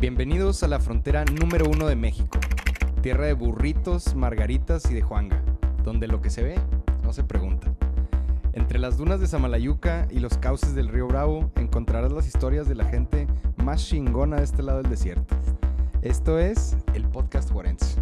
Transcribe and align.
Bienvenidos 0.00 0.62
a 0.62 0.68
la 0.68 0.78
frontera 0.78 1.24
número 1.24 1.68
uno 1.68 1.88
de 1.88 1.96
México, 1.96 2.38
tierra 3.02 3.26
de 3.26 3.32
burritos, 3.32 4.14
margaritas 4.14 4.88
y 4.92 4.94
de 4.94 5.02
Juanga, 5.02 5.42
donde 5.82 6.06
lo 6.06 6.22
que 6.22 6.30
se 6.30 6.44
ve 6.44 6.54
no 7.02 7.12
se 7.12 7.24
pregunta. 7.24 7.74
Entre 8.52 8.78
las 8.78 8.96
dunas 8.96 9.18
de 9.18 9.26
Samalayuca 9.26 10.06
y 10.08 10.20
los 10.20 10.38
cauces 10.38 10.76
del 10.76 10.86
río 10.86 11.08
Bravo 11.08 11.50
encontrarás 11.56 12.12
las 12.12 12.28
historias 12.28 12.68
de 12.68 12.76
la 12.76 12.84
gente 12.84 13.26
más 13.56 13.84
chingona 13.88 14.36
de 14.36 14.44
este 14.44 14.62
lado 14.62 14.82
del 14.82 14.88
desierto. 14.88 15.34
Esto 16.00 16.38
es 16.38 16.76
el 16.94 17.02
podcast 17.08 17.50
Juarense. 17.50 18.00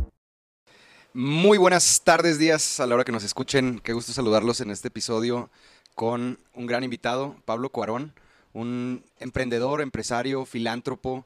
Muy 1.15 1.57
buenas 1.57 2.03
tardes, 2.05 2.39
días 2.39 2.79
a 2.79 2.87
la 2.87 2.97
hora 2.97 3.05
que 3.05 3.13
nos 3.13 3.25
escuchen. 3.25 3.81
Qué 3.83 3.95
gusto 3.95 4.13
saludarlos 4.13 4.61
en 4.61 4.71
este 4.71 4.89
episodio 4.89 5.49
con 5.95 6.41
un 6.53 6.67
gran 6.67 6.85
invitado, 6.85 7.37
Pablo 7.47 7.71
Cuarón, 7.71 8.13
un 8.53 9.03
emprendedor, 9.19 9.81
empresario, 9.81 10.45
filántropo, 10.45 11.25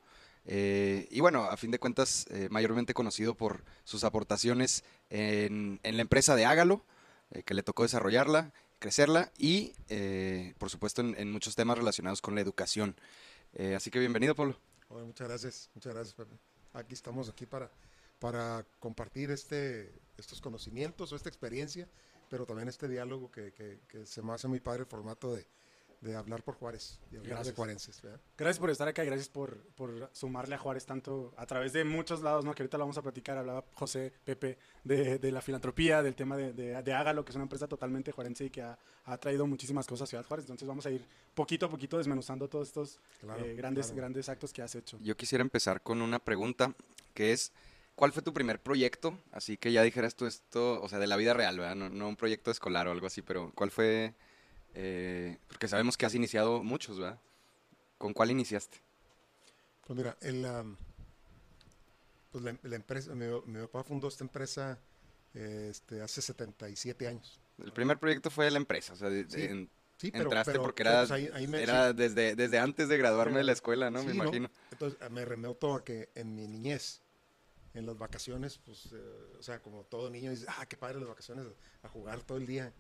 eh, 0.53 1.07
y 1.13 1.21
bueno, 1.21 1.45
a 1.45 1.57
fin 1.57 1.71
de 1.71 1.79
cuentas, 1.79 2.27
eh, 2.29 2.49
mayormente 2.51 2.93
conocido 2.93 3.37
por 3.37 3.63
sus 3.85 4.03
aportaciones 4.03 4.83
en, 5.09 5.79
la 5.85 6.03
empresa 6.03 6.35
de 6.35 6.45
Hágalo, 6.45 6.85
eh, 7.31 7.45
que 7.45 7.55
le 7.55 7.63
tocó 7.63 7.85
desarrollarla, 7.85 8.53
crecerla 8.81 9.31
y, 9.39 9.75
por 10.59 10.69
supuesto, 10.69 11.03
en, 11.03 11.31
muchos 11.31 11.55
temas 11.55 11.79
relacionados 11.79 12.21
con 12.21 12.35
la 12.35 12.41
educación. 12.41 12.97
así 13.77 13.93
que 13.93 14.01
bienvenido, 14.01 14.35
Pablo. 14.35 14.59
Bueno, 14.89 15.07
muchas 15.07 15.29
gracias, 15.29 15.71
muchas 15.73 15.95
gracias. 15.95 16.17
Aquí 16.73 16.95
estamos 16.95 17.29
aquí 17.29 17.47
para, 17.47 17.71
para 18.19 18.67
compartir 18.81 19.31
este, 19.31 19.93
estos 20.19 20.41
conocimientos 20.41 21.13
o 21.13 21.17
esta 21.17 21.29
experiencia, 21.29 21.89
pero 22.29 22.45
también 22.45 22.69
este 22.69 22.89
diálogo 22.89 23.31
que, 23.31 23.53
que 23.53 24.05
se 24.05 24.21
me 24.21 24.33
hace 24.33 24.49
muy 24.49 24.59
padre 24.59 24.81
el 24.81 24.87
formato 24.87 25.33
de, 25.33 25.47
de 26.01 26.17
hablar 26.17 26.43
por 26.43 26.55
Juárez 26.55 26.99
y 27.11 27.17
hablar 27.17 27.35
gracias. 27.35 27.49
de 27.49 27.53
juarenses. 27.55 28.03
¿verdad? 28.03 28.21
Gracias 28.37 28.59
por 28.59 28.71
estar 28.71 28.89
acá 28.89 29.03
y 29.05 29.07
gracias 29.07 29.29
por, 29.29 29.59
por, 29.75 30.09
sumarle 30.13 30.55
a 30.55 30.59
Juárez 30.59 30.87
tanto 30.87 31.35
a 31.37 31.45
través 31.47 31.75
de 31.75 31.85
muchos 31.85 32.23
lados, 32.23 32.45
¿no? 32.45 32.55
Que 32.55 32.63
ahorita 32.63 32.79
lo 32.79 32.85
vamos 32.85 32.97
a 32.97 33.03
platicar. 33.03 33.37
Hablaba 33.37 33.65
José 33.75 34.13
Pepe 34.25 34.59
de, 34.83 35.19
de 35.19 35.33
la 35.33 35.43
filantropía, 35.43 36.03
del 36.03 36.15
tema 36.15 36.37
de, 36.37 36.53
de, 36.55 36.83
de, 36.83 36.95
Hágalo, 36.95 37.25
que 37.25 37.31
es 37.31 37.37
una 37.37 37.45
empresa 37.45 37.69
totalmente 37.69 38.13
juarense 38.13 38.47
y 38.47 38.51
que 38.51 38.63
ha, 38.63 38.79
ha, 39.05 39.19
traído 39.19 39.47
muchísimas 39.47 39.87
cosas 39.87 40.09
a 40.09 40.11
Ciudad 40.11 40.25
Juárez. 40.25 40.45
Entonces 40.45 40.67
vamos 40.67 40.87
a 40.87 40.91
ir 40.91 41.05
poquito 41.35 41.67
a 41.67 41.71
poquito 41.71 41.99
desmenuzando 41.99 42.49
todos 42.49 42.69
estos 42.69 42.99
claro, 43.21 43.45
eh, 43.45 43.55
grandes, 43.55 43.87
claro. 43.87 43.99
grandes 43.99 44.29
actos 44.31 44.53
que 44.55 44.63
has 44.63 44.75
hecho. 44.75 44.99
Yo 45.03 45.17
quisiera 45.17 45.43
empezar 45.43 45.83
con 45.83 46.01
una 46.03 46.19
pregunta 46.19 46.75
que 47.15 47.33
es... 47.33 47.53
¿Cuál 47.97 48.13
fue 48.13 48.23
tu 48.23 48.33
primer 48.33 48.63
proyecto? 48.63 49.19
Así 49.31 49.59
que 49.59 49.73
ya 49.73 49.83
dijeras 49.83 50.15
tú 50.15 50.25
esto, 50.25 50.81
o 50.81 50.89
sea, 50.89 50.99
de 50.99 51.07
la 51.07 51.17
vida 51.17 51.35
real, 51.35 51.59
¿verdad? 51.59 51.75
No, 51.75 51.91
no 51.91 52.09
un 52.09 52.17
proyecto 52.17 52.51
escolar 52.51 52.89
o 52.89 52.93
algo 52.93 53.07
así, 53.07 53.21
pero 53.21 53.53
¿cuál 53.55 53.71
fue 53.71 54.15
eh, 54.75 55.39
porque 55.49 55.69
sabemos 55.69 55.97
que 55.97 56.07
has 56.07 56.15
iniciado 56.15 56.63
muchos, 56.63 56.99
¿verdad? 56.99 57.19
¿Con 57.99 58.13
cuál 58.13 58.31
iniciaste? 58.31 58.79
Pues 59.87 59.97
mira, 59.97 60.17
el, 60.21 60.45
um, 60.45 60.77
pues 62.31 62.45
la, 62.45 62.57
la, 62.63 62.77
empresa, 62.77 63.15
mi, 63.15 63.27
mi, 63.47 63.61
papá 63.67 63.83
fundó 63.83 64.09
esta 64.09 64.25
empresa 64.25 64.79
este, 65.35 66.01
hace 66.01 66.23
77 66.23 67.07
años. 67.09 67.41
El 67.63 67.73
primer 67.73 67.99
proyecto 67.99 68.31
fue 68.31 68.51
la 68.51 68.59
empresa, 68.59 68.93
o 68.93 68.97
sea, 68.97 69.11
de, 69.11 69.29
sí, 69.29 69.43
en, 69.43 69.71
sí, 69.97 70.11
pero, 70.11 70.25
entraste 70.25 70.53
pero, 70.53 70.63
porque 70.63 70.83
era, 70.83 71.01
pues 71.01 71.11
ahí, 71.11 71.31
ahí 71.35 71.47
me, 71.47 71.63
era 71.63 71.89
sí. 71.89 71.97
desde, 71.97 72.37
desde 72.37 72.59
antes 72.59 72.89
de 72.89 72.97
graduarme 72.97 73.39
de 73.39 73.45
la 73.45 73.53
escuela, 73.53 73.91
¿no? 73.91 74.03
me 74.03 74.13
imagino. 74.13 74.49
¿no? 74.49 74.55
Entonces 74.71 75.11
me 75.11 75.25
remoto 75.25 75.75
a 75.75 75.85
que 75.85 76.11
en 76.15 76.35
mi 76.35 76.47
niñez, 76.47 77.03
en 77.75 77.87
las 77.87 77.99
vacaciones, 77.99 78.59
pues, 78.65 78.89
eh, 78.93 79.37
o 79.39 79.43
sea, 79.43 79.61
como 79.61 79.85
todo 79.85 80.09
niño 80.11 80.31
dice, 80.31 80.47
ah, 80.49 80.67
qué 80.67 80.77
padre 80.77 81.01
las 81.01 81.09
vacaciones, 81.09 81.47
a 81.83 81.89
jugar 81.89 82.21
todo 82.23 82.39
el 82.39 82.47
día. 82.47 82.73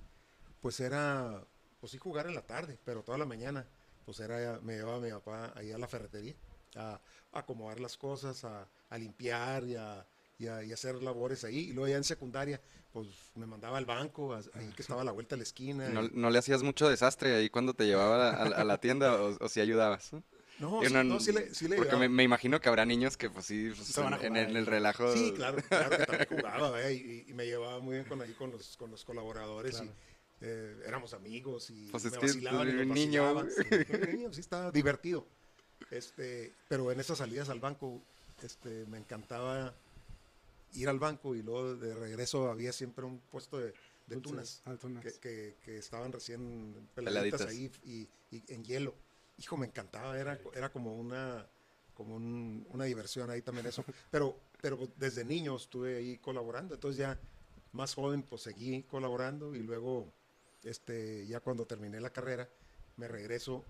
Pues 0.60 0.80
era 0.80 1.44
pues 1.80 1.92
sí 1.92 1.98
jugar 1.98 2.26
en 2.26 2.34
la 2.34 2.42
tarde, 2.42 2.78
pero 2.84 3.02
toda 3.02 3.18
la 3.18 3.26
mañana, 3.26 3.66
pues 4.04 4.20
era, 4.20 4.60
me 4.62 4.74
llevaba 4.74 5.00
mi 5.00 5.10
papá 5.10 5.52
ahí 5.56 5.72
a 5.72 5.78
la 5.78 5.88
ferretería, 5.88 6.34
a, 6.76 7.00
a 7.32 7.38
acomodar 7.38 7.80
las 7.80 7.96
cosas, 7.96 8.44
a, 8.44 8.68
a 8.88 8.98
limpiar 8.98 9.64
y 9.64 9.76
a, 9.76 10.06
y, 10.38 10.46
a, 10.46 10.62
y 10.62 10.72
hacer 10.72 11.02
labores 11.02 11.44
ahí. 11.44 11.70
Y 11.70 11.72
luego 11.72 11.88
ya 11.88 11.96
en 11.96 12.04
secundaria, 12.04 12.60
pues 12.92 13.08
me 13.34 13.46
mandaba 13.46 13.78
al 13.78 13.86
banco, 13.86 14.34
ahí 14.34 14.72
que 14.74 14.82
estaba 14.82 15.02
a 15.02 15.04
la 15.04 15.12
vuelta 15.12 15.36
de 15.36 15.38
la 15.38 15.44
esquina. 15.44 15.88
¿No, 15.88 16.04
y... 16.04 16.10
no 16.12 16.30
le 16.30 16.38
hacías 16.38 16.62
mucho 16.62 16.88
desastre 16.88 17.34
ahí 17.34 17.50
cuando 17.50 17.74
te 17.74 17.86
llevaba 17.86 18.30
a, 18.30 18.42
a 18.42 18.64
la 18.64 18.78
tienda 18.78 19.14
o, 19.14 19.36
o 19.40 19.48
si 19.48 19.60
ayudabas? 19.60 20.12
No, 20.60 20.82
sí, 20.84 20.92
no, 20.92 21.02
no, 21.02 21.20
sí 21.20 21.32
le, 21.32 21.54
sí 21.54 21.68
le 21.68 21.76
Porque 21.76 21.96
me, 21.96 22.08
me, 22.10 22.22
imagino 22.22 22.60
que 22.60 22.68
habrá 22.68 22.84
niños 22.84 23.16
que, 23.16 23.30
pues 23.30 23.46
sí, 23.46 23.72
pues, 23.74 23.96
en, 23.96 24.12
en, 24.12 24.36
en, 24.36 24.56
el 24.56 24.66
relajo. 24.66 25.10
Sí, 25.14 25.32
claro, 25.34 25.56
claro 25.66 25.96
que 25.96 26.04
también 26.04 26.28
jugaba, 26.28 26.82
¿eh? 26.82 26.92
y, 26.92 27.30
y, 27.30 27.32
me 27.32 27.46
llevaba 27.46 27.80
muy 27.80 27.94
bien 27.94 28.04
con, 28.06 28.20
ahí 28.20 28.34
con, 28.34 28.50
los, 28.50 28.76
con 28.76 28.90
los 28.90 29.02
colaboradores. 29.04 29.76
Claro. 29.76 29.92
Eh, 30.42 30.82
éramos 30.86 31.12
amigos 31.12 31.68
y 31.70 31.88
pues 31.90 32.04
es 32.06 32.12
me 32.12 32.18
que 32.18 32.26
vacilaban 32.26 32.68
y 32.68 32.72
un 32.82 32.88
niño. 32.88 33.46
Sí, 33.50 33.62
un 33.94 34.12
niño, 34.12 34.32
sí 34.32 34.40
estaba 34.40 34.70
divertido. 34.70 35.26
Este, 35.90 36.54
pero 36.68 36.90
en 36.92 37.00
esas 37.00 37.18
salidas 37.18 37.48
al 37.48 37.60
banco, 37.60 38.00
este, 38.42 38.86
me 38.86 38.98
encantaba 38.98 39.74
ir 40.74 40.88
al 40.88 40.98
banco 40.98 41.34
y 41.34 41.42
luego 41.42 41.74
de 41.76 41.94
regreso 41.94 42.50
había 42.50 42.72
siempre 42.72 43.04
un 43.04 43.18
puesto 43.18 43.58
de, 43.58 43.74
de 44.06 44.16
tunas, 44.16 44.62
ah, 44.64 44.76
tunas. 44.76 45.02
Que, 45.02 45.12
que, 45.18 45.56
que, 45.62 45.78
estaban 45.78 46.12
recién 46.12 46.88
peladitas, 46.94 47.42
ahí 47.42 47.70
y, 47.84 48.08
y, 48.30 48.42
en 48.48 48.64
hielo. 48.64 48.94
Hijo, 49.38 49.56
me 49.56 49.66
encantaba, 49.66 50.18
era, 50.18 50.38
era 50.54 50.70
como 50.70 50.94
una 50.94 51.46
como 51.94 52.16
un, 52.16 52.66
una 52.70 52.84
diversión 52.84 53.30
ahí 53.30 53.42
también 53.42 53.66
eso. 53.66 53.84
Pero, 54.10 54.38
pero 54.62 54.78
desde 54.96 55.22
niño 55.22 55.56
estuve 55.56 55.98
ahí 55.98 56.16
colaborando, 56.16 56.74
entonces 56.74 56.98
ya 56.98 57.18
más 57.72 57.94
joven 57.94 58.22
pues 58.22 58.42
seguí 58.42 58.82
colaborando 58.84 59.54
y 59.54 59.58
luego 59.58 60.10
este, 60.62 61.26
ya 61.26 61.40
cuando 61.40 61.66
terminé 61.66 62.00
la 62.00 62.10
carrera, 62.10 62.48
me 62.96 63.08
regreso 63.08 63.64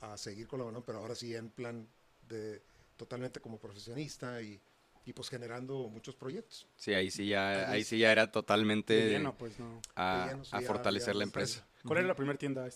a 0.00 0.16
seguir 0.16 0.46
colaborando, 0.46 0.84
pero 0.84 0.98
ahora 0.98 1.14
sí 1.14 1.34
en 1.34 1.50
plan 1.50 1.88
de 2.28 2.62
totalmente 2.96 3.40
como 3.40 3.58
profesionista 3.58 4.40
y, 4.42 4.60
y 5.04 5.12
pues 5.12 5.28
generando 5.28 5.88
muchos 5.88 6.14
proyectos. 6.14 6.68
Sí, 6.76 6.92
ahí 6.94 7.10
sí 7.10 7.28
ya, 7.28 7.70
ahí 7.70 7.84
sí 7.84 7.98
ya 7.98 8.12
era 8.12 8.30
totalmente 8.30 9.08
lleno, 9.08 9.36
pues, 9.36 9.58
no. 9.58 9.80
a, 9.94 10.28
lleno, 10.28 10.44
sí, 10.44 10.50
a, 10.54 10.60
fortalecer 10.60 11.14
ya, 11.14 11.18
la 11.18 11.24
empresa. 11.24 11.66
¿Cuál 11.84 12.00
era 12.00 12.08
la 12.08 12.14
primera 12.14 12.38
tienda? 12.38 12.68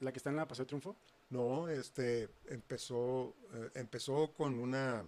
¿La 0.00 0.12
que 0.12 0.18
está 0.18 0.30
en 0.30 0.36
la 0.36 0.46
Paseo 0.46 0.64
de 0.64 0.68
Triunfo? 0.68 0.96
No, 1.30 1.68
este, 1.68 2.28
empezó, 2.46 3.34
eh, 3.54 3.70
empezó 3.74 4.32
con 4.34 4.58
una, 4.58 5.04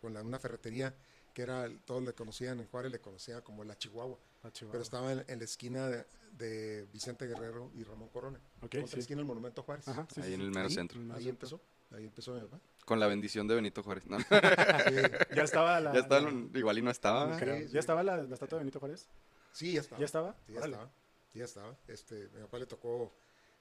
con 0.00 0.14
la, 0.14 0.22
una 0.22 0.38
ferretería 0.38 0.94
que 1.40 1.44
era, 1.44 1.68
todos 1.86 2.02
le 2.02 2.12
conocían 2.12 2.60
en 2.60 2.66
Juárez, 2.66 2.92
le 2.92 3.00
conocían 3.00 3.40
como 3.40 3.64
la 3.64 3.76
Chihuahua, 3.76 4.18
la 4.42 4.52
Chihuahua. 4.52 4.72
pero 4.72 4.82
estaba 4.82 5.12
en, 5.12 5.24
en 5.26 5.38
la 5.38 5.44
esquina 5.44 5.88
de, 5.88 6.06
de 6.32 6.86
Vicente 6.92 7.26
Guerrero 7.26 7.70
y 7.74 7.82
Ramón 7.82 8.08
Corona. 8.08 8.38
Okay, 8.60 8.86
sí. 8.86 9.00
esquina 9.00 9.18
del 9.18 9.26
Monumento 9.26 9.62
Juárez. 9.62 9.88
Ajá, 9.88 10.06
sí, 10.12 10.20
ahí 10.20 10.28
sí, 10.28 10.34
en 10.34 10.40
el 10.42 10.50
mero 10.50 10.68
ahí, 10.68 10.74
centro. 10.74 11.00
Ahí 11.14 11.28
empezó. 11.28 11.60
Ahí 11.92 12.04
empezó 12.04 12.34
mi 12.34 12.40
papá. 12.40 12.60
Con 12.84 13.00
la 13.00 13.06
bendición 13.06 13.48
de 13.48 13.54
Benito 13.54 13.82
Juárez, 13.82 14.06
¿no? 14.06 14.18
ya 15.34 15.42
estaba 15.42 15.80
la. 15.80 15.92
Ya 15.94 16.00
estaba, 16.00 16.30
igual 16.54 16.78
y 16.78 16.82
no 16.82 16.90
estaba. 16.90 17.38
¿Ya 17.40 17.80
estaba 17.80 18.02
la, 18.02 18.18
la, 18.18 18.34
estatua 18.34 18.58
de 18.58 18.64
Benito 18.64 18.78
Juárez? 18.78 19.08
Sí, 19.52 19.72
ya 19.72 19.80
estaba. 19.80 19.98
¿Ya 19.98 20.04
estaba? 20.04 20.36
Sí, 20.46 20.52
ya 20.52 20.60
estaba. 20.60 20.90
Ya 21.32 21.44
estaba. 21.44 21.78
Este, 21.88 22.28
mi 22.34 22.42
papá 22.42 22.58
le 22.58 22.66
tocó 22.66 23.14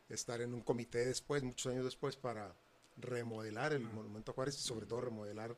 estar 0.10 0.42
en 0.42 0.54
un 0.54 0.62
comité 0.62 1.06
después, 1.06 1.44
muchos 1.44 1.72
años 1.72 1.86
después, 1.86 2.18
para 2.18 2.54
remodelar 2.98 3.72
el 3.74 3.82
Monumento 3.82 4.34
Juárez 4.34 4.56
y 4.58 4.62
sobre 4.62 4.86
todo 4.86 5.02
remodelar 5.02 5.56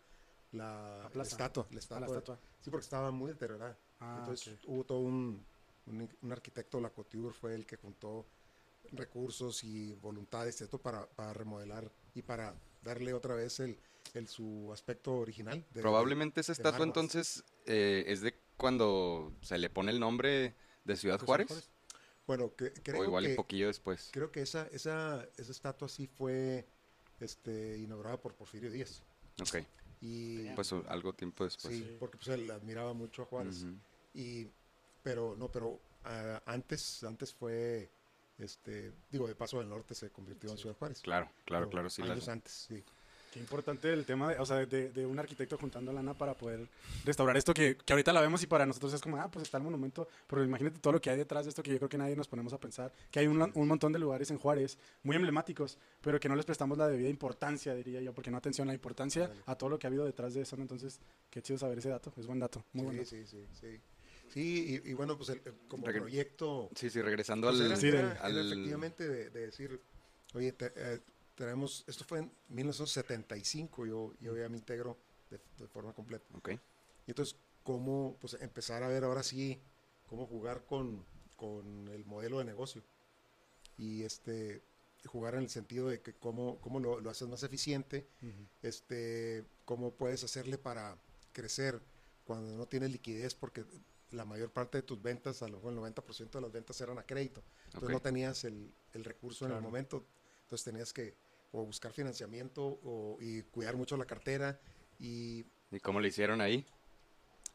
la, 0.51 1.09
la, 1.13 1.23
estatua, 1.23 1.67
la 1.71 1.79
estatua. 1.79 1.97
Ah, 1.97 1.99
la 2.01 2.05
estatua. 2.07 2.39
Sí, 2.59 2.69
porque 2.69 2.83
estaba 2.83 3.11
muy 3.11 3.31
deteriorada. 3.31 3.77
Ah, 3.99 4.17
Entonces 4.19 4.55
okay. 4.55 4.65
hubo 4.67 4.83
todo 4.83 4.99
un, 4.99 5.45
un, 5.85 6.09
un, 6.21 6.31
arquitecto, 6.31 6.79
la 6.81 6.89
Couture, 6.89 7.33
fue 7.33 7.55
el 7.55 7.65
que 7.65 7.77
juntó 7.77 8.25
recursos 8.91 9.63
y 9.63 9.93
voluntades 9.95 10.61
esto 10.61 10.77
para, 10.79 11.07
para 11.07 11.33
remodelar 11.33 11.91
y 12.13 12.21
para 12.21 12.53
darle 12.81 13.13
otra 13.13 13.35
vez 13.35 13.59
el, 13.59 13.79
el 14.13 14.27
su 14.27 14.71
aspecto 14.73 15.15
original. 15.15 15.65
De, 15.73 15.81
Probablemente 15.81 16.35
de, 16.35 16.41
esa 16.41 16.51
estatua 16.51 16.85
entonces 16.85 17.43
eh, 17.65 18.03
es 18.07 18.21
de 18.21 18.35
cuando 18.57 19.33
se 19.41 19.57
le 19.57 19.69
pone 19.69 19.91
el 19.91 19.99
nombre 19.99 20.55
de 20.83 20.95
Ciudad 20.95 21.19
Juárez. 21.19 21.47
Juárez. 21.47 21.69
Bueno, 22.27 22.55
que, 22.55 22.71
creo 22.73 23.01
o 23.01 23.03
igual 23.03 23.25
que, 23.25 23.29
un 23.31 23.35
poquillo 23.35 23.67
después. 23.67 24.09
Creo 24.11 24.31
que 24.31 24.41
esa, 24.41 24.67
esa, 24.67 25.27
esa 25.37 25.51
estatua 25.51 25.89
sí 25.89 26.07
fue 26.07 26.67
este, 27.19 27.77
inaugurada 27.77 28.21
por 28.21 28.35
Porfirio 28.35 28.71
Díaz. 28.71 29.03
Ok. 29.41 29.65
Y, 30.01 30.49
pues 30.55 30.73
algo 30.73 31.13
tiempo 31.13 31.43
después. 31.43 31.75
Sí, 31.75 31.95
porque 31.99 32.17
pues 32.17 32.29
él 32.29 32.49
admiraba 32.49 32.93
mucho 32.93 33.21
a 33.21 33.25
Juárez. 33.25 33.63
Uh 33.63 33.67
-huh. 33.67 33.79
Y, 34.15 34.47
pero 35.03 35.35
no, 35.37 35.49
pero 35.51 35.69
uh, 35.69 35.79
antes, 36.45 37.03
antes 37.03 37.33
fue, 37.33 37.91
este, 38.39 38.91
digo, 39.11 39.27
de 39.27 39.35
Paso 39.35 39.59
del 39.59 39.69
Norte 39.69 39.93
se 39.93 40.09
convirtió 40.09 40.49
sí. 40.49 40.53
en 40.55 40.57
Ciudad 40.59 40.75
Juárez. 40.75 41.01
Claro, 41.01 41.29
claro, 41.45 41.65
pero 41.65 41.69
claro, 41.69 41.89
sí. 41.89 42.01
Años 42.01 42.25
la... 42.25 42.33
antes, 42.33 42.51
sí. 42.51 42.83
Qué 43.31 43.39
importante 43.39 43.91
el 43.93 44.05
tema, 44.05 44.29
de, 44.29 44.39
o 44.39 44.45
sea, 44.45 44.57
de, 44.57 44.89
de, 44.89 45.05
un 45.05 45.17
arquitecto 45.17 45.57
juntando 45.57 45.93
lana 45.93 46.13
para 46.13 46.33
poder 46.37 46.67
restaurar 47.05 47.37
esto 47.37 47.53
que, 47.53 47.77
que, 47.77 47.93
ahorita 47.93 48.11
la 48.11 48.19
vemos 48.19 48.43
y 48.43 48.45
para 48.45 48.65
nosotros 48.65 48.93
es 48.93 48.99
como, 48.99 49.15
ah, 49.15 49.31
pues 49.31 49.43
está 49.43 49.57
el 49.57 49.63
monumento, 49.63 50.05
pero 50.27 50.43
imagínate 50.43 50.79
todo 50.79 50.91
lo 50.91 51.01
que 51.01 51.09
hay 51.09 51.17
detrás 51.17 51.45
de 51.45 51.49
esto 51.49 51.63
que 51.63 51.71
yo 51.71 51.77
creo 51.77 51.87
que 51.87 51.97
nadie 51.97 52.13
nos 52.17 52.27
ponemos 52.27 52.51
a 52.51 52.59
pensar, 52.59 52.91
que 53.09 53.19
hay 53.19 53.27
un, 53.27 53.41
un 53.53 53.67
montón 53.69 53.93
de 53.93 53.99
lugares 53.99 54.29
en 54.31 54.37
Juárez 54.37 54.77
muy 55.03 55.15
emblemáticos, 55.15 55.77
pero 56.01 56.19
que 56.19 56.27
no 56.27 56.35
les 56.35 56.45
prestamos 56.45 56.77
la 56.77 56.89
debida 56.89 57.07
importancia, 57.07 57.73
diría 57.73 58.01
yo, 58.01 58.13
porque 58.13 58.31
no 58.31 58.37
atención 58.37 58.67
a 58.67 58.71
la 58.71 58.75
importancia 58.75 59.29
vale. 59.29 59.41
a 59.45 59.55
todo 59.55 59.69
lo 59.69 59.79
que 59.79 59.87
ha 59.87 59.89
habido 59.89 60.03
detrás 60.03 60.33
de 60.33 60.41
eso, 60.41 60.57
¿no? 60.57 60.63
Entonces, 60.63 60.99
qué 61.29 61.41
chido 61.41 61.57
saber 61.57 61.77
ese 61.77 61.87
dato, 61.87 62.11
es 62.17 62.27
buen 62.27 62.39
dato, 62.39 62.65
muy 62.73 62.81
sí, 62.81 62.85
buen 62.85 62.97
dato. 62.97 63.09
Sí, 63.09 63.25
sí, 63.25 63.47
sí. 63.53 63.81
Sí, 64.33 64.81
y, 64.85 64.91
y 64.91 64.93
bueno, 64.93 65.17
pues 65.17 65.29
el, 65.29 65.41
como 65.69 65.85
Regre 65.85 66.01
proyecto... 66.01 66.69
Sí, 66.75 66.89
sí, 66.89 67.01
regresando 67.01 67.47
pues 67.47 67.61
al... 67.61 67.65
Era, 67.67 67.75
sí, 67.77 67.87
era, 67.87 68.11
al... 68.21 68.37
Era 68.37 68.47
efectivamente 68.47 69.07
de, 69.07 69.29
de, 69.29 69.45
decir, 69.45 69.81
oye, 70.33 70.53
te, 70.53 70.71
eh, 70.75 70.99
tenemos, 71.41 71.83
esto 71.87 72.03
fue 72.03 72.19
en 72.19 72.31
1975, 72.49 73.87
yo, 73.87 74.13
yo 74.19 74.37
ya 74.37 74.47
me 74.47 74.57
integro 74.57 74.95
de, 75.31 75.67
forma 75.67 75.91
completa. 75.91 76.25
Okay. 76.37 76.59
Y 77.07 77.11
entonces, 77.11 77.35
cómo 77.63 78.15
pues, 78.21 78.37
empezar 78.41 78.83
a 78.83 78.87
ver 78.87 79.03
ahora 79.03 79.23
sí 79.23 79.59
cómo 80.07 80.27
jugar 80.27 80.65
con, 80.65 81.03
con 81.35 81.87
el 81.87 82.05
modelo 82.05 82.37
de 82.37 82.45
negocio. 82.45 82.83
Y 83.77 84.03
este 84.03 84.61
jugar 85.05 85.33
en 85.33 85.41
el 85.41 85.49
sentido 85.49 85.87
de 85.87 85.99
que 85.99 86.13
cómo, 86.13 86.61
cómo 86.61 86.79
lo, 86.79 87.01
lo 87.01 87.09
haces 87.09 87.27
más 87.27 87.41
eficiente, 87.41 88.07
este, 88.61 89.43
cómo 89.65 89.95
puedes 89.95 90.23
hacerle 90.23 90.59
para 90.59 90.95
crecer 91.31 91.81
cuando 92.23 92.55
no 92.55 92.67
tienes 92.67 92.91
liquidez, 92.91 93.33
porque 93.33 93.65
la 94.11 94.25
mayor 94.25 94.51
parte 94.51 94.77
de 94.77 94.83
tus 94.83 95.01
ventas, 95.01 95.41
a 95.41 95.47
lo 95.47 95.57
mejor 95.57 95.73
el 95.73 95.79
90% 95.95 96.29
de 96.29 96.41
las 96.41 96.51
ventas 96.51 96.79
eran 96.81 96.99
a 96.99 97.03
crédito. 97.03 97.41
Entonces 97.65 97.89
no 97.89 97.99
tenías 97.99 98.43
el, 98.43 98.71
el 98.93 99.03
recurso 99.03 99.47
en 99.47 99.53
el 99.53 99.61
momento, 99.61 100.05
entonces 100.43 100.65
tenías 100.65 100.93
que 100.93 101.15
o 101.51 101.65
buscar 101.65 101.91
financiamiento 101.91 102.79
o, 102.83 103.17
y 103.19 103.43
cuidar 103.43 103.75
mucho 103.75 103.97
la 103.97 104.05
cartera. 104.05 104.59
Y, 104.99 105.45
¿Y 105.71 105.79
cómo 105.79 105.99
le 105.99 106.07
hicieron 106.09 106.41
ahí? 106.41 106.65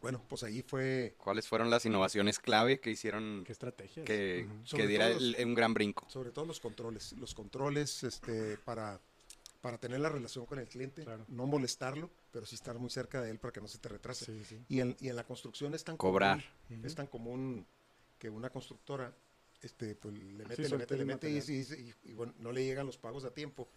Bueno, 0.00 0.22
pues 0.28 0.42
ahí 0.42 0.62
fue... 0.62 1.14
¿Cuáles 1.18 1.48
fueron 1.48 1.70
las 1.70 1.86
innovaciones 1.86 2.38
clave 2.38 2.80
que 2.80 2.90
hicieron 2.90 3.42
¿Qué 3.44 3.52
estrategias? 3.52 4.04
que, 4.04 4.46
que 4.70 4.86
diera 4.86 5.08
un 5.42 5.54
gran 5.54 5.72
brinco? 5.74 6.08
Sobre 6.08 6.30
todo 6.30 6.44
los 6.44 6.60
controles. 6.60 7.12
Los 7.14 7.34
controles 7.34 8.04
este, 8.04 8.58
para, 8.58 9.00
para 9.62 9.78
tener 9.78 10.00
la 10.00 10.10
relación 10.10 10.44
con 10.44 10.58
el 10.58 10.68
cliente, 10.68 11.04
no 11.28 11.46
molestarlo, 11.46 12.10
pero 12.30 12.44
sí 12.44 12.54
estar 12.54 12.78
muy 12.78 12.90
cerca 12.90 13.22
de 13.22 13.30
él 13.30 13.38
para 13.38 13.52
que 13.52 13.60
no 13.60 13.68
se 13.68 13.78
te 13.78 13.88
retrase. 13.88 14.32
Y, 14.68 14.80
en, 14.80 14.96
y 15.00 15.08
en 15.08 15.16
la 15.16 15.24
construcción 15.24 15.74
es 15.74 15.82
tan 15.82 15.96
Cobrar. 15.96 16.44
es 16.84 16.94
tan 16.94 17.06
común 17.06 17.66
que 18.18 18.28
una 18.28 18.50
constructora 18.50 19.12
este, 19.62 19.94
pues 19.94 20.14
le 20.14 20.44
mete, 20.44 20.68
le 20.68 20.78
mete, 20.78 20.96
le 20.96 21.04
mete 21.04 21.30
y, 21.30 22.12
bueno, 22.12 22.34
no 22.38 22.52
le 22.52 22.64
llegan 22.64 22.86
los 22.86 22.98
pagos 22.98 23.24
a 23.24 23.32
tiempo. 23.32 23.68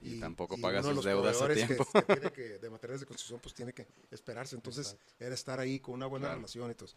y, 0.00 0.20
tampoco 0.20 0.58
paga 0.58 0.82
sus 0.82 1.04
deudas 1.04 1.40
a 1.40 1.48
tiempo. 1.52 1.86
Que, 2.34 2.58
de 2.58 2.70
materiales 2.70 3.00
de 3.00 3.06
construcción, 3.06 3.40
pues 3.40 3.54
tiene 3.54 3.72
que 3.72 3.86
esperarse. 4.10 4.56
Entonces, 4.56 4.96
era 5.18 5.34
estar 5.34 5.60
ahí 5.60 5.80
con 5.80 5.94
una 5.94 6.06
buena 6.06 6.34
relación. 6.34 6.70
Entonces. 6.70 6.96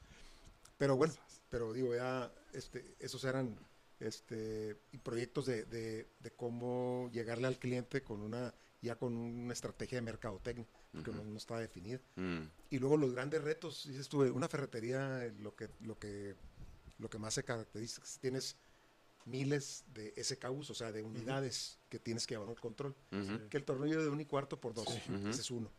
Pero 0.78 0.98
bueno, 0.98 1.14
pero 1.50 1.74
digo, 1.74 1.94
ya 1.96 2.34
este, 2.54 2.96
esos 3.00 3.24
eran 3.24 3.56
este, 4.00 4.76
proyectos 5.04 5.46
de, 5.46 5.66
de, 5.66 6.32
cómo 6.36 7.10
llegarle 7.14 7.48
al 7.48 7.60
cliente 7.60 8.02
con 8.02 8.22
una 8.22 8.54
ya 8.82 8.96
con 8.96 9.14
una 9.14 9.54
estrategia 9.54 10.00
de 10.00 10.02
mercadotecnia, 10.02 10.66
porque 10.92 11.12
no, 11.12 11.38
estaba 11.38 11.60
definida. 11.60 12.00
Mm. 12.16 12.46
Y 12.72 12.80
luego 12.80 12.98
los 12.98 13.14
grandes 13.14 13.44
retos, 13.44 13.86
dices 13.88 14.10
tú, 14.10 14.24
una 14.24 14.50
ferretería, 14.50 15.32
lo 15.40 15.56
que, 15.56 15.70
lo 15.82 16.00
que 16.00 16.36
lo 17.01 17.09
que 17.09 17.18
más 17.18 17.33
se 17.33 17.44
caracteriza 17.44 18.01
es 18.01 18.13
que 18.13 18.19
tienes 18.21 18.56
miles 19.25 19.83
de 19.94 20.13
SKUs, 20.24 20.69
o 20.69 20.74
sea, 20.74 20.92
de 20.92 21.03
unidades 21.03 21.77
que 21.89 22.00
tienes 22.00 22.25
que 22.25 22.36
llevar 22.36 22.50
un 22.50 22.56
control. 22.56 22.95
Que 23.50 23.57
el 23.57 23.63
tornillo 23.65 24.01
de 24.01 24.09
un 24.09 24.21
y 24.21 24.25
cuarto 24.25 24.59
por 24.59 24.74
dos, 24.74 24.88
ese 25.27 25.42
es 25.42 25.51
uno. 25.51 25.69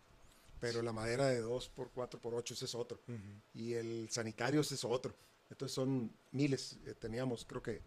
Pero 0.60 0.82
la 0.82 0.92
madera 0.92 1.26
de 1.26 1.40
dos 1.40 1.68
por 1.68 1.90
cuatro 1.90 2.20
por 2.20 2.34
ocho, 2.34 2.54
ese 2.54 2.66
es 2.66 2.74
otro. 2.74 3.00
Y 3.54 3.74
el 3.74 4.08
sanitario, 4.10 4.60
ese 4.60 4.74
es 4.74 4.84
otro. 4.84 5.14
Entonces 5.50 5.74
son 5.74 6.10
miles. 6.30 6.78
Eh, 6.86 6.94
teníamos, 6.98 7.44
creo 7.44 7.62
que, 7.62 7.82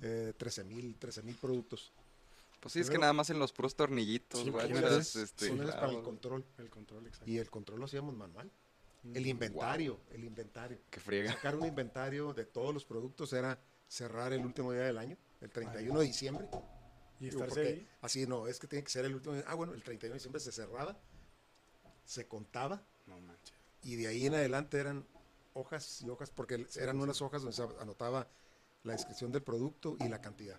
eh, 0.00 0.32
13 0.36 0.64
mil, 0.64 0.96
productos. 1.40 1.92
Pues 2.60 2.72
sí, 2.72 2.80
es 2.80 2.88
que 2.88 2.96
nada 2.96 3.12
más 3.12 3.28
en 3.30 3.38
los 3.38 3.52
puros 3.52 3.74
tornillitos, 3.74 4.40
sí, 4.40 5.18
este, 5.18 5.48
son 5.48 5.58
para 5.58 5.90
el 5.90 6.02
control. 6.02 6.44
El 6.58 6.70
control, 6.70 7.10
Y 7.26 7.38
el 7.38 7.50
control 7.50 7.80
lo 7.80 7.86
hacíamos 7.86 8.14
manual. 8.14 8.50
El 9.04 9.26
inventario, 9.26 10.00
el 10.10 10.24
inventario. 10.24 10.78
Que 10.90 11.00
friega. 11.00 11.32
Sacar 11.32 11.56
un 11.56 11.66
inventario 11.66 12.32
de 12.32 12.44
todos 12.44 12.72
los 12.72 12.84
productos 12.84 13.32
era 13.32 13.58
cerrar 13.88 14.32
el 14.32 14.44
último 14.44 14.72
día 14.72 14.82
del 14.82 14.98
año, 14.98 15.16
el 15.40 15.50
31 15.50 15.98
de 15.98 16.06
diciembre. 16.06 16.48
Y 17.20 17.28
estarse 17.28 17.60
ahí. 17.60 17.88
Así 18.00 18.26
no, 18.26 18.46
es 18.46 18.58
que 18.58 18.66
tiene 18.66 18.84
que 18.84 18.90
ser 18.90 19.04
el 19.04 19.14
último. 19.14 19.36
Ah, 19.46 19.54
bueno, 19.54 19.74
el 19.74 19.82
31 19.82 20.12
de 20.12 20.18
diciembre 20.18 20.40
se 20.40 20.52
cerraba, 20.52 20.96
se 22.04 22.26
contaba. 22.26 22.82
No 23.06 23.20
manches. 23.20 23.54
Y 23.82 23.96
de 23.96 24.06
ahí 24.06 24.26
en 24.26 24.34
adelante 24.34 24.78
eran 24.78 25.06
hojas 25.54 26.02
y 26.02 26.08
hojas, 26.08 26.30
porque 26.30 26.66
eran 26.76 27.00
unas 27.00 27.20
hojas 27.22 27.42
donde 27.42 27.56
se 27.56 27.62
anotaba 27.80 28.28
la 28.84 28.92
descripción 28.92 29.32
del 29.32 29.42
producto 29.42 29.96
y 30.00 30.08
la 30.08 30.20
cantidad. 30.20 30.58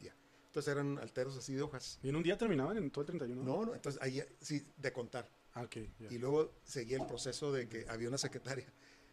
Ya. 0.00 0.14
Entonces 0.46 0.72
eran 0.72 0.98
alteros 0.98 1.36
así 1.36 1.54
de 1.54 1.62
hojas. 1.62 1.98
¿Y 2.02 2.08
en 2.08 2.16
un 2.16 2.22
día 2.22 2.36
terminaban 2.36 2.76
en 2.76 2.90
todo 2.90 3.02
el 3.02 3.06
31? 3.06 3.42
No, 3.42 3.66
no, 3.66 3.74
entonces 3.74 4.00
ahí 4.02 4.22
sí, 4.40 4.66
de 4.76 4.92
contar. 4.92 5.28
Ah, 5.54 5.68
y 6.10 6.18
luego 6.18 6.52
seguía 6.64 6.96
el 6.96 7.06
proceso 7.06 7.52
de 7.52 7.68
que 7.68 7.86
había 7.88 8.08
una 8.08 8.18
secretaria 8.18 8.66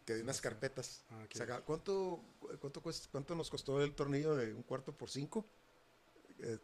que 0.05 0.15
dio 0.15 0.23
unas 0.23 0.41
carpetas. 0.41 1.03
Ah, 1.11 1.61
¿cuánto, 1.65 2.23
cuánto, 2.59 2.81
¿Cuánto 3.11 3.35
nos 3.35 3.49
costó 3.49 3.81
el 3.81 3.93
tornillo 3.93 4.35
de 4.35 4.53
un 4.53 4.63
cuarto 4.63 4.91
por 4.91 5.09
cinco? 5.09 5.45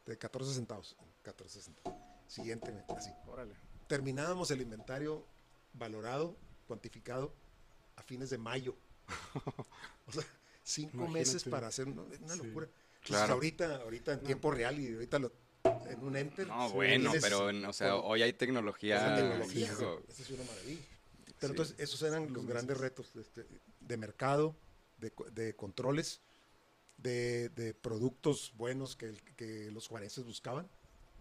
De 0.05 0.17
14 0.17 0.53
centavos. 0.53 0.97
14 1.21 1.61
centavos. 1.61 1.99
Siguiente, 2.27 2.73
así. 2.95 3.11
Órale. 3.27 3.55
Terminábamos 3.87 4.49
el 4.51 4.61
inventario 4.61 5.25
valorado, 5.73 6.35
cuantificado, 6.67 7.33
a 7.95 8.01
fines 8.01 8.31
de 8.31 8.39
mayo. 8.39 8.75
o 10.07 10.11
sea, 10.11 10.23
cinco 10.63 11.07
meses 11.07 11.43
para 11.43 11.67
hacer 11.67 11.87
una, 11.87 12.35
locura. 12.35 12.67
Claro. 13.01 13.35
ahorita, 13.35 13.77
ahorita 13.77 14.13
en 14.13 14.23
tiempo 14.23 14.51
real 14.51 14.79
y 14.79 14.93
ahorita 14.93 15.19
lo 15.19 15.31
en 15.89 16.03
un 16.03 16.15
enter. 16.15 16.47
No, 16.47 16.69
bueno, 16.71 17.11
pero 17.21 17.47
o 17.47 17.73
sea, 17.73 17.95
hoy 17.95 18.21
hay 18.21 18.33
tecnología. 18.33 19.15
tecnología 19.15 19.65
esa 19.65 20.23
es 20.23 20.29
una 20.29 20.43
maravilla. 20.43 20.81
Pero 21.39 21.53
entonces, 21.53 21.75
esos 21.77 22.01
eran 22.01 22.33
los 22.33 22.45
grandes 22.45 22.77
retos 22.77 23.15
este, 23.15 23.45
de 23.79 23.97
mercado, 23.97 24.55
de, 24.97 25.13
de 25.33 25.55
controles, 25.55 26.21
de, 26.97 27.49
de, 27.49 27.73
productos 27.75 28.53
buenos 28.57 28.95
que, 28.95 29.13
que, 29.35 29.69
los 29.71 29.87
juarenses 29.87 30.25
buscaban. 30.25 30.67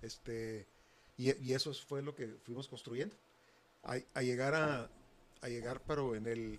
Este, 0.01 0.67
y, 1.19 1.37
y, 1.45 1.53
eso 1.53 1.73
fue 1.75 2.03
lo 2.03 2.15
que 2.15 2.29
fuimos 2.45 2.67
construyendo. 2.67 3.15
A, 3.83 3.99
a, 4.15 4.23
llegar 4.23 4.55
a, 4.55 4.91
a 5.43 5.49
llegar, 5.49 5.83
pero 5.87 6.15
en 6.15 6.27
el, 6.27 6.59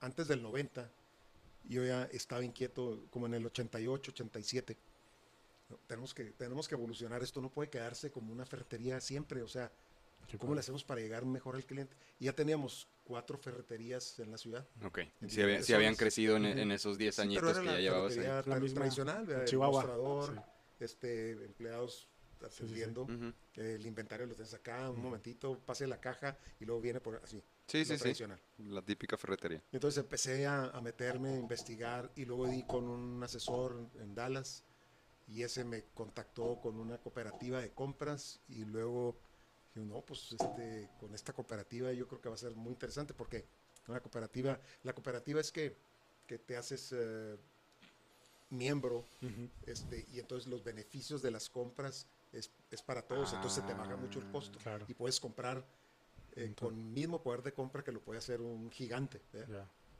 antes 0.00 0.28
del 0.28 0.42
90, 0.42 0.90
yo 1.64 1.84
ya 1.84 2.04
estaba 2.12 2.44
inquieto, 2.44 3.06
como 3.10 3.26
en 3.26 3.34
el 3.34 3.46
88, 3.46 4.10
87 4.12 4.76
tenemos 5.86 6.14
que, 6.14 6.24
tenemos 6.24 6.68
que 6.68 6.74
evolucionar. 6.74 7.22
Esto 7.22 7.40
no 7.40 7.50
puede 7.50 7.70
quedarse 7.70 8.10
como 8.10 8.32
una 8.32 8.46
ferretería 8.46 9.00
siempre. 9.00 9.42
O 9.42 9.48
sea, 9.48 9.70
¿cómo 10.38 10.54
le 10.54 10.60
hacemos 10.60 10.84
para 10.84 11.00
llegar 11.00 11.24
mejor 11.24 11.56
al 11.56 11.64
cliente? 11.64 11.96
Y 12.18 12.26
ya 12.26 12.32
teníamos 12.32 12.88
cuatro 13.04 13.38
ferreterías 13.38 14.18
en 14.18 14.30
la 14.30 14.38
ciudad. 14.38 14.66
Ok. 14.84 15.00
Si, 15.26 15.72
habían 15.72 15.96
crecido 15.96 16.36
en, 16.36 16.70
esos 16.70 16.98
10 16.98 17.18
añitos 17.18 17.58
que 17.58 17.64
ya 17.64 17.78
llevabas 17.78 18.16
ahí. 18.16 18.26
La 18.46 18.60
misma 18.60 18.80
tradicional, 18.80 19.44
Chihuahua. 19.44 20.44
este, 20.78 21.32
empleados 21.32 22.08
atendiendo, 22.44 23.06
el 23.54 23.84
inventario 23.84 24.26
lo 24.26 24.34
tienes 24.34 24.54
acá, 24.54 24.88
un 24.90 25.02
momentito, 25.02 25.58
pase 25.58 25.86
la 25.86 26.00
caja 26.00 26.38
y 26.58 26.64
luego 26.64 26.80
viene 26.80 27.00
por 27.00 27.16
así. 27.22 27.42
Sí, 27.66 27.84
sí, 27.84 27.98
sí. 27.98 28.24
La 28.58 28.82
típica 28.82 29.16
ferretería. 29.16 29.62
Entonces 29.72 30.02
empecé 30.02 30.46
a, 30.46 30.70
a, 30.70 30.80
meterme, 30.80 31.34
a 31.34 31.38
investigar 31.38 32.10
y 32.16 32.24
luego 32.24 32.48
di 32.48 32.62
con 32.64 32.88
un 32.88 33.22
asesor 33.22 33.90
en 34.00 34.14
Dallas 34.14 34.64
y 35.30 35.42
ese 35.42 35.64
me 35.64 35.84
contactó 35.94 36.60
con 36.60 36.78
una 36.78 36.98
cooperativa 36.98 37.60
de 37.60 37.70
compras 37.70 38.40
y 38.48 38.64
luego 38.64 39.16
dije, 39.74 39.86
no, 39.86 40.00
pues 40.02 40.32
este, 40.32 40.90
con 40.98 41.14
esta 41.14 41.32
cooperativa 41.32 41.92
yo 41.92 42.08
creo 42.08 42.20
que 42.20 42.28
va 42.28 42.34
a 42.34 42.38
ser 42.38 42.56
muy 42.56 42.72
interesante 42.72 43.14
porque 43.14 43.46
una 43.86 44.00
cooperativa, 44.00 44.60
la 44.82 44.92
cooperativa 44.92 45.40
es 45.40 45.52
que, 45.52 45.76
que 46.26 46.38
te 46.38 46.56
haces 46.56 46.92
eh, 46.92 47.36
miembro 48.50 49.06
este, 49.66 50.04
y 50.12 50.18
entonces 50.18 50.48
los 50.48 50.64
beneficios 50.64 51.22
de 51.22 51.30
las 51.30 51.48
compras 51.48 52.06
es, 52.32 52.50
es 52.70 52.82
para 52.82 53.02
todos, 53.02 53.32
entonces 53.32 53.64
te 53.64 53.74
baja 53.74 53.96
mucho 53.96 54.18
el 54.18 54.26
ah, 54.26 54.32
costo 54.32 54.58
y 54.88 54.94
puedes 54.94 55.20
comprar 55.20 55.64
eh, 56.32 56.52
con 56.58 56.92
mismo 56.92 57.22
poder 57.22 57.42
de 57.42 57.52
compra 57.52 57.84
que 57.84 57.92
lo 57.92 58.00
puede 58.00 58.18
hacer 58.18 58.40
un 58.40 58.70
gigante. 58.70 59.20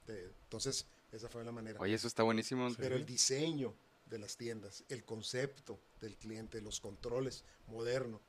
entonces, 0.07 0.87
esa 1.13 1.29
fue 1.29 1.45
la 1.45 1.53
manera. 1.53 1.81
Oye, 1.81 1.95
eso 1.95 2.09
está 2.09 2.23
buenísimo. 2.23 2.69
Pero 2.77 2.97
el 2.97 3.05
diseño, 3.05 3.75
de 4.11 4.19
las 4.19 4.37
tiendas, 4.37 4.85
el 4.89 5.05
concepto 5.05 5.79
del 6.01 6.17
cliente, 6.17 6.61
los 6.61 6.81
controles 6.81 7.45
moderno. 7.69 8.21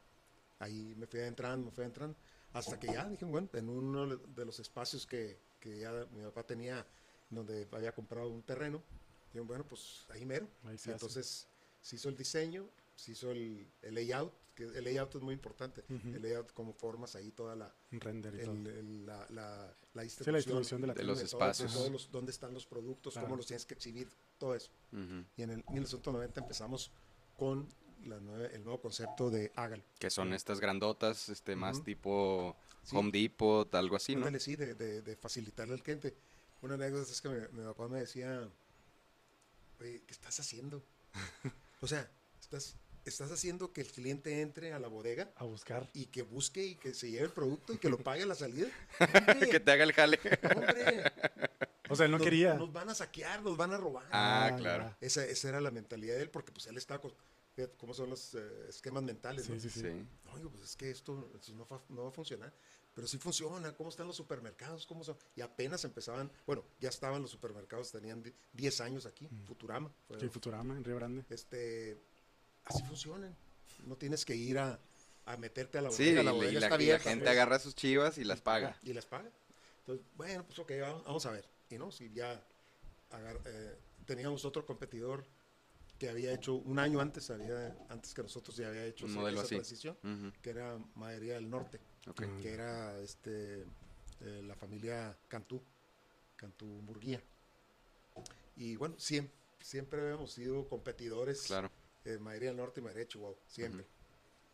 Ahí 0.59 0.93
me 0.95 1.07
fui 1.07 1.19
entrando, 1.21 1.65
me 1.65 1.71
fui 1.71 1.83
entrando, 1.83 2.15
hasta 2.53 2.79
que 2.79 2.87
ya 2.87 3.09
dije, 3.09 3.25
bueno, 3.25 3.49
en 3.53 3.67
uno 3.67 4.05
de 4.05 4.45
los 4.45 4.59
espacios 4.59 5.07
que, 5.07 5.39
que 5.59 5.79
ya 5.79 5.91
mi 6.11 6.21
papá 6.23 6.43
tenía, 6.43 6.85
donde 7.29 7.67
había 7.71 7.93
comprado 7.93 8.29
un 8.29 8.43
terreno, 8.43 8.81
dije, 9.33 9.39
bueno, 9.39 9.65
pues 9.67 10.05
ahí 10.09 10.23
mero. 10.23 10.47
entonces 10.85 11.47
se 11.81 11.95
hizo 11.95 12.09
el 12.09 12.15
diseño, 12.15 12.69
se 13.01 13.13
hizo 13.13 13.31
el, 13.31 13.67
el, 13.81 13.95
layout, 13.95 14.31
que 14.53 14.63
el 14.63 14.83
layout 14.83 15.15
es 15.15 15.21
muy 15.23 15.33
importante, 15.33 15.83
el 15.89 16.21
layout 16.21 16.53
como 16.53 16.71
formas 16.71 17.15
ahí 17.15 17.31
toda 17.31 17.55
la, 17.55 17.73
Render 17.89 18.47
la, 19.05 19.25
la, 19.31 19.75
la, 19.93 20.03
distribución, 20.03 20.81
de, 20.81 21.03
los 21.03 21.19
espacios, 21.19 21.73
todos 21.73 21.89
los, 21.89 22.11
dónde 22.11 22.31
están 22.31 22.53
los 22.53 22.67
productos, 22.67 23.15
cómo 23.15 23.35
los 23.35 23.47
tienes 23.47 23.65
que 23.65 23.73
exhibir, 23.73 24.07
todo 24.37 24.53
eso. 24.53 24.71
Y 25.35 25.41
en 25.41 25.49
el 25.49 25.63
1990 25.69 26.41
empezamos 26.41 26.91
con 27.35 27.67
la 28.05 28.17
el 28.17 28.63
nuevo 28.63 28.79
concepto 28.79 29.31
de 29.31 29.51
Hágalo. 29.55 29.83
Que 29.97 30.11
son 30.11 30.33
estas 30.33 30.59
grandotas, 30.59 31.29
este 31.29 31.55
más 31.55 31.83
tipo 31.83 32.55
Home 32.91 33.11
Depot, 33.11 33.73
algo 33.73 33.95
así, 33.95 34.15
¿no? 34.15 34.27
sí, 34.39 34.55
de, 34.55 34.75
de, 34.75 35.01
de, 35.01 35.15
facilitarle 35.15 35.73
al 35.73 35.81
cliente. 35.81 36.15
Una 36.61 36.75
anécdota 36.75 37.11
es 37.11 37.19
que 37.19 37.29
mi, 37.29 37.63
papá 37.63 37.87
me 37.87 38.01
decía, 38.01 38.47
Oye, 39.79 40.03
¿qué 40.05 40.13
estás 40.13 40.39
haciendo? 40.39 40.83
o 41.81 41.87
sea, 41.87 42.07
estás 42.39 42.75
estás 43.05 43.31
haciendo 43.31 43.73
que 43.73 43.81
el 43.81 43.91
cliente 43.91 44.41
entre 44.41 44.73
a 44.73 44.79
la 44.79 44.87
bodega 44.87 45.31
a 45.35 45.45
buscar 45.45 45.89
y 45.93 46.07
que 46.07 46.21
busque 46.21 46.65
y 46.65 46.75
que 46.75 46.93
se 46.93 47.09
lleve 47.09 47.25
el 47.25 47.31
producto 47.31 47.73
y 47.73 47.77
que 47.77 47.89
lo 47.89 47.97
pague 47.97 48.23
a 48.23 48.25
la 48.25 48.35
salida. 48.35 48.67
que 49.51 49.59
te 49.59 49.71
haga 49.71 49.83
el 49.83 49.93
jale. 49.93 50.19
Hombre, 50.55 51.11
o 51.91 51.95
sea, 51.95 52.05
él 52.05 52.11
no 52.11 52.19
quería. 52.19 52.53
Nos 52.53 52.71
van 52.71 52.89
a 52.89 52.95
saquear, 52.95 53.41
nos 53.41 53.57
van 53.57 53.73
a 53.73 53.77
robar. 53.77 54.05
Ah, 54.11 54.45
ah 54.45 54.55
claro. 54.55 54.95
Esa, 55.01 55.25
esa, 55.25 55.49
era 55.49 55.59
la 55.59 55.71
mentalidad 55.71 56.15
de 56.15 56.21
él, 56.21 56.29
porque 56.29 56.51
pues 56.51 56.67
él 56.67 56.77
estaba 56.77 57.01
con, 57.01 57.13
cómo 57.77 57.93
son 57.93 58.09
los 58.09 58.33
eh, 58.35 58.67
esquemas 58.69 59.03
mentales. 59.03 59.45
Sí, 59.45 59.59
sí, 59.59 59.69
sí. 59.69 59.83
No, 60.23 60.49
pues 60.49 60.63
es 60.63 60.75
que 60.75 60.89
esto, 60.89 61.13
no, 61.13 61.67
no, 61.89 62.03
va 62.03 62.09
a 62.09 62.11
funcionar. 62.11 62.53
Pero 62.93 63.07
sí 63.07 63.17
funciona. 63.17 63.73
¿Cómo 63.75 63.89
están 63.89 64.07
los 64.07 64.15
supermercados? 64.15 64.85
¿Cómo 64.85 65.03
son? 65.03 65.17
Y 65.35 65.41
apenas 65.41 65.83
empezaban, 65.83 66.31
bueno, 66.45 66.63
ya 66.79 66.89
estaban 66.89 67.21
los 67.21 67.31
supermercados, 67.31 67.91
tenían 67.91 68.23
10 68.53 68.81
años 68.81 69.05
aquí, 69.05 69.27
mm. 69.29 69.43
Futurama. 69.45 69.93
sí, 70.19 70.29
Futurama, 70.29 70.77
en 70.77 70.83
Río 70.83 70.95
Grande. 70.95 71.25
Este, 71.29 71.97
así 72.65 72.83
funcionan. 72.83 73.35
No 73.85 73.95
tienes 73.95 74.25
que 74.25 74.35
ir 74.35 74.59
a, 74.59 74.79
a 75.25 75.37
meterte 75.37 75.77
a 75.77 75.81
la 75.81 75.89
bodega. 75.89 76.21
Sí, 76.21 76.23
la, 76.23 76.31
bodega 76.31 76.51
y, 76.81 76.85
la, 76.87 76.99
gente 76.99 77.29
agarra 77.29 77.59
sus 77.59 77.75
chivas 77.75 78.17
y 78.17 78.23
las 78.23 78.41
paga. 78.41 78.77
Y 78.83 78.93
las 78.93 79.05
paga. 79.05 79.29
Entonces, 79.79 80.05
bueno, 80.15 80.43
pues 80.45 80.59
ok, 80.59 80.71
vamos 81.05 81.25
a 81.25 81.31
ver. 81.31 81.45
Y 81.69 81.77
no, 81.77 81.91
si 81.91 82.11
ya 82.11 82.33
eh, 83.45 83.75
teníamos 84.05 84.45
otro 84.45 84.65
competidor 84.65 85.25
que 85.97 86.09
había 86.09 86.33
hecho 86.33 86.55
un 86.55 86.79
año 86.79 86.99
antes, 86.99 87.29
había, 87.29 87.75
antes 87.89 88.13
que 88.13 88.23
nosotros 88.23 88.55
ya 88.57 88.69
había 88.69 88.85
hecho 88.85 89.05
esa, 89.05 89.47
transición, 89.47 89.95
que 90.41 90.49
era 90.49 90.77
Madería 90.95 91.35
del 91.35 91.47
Norte, 91.49 91.79
que 92.41 92.53
era 92.53 92.97
este, 92.99 93.61
eh, 94.21 94.41
la 94.43 94.55
familia 94.55 95.15
Cantú, 95.27 95.61
Cantú 96.35 96.65
Murguía. 96.65 97.21
Y 98.55 98.75
bueno, 98.77 98.95
siempre, 98.97 99.35
siempre 99.61 100.13
hemos 100.13 100.31
sido 100.31 100.67
competidores, 100.67 101.43
claro. 101.43 101.69
Eh, 102.05 102.17
Madería 102.17 102.49
del 102.49 102.57
Norte 102.57 102.79
y 102.79 102.83
Madería 102.83 103.03
de 103.03 103.09
Chihuahua, 103.09 103.37
siempre. 103.47 103.85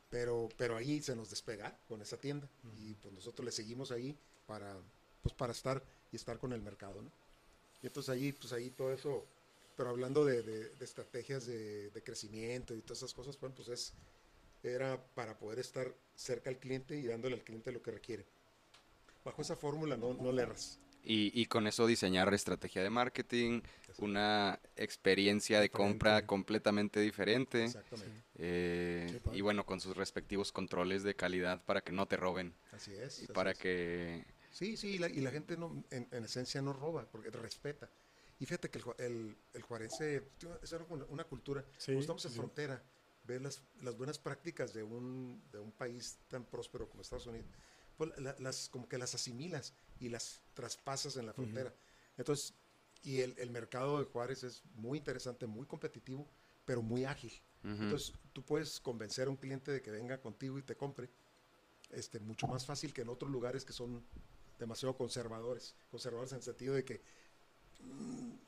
pero, 0.09 0.49
pero 0.57 0.75
ahí 0.75 1.01
se 1.01 1.15
nos 1.15 1.29
despega 1.29 1.77
con 1.87 2.01
esa 2.01 2.17
tienda 2.17 2.47
y 2.77 2.93
pues 2.95 3.13
nosotros 3.13 3.45
le 3.45 3.51
seguimos 3.51 3.91
ahí 3.91 4.17
para, 4.45 4.77
pues 5.21 5.33
para 5.33 5.51
estar 5.51 5.83
y 6.11 6.15
estar 6.15 6.37
con 6.39 6.53
el 6.53 6.61
mercado, 6.61 7.01
¿no? 7.01 7.11
Y 7.81 7.87
entonces 7.87 8.09
ahí, 8.09 8.31
pues 8.31 8.53
ahí 8.53 8.71
todo 8.71 8.91
eso 8.91 9.27
pero 9.77 9.91
hablando 9.91 10.25
de, 10.25 10.71
estrategias 10.81 11.45
de, 11.45 12.01
crecimiento 12.03 12.75
y 12.75 12.81
todas 12.81 12.97
esas 12.97 13.13
cosas, 13.13 13.39
bueno, 13.39 13.55
pues 13.55 13.69
es, 13.69 13.93
era 14.63 14.99
para 15.13 15.37
poder 15.37 15.59
estar 15.59 15.93
cerca 16.15 16.49
al 16.49 16.57
cliente 16.57 16.97
y 16.97 17.03
dándole 17.03 17.35
al 17.35 17.43
cliente 17.43 17.71
lo 17.71 17.83
que 17.83 17.91
requiere. 17.91 18.25
Bajo 19.23 19.43
esa 19.43 19.55
fórmula 19.55 19.95
no, 19.95 20.15
no 20.15 20.31
le 20.31 20.41
erras. 20.41 20.79
Y, 21.03 21.45
con 21.45 21.67
eso 21.67 21.87
diseñar 21.87 22.33
estrategia 22.33 22.83
de 22.83 22.89
marketing, 22.89 23.61
una 23.99 24.59
experiencia 24.75 25.61
de 25.61 25.69
compra 25.69 26.25
completamente 26.25 26.99
diferente. 26.99 27.63
Exactamente. 27.63 28.23
Eh, 28.35 29.19
y 29.31 29.39
bueno, 29.39 29.65
con 29.65 29.79
sus 29.79 29.95
respectivos 29.95 30.51
controles 30.51 31.03
de 31.03 31.15
calidad 31.15 31.63
para 31.63 31.81
que 31.81 31.93
no 31.93 32.07
te 32.07 32.17
roben. 32.17 32.53
Así 32.73 32.93
es. 32.93 33.23
Y 33.23 33.27
para 33.27 33.53
que... 33.53 34.25
Sí, 34.51 34.75
sí, 34.75 34.95
y 34.95 34.97
la, 34.97 35.31
gente 35.31 35.55
no, 35.55 35.83
en, 35.91 36.07
en, 36.11 36.23
esencia 36.25 36.61
no 36.61 36.73
roba, 36.73 37.07
porque 37.09 37.29
respeta. 37.29 37.89
Y 38.39 38.45
fíjate 38.45 38.69
que 38.69 38.79
el, 38.79 38.85
el, 38.97 39.37
el 39.53 39.61
juarense 39.63 40.23
es 40.61 40.75
una, 41.09 41.23
cultura. 41.23 41.63
estamos 41.77 42.25
en 42.25 42.31
frontera, 42.31 42.81
ver 43.23 43.41
las, 43.41 43.61
las, 43.81 43.95
buenas 43.97 44.19
prácticas 44.19 44.73
de 44.73 44.83
un, 44.83 45.41
de 45.51 45.59
un 45.59 45.71
país 45.71 46.19
tan 46.27 46.45
próspero 46.45 46.87
como 46.87 47.01
Estados 47.01 47.25
Unidos, 47.25 47.47
pues 47.97 48.11
las, 48.39 48.69
como 48.69 48.87
que 48.87 48.97
las 48.97 49.15
asimilas 49.15 49.73
y 49.99 50.09
las 50.09 50.41
traspasas 50.53 51.17
en 51.17 51.25
la 51.25 51.33
frontera. 51.33 51.73
Entonces, 52.17 52.53
y 53.03 53.21
el, 53.21 53.35
el, 53.37 53.51
mercado 53.51 53.99
de 53.99 54.05
Juárez 54.05 54.43
es 54.43 54.63
muy 54.75 54.97
interesante, 54.99 55.47
muy 55.47 55.65
competitivo, 55.65 56.27
pero 56.65 56.81
muy 56.81 57.05
ágil. 57.05 57.31
Entonces, 57.63 58.13
tú 58.31 58.43
puedes 58.43 58.79
convencer 58.79 59.27
a 59.27 59.29
un 59.29 59.35
cliente 59.35 59.71
de 59.71 59.81
que 59.81 59.91
venga 59.91 60.21
contigo 60.21 60.57
y 60.57 60.61
te 60.61 60.77
compre 60.77 61.09
este, 61.91 62.19
mucho 62.19 62.47
más 62.47 62.65
fácil 62.65 62.93
que 62.93 63.01
en 63.01 63.09
otros 63.09 63.29
lugares 63.29 63.65
que 63.65 63.73
son 63.73 64.05
demasiado 64.57 64.95
conservadores. 64.95 65.75
Conservadores 65.89 66.31
en 66.31 66.37
el 66.37 66.43
sentido 66.43 66.73
de 66.73 66.85
que 66.85 67.01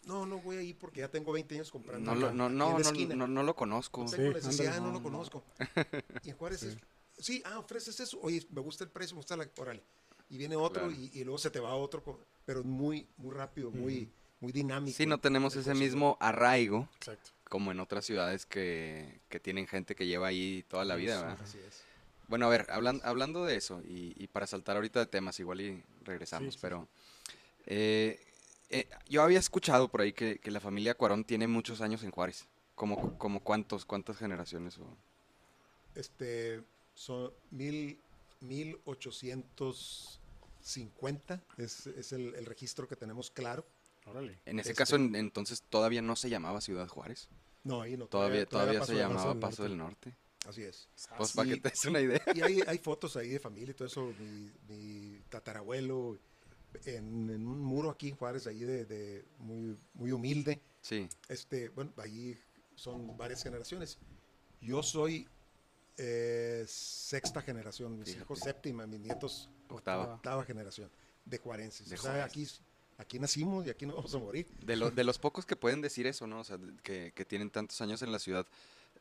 no, 0.06 0.26
no 0.26 0.40
voy 0.40 0.58
a 0.58 0.62
ir 0.62 0.78
porque 0.78 1.02
ya 1.02 1.10
tengo 1.10 1.34
20 1.34 1.56
años 1.56 1.72
comprando. 1.72 2.16
No, 2.16 2.32
no, 2.32 2.50
no, 2.50 2.50
no, 2.50 3.28
no, 3.28 3.44
lo 3.44 3.56
conozco. 3.56 4.04
No 4.04 4.10
tengo 4.10 4.34
necesidad, 4.34 4.80
no, 4.80 4.92
lo 4.92 5.04
conozco. 5.04 5.44
Y 6.24 6.30
en 6.30 6.38
Juárez 6.38 6.62
sí. 6.62 6.78
Sí, 7.20 7.42
ah, 7.46 7.60
ofreces 7.60 8.00
eso. 8.00 8.20
Oye, 8.22 8.46
me 8.52 8.62
gusta 8.62 8.84
el 8.84 8.90
precio, 8.90 9.16
me 9.16 9.20
gusta 9.20 9.38
la. 9.38 9.48
Órale. 9.58 9.84
Y 10.30 10.38
viene 10.38 10.56
otro 10.56 10.92
y, 10.92 11.24
luego 11.24 11.40
se 11.40 11.50
te 11.50 11.60
va 11.60 11.74
otro, 11.74 12.04
pero 12.46 12.64
muy, 12.64 13.08
muy 13.18 13.34
rápido, 13.34 13.72
muy, 13.72 14.12
muy 14.40 14.52
dinámico. 14.52 14.96
Sí, 14.96 15.08
no 15.08 15.18
tenemos 15.20 15.56
ese 15.56 15.74
mismo 15.74 16.18
arraigo. 16.20 16.88
Exacto. 16.98 17.32
Como 17.46 17.72
en 17.72 17.80
otras 17.80 18.06
ciudades 18.06 18.46
que, 18.46 19.22
que 19.28 19.40
tienen 19.40 19.66
gente 19.66 19.96
que 19.96 20.06
lleva 20.06 20.28
ahí 20.28 20.64
toda 20.68 20.86
la 20.86 20.96
vida, 20.96 21.20
¿verdad? 21.20 21.40
Así 21.42 21.58
es. 21.58 21.82
Bueno, 22.28 22.46
a 22.46 22.50
ver, 22.50 22.68
hablan, 22.70 23.02
hablando 23.04 23.44
de 23.44 23.56
eso, 23.56 23.82
y, 23.84 24.14
y, 24.24 24.28
para 24.28 24.46
saltar 24.46 24.76
ahorita 24.76 25.00
de 25.00 25.08
temas, 25.08 25.40
igual 25.40 25.62
y 25.62 25.84
regresamos, 26.04 26.58
pero 26.58 26.88
eh, 27.66 28.20
eh, 28.70 28.88
yo 29.08 29.24
había 29.24 29.40
escuchado 29.40 29.88
por 29.88 30.02
ahí 30.02 30.14
que, 30.14 30.40
la 30.46 30.60
familia 30.60 30.96
Cuarón 30.96 31.24
tiene 31.24 31.48
muchos 31.48 31.82
años 31.82 32.04
en 32.04 32.12
Juárez. 32.12 32.48
¿Como, 32.76 33.18
como 33.18 33.42
cuántos, 33.42 33.86
cuántas 33.86 34.18
generaciones? 34.18 34.78
O? 34.78 34.86
Este, 35.96 36.62
son 37.00 37.32
mil, 37.52 38.02
1850, 38.42 41.42
es, 41.58 41.88
es 41.88 42.12
el, 42.12 42.36
el, 42.36 42.46
registro 42.46 42.90
que 42.90 42.98
tenemos 42.98 43.32
claro. 43.32 43.66
En 44.46 44.60
ese 44.60 44.74
caso, 44.74 44.98
este 44.98 45.18
entonces, 45.18 45.64
¿todavía 45.70 46.02
no 46.02 46.18
se 46.18 46.30
llamaba 46.30 46.62
Ciudad 46.62 46.90
Juárez? 46.90 47.30
No, 47.64 47.82
ahí 47.82 47.96
no. 47.96 48.08
Todavía, 48.08 48.46
todavía, 48.46 48.84
se 48.84 48.96
llamaba 48.96 49.40
Paso 49.40 49.64
del 49.64 49.78
Norte. 49.78 50.14
Así 50.46 50.64
es. 50.64 50.90
Pues 51.16 51.32
para 51.34 51.50
que 51.50 51.58
te 51.58 51.70
des 51.70 51.86
una 51.86 52.02
idea. 52.02 52.22
Y 52.36 52.42
hay, 52.42 52.62
hay, 52.68 52.80
fotos 52.80 53.16
ahí 53.16 53.30
de 53.30 53.40
familia 53.40 53.72
y 53.72 53.76
todo 53.76 53.88
eso. 53.88 54.14
Mi, 54.20 54.52
mi 54.68 55.22
tatarabuelo 55.30 56.20
en, 56.86 57.30
un 57.30 57.62
muro 57.62 57.92
aquí 57.92 58.10
en 58.10 58.16
Juárez, 58.16 58.46
ahí 58.48 58.60
de, 58.60 59.24
muy, 59.38 59.78
muy 59.94 60.12
humilde. 60.12 60.60
Sí. 60.82 61.08
Este, 61.30 61.70
bueno, 61.70 61.94
ahí 61.98 62.38
son 62.76 63.16
varias 63.16 63.42
generaciones. 63.44 64.00
Yo 64.60 64.84
soy 64.84 65.30
eh, 66.00 66.66
sexta 66.68 67.42
generación, 67.42 67.98
mis 68.00 68.16
hijos 68.16 68.40
séptima, 68.40 68.88
mis 68.88 69.00
nietos 69.00 69.50
octava, 69.68 70.16
octava 70.16 70.44
generación 70.44 70.90
de 71.26 71.38
juarenses. 71.38 71.92
o 71.92 71.98
sea, 71.98 72.24
aquí, 72.24 72.48
aquí 72.98 73.20
nacimos 73.20 73.68
y 73.68 73.70
aquí 73.70 73.86
nos 73.86 73.96
vamos 73.96 74.16
a 74.16 74.18
morir. 74.20 74.48
De, 74.66 74.76
de 74.76 75.04
los 75.04 75.20
pocos 75.20 75.46
que 75.46 75.56
pueden 75.56 75.82
decir 75.82 76.08
eso, 76.08 76.26
¿no? 76.26 76.40
O 76.40 76.44
sea, 76.44 76.58
que, 76.84 77.12
que 77.14 77.26
tienen 77.26 77.50
tantos 77.50 77.80
años 77.82 78.02
en 78.02 78.12
la 78.12 78.20
ciudad. 78.20 78.46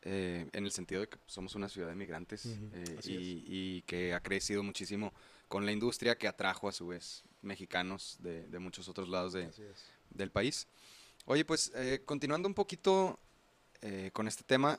Eh, 0.02 0.48
en 0.52 0.64
el 0.64 0.70
sentido 0.70 1.00
de 1.00 1.08
que 1.08 1.18
somos 1.26 1.56
una 1.56 1.68
ciudad 1.68 1.88
de 1.88 1.96
migrantes 1.96 2.46
eh, 2.46 3.00
y, 3.02 3.42
y, 3.48 3.82
que 3.82 4.14
ha 4.14 4.20
crecido 4.20 4.62
muchísimo 4.62 5.12
con 5.48 5.66
la 5.66 5.72
industria 5.72 6.16
que 6.16 6.28
atrajo 6.28 6.68
a 6.68 6.72
su 6.72 6.86
vez 6.86 7.24
mexicanos 7.42 8.16
de, 8.20 8.58
muchos 8.58 8.88
otros 8.88 9.08
lados 9.08 9.32
de, 9.32 9.50
del 10.10 10.30
país. 10.30 10.68
Oye, 11.24 11.44
pues 11.44 11.72
eh, 11.74 12.02
continuando 12.04 12.48
un 12.48 12.54
poquito 12.54 13.18
eh, 13.82 14.10
con 14.12 14.28
este 14.28 14.44
tema, 14.44 14.78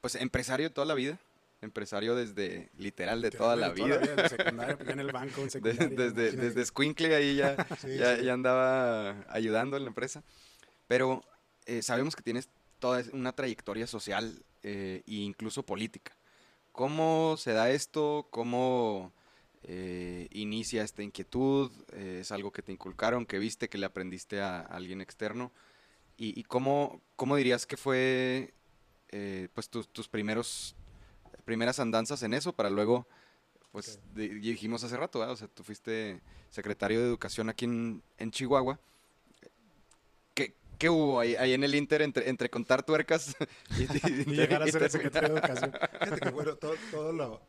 pues 0.00 0.14
empresario 0.14 0.72
toda 0.72 0.86
la 0.86 0.94
vida, 0.94 1.18
empresario 1.60 2.14
desde 2.14 2.70
literal 2.76 3.20
de 3.20 3.30
toda 3.30 3.56
la 3.56 3.70
vida. 3.70 4.00
en 4.86 5.00
el 5.00 5.12
banco, 5.12 5.42
desde, 5.60 6.32
desde 6.32 6.64
Squinkle 6.64 7.14
ahí 7.14 7.36
ya, 7.36 7.56
ya, 8.22 8.32
andaba 8.32 9.24
ayudando 9.28 9.76
en 9.76 9.84
la 9.84 9.88
empresa. 9.88 10.22
Pero 10.86 11.22
eh, 11.66 11.82
sabemos 11.82 12.16
que 12.16 12.22
tienes 12.22 12.48
toda 12.78 13.02
una 13.12 13.32
trayectoria 13.32 13.86
social 13.86 14.44
e 14.62 15.02
incluso 15.06 15.64
política. 15.64 16.16
¿Cómo 16.78 17.36
se 17.36 17.52
da 17.52 17.70
esto? 17.70 18.28
¿Cómo 18.30 19.12
eh, 19.64 20.28
inicia 20.30 20.84
esta 20.84 21.02
inquietud? 21.02 21.72
Eh, 21.92 22.18
¿Es 22.20 22.30
algo 22.30 22.52
que 22.52 22.62
te 22.62 22.70
inculcaron, 22.70 23.26
que 23.26 23.40
viste, 23.40 23.68
que 23.68 23.78
le 23.78 23.86
aprendiste 23.86 24.40
a, 24.40 24.60
alguien 24.60 25.00
externo? 25.00 25.52
¿Y, 26.16 26.44
cómo, 26.44 27.02
cómo, 27.16 27.34
dirías 27.34 27.66
que 27.66 27.76
fue 27.76 28.54
eh, 29.08 29.48
pues 29.54 29.68
tus 29.70 30.08
primeros 30.08 30.76
primeras 31.48 31.80
andanzas 31.80 32.22
en 32.24 32.34
eso 32.34 32.52
para 32.52 32.68
luego, 32.68 33.06
pues 33.72 33.98
dijimos 34.14 34.84
hace 34.84 34.98
rato, 34.98 35.20
o 35.20 35.34
sea, 35.34 35.48
tú 35.48 35.64
fuiste 35.64 36.20
secretario 36.50 37.00
de 37.00 37.06
Educación 37.06 37.48
aquí 37.48 37.64
en, 37.64 38.02
Chihuahua. 38.30 38.78
¿Qué, 40.34 40.54
¿Qué, 40.78 40.90
hubo 40.90 41.18
ahí, 41.18 41.36
ahí, 41.36 41.54
en 41.54 41.64
el 41.64 41.74
Inter 41.74 42.02
entre, 42.02 42.28
entre 42.28 42.50
contar 42.50 42.82
tuercas 42.82 43.34
y, 43.78 43.86
llegar 44.30 44.62
a 44.62 44.66
ser 44.66 44.90
secretario 44.90 45.30
de 45.30 45.38
Educación? 45.38 45.72
Fíjate 45.72 46.20
que 46.20 46.30
bueno, 46.30 46.54
todo, 46.56 46.74
todo 46.90 47.12
lo 47.14 47.40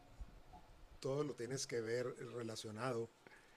todo 1.01 1.25
lo 1.25 1.33
tienes 1.33 1.67
que 1.67 1.81
ver 1.81 2.07
relacionado 2.35 3.09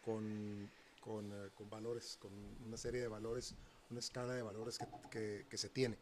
con, 0.04 0.68
con, 1.00 1.30
eh, 1.30 1.50
con, 1.54 1.70
valores, 1.70 2.18
con 2.20 2.32
una 2.66 2.76
serie 2.76 3.00
de 3.00 3.06
valores, 3.06 3.54
una 3.90 4.00
escala 4.00 4.32
de 4.34 4.42
valores 4.42 4.80
que, 5.08 5.46
que, 5.48 5.56
se 5.56 5.68
tiene. 5.68 5.96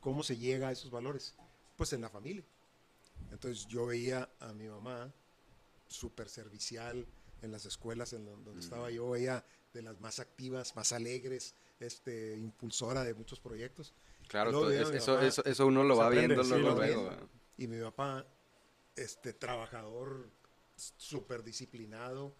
¿Cómo 0.00 0.22
se 0.22 0.36
llega 0.36 0.68
a 0.68 0.72
esos 0.72 0.90
valores? 0.90 1.34
Pues 1.78 1.94
en 1.94 2.02
la 2.02 2.10
familia. 2.10 2.44
Entonces 3.30 3.66
yo 3.66 3.86
veía 3.86 4.28
a 4.40 4.52
mi 4.52 4.68
mamá 4.68 5.12
súper 5.88 6.28
servicial 6.28 7.06
en 7.42 7.52
las 7.52 7.66
escuelas 7.66 8.12
en 8.12 8.24
donde 8.24 8.60
estaba 8.60 8.90
yo, 8.90 9.16
ella 9.16 9.44
de 9.72 9.82
las 9.82 10.00
más 10.00 10.20
activas, 10.20 10.76
más 10.76 10.92
alegres, 10.92 11.54
este, 11.78 12.36
impulsora 12.36 13.04
de 13.04 13.14
muchos 13.14 13.40
proyectos. 13.40 13.94
Claro, 14.28 14.70
eso, 14.70 15.18
eso, 15.20 15.44
eso, 15.44 15.66
uno 15.66 15.82
lo 15.82 15.96
va 15.96 16.08
viendo 16.08 16.42
luego. 16.42 17.10
Y 17.56 17.66
mi 17.66 17.80
papá, 17.80 18.26
este, 18.96 19.32
trabajador, 19.32 20.30
súper 20.76 21.42
disciplinado, 21.42 22.34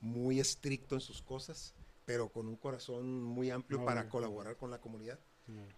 muy 0.00 0.40
estricto 0.40 0.94
en 0.94 1.00
sus 1.00 1.22
cosas, 1.22 1.74
pero 2.04 2.30
con 2.30 2.48
un 2.48 2.56
corazón 2.56 3.22
muy 3.22 3.50
amplio 3.50 3.84
para 3.84 4.08
colaborar 4.08 4.56
con 4.56 4.70
la 4.70 4.80
comunidad. 4.80 5.18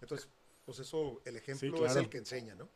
Entonces, 0.01 0.29
pues 0.65 0.79
eso, 0.79 1.21
el 1.25 1.35
ejemplo 1.35 1.85
es 1.85 1.95
el 1.95 2.09
que 2.09 2.19
enseña, 2.19 2.55
¿no? 2.55 2.69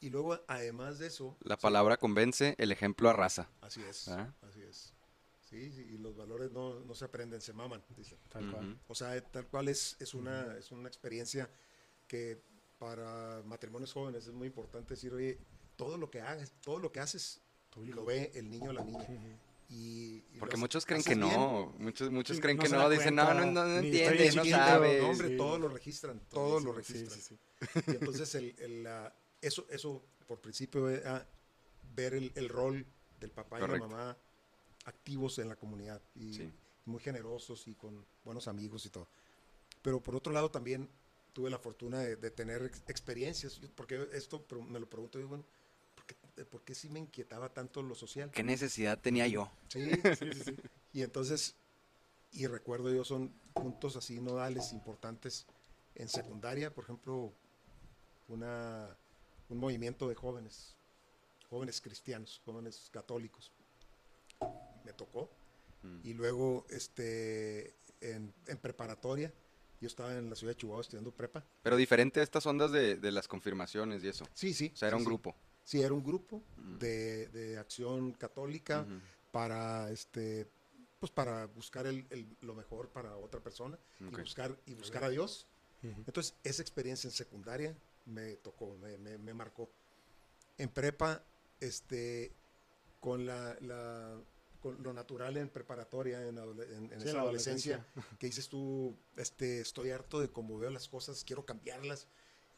Y 0.00 0.10
luego, 0.10 0.38
además 0.46 0.98
de 0.98 1.06
eso... 1.06 1.36
La 1.40 1.56
palabra 1.56 1.96
convence, 1.96 2.54
el 2.58 2.70
ejemplo 2.70 3.08
arrasa. 3.08 3.48
Así 3.60 3.82
es, 3.82 4.08
¿Ah? 4.08 4.34
así 4.42 4.62
es. 4.62 4.92
Sí, 5.48 5.56
y 5.56 5.98
los 5.98 6.16
valores 6.16 6.50
no, 6.50 6.80
no, 6.80 6.94
se 6.94 7.04
aprenden, 7.04 7.40
se 7.40 7.52
maman, 7.52 7.82
dice. 7.96 8.16
Tal 8.28 8.50
cual. 8.50 8.78
O 8.88 8.94
sea, 8.94 9.20
tal 9.30 9.46
cual 9.46 9.68
es, 9.68 9.96
es, 10.00 10.12
una, 10.12 10.56
es 10.56 10.72
una 10.72 10.88
experiencia 10.88 11.48
que 12.08 12.42
para 12.78 13.42
matrimonios 13.44 13.92
jóvenes 13.92 14.26
es 14.26 14.32
muy 14.32 14.48
importante 14.48 14.94
decir, 14.94 15.14
oye, 15.14 15.38
todo 15.76 15.98
lo 15.98 16.10
que 16.10 16.20
hagas, 16.20 16.52
todo 16.62 16.78
lo 16.78 16.90
que 16.90 17.00
haces, 17.00 17.40
lo 17.76 18.04
ve 18.04 18.32
el 18.34 18.50
niño 18.50 18.70
o 18.70 18.72
la 18.72 18.84
niña. 18.84 19.06
y, 19.68 20.20
Porque 20.38 20.56
muchos 20.56 20.84
creen 20.84 21.04
que 21.04 21.14
no, 21.14 21.72
muchos, 21.78 22.10
muchos 22.10 22.40
creen 22.40 22.58
que 22.58 22.68
no, 22.68 22.88
dicen, 22.90 23.14
no, 23.14 23.32
no, 23.32 23.46
no, 23.46 23.78
entiende, 23.78 24.32
no 24.34 24.44
sabe. 24.44 25.00
No, 25.00 25.10
hombre, 25.10 25.36
todos 25.36 25.60
lo 25.60 25.68
registran, 25.68 26.20
todos 26.28 26.64
lo 26.64 26.72
registran. 26.72 27.38
y 27.86 27.90
entonces 27.92 28.34
el, 28.34 28.54
el, 28.58 28.86
eso, 29.40 29.66
eso 29.70 30.02
por 30.26 30.40
principio 30.40 30.88
era 30.88 31.26
ver 31.94 32.14
el, 32.14 32.32
el 32.34 32.48
rol 32.48 32.86
del 33.20 33.30
papá 33.30 33.58
y 33.58 33.68
la 33.68 33.78
mamá 33.78 34.16
activos 34.84 35.38
en 35.38 35.48
la 35.48 35.56
comunidad 35.56 36.00
y 36.14 36.50
muy 36.84 37.00
generosos 37.00 37.66
y 37.68 37.74
con 37.74 38.04
buenos 38.24 38.48
amigos 38.48 38.86
y 38.86 38.90
todo. 38.90 39.08
Pero 39.82 40.00
por 40.00 40.14
otro 40.16 40.32
lado 40.32 40.50
también 40.50 40.88
tuve 41.32 41.50
la 41.50 41.58
fortuna 41.58 42.00
de, 42.00 42.30
tener 42.30 42.72
experiencias, 42.88 43.60
porque 43.74 44.08
esto 44.12 44.46
me 44.68 44.80
lo 44.80 44.88
pregunto 44.88 45.20
yo, 45.20 45.28
bueno, 45.28 45.44
¿por 46.50 46.62
qué, 46.62 46.74
sí 46.74 46.88
me 46.88 46.98
inquietaba 46.98 47.52
tanto 47.52 47.82
lo 47.82 47.94
social? 47.94 48.30
¿Qué 48.30 48.42
necesidad 48.42 48.98
tenía 48.98 49.26
yo? 49.26 49.50
Sí, 49.68 49.90
sí, 50.18 50.32
sí. 50.44 50.56
Y 50.92 51.02
entonces, 51.02 51.56
y 52.32 52.46
recuerdo 52.46 52.90
yo, 52.90 53.04
son 53.04 53.28
puntos 53.52 53.96
así 53.96 54.20
nodales 54.20 54.72
importantes 54.72 55.46
en 55.94 56.08
secundaria, 56.08 56.72
por 56.72 56.84
ejemplo, 56.84 57.32
una, 58.28 58.96
un 59.48 59.58
movimiento 59.58 60.08
de 60.08 60.14
jóvenes, 60.14 60.76
jóvenes 61.48 61.80
cristianos, 61.80 62.40
jóvenes 62.44 62.88
católicos, 62.92 63.52
me 64.84 64.92
tocó. 64.92 65.30
Mm. 65.82 66.00
Y 66.04 66.14
luego, 66.14 66.66
este, 66.70 67.74
en, 68.00 68.32
preparatoria, 68.60 69.32
yo 69.80 69.86
estaba 69.86 70.14
en 70.16 70.30
la 70.30 70.36
ciudad 70.36 70.52
de 70.52 70.56
Chihuahua 70.58 70.80
estudiando 70.80 71.12
prepa. 71.12 71.44
Pero 71.62 71.76
diferente 71.76 72.20
a 72.20 72.22
estas 72.22 72.46
ondas 72.46 72.72
de, 72.72 72.98
las 73.12 73.28
confirmaciones 73.28 74.02
y 74.04 74.08
eso. 74.08 74.26
Sí, 74.32 74.54
sí. 74.54 74.70
O 74.74 74.76
sea, 74.76 74.88
era 74.88 74.96
un 74.96 75.04
grupo. 75.04 75.34
Sí, 75.64 75.82
era 75.82 75.92
un 75.92 76.02
grupo 76.02 76.42
mm. 76.56 76.78
de, 76.78 77.56
acción 77.58 78.12
católica 78.12 78.86
para, 79.32 79.90
este, 79.90 80.48
pues 80.98 81.12
para 81.12 81.46
buscar 81.46 81.86
el, 81.86 82.36
lo 82.40 82.54
mejor 82.54 82.88
para 82.88 83.16
otra 83.16 83.40
persona 83.40 83.78
y 84.00 84.04
buscar, 84.04 84.56
y 84.66 84.74
buscar 84.74 85.04
a 85.04 85.10
Dios. 85.10 85.46
Entonces, 85.82 86.34
esa 86.42 86.62
experiencia 86.62 87.06
en 87.06 87.12
secundaria 87.12 87.76
me 88.06 88.36
tocó, 88.36 88.76
me, 88.76 89.18
me 89.18 89.34
marcó. 89.34 89.70
En 90.58 90.70
prepa, 90.70 91.22
este, 91.60 92.32
con 93.00 93.26
la, 93.26 93.56
lo 94.80 94.92
natural 94.92 95.36
en 95.36 95.48
preparatoria, 95.48 96.26
en, 96.26 96.38
esa 97.00 97.20
adolescencia, 97.20 97.86
que 98.18 98.26
dices 98.26 98.48
tú, 98.48 98.96
este, 99.16 99.60
estoy 99.60 99.90
harto 99.90 100.20
de 100.20 100.28
cómo 100.28 100.58
veo 100.58 100.70
las 100.70 100.88
cosas, 100.88 101.24
quiero 101.24 101.44
cambiarlas. 101.44 102.08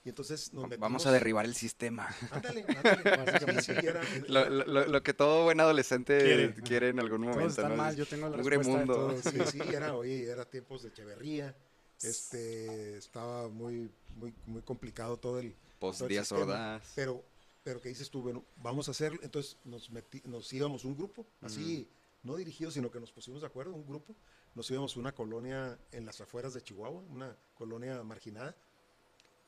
Y 0.05 0.11
entonces 0.11 0.55
nos 0.55 0.65
metimos... 0.65 0.81
Vamos 0.81 1.07
a 1.07 1.13
derribar 1.13 1.45
el 1.45 1.55
sistema. 1.55 2.09
Ándale, 2.31 2.65
lo, 4.29 5.03
que 5.03 5.13
todo 5.13 5.45
buen 5.45 5.61
adolescente 5.61 6.55
quiere, 6.65 6.89
en 6.89 7.01
algún 7.01 7.23
momento. 7.23 7.69
mal, 7.71 7.97
yo 7.97 8.07
tengo 8.07 8.29
la 8.29 8.37
respuesta 8.37 8.71
mundo. 8.71 9.09
De 9.09 9.23
Sí, 9.23 9.39
sí, 9.51 9.61
era, 9.75 9.97
oye, 9.97 10.31
era 10.31 10.45
tiempos 10.45 10.83
de 10.83 10.91
Echeverría. 10.91 11.55
Este, 12.03 12.97
estaba 12.97 13.49
muy, 13.49 13.91
muy, 14.17 14.35
muy 14.47 14.63
complicado 14.63 15.17
todo 15.17 15.39
el... 15.39 15.55
Post 15.79 16.03
días 16.03 16.29
sordas. 16.29 16.83
Pero, 16.95 17.25
pero 17.63 17.81
que 17.81 17.89
dices 17.89 18.11
tú, 18.11 18.23
bueno, 18.23 18.45
vamos 18.57 18.89
a 18.89 18.91
hacerlo. 18.91 19.21
Entonces 19.23 19.57
nos, 19.65 19.91
metí, 19.91 20.23
nos 20.25 20.53
íbamos 20.53 20.85
un 20.85 20.97
grupo, 20.97 21.27
así 21.41 21.89
no 22.23 22.37
dirigido, 22.37 22.71
sino 22.71 22.91
que 22.91 23.01
nos 23.01 23.13
pusimos 23.13 23.41
de 23.41 23.47
acuerdo, 23.47 23.73
un 23.73 23.87
grupo, 23.87 24.15
nos 24.55 24.71
íbamos 24.71 24.97
a 24.97 25.01
una 25.01 25.15
colonia 25.15 25.79
en 25.93 26.05
las 26.05 26.21
afueras 26.21 26.55
de 26.55 26.63
Chihuahua, 26.63 27.01
una 27.01 27.37
colonia 27.55 28.03
marginada, 28.03 28.57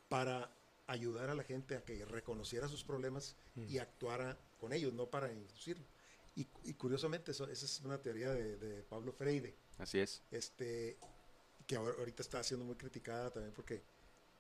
para 0.08 0.50
ayudar 0.86 1.30
a 1.30 1.34
la 1.34 1.44
gente 1.44 1.76
a 1.76 1.84
que 1.84 2.04
reconociera 2.04 2.68
sus 2.68 2.84
problemas 2.84 3.36
y 3.56 3.78
mm. 3.78 3.80
actuara 3.80 4.38
con 4.58 4.72
ellos, 4.72 4.92
no 4.92 5.06
para 5.06 5.32
inducirlo. 5.32 5.84
Y, 6.36 6.74
curiosamente, 6.74 7.32
eso, 7.32 7.48
esa 7.50 7.66
es 7.66 7.80
una 7.80 8.00
teoría 8.00 8.32
de, 8.32 8.82
Pablo 8.88 9.12
Freire. 9.12 9.54
Así 9.76 9.98
es. 9.98 10.22
Este, 10.30 10.96
que 11.70 11.76
ahorita 11.76 12.22
está 12.22 12.42
siendo 12.42 12.64
muy 12.66 12.74
criticada 12.74 13.30
también 13.30 13.52
porque, 13.54 13.80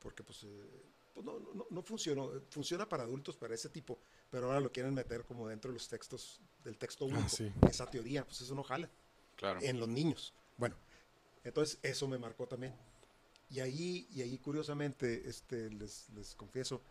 porque 0.00 0.24
pues, 0.24 0.42
eh, 0.42 0.82
pues 1.14 1.24
no, 1.24 1.38
no, 1.38 1.64
no 1.70 1.82
funcionó. 1.82 2.28
Funciona 2.50 2.88
para 2.88 3.04
adultos, 3.04 3.36
para 3.36 3.54
ese 3.54 3.68
tipo, 3.68 4.00
pero 4.32 4.48
ahora 4.48 4.58
lo 4.58 4.72
quieren 4.72 4.92
meter 4.92 5.24
como 5.24 5.46
dentro 5.46 5.70
de 5.70 5.74
los 5.74 5.86
textos 5.86 6.40
del 6.64 6.76
texto 6.76 7.04
ah, 7.04 7.08
único. 7.08 7.68
Esa 7.68 7.88
teoría, 7.88 8.24
pues 8.24 8.40
eso 8.40 8.52
no 8.56 8.64
jala. 8.64 8.90
Claro. 9.36 9.60
En 9.62 9.78
los 9.78 9.88
niños. 9.88 10.34
Bueno, 10.56 10.74
entonces 11.44 11.78
eso 11.82 12.08
me 12.08 12.18
marcó 12.18 12.48
también. 12.48 12.74
Y 13.48 13.60
ahí, 13.60 14.08
y 14.10 14.22
ahí 14.22 14.36
curiosamente, 14.38 15.28
este, 15.28 15.70
les, 15.70 16.08
les 16.10 16.34
confieso, 16.34 16.82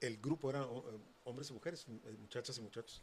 el 0.00 0.18
grupo 0.18 0.48
era 0.50 0.62
eh, 0.62 0.98
hombres 1.24 1.50
y 1.50 1.54
mujeres, 1.54 1.86
eh, 1.88 2.16
muchachas 2.20 2.56
y 2.58 2.60
muchachos. 2.60 3.02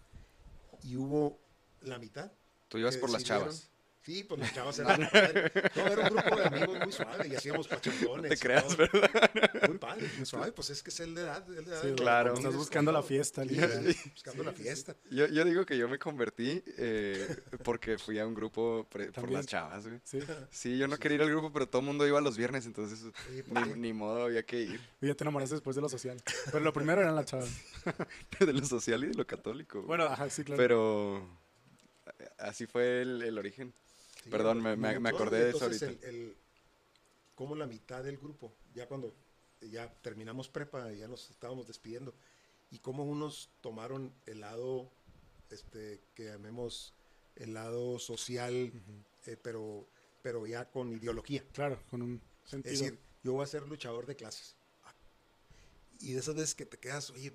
Y 0.82 0.96
hubo 0.96 1.42
la 1.82 2.00
mitad. 2.00 2.32
Tú 2.70 2.78
ibas 2.78 2.96
por 2.96 3.10
las 3.10 3.26
chavas. 3.26 3.70
Sí, 4.06 4.24
pues 4.24 4.40
las 4.40 4.54
chavas 4.54 4.78
eran. 4.78 5.02
no, 5.02 5.88
era 5.88 6.10
un 6.10 6.16
grupo 6.16 6.36
de 6.36 6.46
amigos 6.46 6.80
muy 6.80 6.92
suave 6.92 7.28
y 7.28 7.36
hacíamos 7.36 7.68
pachangones. 7.68 8.30
Te 8.30 8.38
creas, 8.38 8.78
¿verdad? 8.78 9.10
Muy 9.68 9.80
padre, 9.80 10.08
muy 10.16 10.28
suave, 10.28 10.52
pues 10.52 10.70
es 10.70 10.84
que 10.84 10.92
es 10.92 11.00
el 11.00 11.16
de 11.16 11.22
edad. 11.22 11.44
El 11.50 11.66
de 11.66 11.72
edad 11.72 11.82
sí, 11.82 11.94
claro. 11.94 12.36
Estás 12.36 12.56
buscando 12.56 12.92
la 12.92 13.02
fiesta, 13.02 13.44
sí, 13.44 13.58
Buscando 14.12 14.44
la 14.44 14.52
fiesta. 14.52 14.96
Yo, 15.10 15.26
yo, 15.26 15.44
digo 15.44 15.66
que 15.66 15.76
yo 15.76 15.90
me 15.90 15.98
convertí 15.98 16.64
eh, 16.78 17.36
porque 17.64 17.98
fui 17.98 18.20
a 18.20 18.28
un 18.28 18.36
grupo 18.36 18.88
por 18.90 19.32
las 19.32 19.48
chavas, 19.48 19.88
güey. 19.88 20.00
Sí. 20.04 20.20
Sí, 20.52 20.78
yo 20.78 20.88
no 20.88 20.98
quería 20.98 21.16
ir 21.16 21.22
al 21.24 21.30
grupo, 21.32 21.52
pero 21.52 21.68
todo 21.68 21.80
el 21.80 21.88
mundo 21.88 22.06
iba 22.06 22.22
los 22.22 22.38
viernes, 22.38 22.68
entonces 22.68 23.12
ni, 23.48 23.74
ni, 23.74 23.94
modo 23.94 24.26
había 24.26 24.44
que 24.44 24.62
ir. 24.62 24.80
Y 25.02 25.08
ya 25.08 25.16
te 25.16 25.24
enamoraste 25.24 25.56
después 25.56 25.76
de 25.76 25.82
lo 25.82 25.90
social. 25.90 26.22
Pero 26.52 26.60
lo 26.60 26.74
primero 26.74 27.02
eran 27.02 27.16
las 27.16 27.26
chavas. 27.26 27.50
de 28.40 28.54
lo 28.54 28.64
social 28.66 29.04
y 29.04 29.08
de 29.08 29.16
lo 29.16 29.26
católico. 29.26 29.82
Bueno, 29.82 30.04
ajá, 30.04 30.30
sí, 30.30 30.44
claro. 30.44 30.62
Pero 30.62 31.28
así 32.38 32.68
fue 32.68 33.02
el, 33.02 33.24
el 33.24 33.40
origen. 33.40 33.74
Perdón, 34.30 34.62
me, 34.62 34.76
me, 34.76 35.10
acordé 35.10 35.44
de 35.46 35.50
eso 35.52 35.66
ahorita. 35.66 35.86
El, 35.86 36.36
como 37.36 37.56
la 37.56 37.68
mitad 37.68 38.04
del 38.04 38.18
grupo, 38.18 38.54
ya 38.74 38.88
cuando 38.88 39.14
ya 39.62 39.92
terminamos 40.02 40.50
prepa, 40.50 40.92
ya 40.94 41.08
nos 41.08 41.30
estábamos 41.30 41.68
despidiendo, 41.68 42.14
y 42.72 42.80
como 42.80 43.04
unos 43.04 43.50
tomaron 43.62 44.14
el 44.26 44.42
lado, 44.42 44.92
este, 45.50 46.02
que 46.16 46.26
llamemos 46.26 46.94
el 47.36 47.54
lado 47.54 48.00
social, 48.00 48.72
eh, 49.26 49.38
pero, 49.42 49.88
pero 50.22 50.48
ya 50.48 50.70
con 50.70 50.92
ideología. 50.94 51.44
Claro, 51.54 51.80
con 51.90 52.02
un 52.02 52.22
sentido. 52.46 52.74
Es 52.74 52.80
decir, 52.80 53.00
yo 53.24 53.34
voy 53.34 53.44
a 53.44 53.48
ser 53.48 53.68
luchador 53.68 54.06
de 54.06 54.16
clases. 54.16 54.56
Y 56.00 56.14
de 56.14 56.20
esas 56.20 56.36
veces 56.36 56.56
que 56.56 56.66
te 56.66 56.78
quedas, 56.78 57.10
oye, 57.10 57.34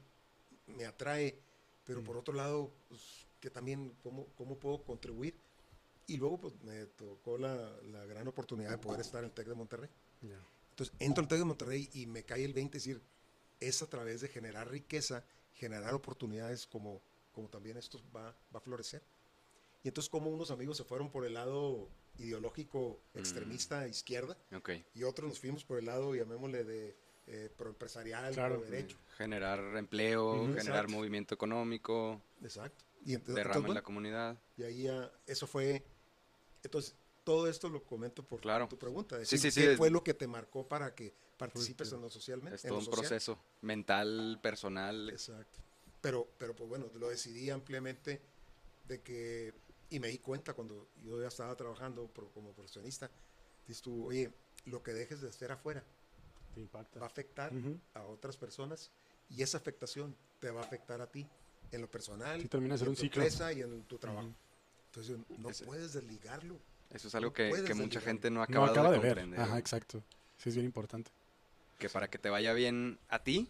me 0.67 0.85
atrae, 0.85 1.39
pero 1.85 2.03
por 2.03 2.17
otro 2.17 2.35
lado, 2.35 2.71
pues, 2.89 3.27
que 3.41 3.51
también, 3.51 3.95
¿cómo, 4.03 4.27
¿cómo 4.37 4.59
puedo 4.59 4.83
contribuir? 4.83 5.35
Y 6.07 6.17
luego 6.17 6.41
pues 6.41 6.55
me 6.63 6.87
tocó 6.87 7.39
la, 7.39 7.55
la 7.83 8.05
gran 8.05 8.27
oportunidad 8.27 8.71
de 8.71 8.79
poder 8.79 9.01
estar 9.01 9.21
en 9.21 9.27
el 9.27 9.33
TEC 9.33 9.49
de 9.49 9.55
Monterrey. 9.55 9.91
Entonces 10.71 10.95
entro 10.99 11.23
al 11.23 11.29
TEC 11.29 11.39
de 11.39 11.45
Monterrey 11.45 11.91
y 11.95 12.07
me 12.07 12.25
cae 12.25 12.45
el 12.45 12.53
20, 12.53 12.79
es 12.79 12.85
decir, 12.85 13.03
es 13.61 13.83
a 13.83 13.89
través 13.89 14.21
de 14.21 14.29
generar 14.29 14.71
riqueza, 14.71 15.25
generar 15.55 15.95
oportunidades 15.95 16.67
como, 16.67 17.01
como 17.33 17.49
también 17.49 17.77
esto 17.77 18.01
va, 18.15 18.35
va 18.55 18.59
a 18.59 18.61
florecer. 18.61 19.03
Y 19.83 19.89
entonces 19.89 20.11
como 20.11 20.31
unos 20.31 20.51
amigos 20.51 20.77
se 20.77 20.85
fueron 20.85 21.11
por 21.11 21.25
el 21.25 21.35
lado 21.35 21.89
ideológico 22.19 23.01
mm. 23.15 23.19
extremista 23.19 23.87
izquierda 23.89 24.37
okay. 24.55 24.85
y 24.95 25.05
otros 25.05 25.29
nos 25.29 25.41
fuimos 25.41 25.65
por 25.65 25.79
el 25.79 25.87
lado, 25.87 26.15
llamémosle, 26.15 26.65
de 26.65 26.97
eh, 27.27 27.51
proempresarial, 27.57 28.35
pro 28.35 28.61
derecho. 28.61 28.97
Generar 29.17 29.77
empleo, 29.77 30.53
generar 30.55 30.89
movimiento 30.89 31.35
económico. 31.35 32.21
Exacto. 32.43 32.85
Y 33.05 33.15
entonces, 33.15 33.37
derrama 33.37 33.69
en 33.69 33.75
la 33.75 33.83
comunidad. 33.83 34.39
Y 34.57 34.63
ahí 34.63 34.89
eso 35.27 35.47
fue 35.47 35.85
entonces, 36.63 36.95
todo 37.25 37.49
esto 37.49 37.69
lo 37.69 37.83
comento 37.85 38.23
por 38.23 38.41
tu 38.69 38.79
pregunta. 38.79 39.25
sí, 39.25 39.39
sí, 39.39 39.51
¿Qué 39.51 39.77
fue 39.77 39.91
lo 39.91 40.03
que 40.03 40.15
te 40.15 40.27
marcó 40.27 40.67
para 40.67 40.95
que 40.95 41.15
participes 41.37 41.93
en 41.93 42.01
lo 42.01 42.11
socialmente? 42.11 42.57
Es 42.57 42.63
todo 42.63 42.79
un 42.79 42.87
proceso 42.87 43.39
mental, 43.63 44.39
personal. 44.43 45.11
Exacto. 45.11 45.59
Pero, 46.01 46.29
pero 46.39 46.55
pues 46.55 46.69
bueno, 46.69 46.87
lo 46.99 47.09
decidí 47.09 47.51
ampliamente 47.51 48.21
de 48.89 49.03
que, 49.03 49.55
y 49.91 50.01
me 50.01 50.09
di 50.09 50.19
cuenta 50.19 50.55
cuando 50.55 50.89
yo 51.03 51.21
ya 51.21 51.29
estaba 51.29 51.55
trabajando 51.57 52.11
como 52.33 52.53
profesionista, 52.53 53.11
dices 53.67 53.83
tú, 53.83 54.07
oye, 54.07 54.33
lo 54.65 54.83
que 54.83 54.93
dejes 54.93 55.21
de 55.21 55.29
hacer 55.29 55.53
afuera 55.53 55.85
va 56.75 56.87
a 57.01 57.07
afectar 57.07 57.53
a 57.95 58.03
otras 58.05 58.37
personas 58.37 58.91
Y 59.29 59.43
esa 59.43 59.57
afectación 59.57 60.17
te 60.41 60.51
va 60.51 60.61
a 60.61 60.65
afectar 60.65 61.01
a 61.01 61.07
ti 61.07 61.27
en 61.73 61.81
lo 61.81 61.91
personal, 61.91 62.49
termina 62.49 62.75
en 62.75 62.89
un 62.89 62.95
tu 62.95 63.01
ciclo. 63.01 63.23
empresa 63.23 63.53
y 63.53 63.63
en 63.63 63.83
tu 63.85 63.99
trabajo. 63.99 64.33
Entonces 64.87 65.19
no 65.39 65.51
puedes 65.65 65.93
desligarlo. 65.93 66.59
Eso 66.91 67.09
es 67.09 67.15
algo 67.15 67.33
que, 67.33 67.53
que 67.65 67.75
mucha 67.75 68.01
gente 68.01 68.31
no 68.31 68.43
acaba, 68.43 68.67
no 68.67 68.73
acaba 68.73 68.91
de, 68.91 68.99
de, 68.99 69.15
ver. 69.15 69.41
Ajá, 69.41 69.59
exacto. 69.59 70.03
Sí, 70.37 70.49
es 70.49 70.57
bien 70.57 70.67
importante. 70.67 71.13
Que 71.79 71.89
para 71.89 72.09
que 72.09 72.19
te 72.19 72.29
vaya 72.29 72.53
bien 72.53 72.99
a 73.09 73.21
ti, 73.21 73.49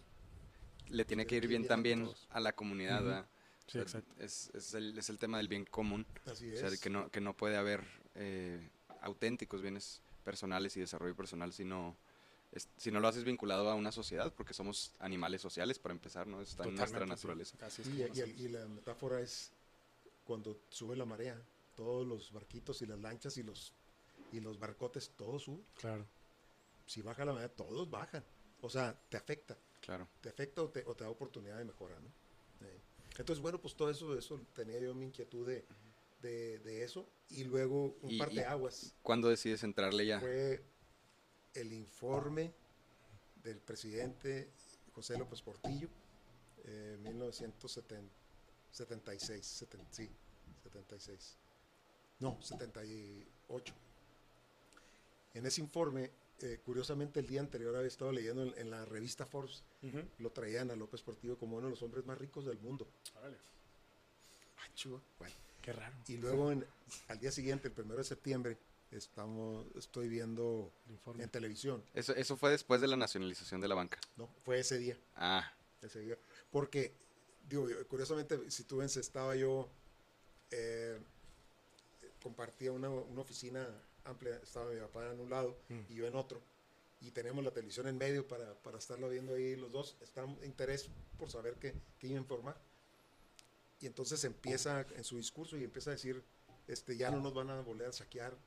le 0.89 1.05
tiene 1.05 1.25
que 1.25 1.37
ir 1.37 1.47
bien, 1.47 1.65
también 1.67 2.09
a, 2.29 2.39
la 2.39 2.53
comunidad, 2.53 3.03
¿verdad? 3.03 3.25
Sí, 3.67 3.79
exacto. 3.79 4.13
Es, 4.19 4.51
es, 4.53 4.73
el, 4.73 4.97
es 4.97 5.09
el 5.09 5.17
tema 5.17 5.37
del 5.37 5.47
bien 5.47 5.65
común. 5.65 6.05
Así 6.25 6.53
O 6.53 6.57
sea, 6.57 6.69
que 6.77 6.89
no, 6.89 7.09
que 7.09 7.21
no 7.21 7.35
puede 7.35 7.57
haber 7.57 7.83
eh, 8.15 8.59
auténticos 9.01 9.61
bienes 9.61 10.01
personales 10.23 10.77
y 10.77 10.81
desarrollo 10.81 11.15
personal 11.15 11.51
si 11.53 11.65
no, 11.65 11.95
es- 12.51 12.67
si 12.77 12.91
no 12.91 12.99
lo 12.99 13.07
haces 13.07 13.23
vinculado 13.23 13.69
a 13.69 13.75
una 13.75 13.91
sociedad, 13.91 14.33
porque 14.33 14.53
somos 14.53 14.93
animales 14.99 15.41
sociales 15.41 15.79
para 15.79 15.93
empezar, 15.93 16.27
¿no? 16.27 16.41
Está 16.41 16.63
en 16.63 16.75
nuestra 16.75 16.99
Totalmente, 16.99 17.21
sí. 17.21 17.27
naturaleza. 17.27 17.57
Así 17.65 17.81
es 17.81 17.87
Y, 17.87 17.91
como 17.91 17.99
y 17.99 18.03
el- 18.03 18.11
hacemos. 18.11 18.41
y 18.41 18.47
la 18.49 18.67
metáfora 18.67 19.21
es 19.21 19.51
cuando 20.25 20.59
sube 20.69 20.95
la 20.95 21.05
marea, 21.05 21.41
todos 21.75 22.05
los 22.07 22.31
barquitos 22.31 22.81
y 22.81 22.85
las 22.85 22.99
lanchas 22.99 23.37
y 23.37 23.43
los, 23.43 23.73
y 24.31 24.39
los 24.39 24.59
barcotes, 24.59 25.11
todos 25.17 25.43
suben. 25.43 25.65
Claro. 25.79 26.05
Si 26.85 27.01
baja 27.01 27.23
la 27.25 27.33
marea, 27.33 27.49
todos 27.49 27.89
bajan. 27.89 28.23
O 28.61 28.69
sea, 28.69 28.99
te 29.09 29.17
afecta. 29.17 29.57
Claro. 29.81 30.07
te 30.21 30.29
afecta 30.29 30.61
o 30.61 30.69
te, 30.69 30.83
o 30.85 30.93
te 30.93 31.03
da 31.05 31.09
oportunidad 31.09 31.57
de 31.57 31.65
mejora, 31.65 31.99
¿no? 31.99 32.07
Eh, 32.67 32.79
Entonces, 33.17 33.41
bueno, 33.41 33.59
pues 33.59 33.73
todo 33.75 33.89
eso, 33.89 34.15
eso 34.15 34.39
tenía 34.53 34.77
yo 34.79 34.93
mi 34.93 35.05
inquietud 35.07 35.47
de, 35.47 35.65
de, 36.21 36.59
de 36.59 36.83
eso. 36.83 37.09
Y 37.31 37.45
luego 37.45 37.95
un 38.03 38.11
Y- 38.11 38.19
par 38.19 38.31
y- 38.31 38.35
de 38.35 38.45
aguas 38.45 38.93
¿Cuándo 39.01 39.27
decides 39.27 39.63
entrarle 39.63 40.05
ya? 40.05 40.19
fue 40.19 40.61
el 41.53 41.73
informe 41.73 42.51
del 43.43 43.57
presidente 43.59 44.49
José 44.93 45.17
López 45.17 45.41
Portillo, 45.41 45.87
eh, 46.65 46.97
1976, 47.01 49.61
seten- 49.61 49.85
sí, 49.89 50.09
76. 50.63 51.37
No, 52.19 52.39
78. 52.41 53.73
En 55.33 55.45
ese 55.45 55.61
informe, 55.61 56.11
eh, 56.41 56.59
curiosamente 56.65 57.19
el 57.19 57.27
día 57.27 57.39
anterior 57.41 57.75
había 57.75 57.87
estado 57.87 58.11
leyendo 58.11 58.43
en, 58.43 58.57
en 58.57 58.69
la 58.69 58.85
revista 58.85 59.25
Forbes, 59.25 59.63
lo 60.19 60.29
traían 60.31 60.69
a 60.71 60.75
López 60.75 61.01
Portillo 61.01 61.37
como 61.37 61.57
uno 61.57 61.67
de 61.67 61.71
los 61.71 61.81
hombres 61.83 62.05
más 62.05 62.17
ricos 62.17 62.45
del 62.45 62.59
mundo. 62.59 62.87
Órale. 63.17 63.37
Ah. 64.57 64.67
Bueno, 65.19 65.35
Qué 65.61 65.73
raro. 65.73 65.95
y 66.07 66.17
luego 66.17 66.51
en- 66.51 66.65
al 67.07 67.19
día 67.19 67.31
siguiente, 67.31 67.67
el 67.69 67.73
primero 67.73 67.97
de 67.97 68.03
septiembre, 68.03 68.57
estamos, 68.91 69.65
estoy 69.75 70.07
viendo 70.09 70.71
en 71.17 71.29
televisión. 71.29 71.83
Eso, 71.93 72.13
eso 72.15 72.35
fue 72.37 72.51
después 72.51 72.81
de 72.81 72.87
la 72.87 72.97
nacionalización 72.97 73.61
de 73.61 73.67
la 73.67 73.75
banca. 73.75 73.99
No, 74.17 74.27
fue 74.43 74.59
ese 74.59 74.77
día, 74.77 74.97
Ah, 75.15 75.51
ese 75.81 75.99
día. 76.01 76.17
Porque, 76.51 76.93
digo, 77.47 77.67
curiosamente, 77.87 78.49
si 78.51 78.63
tú 78.63 78.77
ves, 78.77 78.97
estaba 78.97 79.35
yo, 79.35 79.69
eh, 80.51 80.99
compartía 82.21 82.71
una, 82.71 82.89
una 82.89 83.21
oficina 83.21 83.67
amplia, 84.03 84.35
estaba 84.43 84.71
mi 84.71 84.79
papá 84.79 85.11
en 85.11 85.19
un 85.19 85.29
lado 85.29 85.57
Mm. 85.69 85.79
y 85.89 85.95
yo 85.95 86.07
en 86.07 86.15
otro. 86.15 86.41
Y 87.01 87.09
teníamos 87.11 87.43
la 87.43 87.51
televisión 87.51 87.87
en 87.87 87.97
medio 87.97 88.27
para, 88.27 88.53
para 88.61 88.77
estarlo 88.77 89.09
viendo 89.09 89.33
ahí 89.33 89.55
los 89.55 89.71
dos. 89.71 89.97
Están 90.01 90.37
interés 90.43 90.89
por 91.17 91.31
saber 91.31 91.55
qué, 91.55 91.73
qué 91.97 92.07
iba 92.07 92.17
a 92.17 92.21
informar. 92.21 92.61
Y 93.79 93.87
entonces 93.87 94.23
empieza 94.23 94.85
en 94.95 95.03
su 95.03 95.17
discurso 95.17 95.57
y 95.57 95.63
empieza 95.63 95.89
a 95.89 95.93
decir, 95.93 96.21
este, 96.67 96.95
ya 96.95 97.09
no 97.09 97.19
nos 97.19 97.33
van 97.33 97.49
a 97.49 97.61
volver 97.61 97.87
a 97.87 97.93
saquear, 97.93 98.37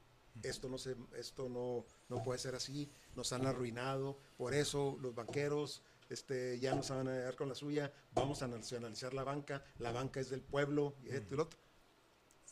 esto 0.42 0.68
no 0.68 0.79
se, 0.79 0.97
esto 1.16 1.49
no, 1.49 1.87
no 2.09 2.23
puede 2.23 2.38
ser 2.38 2.55
así, 2.55 2.90
nos 3.14 3.33
han 3.33 3.47
arruinado, 3.47 4.18
por 4.37 4.53
eso 4.55 4.97
los 5.01 5.14
banqueros 5.14 5.83
este, 6.11 6.59
ya 6.61 6.75
nos 6.75 6.90
van 6.90 7.09
a 7.09 7.18
dar 7.18 7.37
con 7.37 7.49
la 7.49 7.55
suya, 7.55 7.92
vamos 8.12 8.42
a 8.42 8.49
nacionalizar 8.49 9.14
la 9.14 9.25
banca, 9.25 9.64
la 9.79 9.92
banca 9.92 10.20
es 10.20 10.29
del 10.31 10.42
pueblo, 10.42 10.94
y 11.03 11.09
esto 11.11 11.35
y 11.35 11.37
lo 11.37 11.42
otro. 11.44 11.59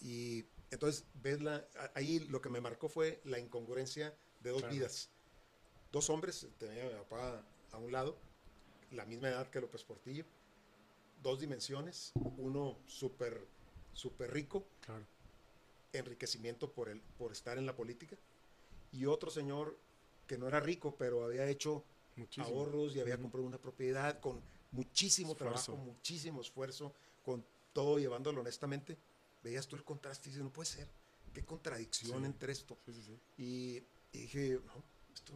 Y 0.01 0.45
entonces, 0.71 1.05
ves 1.15 1.43
la, 1.43 1.57
a- 1.77 1.91
ahí 1.95 2.19
lo 2.21 2.41
que 2.41 2.49
me 2.49 2.61
marcó 2.61 2.89
fue 2.89 3.21
la 3.25 3.39
incongruencia 3.39 4.17
de 4.41 4.51
dos 4.51 4.61
Claro. 4.63 4.75
vidas. 4.75 5.11
Dos 5.93 6.09
hombres, 6.09 6.47
tenía 6.59 6.85
mi 6.85 6.91
papá 6.91 7.45
a 7.73 7.77
un 7.79 7.93
lado, 7.93 8.17
la 8.91 9.05
misma 9.05 9.29
edad 9.29 9.49
que 9.51 9.61
López 9.61 9.85
Portillo, 9.85 10.25
dos 11.23 11.41
dimensiones, 11.41 12.13
uno 12.39 12.79
súper 12.87 13.47
súper 13.93 14.33
rico, 14.33 14.67
Claro. 14.81 15.07
Enriquecimiento 15.93 16.73
por, 16.73 16.89
el, 16.89 17.01
por 17.19 17.33
estar 17.33 17.59
en 17.59 17.67
la 17.67 17.77
política, 17.77 18.17
y 18.91 19.07
otro 19.07 19.31
señor 19.31 19.79
que 20.27 20.39
no 20.39 20.49
era 20.49 20.61
rico, 20.61 20.97
pero 20.97 21.25
había 21.25 21.47
hecho 21.49 21.85
Muchísimo. 22.17 22.47
ahorros 22.47 22.95
y 22.95 23.01
había 23.01 23.15
Ujú. 23.15 23.23
comprado 23.23 23.47
una 23.47 23.59
propiedad 23.59 24.21
con 24.21 24.43
muchísimo 24.71 25.33
Esfuerzo. 25.33 25.73
trabajo, 25.73 25.77
muchísimo 25.77 26.41
esfuerzo, 26.41 26.95
con 27.23 27.45
todo 27.73 27.99
llevándolo 27.99 28.41
honestamente. 28.41 28.99
Veías 29.43 29.67
tú 29.67 29.77
el 29.77 29.85
contraste 29.85 30.29
y 30.29 30.33
dices, 30.33 30.45
no 30.45 30.53
puede 30.53 30.69
ser, 30.69 30.89
qué 31.33 31.45
contradicción 31.45 32.21
Sí. 32.21 32.27
entre 32.27 32.53
esto. 32.53 32.79
Sí, 32.85 32.93
sí, 32.93 33.03
sí. 33.03 33.21
Y, 33.39 33.77
y 34.13 34.21
dije, 34.23 34.61
no, 34.67 34.85
esto, 35.15 35.33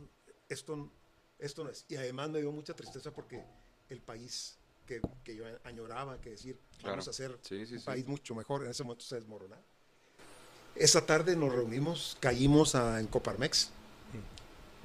esto, 0.48 0.92
esto 1.38 1.64
no 1.64 1.70
es. 1.70 1.84
Y 1.88 1.96
además 1.96 2.30
me 2.30 2.40
dio 2.40 2.52
mucha 2.52 2.74
tristeza 2.74 3.12
porque 3.12 3.42
el 3.88 4.00
país 4.02 4.58
que, 4.86 5.00
que 5.24 5.34
yo 5.34 5.44
añoraba, 5.64 6.20
que 6.20 6.30
decir, 6.30 6.60
Claro. 6.78 6.92
vamos 6.92 7.08
a 7.08 7.10
hacer 7.10 7.38
sí, 7.42 7.66
sí, 7.66 7.74
un 7.74 7.80
sí. 7.80 7.86
país 7.86 8.06
mucho 8.06 8.34
mejor, 8.34 8.64
en 8.64 8.70
ese 8.70 8.84
momento 8.84 9.04
se 9.04 9.16
desmoronaba. 9.16 9.64
Esa 10.78 11.04
tarde 11.06 11.36
nos 11.36 11.52
reunimos, 11.52 12.16
caímos 12.20 12.74
a- 12.74 13.00
en 13.00 13.06
Coparmex. 13.06 13.70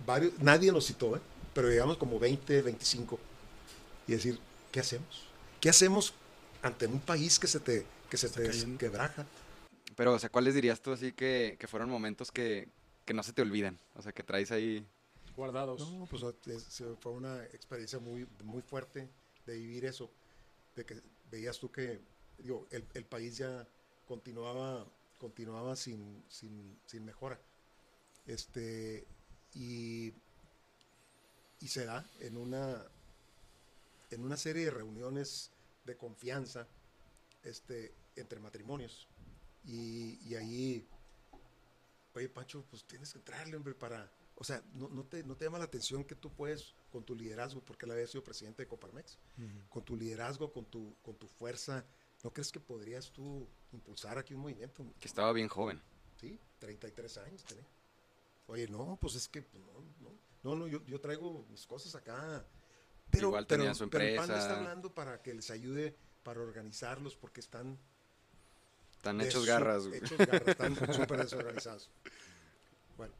Varios, 0.06 0.38
nadie 0.40 0.72
nos 0.72 0.86
citó, 0.88 1.16
¿eh? 1.16 1.22
pero 1.54 1.70
llegamos 1.70 1.98
como 1.98 2.18
20, 2.20 2.62
25. 2.62 3.20
Y 4.08 4.14
decir, 4.14 4.40
¿qué 4.72 4.80
hacemos? 4.80 5.28
¿Qué 5.60 5.70
hacemos 5.70 6.14
ante 6.62 6.88
un 6.88 7.00
país 7.00 7.38
que 7.38 7.48
se 7.48 7.60
te, 7.60 7.86
que 8.10 8.18
se 8.18 8.30
te 8.30 8.78
quebraja? 8.78 9.26
Pero, 9.96 10.14
o 10.14 10.20
sea, 10.20 10.30
¿cuáles 10.30 10.56
dirías 10.56 10.82
tú 10.82 10.92
así 10.92 11.12
que, 11.12 11.56
que 11.60 11.68
fueron 11.68 11.90
momentos 11.90 12.32
que, 12.32 12.68
que 13.06 13.14
no 13.14 13.22
se 13.22 13.34
te 13.34 13.42
olvidan? 13.42 13.78
O 13.96 14.02
sea, 14.02 14.12
que 14.12 14.24
traes 14.24 14.52
ahí... 14.52 14.86
Guardados. 15.36 15.80
No, 15.92 16.06
pues 16.08 16.24
es- 16.48 16.84
fue 17.00 17.12
una 17.12 17.44
experiencia 17.46 18.00
muy, 18.00 18.28
muy 18.44 18.62
fuerte 18.62 19.08
de 19.46 19.56
vivir 19.56 19.86
eso, 19.86 20.10
de 20.76 20.86
que 20.86 21.02
veías 21.30 21.60
tú 21.60 21.72
que 21.72 22.00
digo, 22.40 22.66
el, 22.72 22.84
el 22.96 23.06
país 23.06 23.38
ya 23.38 23.68
continuaba, 24.08 24.86
continuaba 25.22 25.76
sin, 25.76 26.24
sin, 26.28 26.76
sin 26.88 27.06
mejora. 27.06 27.40
Este, 28.26 29.06
y, 29.54 30.12
y 31.60 31.68
se 31.68 31.86
da 31.86 32.04
en 32.22 32.38
una, 32.38 32.84
en 34.10 34.24
una 34.24 34.36
serie 34.36 34.66
de 34.66 34.72
reuniones 34.72 35.52
de 35.86 35.96
confianza 35.96 36.68
este, 37.44 37.94
entre 38.16 38.40
matrimonios. 38.40 39.08
Y, 39.64 40.18
y 40.28 40.34
ahí, 40.34 40.88
oye 42.16 42.28
Pancho, 42.28 42.66
pues 42.72 42.84
tienes 42.86 43.14
que 43.14 43.20
entrarle, 43.20 43.56
hombre, 43.56 43.76
para... 43.76 44.12
O 44.38 44.44
sea, 44.44 44.64
no, 44.74 44.90
no 44.90 45.04
te, 45.04 45.24
no 45.24 45.36
te 45.36 45.46
llama 45.46 45.60
la 45.60 45.66
atención 45.66 46.04
que 46.04 46.16
tú 46.16 46.32
puedes, 46.32 46.74
con 46.92 47.04
tu 47.04 47.14
liderazgo, 47.16 47.62
porque 47.62 47.86
él 47.86 47.92
había 47.92 48.08
sido 48.08 48.24
presidente 48.24 48.64
de 48.64 48.68
Coparmex, 48.68 49.20
Ujú. 49.38 49.70
con 49.70 49.86
tu 49.86 49.96
liderazgo, 49.96 50.52
con 50.52 50.66
tu, 50.66 50.96
con 51.04 51.16
tu 51.16 51.28
fuerza, 51.28 51.86
¿no 52.24 52.32
crees 52.32 52.52
que 52.52 52.60
podrías 52.60 53.12
tú 53.12 53.48
impulsar 53.72 54.18
aquí 54.18 54.34
un 54.34 54.42
movimiento? 54.42 54.86
que 55.00 55.08
estaba 55.08 55.32
bien 55.34 55.48
joven. 55.48 55.82
Sí, 56.20 56.40
33 56.60 57.18
años 57.20 57.44
tenía. 57.44 57.66
Oye, 58.48 58.68
no, 58.68 58.98
pues 59.00 59.16
es 59.16 59.28
que 59.28 59.42
pues, 59.42 59.64
no, 59.64 59.74
no, 60.02 60.12
no, 60.44 60.56
no, 60.56 60.68
yo, 60.68 60.84
yo 60.86 61.00
traigo 61.00 61.46
mis 61.50 61.66
cosas 61.66 61.96
acá. 61.96 62.46
Pero, 63.10 63.28
Igual 63.30 63.46
pero, 63.48 63.64
tenía 63.64 63.74
su 63.74 63.90
pero 63.90 64.04
el 64.06 64.16
PAN 64.16 64.24
está 64.24 64.36
empresa. 64.36 64.58
hablando 64.60 64.94
para 64.94 65.22
que 65.22 65.34
les 65.34 65.50
ayude 65.52 65.96
para 66.24 66.40
organizarlos 66.42 67.16
porque 67.16 67.40
están 67.42 67.78
Están 68.96 69.20
hechos 69.22 69.46
garras, 69.46 69.88
güey. 69.88 70.00
hechos 70.00 70.18
garras, 70.18 70.48
están 70.48 70.76
súper 70.94 71.20
desorganizados. 71.24 71.90
Bueno, 72.98 73.14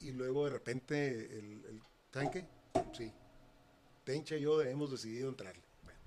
y 0.00 0.10
luego 0.12 0.44
de 0.44 0.50
repente, 0.50 1.38
el, 1.38 1.64
el 1.64 1.82
¿saben 2.12 2.30
qué? 2.30 2.46
Sí. 2.92 3.12
Tencha 4.04 4.36
y 4.36 4.42
yo 4.42 4.60
hemos 4.62 4.90
decidido 4.90 5.28
entrarle. 5.28 5.62
Bueno, 5.84 6.00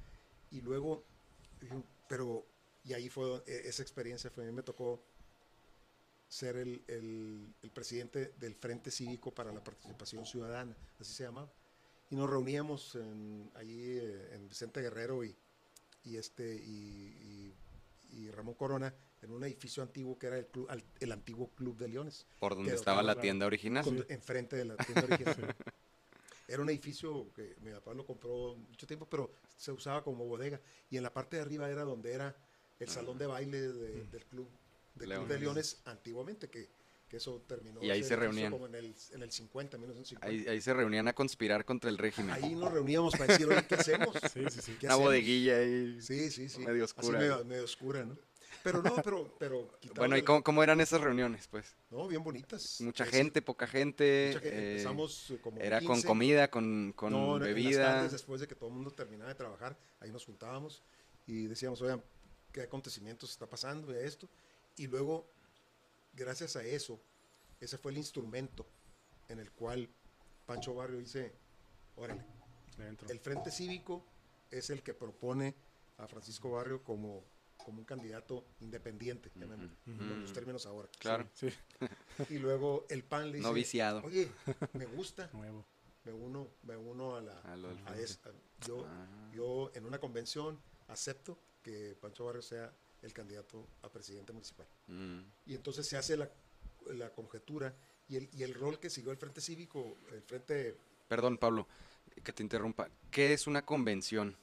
y 0.52 0.62
luego, 0.62 1.04
pero, 2.12 2.46
y 2.84 2.92
ahí 2.92 3.08
fue, 3.08 3.42
e- 3.48 3.70
esa 3.70 3.82
experiencia 3.82 4.30
fue, 4.30 4.44
a 4.44 4.48
mí 4.48 4.52
me 4.52 4.64
tocó 4.64 5.02
ser 6.28 6.58
el, 6.58 6.84
el- 6.88 7.54
el 7.62 7.72
presidente 7.72 8.34
del 8.38 8.54
Frente 8.56 8.92
Cívico 8.92 9.34
para 9.34 9.54
la 9.54 9.64
Participación 9.64 10.26
Ciudadana, 10.26 10.76
así 11.00 11.14
se 11.14 11.24
llamaba. 11.24 11.50
Y 12.10 12.16
nos 12.18 12.30
reuníamos 12.30 12.96
en, 12.96 13.50
allí 13.56 13.98
eh, 13.98 14.36
en 14.36 14.50
Vicente 14.50 14.82
Guerrero 14.82 15.24
y, 15.24 15.34
y 16.04 16.18
este 16.18 16.54
y, 16.54 17.54
y- 18.12 18.18
y 18.18 18.30
Ramón 18.32 18.56
Corona 18.56 18.94
en 19.22 19.32
un 19.32 19.42
edificio 19.46 19.82
antiguo 19.84 20.18
que 20.20 20.28
era 20.28 20.38
el, 20.38 20.48
club, 20.48 20.68
al- 20.70 20.84
el 21.00 21.12
antiguo 21.14 21.50
Club 21.56 21.78
de 21.78 21.88
Leones, 21.88 22.26
Por 22.40 22.56
donde 22.56 22.74
estaba 22.76 23.02
la 23.02 23.16
la- 23.16 23.22
tienda 23.22 23.46
original. 23.46 23.86
con- 23.86 24.06
enfrente 24.10 24.58
de 24.58 24.66
la 24.66 24.76
tienda 24.76 25.04
original. 25.06 25.56
Era 26.50 26.62
un 26.62 26.70
edificio 26.70 27.32
que 27.34 27.56
mi 27.62 27.72
papá 27.72 27.94
lo 27.94 28.06
compró 28.06 28.56
mucho 28.58 28.86
tiempo, 28.86 29.08
pero 29.10 29.32
se 29.62 29.72
usaba 29.72 30.04
como 30.04 30.26
bodega. 30.26 30.60
Y 30.90 30.98
en 30.98 31.04
la 31.04 31.14
parte 31.14 31.36
de 31.38 31.44
arriba 31.44 31.70
era 31.70 31.84
donde 31.84 32.14
era 32.14 32.36
el 32.80 32.90
salón 32.90 33.18
de 33.20 33.28
baile 33.28 33.62
de- 33.62 34.06
del 34.06 34.26
club, 34.26 34.48
del 34.96 35.10
Club 35.10 35.28
de 35.28 35.40
Leones. 35.40 35.82
Antiguamente, 35.86 36.50
que, 36.50 36.68
que 37.08 37.18
eso 37.18 37.44
terminó. 37.48 37.82
Y 37.84 37.92
ahí 37.92 38.04
se 38.04 38.16
reunían. 38.16 38.52
Como 38.52 38.66
en 38.66 38.74
el, 38.76 38.96
en 39.12 39.22
el 39.22 39.32
50, 39.32 39.78
1950. 39.78 40.28
Ahí, 40.28 40.48
ahí, 40.52 40.62
se 40.62 40.74
reunían 40.74 41.08
a 41.08 41.14
conspirar 41.14 41.64
contra 41.64 41.90
el 41.92 41.98
régimen. 42.00 42.32
Ahí 42.32 42.56
nos 42.56 42.72
reuníamos 42.72 43.14
para 43.14 43.28
decir, 43.28 43.48
oye, 43.48 43.66
¿qué 43.68 43.76
hacemos? 43.76 44.16
Sí, 44.34 44.44
sí, 44.50 44.62
sí. 44.62 44.78
Una 44.84 44.96
bodeguilla 44.96 45.58
ahí. 45.58 46.02
Sí, 46.02 46.32
sí, 46.32 46.50
sí. 46.50 46.60
Medio 46.60 46.86
oscura. 46.86 47.20
Así 47.20 47.46
medio, 47.46 47.64
oscura, 47.64 48.04
¿no? 48.04 48.18
Pero 48.64 48.82
no, 48.82 48.96
pero... 49.04 49.36
pero 49.40 49.72
bueno, 49.96 50.18
¿y 50.18 50.24
cómo, 50.24 50.44
cómo, 50.44 50.64
eran 50.64 50.82
esas 50.82 51.02
reuniones, 51.02 51.48
pues? 51.48 51.76
No, 51.90 52.08
bien 52.08 52.24
bonitas. 52.24 52.82
Mucha 52.82 53.06
gente, 53.06 53.42
poca 53.42 53.68
gente. 53.68 54.28
Mucha 54.34 54.40
gente. 54.42 54.58
Eh, 54.58 54.72
Empezamos 54.72 55.34
como 55.42 55.60
Era 55.60 55.80
15. 55.80 55.94
con 55.94 56.02
comida, 56.02 56.50
con, 56.50 56.94
con 56.96 57.14
no, 57.14 57.40
bebida. 57.40 57.70
En 57.70 57.82
las 57.82 57.96
tardes, 57.96 58.12
después 58.12 58.42
de 58.42 58.48
que 58.48 58.56
todo 58.56 58.70
el 58.70 58.76
mundo 58.76 58.92
terminaba 58.92 59.30
de 59.30 59.36
trabajar, 59.36 59.78
ahí 60.00 60.12
nos 60.12 60.26
juntábamos 60.26 60.84
y 61.28 61.48
decíamos, 61.48 61.82
oigan, 61.82 62.04
¿qué 62.52 62.62
acontecimientos 62.62 63.32
está 63.32 63.48
pasando 63.48 63.92
de 63.92 64.06
esto? 64.06 64.28
Y 64.78 64.88
luego, 64.88 65.26
gracias 66.14 66.56
a 66.56 66.64
eso, 66.64 67.00
ese 67.60 67.78
fue 67.78 67.92
el 67.92 67.98
instrumento 67.98 68.66
en 69.30 69.40
el 69.40 69.52
cual 69.52 69.90
Pancho 70.46 70.76
Barrio 70.76 71.00
dice, 71.00 71.32
órale, 71.96 72.24
el 73.10 73.20
Frente 73.20 73.52
Cívico 73.52 74.04
es 74.50 74.70
el 74.70 74.82
que 74.82 74.94
propone 74.94 75.56
a 75.98 76.08
Francisco 76.08 76.52
Barrio 76.52 76.84
como, 76.84 77.24
como 77.64 77.80
un 77.80 77.86
candidato 77.86 78.46
independiente, 78.60 79.32
en 79.36 80.22
los 80.22 80.34
términos 80.34 80.66
ahora. 80.66 80.90
Claro. 81.00 81.30
Sí. 81.34 81.50
Y 82.30 82.38
luego 82.38 82.86
el 82.90 83.04
PAN 83.04 83.32
le 83.32 83.38
dice, 83.38 83.48
no 83.48 83.54
viciado. 83.54 84.02
oye, 84.04 84.30
me 84.74 84.86
gusta, 84.86 85.30
me 86.04 86.14
uno, 86.14 86.48
me 86.64 86.76
uno 86.76 87.16
a 87.16 87.22
la 87.22 87.40
a, 87.42 87.96
yo, 88.66 88.86
ah. 88.86 89.32
yo 89.34 89.72
en 89.74 89.86
una 89.86 90.00
convención 90.00 90.60
acepto 90.88 91.38
que 91.64 91.96
Pancho 92.00 92.26
Barrio 92.26 92.42
sea 92.42 92.74
el 93.02 93.14
candidato 93.14 93.68
a 93.82 93.90
presidente 93.90 94.34
municipal. 94.34 94.68
Mm. 94.88 95.22
Y 95.46 95.56
entonces 95.56 95.88
se 95.88 95.98
hace 95.98 96.18
la, 96.18 96.30
la 96.88 97.12
conjetura 97.12 97.76
y 98.08 98.18
el, 98.18 98.30
y 98.34 98.44
el 98.44 98.54
rol 98.54 98.80
que 98.80 98.90
siguió 98.90 99.12
el 99.12 99.18
Frente 99.18 99.42
Cívico, 99.42 99.98
el 100.12 100.22
Frente... 100.22 100.78
Perdón, 101.08 101.38
Pablo, 101.38 101.68
que 102.24 102.34
te 102.34 102.44
interrumpa. 102.44 102.90
¿Qué 103.10 103.34
es 103.34 103.48
una 103.48 103.66
convención? 103.66 104.38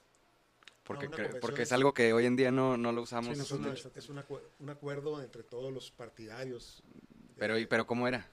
Porque, 0.88 1.08
porque 1.40 1.62
es, 1.62 1.72
algo 1.72 1.92
que 1.92 2.14
hoy 2.14 2.24
en 2.24 2.34
día 2.34 2.50
no, 2.50 2.78
no 2.78 2.92
lo 2.92 3.02
usamos. 3.02 3.38
es, 3.38 3.86
es 3.94 4.08
un 4.08 4.70
acuerdo 4.70 5.22
entre 5.22 5.42
todos 5.42 5.70
los 5.70 5.90
partidarios. 5.90 6.82
Pero, 7.36 7.56
pero 7.68 7.86
¿cómo 7.86 8.08
era? 8.08 8.26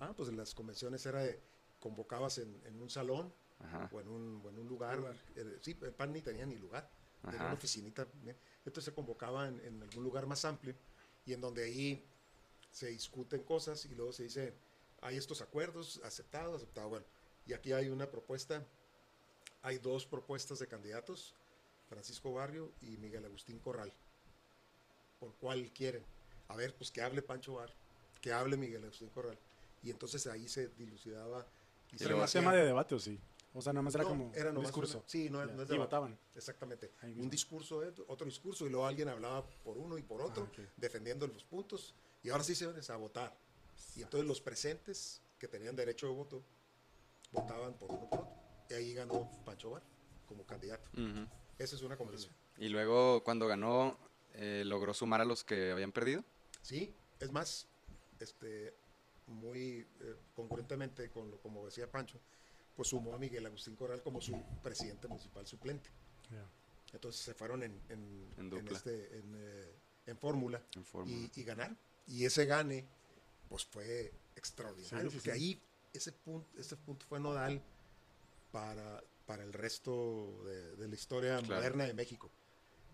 Ah, 0.00 0.12
pues 0.16 0.32
las 0.32 0.52
convenciones 0.52 1.06
era 1.06 1.22
de, 1.22 1.40
convocabas 1.78 2.38
en, 2.38 2.60
en 2.66 2.82
un 2.82 2.90
salón 2.90 3.32
o 3.92 4.00
en 4.00 4.08
un, 4.08 4.42
en 4.48 4.58
un 4.58 4.68
lugar. 4.68 4.98
Eh, 5.36 5.58
sí, 5.60 5.76
el 5.80 5.92
PAN 5.92 6.12
ni 6.12 6.22
tenía 6.22 6.44
ni 6.44 6.56
lugar. 6.56 6.90
Era 7.28 7.44
una 7.44 7.54
oficinita. 7.54 8.04
Entonces 8.64 8.84
se 8.84 8.92
convocaba 8.92 9.46
en, 9.46 9.60
en, 9.60 9.80
algún 9.80 10.02
lugar 10.02 10.26
más 10.26 10.44
amplio 10.44 10.74
y 11.24 11.32
en 11.32 11.40
donde 11.40 11.62
ahí 11.62 12.04
se 12.72 12.88
discuten 12.88 13.44
cosas 13.44 13.84
y 13.84 13.94
luego 13.94 14.12
se 14.12 14.24
dice, 14.24 14.54
hay 15.02 15.16
estos 15.16 15.40
acuerdos, 15.40 16.00
aceptados, 16.04 16.56
aceptado. 16.56 16.88
Bueno, 16.88 17.06
y 17.46 17.52
aquí 17.52 17.72
hay 17.72 17.88
una 17.90 18.10
propuesta, 18.10 18.66
hay 19.62 19.78
dos 19.78 20.04
propuestas 20.04 20.58
de 20.58 20.66
candidatos, 20.66 21.36
Francisco 21.92 22.32
Barrio 22.32 22.72
y 22.80 22.96
Miguel 22.96 23.24
Agustín 23.26 23.58
Corral. 23.58 23.92
¿Por 25.20 25.34
cuál 25.34 25.70
quieren? 25.72 26.02
A 26.48 26.56
ver, 26.56 26.74
pues 26.74 26.90
que 26.90 27.02
hable 27.02 27.20
Pancho 27.20 27.54
Bar, 27.54 27.70
que 28.20 28.32
hable 28.32 28.56
Miguel 28.56 28.82
Agustín 28.82 29.10
Corral. 29.10 29.38
Y 29.82 29.90
entonces 29.90 30.26
ahí 30.26 30.48
se 30.48 30.68
dilucidaba. 30.68 31.46
Y 31.92 32.02
¿Era 32.02 32.16
un 32.16 32.26
tema 32.26 32.54
de 32.54 32.64
debate 32.64 32.94
o 32.94 32.98
sí? 32.98 33.20
O 33.52 33.60
sea, 33.60 33.74
nada 33.74 33.82
más 33.82 33.94
era 33.94 34.04
como 34.04 34.32
era 34.34 34.50
un 34.50 34.62
discurso. 34.62 35.04
sí, 35.06 35.28
no, 35.28 35.44
no 35.44 35.62
es 35.62 35.68
de 35.68 35.74
Y 35.74 35.78
votaban. 35.78 36.18
Exactamente. 36.34 36.92
Un 37.02 37.28
discurso, 37.28 37.82
otro 38.08 38.24
discurso, 38.24 38.66
y 38.66 38.70
luego 38.70 38.86
alguien 38.86 39.08
hablaba 39.10 39.44
por 39.62 39.76
uno 39.76 39.98
y 39.98 40.02
por 40.02 40.22
otro, 40.22 40.48
ah, 40.58 40.62
defendiendo 40.78 41.26
los 41.26 41.44
puntos. 41.44 41.94
Y 42.22 42.30
ahora 42.30 42.42
sí 42.42 42.54
se 42.54 42.66
van 42.66 42.80
a 42.88 42.96
votar. 42.96 43.36
Y 43.96 44.02
entonces 44.02 44.26
los 44.26 44.40
presentes 44.40 45.20
que 45.38 45.46
tenían 45.46 45.76
derecho 45.76 46.06
de 46.06 46.14
voto 46.14 46.42
votaban 47.32 47.74
por 47.74 47.90
uno 47.90 48.08
por 48.08 48.20
otro. 48.20 48.34
Y 48.70 48.74
ahí 48.74 48.94
ganó 48.94 49.30
Pancho 49.44 49.72
Bar 49.72 49.82
como 50.26 50.46
candidato. 50.46 50.88
Esa 51.62 51.76
es 51.76 51.82
una 51.82 51.96
convención. 51.96 52.32
Y 52.58 52.68
luego 52.68 53.22
cuando 53.22 53.46
ganó, 53.46 53.96
eh, 54.34 54.64
¿logró 54.66 54.92
sumar 54.94 55.20
a 55.20 55.24
los 55.24 55.44
que 55.44 55.70
habían 55.70 55.92
perdido? 55.92 56.24
Sí, 56.60 56.92
es 57.20 57.30
más, 57.30 57.68
este, 58.18 58.74
muy 59.28 59.86
eh, 60.00 60.16
concurrentemente 60.34 61.08
con 61.10 61.30
lo 61.30 61.38
como 61.38 61.64
decía 61.64 61.90
Pancho, 61.90 62.18
pues 62.74 62.88
sumó 62.88 63.14
a 63.14 63.18
Miguel 63.18 63.46
Agustín 63.46 63.76
Corral 63.76 64.02
como 64.02 64.20
su 64.20 64.40
presidente 64.62 65.06
municipal 65.06 65.46
suplente. 65.46 65.88
Entonces 66.92 67.22
se 67.22 67.32
fueron 67.32 67.62
en, 67.62 67.80
en, 67.88 68.68
este, 68.70 69.08
eh, 69.12 69.74
en, 70.06 70.18
fórmula 70.18 70.62
y, 71.06 71.30
y, 71.34 71.44
ganaron. 71.44 71.78
Y 72.06 72.24
ese 72.24 72.44
gane, 72.44 72.86
pues 73.48 73.64
fue 73.64 74.12
extraordinario, 74.36 75.10
porque 75.10 75.32
ahí 75.32 75.62
ese 75.92 76.12
punto, 76.12 76.48
ese 76.58 76.76
punto 76.76 77.06
fue 77.06 77.18
nodal 77.18 77.62
para, 78.50 79.02
para 79.26 79.42
el 79.42 79.52
resto 79.52 80.42
de, 80.44 80.88
la 80.88 80.94
historia 80.94 81.40
moderna 81.40 81.84
de 81.84 81.94
México. 81.94 82.30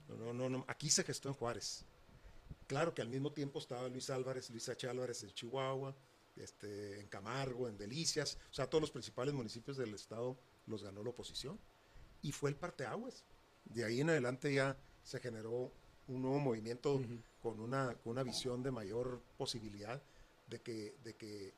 No, 0.09 0.33
no, 0.33 0.49
no, 0.49 0.65
aquí 0.69 0.91
se 0.91 1.05
gestó 1.05 1.29
en 1.29 1.35
Juárez. 1.35 1.85
Claro 2.67 2.95
que 2.95 3.03
al 3.03 3.09
mismo 3.09 3.33
tiempo 3.33 3.59
estaba 3.59 3.89
Luis 3.89 4.11
Álvarez, 4.11 4.51
Luis 4.51 4.69
H. 4.69 4.89
Álvarez 4.89 5.23
en 5.23 5.31
Chihuahua, 5.31 5.95
este, 6.37 7.01
en 7.01 7.09
Camargo, 7.09 7.69
en 7.69 7.77
Delicias, 7.77 8.39
o 8.51 8.55
sea, 8.55 8.69
todos 8.69 8.83
los 8.83 8.91
principales 8.91 9.35
municipios 9.35 9.77
del 9.77 9.95
estado 9.95 10.39
los 10.67 10.83
ganó 10.83 11.03
la 11.03 11.11
oposición. 11.11 11.59
Y 12.23 12.33
fue 12.33 12.51
el 12.51 12.57
parteaguas. 12.57 13.25
De 13.65 13.85
ahí 13.85 14.01
en 14.01 14.11
adelante 14.11 14.53
ya 14.53 14.77
se 15.03 15.21
generó 15.21 15.73
un 16.09 16.23
nuevo 16.23 16.39
movimiento 16.39 17.01
con, 17.43 17.61
una, 17.61 17.95
con 18.03 18.13
una 18.13 18.23
visión 18.23 18.63
de 18.63 18.71
mayor 18.71 19.21
posibilidad 19.37 20.03
de 20.49 20.61
que, 20.61 20.97
de 21.05 21.15
que 21.15 21.55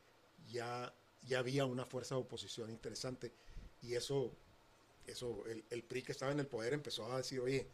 ya, 0.49 0.93
ya 1.23 1.39
había 1.39 1.65
una 1.65 1.85
fuerza 1.85 2.15
de 2.17 2.23
oposición 2.23 2.71
interesante. 2.71 3.33
Y 3.83 3.95
eso, 3.95 4.33
eso 5.13 5.45
el, 5.47 5.65
el 5.71 5.83
PRI 5.83 6.03
que 6.03 6.13
estaba 6.13 6.33
en 6.33 6.41
el 6.41 6.47
poder 6.47 6.73
empezó 6.73 7.11
a 7.13 7.19
decir, 7.19 7.41
oye, 7.41 7.67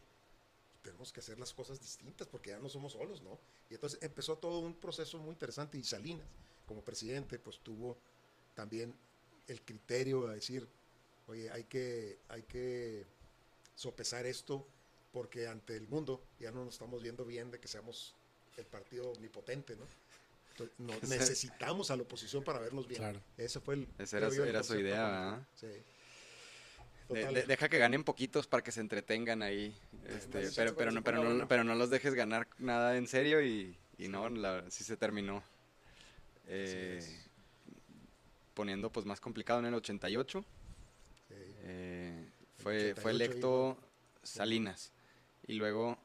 tenemos 0.81 1.11
que 1.11 1.19
hacer 1.19 1.37
las 1.39 1.53
cosas 1.53 1.81
distintas 1.81 2.27
porque 2.27 2.51
ya 2.51 2.59
no 2.59 2.69
somos 2.69 2.93
solos, 2.93 3.21
¿no? 3.21 3.39
Y 3.69 3.73
entonces 3.73 3.99
empezó 4.01 4.37
todo 4.37 4.59
un 4.59 4.73
proceso 4.73 5.17
muy 5.17 5.31
interesante 5.31 5.77
y 5.77 5.83
Salinas 5.83 6.27
como 6.65 6.83
presidente, 6.83 7.39
pues 7.39 7.59
tuvo 7.59 7.97
también 8.53 8.93
el 9.47 9.61
criterio 9.61 10.27
de 10.27 10.35
decir, 10.35 10.67
oye, 11.27 11.49
hay 11.51 11.63
que, 11.63 12.19
hay 12.27 12.43
que 12.43 13.05
sopesar 13.75 14.25
esto 14.25 14.67
porque 15.11 15.47
ante 15.47 15.75
el 15.75 15.87
mundo 15.87 16.21
ya 16.39 16.51
no 16.51 16.65
nos 16.65 16.75
estamos 16.75 17.01
viendo 17.01 17.25
bien 17.25 17.49
de 17.51 17.59
que 17.59 17.67
seamos 17.67 18.15
el 18.57 18.65
partido 18.65 19.11
omnipotente, 19.11 19.75
¿no? 19.75 19.85
necesitamos 21.07 21.91
a 21.91 21.95
la 21.95 22.03
oposición 22.03 22.43
para 22.43 22.59
vernos 22.59 22.87
bien. 22.87 22.99
Claro. 22.99 23.21
Ese 23.37 23.59
fue 23.59 23.75
el... 23.75 23.87
Esa 23.97 24.17
era, 24.17 24.31
su 24.63 24.75
idea, 24.75 25.07
¿verdad? 25.07 25.47
Sí. 25.53 25.67
Deja 27.09 27.69
que 27.69 27.77
ganen 27.77 28.03
poquitos 28.03 28.47
para 28.47 28.63
que 28.63 28.71
se 28.71 28.81
entretengan 28.81 29.41
ahí. 29.41 29.75
Este, 30.05 30.49
pero, 30.55 30.75
pero, 30.75 30.91
no, 30.91 31.03
pero, 31.03 31.23
no, 31.23 31.47
pero 31.47 31.63
no 31.63 31.75
los 31.75 31.89
dejes 31.89 32.13
ganar 32.13 32.47
nada 32.57 32.97
en 32.97 33.07
serio 33.07 33.41
y, 33.41 33.77
y 33.97 34.07
no, 34.07 34.29
la, 34.29 34.69
sí 34.69 34.83
se 34.83 34.97
terminó. 34.97 35.43
Eh, 36.47 37.01
poniendo 38.53 38.91
pues 38.91 39.05
más 39.05 39.19
complicado 39.19 39.59
en 39.59 39.65
el 39.67 39.73
88. 39.75 40.43
Eh, 41.29 42.29
fue, 42.57 42.95
fue 42.95 43.11
electo 43.11 43.77
Salinas 44.23 44.91
y 45.45 45.53
luego 45.53 45.97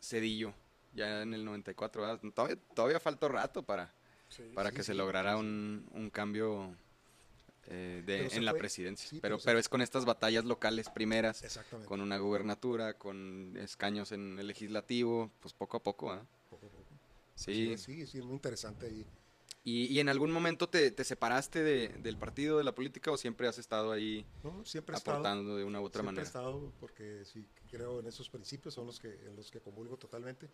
Cedillo 0.00 0.54
ya 0.94 1.22
en 1.22 1.34
el 1.34 1.44
94. 1.44 2.18
Todavía, 2.32 2.56
todavía 2.74 3.00
faltó 3.00 3.28
rato 3.28 3.62
para, 3.62 3.92
para 4.54 4.70
que 4.70 4.82
se 4.82 4.94
lograra 4.94 5.36
un, 5.36 5.86
un 5.92 6.10
cambio 6.10 6.74
eh, 7.66 8.02
de, 8.04 8.26
en 8.26 8.44
la 8.44 8.54
presidencia. 8.54 9.18
pero, 9.20 9.38
pero, 9.44 9.58
es 9.58 9.68
con 9.68 9.82
estas 9.82 10.04
batallas 10.04 10.44
locales 10.44 10.88
primeras, 10.88 11.42
con 11.86 12.00
una 12.00 12.18
gubernatura, 12.18 12.94
con 12.94 13.56
escaños 13.56 14.12
en 14.12 14.38
el 14.38 14.46
legislativo, 14.46 15.30
pues 15.40 15.54
poco 15.54 15.76
a 15.76 15.82
poco. 15.82 16.06
Poco 16.48 16.66
a 16.66 16.70
poco. 16.70 16.84
Sí. 17.34 17.76
sí, 17.78 18.06
sí, 18.06 18.18
es 18.18 18.24
muy 18.24 18.34
interesante. 18.34 18.88
Y 18.88 19.06
¿Y, 19.62 19.98
en 19.98 20.08
algún 20.08 20.30
momento 20.30 20.70
te, 20.70 21.04
separaste 21.04 21.62
del 21.62 22.16
partido, 22.16 22.56
de 22.58 22.64
la 22.64 22.74
política, 22.74 23.10
o 23.10 23.18
siempre 23.18 23.46
has 23.46 23.58
estado 23.58 23.92
ahí 23.92 24.24
siempre 24.64 24.96
aportando 24.96 25.56
de 25.56 25.64
una 25.64 25.82
u 25.82 25.84
otra 25.84 26.02
manera? 26.02 26.24
Siempre 26.24 26.40
he 26.40 26.44
estado, 26.44 26.72
porque 26.80 27.24
sí 27.26 27.46
creo 27.70 28.00
en 28.00 28.06
esos 28.06 28.30
principios, 28.30 28.72
son 28.72 28.86
los 28.86 28.98
que, 28.98 29.08
en 29.08 29.36
los 29.36 29.50
que 29.50 29.60
comulgo 29.60 29.98
totalmente, 29.98 30.48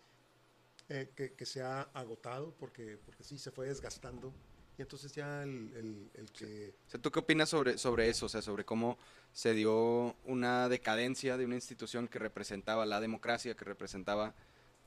eh, 0.89 1.09
que, 1.15 1.45
se 1.45 1.61
ha 1.61 1.83
agotado, 1.93 2.53
porque, 2.59 2.99
porque 3.05 3.23
sí 3.23 3.37
se 3.37 3.49
fue 3.49 3.67
desgastando. 3.67 4.33
Y 4.77 4.83
entonces 4.83 5.11
ya 5.11 5.41
el, 5.43 6.09
el, 6.13 6.31
que... 6.31 6.73
¿tú 7.01 7.11
qué 7.11 7.19
opinas 7.19 7.49
sobre, 7.49 7.77
sobre 7.79 8.09
eso? 8.09 8.27
O 8.27 8.29
sea, 8.29 8.43
sobre 8.43 8.63
cómo 8.63 8.97
se 9.33 9.53
dio 9.53 10.15
una 10.25 10.69
decadencia 10.69 11.35
de 11.35 11.45
una 11.45 11.55
institución 11.55 12.07
que 12.07 12.19
representaba 12.19 12.85
la 12.85 12.99
democracia, 12.99 13.55
que 13.55 13.65
representaba 13.65 14.35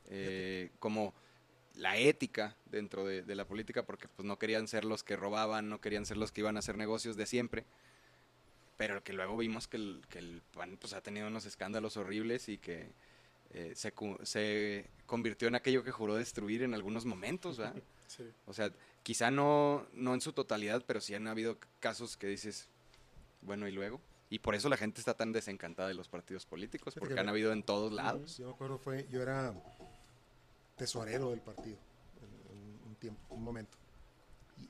eh, 0.09 0.71
como 0.79 1.13
la 1.75 1.97
ética 1.97 2.57
dentro 2.67 3.05
de, 3.05 3.35
la 3.35 3.47
política, 3.47 3.85
porque 3.85 4.07
pues 4.09 4.27
no 4.27 4.39
querían 4.39 4.69
ser 4.69 4.85
los 4.85 5.03
que 5.03 5.17
robaban, 5.17 5.69
no 5.69 5.81
querían 5.81 6.07
ser 6.07 6.17
los 6.17 6.31
que 6.31 6.43
iban 6.43 6.57
a 6.57 6.61
hacer 6.61 6.77
negocios 6.77 7.17
de 7.17 7.27
siempre, 7.27 7.65
pero 8.77 9.03
que 9.03 9.13
luego 9.13 9.37
vimos 9.37 9.67
que 9.67 9.77
el, 9.77 10.03
que 10.09 10.19
el 10.19 10.43
PAN 10.53 10.77
pues, 10.81 10.93
ha 10.93 11.01
tenido 11.01 11.27
unos 11.27 11.47
escándalos 11.47 11.97
horribles 11.97 12.49
y 12.49 12.59
que 12.59 12.91
eh, 13.55 13.73
se, 13.75 13.93
se, 14.23 14.87
convirtió 15.07 15.49
en 15.49 15.55
aquello 15.55 15.83
que 15.83 15.91
juró 15.91 16.15
destruir 16.15 16.63
en 16.63 16.75
algunos 16.75 17.05
momentos, 17.05 17.59
¿verdad? 17.59 17.83
Sí. 18.11 18.25
O 18.45 18.53
sea, 18.53 18.73
quizá 19.03 19.31
no, 19.31 19.87
no 19.93 20.15
en 20.15 20.21
su 20.21 20.33
totalidad, 20.33 20.85
pero 20.87 21.01
sí 21.01 21.15
han 21.15 21.27
habido 21.27 21.59
casos 21.81 22.17
que 22.17 22.27
dices, 22.27 22.69
bueno, 23.43 23.69
¿y 23.69 23.73
luego? 23.73 24.01
Y 24.29 24.39
por 24.39 24.55
eso 24.55 24.69
la 24.69 24.77
gente 24.77 25.01
está 25.01 25.15
tan 25.15 25.33
desencantada 25.33 25.89
de 25.89 25.95
los 25.95 26.09
partidos 26.09 26.47
políticos, 26.47 26.95
porque 26.97 27.19
han 27.19 27.29
habido 27.29 27.53
en 27.53 27.65
todos 27.65 27.93
lados. 27.93 28.39
Yo 28.39 28.47
me 28.47 28.53
acuerdo, 28.53 28.79
fue, 28.79 29.09
yo 29.11 29.21
era 29.21 29.53
tesorero 30.77 31.31
del 31.31 31.41
partido 31.41 31.77
en, 32.23 32.89
un 32.89 32.95
tiempo, 32.95 33.35
un 33.35 33.43
momento. 33.43 33.77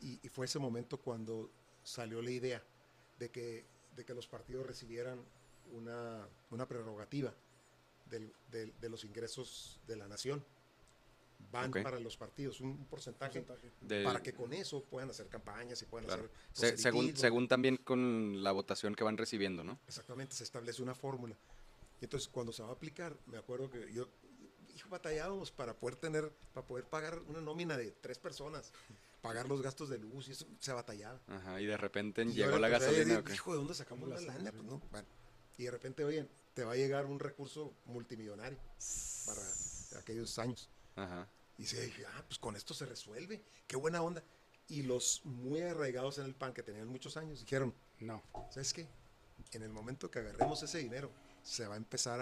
Y, 0.00 0.18
y, 0.22 0.28
fue 0.28 0.46
ese 0.46 0.58
momento 0.58 0.96
cuando 0.98 1.50
salió 1.82 2.22
la 2.22 2.30
idea 2.30 2.62
de 3.18 3.28
que, 3.30 3.66
de 3.96 4.04
que 4.04 4.14
los 4.14 4.26
partidos 4.26 4.66
recibieran 4.66 5.20
una, 5.72 6.26
una 6.50 6.66
prerrogativa 6.66 7.34
del, 8.06 8.32
de 8.50 8.88
los 8.88 9.04
ingresos 9.04 9.78
de 9.86 9.96
la 9.96 10.08
nación. 10.08 10.44
Van 11.52 11.70
para 11.70 11.98
los 11.98 12.16
partidos, 12.16 12.60
un 12.60 12.86
porcentaje, 12.86 13.44
para 14.04 14.22
que 14.22 14.32
con 14.32 14.52
eso 14.52 14.82
puedan 14.84 15.10
hacer 15.10 15.28
campañas 15.28 15.82
y 15.82 15.86
puedan 15.86 16.08
hacer... 16.10 16.78
según, 16.78 17.16
según 17.16 17.48
también 17.48 17.76
con 17.76 18.42
la 18.42 18.52
votación 18.52 18.94
que 18.94 19.02
van 19.02 19.16
recibiendo, 19.16 19.64
¿no? 19.64 19.80
Exactamente, 19.86 20.34
se 20.34 20.44
establece 20.44 20.82
una 20.82 20.94
fórmula. 20.94 21.36
Y 22.00 22.04
entonces 22.04 22.28
cuando 22.28 22.52
se 22.52 22.62
va 22.62 22.68
a 22.68 22.72
aplicar, 22.72 23.16
me 23.26 23.36
acuerdo 23.36 23.70
que 23.70 23.92
yo, 23.92 24.08
hijo, 24.74 24.88
batallábamos 24.88 25.50
para 25.50 25.74
poder 25.74 25.96
tener, 25.96 26.32
para 26.54 26.66
poder 26.66 26.84
pagar 26.84 27.18
una 27.28 27.40
nómina 27.40 27.76
de 27.76 27.90
tres 27.90 28.18
personas 28.18 28.72
pagar 29.20 29.48
los 29.48 29.62
gastos 29.62 29.88
de 29.88 29.98
luz 29.98 30.28
y 30.28 30.32
eso 30.32 30.46
se 30.58 30.72
batallaba. 30.72 31.20
Ajá, 31.26 31.60
y 31.60 31.66
de 31.66 31.76
repente 31.76 32.24
llegó 32.24 32.58
la 32.58 32.68
gasolina. 32.68 33.22
Hijo, 33.32 33.52
¿de 33.52 33.58
dónde 33.58 33.74
sacamos 33.74 34.08
la 34.08 34.20
lana? 34.20 34.50
Pues 34.50 34.64
no, 34.64 34.80
bueno. 34.90 35.06
Y 35.58 35.64
de 35.64 35.70
repente, 35.70 36.04
oye, 36.04 36.26
te 36.54 36.64
va 36.64 36.72
a 36.72 36.76
llegar 36.76 37.06
un 37.06 37.18
recurso 37.18 37.74
multimillonario 37.86 38.58
para 39.26 39.42
aquellos 40.00 40.38
años. 40.38 40.70
Ajá. 40.96 41.28
Y 41.58 41.66
se 41.66 41.84
dije, 41.84 42.04
ah, 42.06 42.24
pues 42.26 42.38
con 42.38 42.56
esto 42.56 42.74
se 42.74 42.86
resuelve. 42.86 43.42
Qué 43.66 43.76
buena 43.76 44.02
onda. 44.02 44.22
Y 44.68 44.82
los 44.82 45.22
muy 45.24 45.60
arraigados 45.62 46.18
en 46.18 46.24
el 46.24 46.34
PAN, 46.34 46.54
que 46.54 46.62
tenían 46.62 46.88
muchos 46.88 47.16
años, 47.16 47.40
dijeron, 47.40 47.74
no, 47.98 48.22
¿sabes 48.50 48.72
qué? 48.72 48.86
En 49.52 49.62
el 49.62 49.70
momento 49.70 50.10
que 50.10 50.20
agarremos 50.20 50.62
ese 50.62 50.78
dinero, 50.78 51.10
se 51.42 51.66
va 51.66 51.74
a 51.74 51.76
empezar 51.76 52.20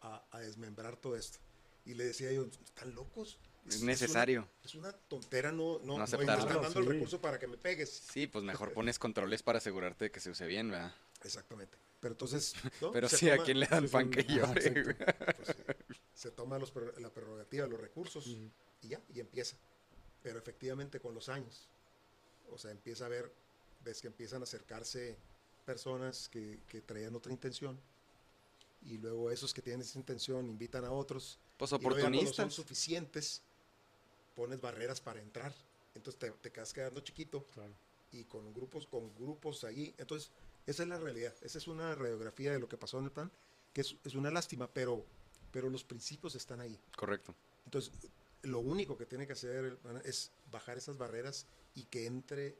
a, 0.00 0.24
a 0.30 0.38
desmembrar 0.40 0.96
todo 0.96 1.16
esto. 1.16 1.38
Y 1.84 1.94
le 1.94 2.04
decía 2.04 2.32
yo, 2.32 2.44
¿están 2.64 2.94
locos? 2.94 3.38
Es, 3.68 3.82
necesario. 3.82 4.48
Es 4.64 4.74
una, 4.74 4.92
tontera 4.92 5.52
no, 5.52 5.80
no, 5.82 5.98
no 5.98 6.04
aceptarlo. 6.04 6.52
No 6.52 6.60
dando 6.60 6.80
el 6.80 6.86
recurso 6.86 7.20
para 7.20 7.38
que 7.38 7.46
me 7.46 7.56
pegues. 7.56 8.02
Sí, 8.12 8.26
pues 8.26 8.44
mejor 8.44 8.72
pones 8.72 8.98
controles 8.98 9.42
para 9.42 9.58
asegurarte 9.58 10.06
de 10.06 10.10
que 10.10 10.20
se 10.20 10.30
use 10.30 10.46
bien, 10.46 10.70
¿verdad? 10.70 10.94
Exactamente. 11.24 11.76
Pero 12.00 12.12
entonces. 12.12 12.54
Pero 12.92 13.08
sí, 13.08 13.30
¿a 13.30 13.38
quién 13.38 13.60
le 13.60 13.66
dan 13.66 13.88
pan 13.88 14.10
que 14.10 14.24
llore? 14.24 14.94
Pues, 14.94 15.56
se 16.16 16.30
toma 16.30 16.58
los, 16.58 16.72
la 16.98 17.10
prerrogativa, 17.10 17.66
los 17.66 17.78
recursos 17.78 18.26
y 18.26 18.50
ya, 18.82 19.00
y 19.14 19.20
empieza. 19.20 19.56
Pero 20.22 20.38
efectivamente 20.38 20.98
con 20.98 21.14
los 21.14 21.28
años, 21.28 21.68
o 22.50 22.58
sea, 22.58 22.70
empieza 22.70 23.06
a 23.06 23.08
ver, 23.08 23.30
ves 23.84 24.00
que 24.00 24.08
empiezan 24.08 24.40
a 24.40 24.44
acercarse 24.44 25.16
personas 25.66 26.28
que, 26.28 26.60
que 26.66 26.80
traían 26.80 27.14
otra 27.14 27.32
intención 27.32 27.78
y 28.82 28.96
luego 28.98 29.30
esos 29.30 29.52
que 29.52 29.60
tienen 29.60 29.82
esa 29.82 29.98
intención 29.98 30.48
invitan 30.48 30.84
a 30.84 30.90
otros. 30.90 31.38
Pues 31.58 31.72
oportunistas. 31.72 32.32
Y 32.32 32.34
son 32.34 32.50
suficientes, 32.50 33.42
pones 34.34 34.60
barreras 34.60 35.00
para 35.00 35.20
entrar. 35.20 35.52
Entonces 35.94 36.18
te, 36.18 36.30
te 36.30 36.50
quedas 36.50 36.72
quedando 36.72 37.00
chiquito 37.00 37.46
y 38.12 38.24
con 38.24 38.54
grupos, 38.54 38.86
con 38.86 39.14
grupos 39.14 39.64
ahí. 39.64 39.94
Entonces, 39.98 40.30
esa 40.66 40.82
es 40.82 40.88
la 40.88 40.98
realidad. 40.98 41.34
Esa 41.42 41.58
es 41.58 41.68
una 41.68 41.94
radiografía 41.94 42.52
de 42.52 42.58
lo 42.58 42.68
que 42.68 42.78
pasó 42.78 42.98
en 42.98 43.04
el 43.04 43.12
plan, 43.12 43.30
que 43.72 43.82
es, 43.82 43.96
es 44.04 44.14
una 44.14 44.30
lástima, 44.30 44.72
pero, 44.72 45.04
pero 45.56 45.70
los 45.70 45.84
principios 45.84 46.34
están 46.34 46.60
ahí. 46.60 46.78
Correcto. 46.94 47.34
Entonces, 47.64 47.90
lo 48.42 48.58
único 48.58 48.98
que 48.98 49.06
tiene 49.06 49.26
que 49.26 49.32
hacer 49.32 49.78
es 50.04 50.30
bajar 50.50 50.76
esas 50.76 50.98
barreras 50.98 51.46
y 51.74 51.84
que 51.84 52.04
entre 52.04 52.58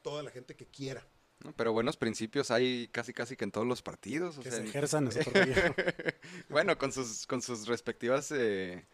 toda 0.00 0.22
la 0.22 0.30
gente 0.30 0.56
que 0.56 0.64
quiera. 0.64 1.06
pero 1.54 1.74
buenos 1.74 1.98
principios 1.98 2.50
hay 2.50 2.88
casi 2.92 3.12
casi 3.12 3.36
que 3.36 3.44
en 3.44 3.52
todos 3.52 3.66
los 3.66 3.82
partidos. 3.82 4.38
que 4.38 4.50
se 4.50 4.64
ejerzan 4.64 5.10
Bueno, 6.48 6.78
con 6.78 6.94
sus, 6.94 7.26
con 7.26 7.42
sus 7.42 7.68
respectivas 7.68 8.32
eh, 8.32 8.86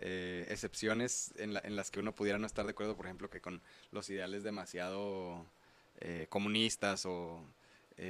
eh, 0.00 0.46
excepciones 0.48 1.34
en, 1.36 1.54
en, 1.54 1.76
las 1.76 1.90
que 1.90 2.00
uno 2.00 2.14
pudiera 2.14 2.38
no 2.38 2.46
estar 2.46 2.64
de 2.64 2.70
acuerdo, 2.70 2.96
por 2.96 3.04
ejemplo, 3.04 3.28
que 3.28 3.42
con 3.42 3.60
los 3.92 4.08
ideales 4.08 4.42
demasiado 4.42 5.44
eh, 6.00 6.28
comunistas 6.30 7.04
o 7.04 7.44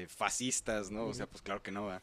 fascistas, 0.07 0.93
¿no? 0.93 1.07
O 1.07 1.15
sea, 1.15 1.27
pues 1.27 1.43
claro 1.43 1.61
que 1.61 1.73
no, 1.73 1.87
va. 1.87 2.03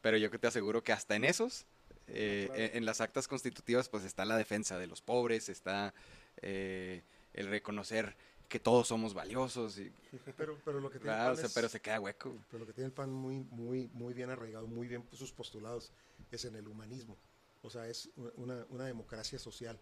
Pero 0.00 0.16
yo 0.16 0.30
que 0.30 0.38
te 0.38 0.46
aseguro 0.46 0.82
que 0.82 0.92
hasta 0.92 1.14
en 1.14 1.24
esos, 1.24 1.66
eh, 2.08 2.72
en, 2.74 2.84
las 2.84 3.00
actas 3.00 3.28
constitutivas, 3.28 3.88
pues 3.88 4.04
está 4.04 4.24
la 4.24 4.36
defensa 4.36 4.78
de 4.78 4.86
los 4.86 5.02
pobres, 5.02 5.48
está 5.48 5.94
eh, 6.40 7.02
el 7.32 7.48
reconocer 7.48 8.16
que 8.48 8.60
todos 8.60 8.88
somos 8.88 9.14
valiosos. 9.14 9.78
Y, 9.78 9.92
pero, 10.36 10.58
pero 10.64 10.80
lo 10.80 10.90
que 10.90 10.98
tiene 10.98 11.14
el 11.14 11.36
PAN 11.36 11.50
pero 11.54 11.68
se 11.68 11.80
queda 11.80 12.00
hueco. 12.00 12.36
Pero 12.50 12.60
lo 12.60 12.66
que 12.66 12.72
tiene 12.72 12.86
el 12.86 12.92
PAN 12.92 13.12
muy, 13.12 13.40
muy, 13.50 13.88
muy 13.92 14.14
bien 14.14 14.30
arraigado, 14.30 14.66
muy 14.66 14.88
bien 14.88 15.06
sus 15.12 15.32
postulados, 15.32 15.92
es 16.30 16.44
en 16.44 16.56
el 16.56 16.68
humanismo. 16.68 17.16
O 17.62 17.70
sea, 17.70 17.86
es 17.88 18.10
una, 18.36 18.66
una 18.70 18.84
democracia 18.84 19.38
social 19.38 19.80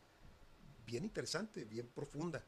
bien 0.87 1.05
interesante, 1.05 1.65
bien 1.65 1.89
profunda. 1.89 2.45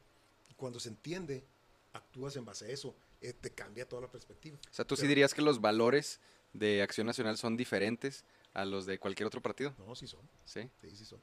Y 0.51 0.55
cuando 0.55 0.79
se 0.79 0.91
entiende, 0.91 1.45
actúas 1.93 2.37
en 2.37 2.45
base 2.45 2.67
a 2.67 2.69
eso 2.69 2.95
eh, 3.21 3.33
te 3.33 3.51
cambia 3.51 3.89
toda 3.89 4.03
la 4.03 4.11
perspectiva. 4.11 4.59
O 4.71 4.75
sea, 4.75 4.85
¿tú 4.85 4.97
sí 4.97 5.07
dirías 5.07 5.33
que 5.33 5.43
los 5.43 5.61
valores 5.61 6.21
de 6.53 6.83
Acción 6.83 7.07
Nacional 7.07 7.37
son 7.37 7.57
diferentes 7.57 8.25
a 8.55 8.65
los 8.65 8.87
de 8.87 8.99
cualquier 8.99 9.27
otro 9.27 9.41
partido? 9.41 9.75
No, 9.79 9.95
sí 9.95 10.07
son. 10.07 10.21
¿Sí? 10.45 10.69
Sí, 10.81 10.91
sí 10.97 11.05
son. 11.05 11.21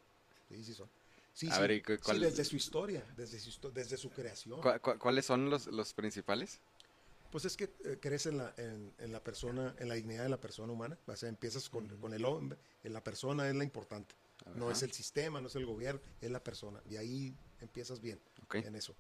Sí, 0.50 0.64
sí 0.64 0.74
son. 0.74 0.90
Sí, 1.34 1.50
sí. 1.50 2.20
desde 2.20 2.44
su 2.44 2.56
historia, 2.56 3.04
desde 3.16 3.40
su, 3.40 3.72
desde 3.72 3.98
su 3.98 4.10
creación. 4.10 4.60
¿Cuáles 5.00 5.26
son 5.26 5.50
los, 5.50 5.68
los, 5.68 5.94
principales? 5.94 6.60
Pues 7.32 7.46
es 7.46 7.56
que 7.56 7.66
eh, 7.86 7.98
crees 8.02 8.26
en 8.26 8.38
la, 8.38 8.54
en, 8.58 8.92
en, 8.98 9.12
la 9.12 9.24
persona, 9.24 9.74
en 9.78 9.88
la 9.88 9.96
dignidad 9.96 10.24
de 10.24 10.30
la 10.30 10.42
persona 10.42 10.74
humana. 10.74 10.98
O 11.06 11.16
sea, 11.16 11.30
empiezas 11.30 11.70
con, 11.70 11.88
con 12.00 12.14
el 12.14 12.26
hombre, 12.26 12.58
en 12.84 12.92
la 12.92 13.04
persona 13.04 13.48
es 13.48 13.56
la 13.56 13.64
importante. 13.64 14.16
No 14.56 14.72
es 14.72 14.84
el 14.84 14.92
sistema, 14.92 15.40
no 15.40 15.48
es 15.48 15.56
el 15.56 15.66
gobierno, 15.66 16.02
es 16.20 16.32
la 16.32 16.44
persona. 16.44 16.82
Y 16.90 16.98
ahí 16.98 17.36
empiezas 17.62 18.02
bien 18.02 18.20
en 18.52 18.76
eso 18.76 18.96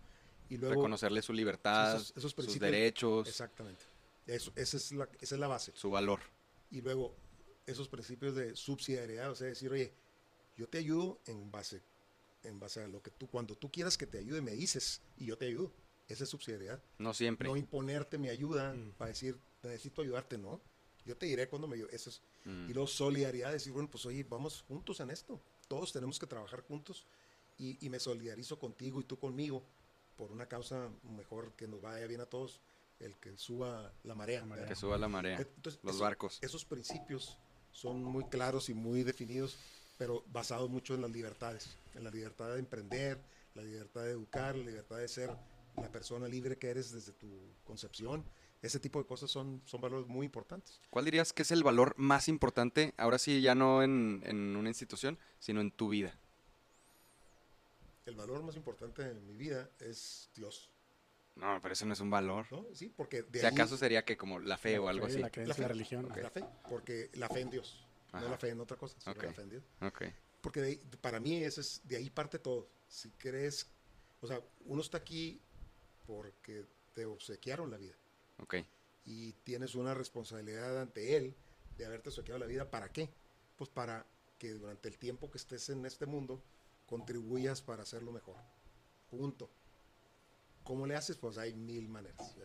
y 0.49 0.57
reconocerle 0.57 1.21
su 1.21 1.31
libertad, 1.31 1.99
sus 1.99 2.59
derechos. 2.59 3.27
Exactamente. 3.27 3.83
Eso, 4.25 4.51
esa, 4.55 4.77
es 4.77 4.91
la, 4.91 5.07
esa 5.21 5.35
es 5.35 5.39
la 5.39 5.47
base. 5.47 5.71
Su 5.75 5.91
valor. 5.91 6.19
Y 6.71 6.81
luego, 6.81 7.15
esos 7.71 7.87
principios 7.87 8.35
de 8.35 8.55
subsidiariedad, 8.55 9.31
o 9.31 9.35
sea, 9.35 9.47
decir, 9.47 9.71
oye, 9.71 9.93
yo 10.57 10.67
te 10.67 10.77
ayudo 10.77 11.19
en 11.25 11.51
base, 11.51 11.81
en 12.43 12.59
base 12.59 12.83
a 12.83 12.87
lo 12.87 13.01
que 13.01 13.11
tú, 13.11 13.27
cuando 13.27 13.55
tú 13.55 13.71
quieras 13.71 13.97
que 13.97 14.07
te 14.07 14.17
ayude, 14.17 14.41
me 14.41 14.51
dices 14.51 15.01
y 15.17 15.25
yo 15.25 15.37
te 15.37 15.45
ayudo. 15.45 15.71
Esa 16.07 16.23
es 16.23 16.29
subsidiariedad. 16.29 16.81
No 16.97 17.13
siempre. 17.13 17.47
No 17.47 17.55
imponerte 17.55 18.17
mi 18.17 18.29
ayuda 18.29 18.73
mm. 18.73 18.93
para 18.97 19.09
decir, 19.09 19.39
necesito 19.61 20.01
ayudarte, 20.01 20.37
no. 20.37 20.59
Yo 21.05 21.15
te 21.15 21.27
diré 21.27 21.47
cuando 21.47 21.67
me 21.67 21.75
ayude. 21.75 21.95
Eso 21.95 22.09
es. 22.09 22.21
Mm. 22.45 22.69
Y 22.69 22.73
luego 22.73 22.87
solidaridad, 22.87 23.51
decir, 23.51 23.71
bueno, 23.71 23.89
pues 23.89 24.05
oye, 24.05 24.25
vamos 24.27 24.63
juntos 24.67 24.99
en 24.99 25.11
esto. 25.11 25.39
Todos 25.67 25.93
tenemos 25.93 26.17
que 26.17 26.25
trabajar 26.25 26.61
juntos 26.61 27.05
y, 27.59 27.83
y 27.85 27.89
me 27.89 27.99
solidarizo 27.99 28.57
contigo 28.57 28.99
y 28.99 29.03
tú 29.03 29.19
conmigo 29.19 29.63
por 30.19 30.33
una 30.33 30.47
causa 30.47 30.89
mejor 31.03 31.53
que 31.53 31.65
nos 31.65 31.81
vaya 31.81 32.05
bien 32.05 32.19
a 32.19 32.25
todos, 32.25 32.59
el 32.99 33.15
que 33.15 33.37
suba 33.37 33.93
la 34.03 34.15
marea. 34.15 34.45
que 34.67 34.75
suba 34.75 34.97
la 34.97 35.07
marea, 35.07 35.47
los 35.81 35.99
barcos. 35.99 36.39
Esos 36.41 36.65
principios 36.65 37.37
son 37.71 38.03
muy 38.03 38.25
claros 38.25 38.69
y 38.69 38.73
muy 38.73 39.03
definidos, 39.03 39.57
pero 39.97 40.23
basados 40.31 40.69
mucho 40.69 40.95
en 40.95 41.01
las 41.01 41.11
libertades, 41.11 41.77
en 41.95 42.03
la 42.03 42.11
libertad 42.11 42.53
de 42.53 42.59
emprender, 42.59 43.17
la 43.55 43.63
libertad 43.63 44.01
de 44.03 44.11
educar, 44.11 44.55
la 44.55 44.65
libertad 44.65 44.97
de 44.97 45.07
ser 45.07 45.31
la 45.75 45.91
persona 45.91 46.27
libre 46.27 46.57
que 46.57 46.69
eres 46.69 46.91
desde 46.91 47.13
tu 47.13 47.27
concepción. 47.65 48.23
Ese 48.61 48.79
tipo 48.79 48.99
de 48.99 49.05
cosas 49.05 49.31
son, 49.31 49.61
son 49.65 49.79
valores 49.79 50.07
muy 50.07 50.25
importantes. 50.25 50.81
¿Cuál 50.89 51.05
dirías 51.05 51.31
que 51.31 51.43
es 51.43 51.51
el 51.51 51.63
valor 51.63 51.93
más 51.97 52.27
importante, 52.27 52.93
ahora 52.97 53.17
sí, 53.17 53.41
ya 53.41 53.55
no 53.55 53.83
en, 53.83 54.21
en 54.25 54.55
una 54.57 54.69
institución, 54.69 55.17
sino 55.39 55.61
en 55.61 55.71
tu 55.71 55.89
vida? 55.89 56.19
el 58.09 58.15
valor 58.15 58.41
más 58.43 58.55
importante 58.55 59.03
de 59.03 59.13
mi 59.21 59.35
vida 59.35 59.69
es 59.79 60.29
Dios. 60.35 60.69
No, 61.39 61.59
pero 61.61 61.73
eso 61.73 61.85
no 61.85 61.93
es 61.93 61.99
un 62.01 62.09
valor. 62.09 62.45
¿No? 62.51 62.65
Sí, 62.73 62.91
porque 62.95 63.23
de 63.23 63.39
si 63.39 63.45
acaso 63.45 63.77
sería 63.77 64.03
que 64.03 64.17
como 64.17 64.39
la 64.39 64.57
fe 64.57 64.77
o 64.77 64.89
algo 64.89 65.05
así. 65.05 65.19
La 65.19 65.29
creencia, 65.29 65.61
la, 65.61 65.67
religión. 65.69 66.09
La 66.15 66.29
fe, 66.29 66.43
porque 66.69 67.09
la 67.13 67.29
fe 67.29 67.41
en 67.41 67.49
Dios, 67.49 67.85
no 68.11 68.27
la 68.27 68.37
fe 68.37 68.49
en 68.49 68.59
otra 68.59 68.77
cosa, 68.77 68.99
sino 68.99 69.15
la 69.15 69.33
fe 69.33 69.41
en 69.41 69.49
Dios. 69.49 69.63
Porque 70.41 70.79
para 71.01 71.19
mí 71.19 71.43
eso 71.43 71.61
es, 71.61 71.81
de 71.85 71.97
ahí 71.97 72.09
parte 72.09 72.39
todo. 72.39 72.67
Si 72.87 73.09
crees, 73.11 73.67
o 74.21 74.27
sea, 74.27 74.41
uno 74.65 74.81
está 74.81 74.97
aquí 74.97 75.39
porque 76.05 76.65
te 76.93 77.05
obsequiaron 77.05 77.71
la 77.71 77.77
vida. 77.77 77.95
Ok. 78.39 78.55
Y 79.05 79.33
tienes 79.43 79.75
una 79.75 79.93
responsabilidad 79.93 80.81
ante 80.81 81.15
Él 81.15 81.35
de 81.77 81.85
haberte 81.85 82.09
obsequiado 82.09 82.39
la 82.39 82.45
vida. 82.45 82.69
¿Para 82.69 82.91
qué? 82.91 83.09
Pues 83.57 83.69
para 83.69 84.05
que 84.37 84.53
durante 84.53 84.89
el 84.89 84.97
tiempo 84.97 85.29
que 85.31 85.37
estés 85.37 85.69
en 85.69 85.85
este 85.85 86.05
mundo 86.05 86.41
contribuyas 86.85 87.61
para 87.61 87.83
hacerlo 87.83 88.11
mejor. 88.11 88.35
Punto. 89.09 89.49
¿Cómo 90.69 90.85
le 90.85 90.95
haces? 90.95 91.17
Pues 91.17 91.39
hay 91.39 91.55
mil 91.55 91.89
maneras. 91.89 92.35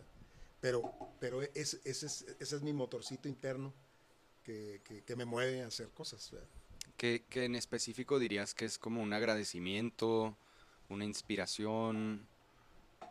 Pero, 0.59 0.81
pero 1.19 1.43
ese, 1.43 1.79
es, 1.83 2.01
ese 2.03 2.55
es 2.55 2.61
mi 2.63 2.73
motorcito 2.73 3.29
interno 3.29 3.71
que, 4.43 4.81
que, 5.05 5.15
me 5.15 5.25
mueve 5.25 5.61
a 5.61 5.67
hacer 5.67 5.89
cosas. 5.89 6.31
¿Qué, 6.97 7.23
en 7.35 7.53
específico 7.53 8.17
dirías 8.17 8.55
que 8.55 8.65
es 8.65 8.79
como 8.79 9.03
un 9.03 9.13
agradecimiento, 9.13 10.35
una 10.89 11.05
inspiración? 11.05 12.27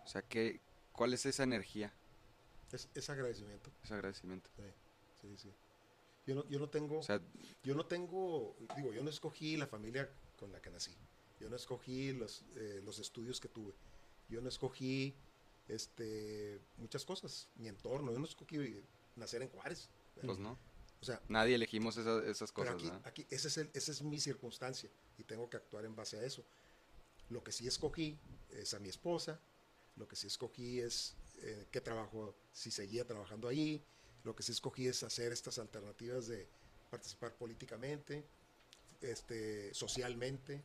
O 0.05 0.09
sea, 0.09 0.23
¿qué, 0.23 0.61
¿cuál 0.91 1.15
es 1.15 1.27
esa 1.27 1.45
energía? 1.45 1.93
Es, 2.73 3.09
agradecimiento. 3.09 3.71
Es 3.85 3.93
agradecimiento. 3.93 4.51
Sí, 4.57 4.65
sí, 5.23 5.37
sí. 5.45 5.53
Yo 6.27 6.35
no, 6.35 6.49
yo 6.49 6.59
no 6.59 6.69
tengo, 6.69 7.01
yo 7.63 7.75
no 7.77 7.87
tengo, 7.87 8.57
digo, 8.75 8.93
yo 8.93 9.05
no 9.05 9.11
escogí 9.11 9.57
la 9.57 9.69
familia 9.69 10.11
con 10.37 10.51
la 10.51 10.61
que 10.61 10.71
nací. 10.71 10.91
Yo 11.39 11.49
no 11.49 11.55
escogí 11.55 12.13
los, 12.13 12.43
eh, 12.57 12.81
los 12.83 12.99
estudios 12.99 13.39
que 13.39 13.47
tuve. 13.47 13.75
Yo 14.35 14.41
no 14.41 14.49
escogí 14.49 15.15
este, 15.69 16.61
muchas 16.77 17.05
cosas, 17.05 17.49
mi 17.57 17.69
entorno. 17.69 18.13
Yo 18.13 18.19
no 18.19 18.25
escogí 18.25 18.83
nacer 19.15 19.43
en 19.43 19.49
Juárez. 19.49 19.89
Pues 20.21 20.39
no. 20.39 20.59
O 21.01 21.05
sea, 21.05 21.21
nadie 21.29 21.55
elegimos 21.55 21.97
esas 21.97 22.51
cosas. 22.51 22.75
Pero 22.81 22.95
aquí, 22.95 23.23
aquí 23.23 23.27
esa, 23.31 23.49
es 23.49 23.59
esa 23.73 23.93
es 23.93 24.03
mi 24.03 24.19
circunstancia 24.19 24.91
y 25.19 25.23
tengo 25.23 25.49
que 25.49 25.57
actuar 25.57 25.85
en 25.85 25.95
base 25.95 26.19
a 26.19 26.25
eso. 26.25 26.45
Lo 27.31 27.45
que 27.45 27.53
sí 27.53 27.67
escogí 27.67 28.19
es 28.51 28.75
a 28.75 28.79
mi 28.79 28.89
esposa, 28.89 29.41
lo 29.97 30.09
que 30.09 30.17
sí 30.17 30.27
escogí 30.27 30.81
es 30.81 31.15
eh, 31.43 31.67
qué 31.71 31.81
trabajo, 31.81 32.35
si 32.53 32.71
seguía 32.71 33.07
trabajando 33.07 33.49
ahí, 33.49 33.85
lo 34.25 34.35
que 34.35 34.43
sí 34.43 34.53
escogí 34.53 34.87
es 34.89 35.03
hacer 35.03 35.33
estas 35.33 35.59
alternativas 35.59 36.27
de 36.27 36.49
participar 36.91 37.37
políticamente, 37.37 38.25
este, 39.01 39.73
socialmente. 39.75 40.65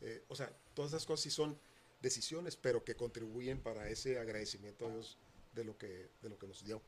Eh, 0.00 0.24
o 0.28 0.36
sea, 0.36 0.54
todas 0.74 0.92
esas 0.92 1.04
cosas 1.04 1.24
sí 1.24 1.30
son 1.30 1.58
decisiones, 2.00 2.56
pero 2.56 2.84
que 2.84 2.94
contribuyen 2.94 3.60
para 3.60 3.88
ese 3.88 4.18
agradecimiento 4.18 4.86
a 4.86 4.90
Dios 4.90 5.18
de 5.54 5.64
lo 5.64 5.76
que, 5.76 6.08
de 6.22 6.28
lo 6.28 6.38
que 6.38 6.46
nos 6.46 6.64
dio. 6.64 6.82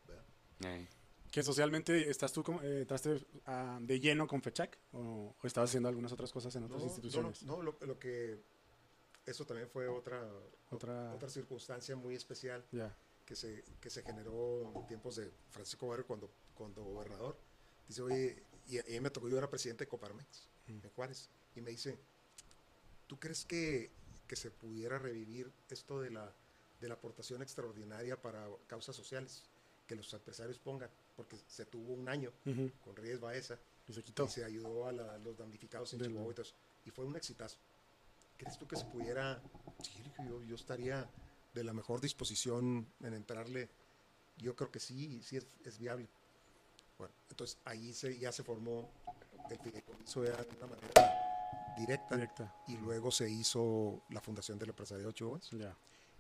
¿Que 1.31 1.43
socialmente 1.43 2.11
estás 2.11 2.33
tú 2.33 2.45
eh, 2.63 2.87
ah, 3.47 3.79
de 3.81 4.01
lleno 4.01 4.27
con 4.27 4.43
FECHAC 4.43 4.79
o, 4.93 5.35
o, 5.43 5.47
estabas 5.47 5.71
haciendo 5.71 5.89
algunas 5.89 6.13
otras 6.13 6.31
cosas 6.31 6.55
en 6.57 6.65
otras 6.65 6.83
instituciones? 6.83 7.43
No, 7.43 7.63
lo, 7.63 7.77
lo, 7.81 7.99
que... 7.99 8.39
Eso 9.25 9.47
también 9.47 9.69
fue 9.69 9.89
otra, 9.89 10.29
otra, 10.71 11.15
otra 11.15 11.29
circunstancia 11.31 11.97
muy 11.97 12.15
especial 12.15 12.65
que, 13.25 13.37
se, 13.37 13.65
que 13.81 13.89
se 13.89 14.03
generó 14.03 14.73
en 14.77 14.87
tiempos 14.87 15.17
de 15.17 15.31
Francisco 15.51 15.89
Barrio 15.89 16.07
cuando, 16.07 16.31
cuando 16.55 16.83
gobernador. 16.83 17.39
Dice, 17.89 18.03
oye, 18.03 18.43
y, 18.69 18.79
a 18.79 18.83
mí 18.83 19.01
me 19.01 19.11
tocó, 19.11 19.29
yo 19.29 19.39
era 19.39 19.49
presidente 19.49 19.85
de 19.85 19.89
Coparmex 19.89 20.49
en 20.67 20.81
Juárez, 20.91 21.29
y 21.55 21.61
me 21.61 21.71
dice, 21.71 21.99
¿tú 23.07 23.19
crees 23.19 23.45
que 23.45 23.91
que 24.33 24.37
se 24.37 24.51
pudiera 24.51 24.99
revivir 24.99 25.53
esto 25.69 26.01
de 26.01 26.09
la, 26.09 26.35
de 26.81 26.89
la 26.89 26.95
aportación 26.95 27.43
extraordinaria 27.43 28.17
para 28.17 28.49
causas 28.67 28.97
sociales, 28.97 29.43
que 29.87 29.95
los 29.95 30.11
empresarios 30.15 30.59
pongan, 30.59 30.89
porque 31.15 31.37
se 31.47 31.67
tuvo 31.67 31.93
un 31.93 32.09
año 32.09 32.33
con 32.83 32.97
Reyes 32.97 33.21
Baeza 33.21 33.59
y 33.87 33.93
se, 33.93 34.03
quitó. 34.03 34.25
y 34.25 34.29
se 34.29 34.43
ayudó 34.43 34.87
a, 34.87 34.93
los 34.93 35.37
damnificados 35.37 35.93
en 35.93 36.01
Chihuahua 36.01 36.33
y, 36.87 36.91
fue 36.91 37.05
un 37.05 37.15
exitazo. 37.15 37.59
¿Crees 38.39 38.57
tú 38.57 38.67
que 38.67 38.77
se 38.77 38.87
pudiera? 38.87 39.39
Sí, 39.83 40.03
yo, 40.27 40.43
yo 40.45 40.55
estaría 40.55 41.07
de 41.53 41.63
la 41.63 41.75
mejor 41.75 42.01
disposición 42.01 42.91
en 43.01 43.13
entrarle. 43.13 43.69
Yo 44.39 44.57
creo 44.57 44.71
que 44.71 44.81
sí, 44.81 45.23
sí 45.23 45.37
es, 45.37 45.47
es 45.63 45.79
viable. 45.79 46.09
Bueno, 46.97 47.13
entonces 47.29 47.59
ahí 47.67 47.93
se, 47.93 48.19
ya 48.19 48.33
se 48.33 48.43
formó 48.43 48.91
el 49.51 49.59
fideicomiso 49.59 50.23
de 50.23 50.31
una 50.57 50.69
manera 50.69 51.32
directa, 51.77 52.55
y 52.69 52.77
luego 52.77 53.11
se 53.11 53.31
hizo 53.31 54.03
la 54.11 54.21
fundación 54.21 54.59
del 54.59 54.71
empresario 54.71 55.11
Chihuahua. 55.13 55.41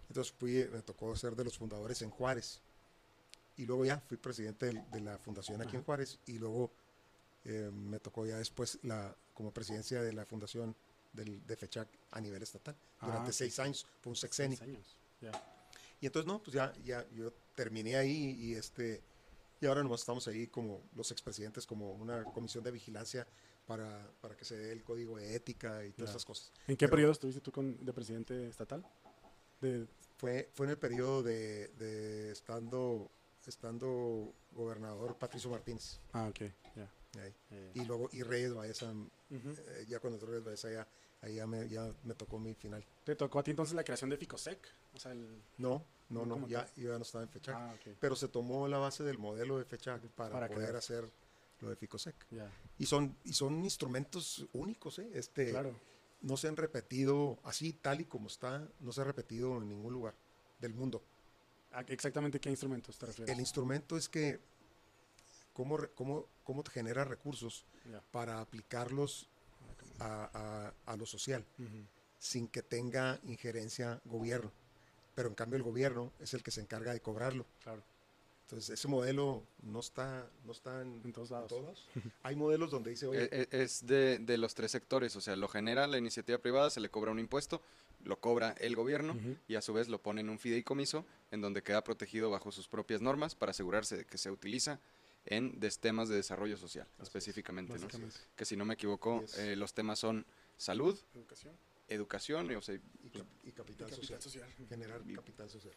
Entonces 0.08 0.32
fui, 0.38 0.68
me 0.72 0.82
tocó 0.82 1.16
ser 1.16 1.34
de 1.36 1.44
los 1.44 1.56
fundadores 1.56 2.02
en 2.02 2.10
Juárez. 2.10 2.60
Y 3.56 3.66
luego 3.66 3.84
ya 3.84 3.98
fui 4.00 4.16
presidente 4.16 4.66
de, 4.66 5.00
la 5.00 5.18
fundación 5.18 5.60
aquí 5.60 5.76
en 5.76 5.84
Juárez 5.84 6.18
y 6.26 6.38
luego 6.38 6.70
eh, 7.44 7.70
me 7.72 7.98
tocó 7.98 8.26
ya 8.26 8.36
después 8.38 8.78
la 8.82 9.14
como 9.34 9.52
presidencia 9.52 10.02
de 10.02 10.12
la 10.12 10.24
fundación 10.24 10.74
del, 11.12 11.46
de 11.46 11.56
FECHAC 11.56 11.88
a 12.12 12.20
nivel 12.20 12.42
estatal 12.42 12.74
ah, 13.00 13.06
durante 13.06 13.32
seis 13.32 13.58
años, 13.58 13.86
fue 14.00 14.10
un 14.10 14.16
sexenio. 14.16 14.58
Y 16.00 16.06
entonces 16.06 16.26
no, 16.26 16.42
pues 16.42 16.54
ya, 16.54 16.72
ya 16.84 17.06
yo 17.14 17.32
terminé 17.54 17.96
ahí 17.96 18.36
y 18.38 18.54
este 18.54 19.02
y 19.60 19.66
ahora 19.66 19.82
nomás 19.82 20.00
estamos 20.00 20.26
ahí 20.26 20.48
como 20.48 20.82
los 20.96 21.12
expresidentes, 21.12 21.66
como 21.66 21.92
una 21.92 22.24
comisión 22.24 22.64
de 22.64 22.72
vigilancia 22.72 23.26
para, 23.72 24.10
para 24.20 24.36
que 24.36 24.44
se 24.44 24.54
dé 24.54 24.70
el 24.72 24.82
código 24.82 25.16
de 25.16 25.34
ética 25.34 25.82
y 25.84 25.92
todas 25.92 26.10
esas 26.10 26.24
cosas. 26.26 26.52
¿En 26.68 26.76
qué 26.76 26.88
periodo 26.88 27.12
estuviste 27.12 27.40
tú 27.40 27.50
con, 27.50 27.82
de 27.82 27.92
presidente 27.92 28.48
estatal? 28.48 28.84
De... 29.60 29.86
Fue, 30.18 30.50
fue 30.52 30.66
en 30.66 30.70
el 30.70 30.78
periodo 30.78 31.22
de, 31.22 31.68
de 31.78 32.30
estando, 32.32 33.10
estando 33.46 34.32
gobernador 34.52 35.16
Patricio 35.16 35.50
Martínez. 35.50 35.98
Ah, 36.12 36.28
ok, 36.28 36.40
ya. 36.76 36.90
Y 37.74 37.84
luego, 37.84 38.08
y 38.12 38.22
Reyes 38.22 38.52
Baeza, 38.54 38.92
eh, 39.30 39.86
ya 39.88 40.00
cuando 40.00 40.24
Reyes 40.26 40.44
Baeza 40.44 40.70
ya, 40.70 40.86
ahí 41.22 41.36
ya 41.36 41.46
me, 41.46 41.66
ya 41.68 41.90
me 42.04 42.14
tocó 42.14 42.38
mi 42.38 42.54
final. 42.54 42.84
¿Te 43.04 43.16
tocó 43.16 43.38
a 43.38 43.42
ti 43.42 43.50
entonces 43.50 43.74
la 43.74 43.84
creación 43.84 44.10
de 44.10 44.18
Ficosec? 44.18 44.58
O 44.94 44.98
sea, 44.98 45.12
el... 45.12 45.42
No, 45.58 45.84
no, 46.10 46.26
no, 46.26 46.46
ya, 46.46 46.68
ya 46.76 46.98
no 46.98 47.02
estaba 47.02 47.24
en 47.24 47.30
FECHAC. 47.30 47.54
Ah, 47.56 47.74
Pero 47.98 48.16
se 48.16 48.28
tomó 48.28 48.68
la 48.68 48.78
base 48.78 49.02
del 49.02 49.18
modelo 49.18 49.58
de 49.58 49.64
FECHAC 49.64 50.02
para, 50.10 50.30
para 50.32 50.48
poder 50.48 50.76
hacer 50.76 51.10
lo 51.62 51.70
de 51.70 51.76
Ficosec. 51.76 52.14
Y, 52.78 52.86
son, 52.86 53.16
y 53.24 53.32
son 53.32 53.64
instrumentos 53.64 54.46
únicos, 54.52 54.98
¿eh? 54.98 55.08
Este, 55.14 55.54
No 56.20 56.36
se 56.36 56.48
han 56.48 56.56
repetido 56.56 57.38
así, 57.44 57.72
tal 57.72 58.00
y 58.00 58.04
como 58.04 58.26
está, 58.26 58.68
no 58.80 58.92
se 58.92 59.00
ha 59.00 59.04
repetido 59.04 59.56
en 59.58 59.68
ningún 59.68 59.92
lugar 59.92 60.14
del 60.60 60.74
mundo. 60.74 61.02
¿Exactamente 61.88 62.38
qué 62.38 62.50
instrumentos 62.50 62.98
te 62.98 63.06
refieres? 63.06 63.32
El 63.32 63.40
instrumento 63.40 63.96
es 63.96 64.08
que 64.08 64.40
cómo, 65.52 65.78
cómo, 65.94 66.26
cómo 66.44 66.62
te 66.62 66.70
genera 66.70 67.04
recursos 67.04 67.64
para 68.10 68.40
aplicarlos 68.40 69.28
a, 69.98 70.72
a, 70.84 70.96
lo 70.96 71.06
social, 71.06 71.44
sin 72.18 72.48
que 72.48 72.62
tenga 72.62 73.20
injerencia 73.24 74.00
gobierno. 74.04 74.52
Pero 75.14 75.28
en 75.28 75.34
cambio 75.34 75.56
el 75.56 75.62
gobierno 75.62 76.12
es 76.20 76.34
el 76.34 76.42
que 76.42 76.50
se 76.50 76.60
encarga 76.60 76.92
de 76.92 77.00
cobrarlo. 77.00 77.46
Claro. 77.62 77.82
Entonces, 78.52 78.78
ese 78.78 78.86
modelo 78.86 79.46
no 79.62 79.80
está, 79.80 80.28
no 80.44 80.52
está 80.52 80.82
en, 80.82 81.10
todos 81.10 81.30
lados. 81.30 81.88
Hay 82.22 82.36
modelos 82.36 82.70
donde 82.70 82.90
dice, 82.90 83.06
oye... 83.06 83.22
E, 83.32 83.48
e, 83.50 83.62
es, 83.62 83.86
de, 83.86 84.18
de, 84.18 84.36
los 84.36 84.54
tres 84.54 84.70
sectores, 84.70 85.16
o 85.16 85.22
sea, 85.22 85.36
lo 85.36 85.48
genera 85.48 85.86
la 85.86 85.96
iniciativa 85.96 86.36
privada, 86.36 86.68
se 86.68 86.80
le 86.80 86.90
cobra 86.90 87.12
un 87.12 87.18
impuesto, 87.18 87.62
lo 88.04 88.20
cobra 88.20 88.54
el 88.58 88.76
gobierno 88.76 89.16
y 89.48 89.54
a 89.54 89.62
su 89.62 89.72
vez 89.72 89.88
lo 89.88 90.02
pone 90.02 90.20
en 90.20 90.28
un 90.28 90.38
fideicomiso 90.38 91.06
en 91.30 91.40
donde 91.40 91.62
queda 91.62 91.82
protegido 91.82 92.28
bajo 92.28 92.52
sus 92.52 92.68
propias 92.68 93.00
normas 93.00 93.34
para 93.34 93.52
asegurarse 93.52 93.96
de 93.96 94.04
que 94.04 94.18
se 94.18 94.30
utiliza 94.30 94.80
en 95.24 95.58
temas 95.80 96.10
de 96.10 96.16
desarrollo 96.16 96.58
social, 96.58 96.86
específicamente. 97.00 97.78
¿no? 97.78 97.88
Que 98.36 98.44
si 98.44 98.54
no 98.54 98.66
me 98.66 98.74
equivoco, 98.74 99.24
eh, 99.38 99.56
los 99.56 99.72
temas 99.72 99.98
son 99.98 100.26
salud, 100.58 100.98
educación, 101.14 101.54
educación 101.88 102.50
y, 102.50 103.48
y, 103.48 103.52
capital, 103.52 103.90
social. 103.90 104.46
Generar 104.68 105.00
capital 105.14 105.48
social. 105.48 105.72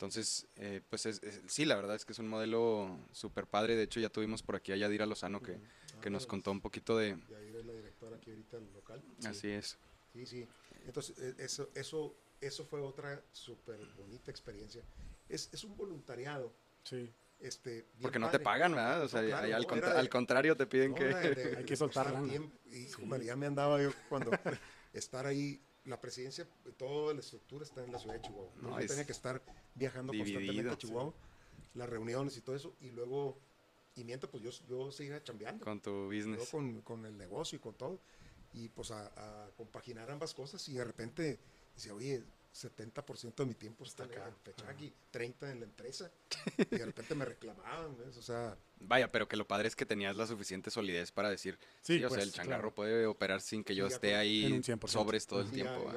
Entonces, 0.00 0.46
eh, 0.56 0.80
pues 0.88 1.06
sí, 1.46 1.66
la 1.66 1.76
verdad 1.76 1.94
es 1.94 2.06
que 2.06 2.12
es 2.12 2.18
un 2.18 2.26
modelo 2.26 2.98
súper 3.12 3.46
padre. 3.46 3.76
De 3.76 3.82
hecho, 3.82 4.00
ya 4.00 4.08
tuvimos 4.08 4.42
por 4.42 4.56
aquí 4.56 4.72
a 4.72 4.76
Yadira 4.76 5.04
Lozano 5.04 5.42
que, 5.42 5.60
que 6.00 6.08
nos 6.08 6.26
contó 6.26 6.50
un 6.52 6.62
poquito 6.62 6.96
de... 6.96 7.18
Yadira 7.28 7.58
es 7.58 7.66
la 7.66 7.72
directora 7.74 8.16
aquí 8.16 8.30
ahorita 8.30 8.56
el 8.56 8.72
local. 8.72 9.02
Así 9.26 9.50
es. 9.50 9.76
Sí, 10.14 10.24
sí. 10.24 10.48
Entonces, 10.86 11.18
e, 11.18 11.44
eso, 11.44 11.68
eso, 11.74 12.16
eso 12.40 12.64
fue 12.64 12.80
otra 12.80 13.22
súper 13.30 13.78
bonita 13.98 14.30
experiencia. 14.30 14.82
Es, 15.28 15.50
es 15.52 15.64
un 15.64 15.76
voluntariado. 15.76 16.50
Sí. 16.82 17.12
Este, 17.38 17.84
Porque 18.00 18.18
no 18.18 18.30
te 18.30 18.38
pagan, 18.40 18.72
¿verdad? 18.72 19.02
O 19.02 19.08
sea, 19.08 19.20
al, 19.20 19.52
al, 19.52 20.08
contrario 20.08 20.56
te 20.56 20.66
piden 20.66 20.94
que... 20.94 21.04
Hay 21.58 21.64
que 21.66 21.76
soltarla. 21.76 22.22
Y, 22.72 22.88
ya 23.22 23.36
me 23.36 23.44
andaba 23.44 23.82
yo 23.82 23.90
cuando 24.08 24.30
estar 24.94 25.26
ahí 25.26 25.60
la 25.90 26.00
presidencia, 26.00 26.48
toda 26.76 27.14
la 27.14 27.20
estructura 27.20 27.64
está 27.64 27.84
en 27.84 27.92
la 27.92 27.98
ciudad 27.98 28.14
de 28.14 28.22
Chihuahua. 28.22 28.52
No, 28.56 28.80
Yo 28.80 28.86
tenía 28.86 29.04
que 29.04 29.12
estar 29.12 29.42
viajando 29.74 30.12
constantemente 30.12 30.70
a 30.70 30.78
Chihuahua, 30.78 31.14
las 31.74 31.88
reuniones 31.88 32.36
y 32.36 32.40
todo 32.40 32.56
eso, 32.56 32.74
y 32.80 32.90
luego, 32.90 33.38
y 33.96 34.04
mientras, 34.04 34.30
pues 34.30 34.42
yo, 34.42 34.50
yo 34.68 34.90
seguía 34.92 35.22
chambeando. 35.22 35.64
Con 35.64 35.80
tu 35.80 36.06
business. 36.06 36.48
con, 36.50 36.80
con, 36.82 37.04
el 37.04 37.16
negocio 37.16 37.56
y 37.56 37.60
con 37.60 37.74
todo, 37.74 38.00
y 38.52 38.68
pues 38.68 38.90
a, 38.90 39.06
a 39.16 39.50
compaginar 39.56 40.10
ambas 40.10 40.34
cosas, 40.34 40.66
y 40.68 40.74
de 40.74 40.84
repente 40.84 41.38
decía, 41.74 41.94
oye, 41.94 42.24
70% 42.54 43.34
de 43.36 43.46
mi 43.46 43.54
tiempo 43.54 43.84
está 43.84 44.04
acá 44.04 44.26
en 44.26 44.34
Fechaki, 44.36 44.92
30 45.10 45.52
en 45.52 45.60
la 45.60 45.66
empresa. 45.66 46.10
Y 46.70 46.76
de 46.76 46.86
repente 46.86 47.14
me 47.14 47.24
reclamaban, 47.24 47.96
O 48.18 48.22
sea... 48.22 48.56
Vaya, 48.82 49.12
pero 49.12 49.28
que 49.28 49.36
lo 49.36 49.46
padre 49.46 49.68
es 49.68 49.76
que 49.76 49.84
tenías 49.84 50.16
la 50.16 50.26
suficiente 50.26 50.70
solidez 50.70 51.12
para 51.12 51.28
decir, 51.28 51.58
sí, 51.82 51.96
o 51.96 51.98
sea, 51.98 52.08
pues, 52.08 52.22
el 52.22 52.32
changarro 52.32 52.74
puede 52.74 53.04
operar 53.06 53.42
sin 53.42 53.62
que 53.62 53.74
yo 53.74 53.86
esté 53.86 54.16
ahí 54.16 54.62
sobres 54.86 55.26
todo 55.26 55.42
el 55.42 55.50
tiempo. 55.50 55.92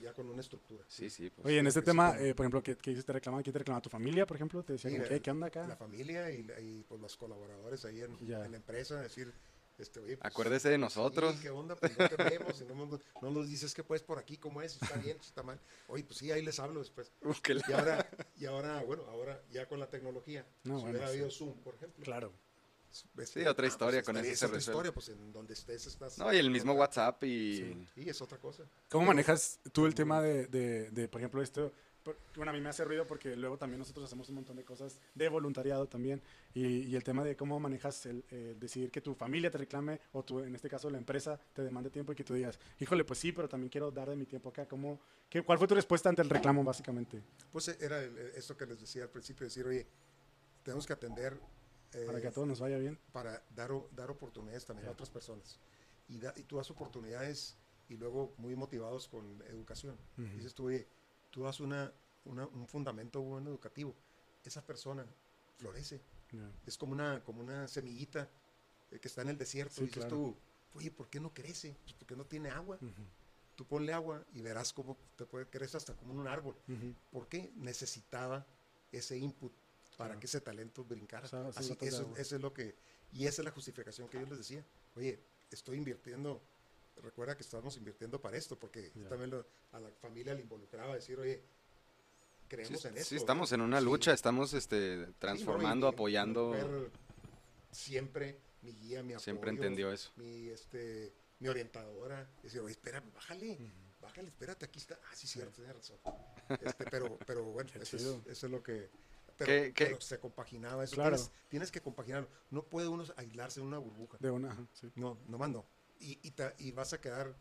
Ya, 0.00 0.14
con, 0.14 0.30
una 0.30 0.40
estructura. 0.40 0.84
Sí, 0.88 1.10
sí. 1.10 1.28
Pues, 1.30 1.46
Oye, 1.46 1.58
en 1.58 1.66
este 1.66 1.82
tema, 1.82 2.18
eh, 2.18 2.34
por 2.34 2.44
ejemplo, 2.44 2.62
¿qué, 2.62 2.76
¿qué 2.76 2.94
te 2.94 3.12
reclamaba? 3.12 3.42
¿Quién 3.42 3.52
te 3.52 3.58
reclamaba? 3.58 3.82
¿Tu 3.82 3.90
familia, 3.90 4.26
por 4.26 4.36
ejemplo? 4.36 4.62
¿Te 4.62 4.72
decía, 4.72 4.90
¿qué, 5.06 5.20
¿qué, 5.20 5.30
onda 5.30 5.48
acá? 5.48 5.66
La 5.66 5.76
familia 5.76 6.30
y, 6.30 6.46
y 6.62 6.84
pues, 6.88 6.98
los 6.98 7.14
colaboradores 7.16 7.84
ahí 7.84 8.00
en, 8.00 8.16
en 8.20 8.50
la 8.50 8.56
empresa, 8.56 9.02
decir 9.02 9.34
este, 9.78 10.00
pues, 10.00 10.18
Acuérdese 10.20 10.68
de 10.68 10.78
nosotros. 10.78 11.36
¿Qué 11.40 11.50
onda? 11.50 11.74
Pues 11.76 11.98
no 11.98 12.08
te 12.08 12.16
vemos, 12.16 12.62
no, 13.20 13.30
nos 13.30 13.48
dices 13.48 13.74
que 13.74 13.82
pues 13.82 14.02
por 14.02 14.18
aquí, 14.18 14.36
¿cómo 14.36 14.62
es? 14.62 14.80
¿Está 14.80 14.96
bien? 14.96 15.18
¿Está 15.20 15.42
mal? 15.42 15.60
Oye, 15.88 16.04
pues 16.04 16.18
sí, 16.18 16.30
ahí 16.30 16.42
les 16.42 16.58
hablo 16.60 16.80
después. 16.80 17.12
y, 17.68 17.72
ahora, 17.72 18.08
y 18.36 18.46
ahora, 18.46 18.82
bueno, 18.82 19.04
ahora 19.08 19.42
ya 19.50 19.66
con 19.66 19.80
la 19.80 19.88
tecnología, 19.88 20.46
no, 20.64 20.78
si 20.78 20.86
hubiera 20.86 21.08
habido 21.08 21.30
Zoom, 21.30 21.54
por 21.62 21.74
ejemplo. 21.74 22.04
Claro. 22.04 22.32
sí, 22.90 23.44
otra 23.46 23.66
historia 23.66 24.02
pues, 24.02 24.06
con 24.06 24.24
eso. 24.24 24.46
otra 24.46 24.58
historia, 24.58 24.92
pues 24.92 25.08
en 25.08 25.32
donde 25.32 25.54
estés 25.54 25.86
estás. 25.86 26.18
No, 26.18 26.32
y 26.32 26.36
el 26.36 26.50
mismo 26.50 26.74
WhatsApp 26.74 27.24
y. 27.24 27.86
Sí, 27.94 28.08
es 28.08 28.20
otra 28.22 28.38
cosa. 28.38 28.64
¿Cómo 28.88 29.06
manejas 29.06 29.58
tú 29.72 29.86
el 29.86 29.94
tema 29.94 30.22
de, 30.22 30.46
de, 30.46 30.90
de, 30.90 31.08
por 31.08 31.20
ejemplo, 31.20 31.42
esto? 31.42 31.72
Bueno, 32.36 32.50
a 32.50 32.54
mí 32.54 32.60
me 32.60 32.68
hace 32.68 32.84
ruido 32.84 33.06
porque 33.06 33.36
luego 33.36 33.56
también 33.56 33.78
nosotros 33.78 34.04
hacemos 34.04 34.28
un 34.28 34.36
montón 34.36 34.56
de 34.56 34.64
cosas 34.64 34.98
de 35.14 35.28
voluntariado 35.28 35.86
también. 35.86 36.22
Y, 36.52 36.82
y 36.82 36.96
el 36.96 37.02
tema 37.02 37.24
de 37.24 37.36
cómo 37.36 37.58
manejas 37.60 38.06
el 38.06 38.24
decidir 38.58 38.90
que 38.90 39.00
tu 39.00 39.14
familia 39.14 39.50
te 39.50 39.58
reclame 39.58 40.00
o 40.12 40.22
tu, 40.22 40.40
en 40.40 40.54
este 40.54 40.68
caso 40.68 40.90
la 40.90 40.98
empresa 40.98 41.38
te 41.52 41.62
demande 41.62 41.90
tiempo 41.90 42.12
y 42.12 42.16
que 42.16 42.24
tú 42.24 42.34
digas, 42.34 42.58
híjole, 42.78 43.04
pues 43.04 43.18
sí, 43.18 43.32
pero 43.32 43.48
también 43.48 43.70
quiero 43.70 43.90
dar 43.90 44.10
de 44.10 44.16
mi 44.16 44.26
tiempo 44.26 44.50
acá. 44.50 44.66
¿Cómo, 44.66 45.00
qué, 45.28 45.42
¿Cuál 45.42 45.58
fue 45.58 45.66
tu 45.66 45.74
respuesta 45.74 46.08
ante 46.08 46.22
el 46.22 46.30
reclamo 46.30 46.62
básicamente? 46.62 47.22
Pues 47.52 47.68
era 47.68 48.02
esto 48.36 48.56
que 48.56 48.66
les 48.66 48.80
decía 48.80 49.04
al 49.04 49.10
principio, 49.10 49.44
decir, 49.44 49.66
oye, 49.66 49.86
tenemos 50.62 50.86
que 50.86 50.92
atender... 50.92 51.38
Eh, 51.92 52.04
para 52.06 52.20
que 52.20 52.26
a 52.26 52.32
todos 52.32 52.48
nos 52.48 52.60
vaya 52.60 52.76
bien. 52.78 52.98
Para 53.12 53.42
dar, 53.54 53.70
dar 53.92 54.10
oportunidades 54.10 54.64
también 54.64 54.88
a 54.88 54.90
otras 54.90 55.10
personas. 55.10 55.60
Y, 56.08 56.16
y 56.16 56.42
tú 56.42 56.56
das 56.56 56.70
oportunidades 56.70 57.56
y 57.88 57.96
luego 57.96 58.34
muy 58.38 58.56
motivados 58.56 59.08
con 59.08 59.42
educación. 59.48 59.96
Dices 60.16 60.54
tú, 60.54 60.66
oye, 60.66 60.88
tú 61.34 61.42
das 61.42 61.58
una, 61.58 61.92
un 62.24 62.68
fundamento 62.68 63.20
bueno 63.20 63.50
educativo, 63.50 63.92
esa 64.44 64.64
persona 64.64 65.04
florece. 65.56 66.00
Es 66.64 66.78
como 66.78 66.92
una, 66.92 67.24
como 67.24 67.40
una 67.40 67.66
semillita 67.66 68.30
eh, 68.92 69.00
que 69.00 69.08
está 69.08 69.22
en 69.22 69.30
el 69.30 69.38
desierto. 69.38 69.82
y 69.82 69.86
dices 69.86 70.06
tú, 70.06 70.36
oye, 70.74 70.92
¿por 70.92 71.08
qué 71.08 71.18
no 71.18 71.34
crece? 71.34 71.76
Pues 71.82 71.92
porque 71.94 72.14
no 72.14 72.24
tiene 72.24 72.50
agua. 72.50 72.78
Tú 73.56 73.66
ponle 73.66 73.92
agua 73.92 74.24
y 74.32 74.42
verás 74.42 74.72
cómo 74.72 74.96
te 75.16 75.26
puede 75.26 75.46
crecer 75.46 75.78
hasta 75.78 75.94
como 75.94 76.14
un 76.14 76.28
árbol. 76.28 76.56
¿Por 77.10 77.26
qué? 77.26 77.52
Necesitaba 77.56 78.46
ese 78.92 79.18
input 79.18 79.52
para 79.96 80.18
que 80.20 80.26
ese 80.26 80.40
talento 80.40 80.84
brincara. 80.84 81.28
Así 81.56 81.74
que 81.74 81.88
eso, 81.88 82.14
es 82.16 82.30
lo 82.32 82.54
que, 82.54 82.76
y 83.12 83.26
esa 83.26 83.42
es 83.42 83.44
la 83.44 83.50
justificación 83.50 84.08
que 84.08 84.20
yo 84.20 84.26
les 84.26 84.38
decía. 84.38 84.64
Oye, 84.94 85.18
estoy 85.50 85.78
invirtiendo 85.78 86.40
recuerda 87.02 87.36
que 87.36 87.42
estábamos 87.42 87.76
invirtiendo 87.76 88.20
para 88.20 88.36
esto, 88.36 88.58
porque 88.58 88.90
también 89.08 89.34
a 89.72 89.80
la 89.80 89.90
familia 90.00 90.34
le 90.34 90.42
involucraba 90.42 90.94
decir, 90.94 91.18
oye, 91.18 91.42
creemos 92.48 92.84
en 92.84 92.96
esto. 92.96 93.08
Sí, 93.08 93.16
estamos 93.16 93.52
en 93.52 93.60
una 93.60 93.80
lucha, 93.80 94.12
estamos 94.12 94.52
este, 94.54 95.06
transformando, 95.18 95.88
apoyando. 95.88 96.90
siempre 97.70 98.38
mi 98.62 98.72
guía, 98.72 99.02
mi 99.02 99.12
apoyo. 99.12 99.24
Siempre 99.24 99.50
entendió 99.50 99.92
eso. 99.92 100.12
Mi, 100.16 100.48
este, 100.48 101.12
mi 101.38 101.48
orientadora. 101.48 102.28
Decía, 102.42 102.62
oye, 102.62 102.72
espérame, 102.72 103.12
bájale, 103.14 103.58
bájale, 104.00 104.28
espérate, 104.28 104.64
aquí 104.64 104.78
está. 104.78 104.98
Ah, 105.10 105.14
sí, 105.14 105.26
cierto, 105.26 105.52
tienes 105.52 105.76
razón. 105.76 105.98
Este, 106.60 106.84
pero, 106.86 107.18
pero 107.26 107.44
bueno, 107.44 107.70
eso 107.80 107.96
es, 107.96 108.02
eso 108.02 108.46
es, 108.46 108.52
lo 108.52 108.62
que... 108.62 108.90
Pero, 109.36 110.00
se 110.00 110.20
compaginaba 110.20 110.84
eso. 110.84 110.94
Claro. 110.94 111.16
Tienes, 111.16 111.32
tienes, 111.48 111.72
que 111.72 111.80
compaginarlo. 111.80 112.28
No 112.50 112.62
puede 112.62 112.86
uno 112.86 113.04
aislarse 113.16 113.60
en 113.60 113.66
una 113.66 113.78
burbuja. 113.78 114.16
De 114.20 114.30
una, 114.30 114.56
sí. 114.72 114.92
No, 114.94 115.18
no 115.26 115.38
y, 116.00 116.18
y, 116.58 116.72
vas 116.72 116.92
a 116.92 117.00
quedar 117.00 117.34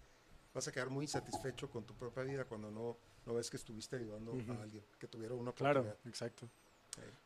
vas 0.53 0.67
a 0.67 0.71
quedar 0.71 0.89
muy 0.89 1.05
insatisfecho 1.05 1.69
con 1.69 1.85
tu 1.85 1.95
propia 1.95 2.23
vida 2.23 2.45
cuando 2.45 2.69
no, 2.69 2.97
no 3.25 3.33
ves 3.33 3.49
que 3.49 3.57
estuviste 3.57 3.95
ayudando 3.95 4.31
a 4.31 4.61
alguien 4.61 4.83
que 4.99 5.07
tuviera 5.07 5.33
una 5.33 5.49
oportunidad. 5.49 5.81
Claro, 5.81 5.97
exacto. 6.05 6.49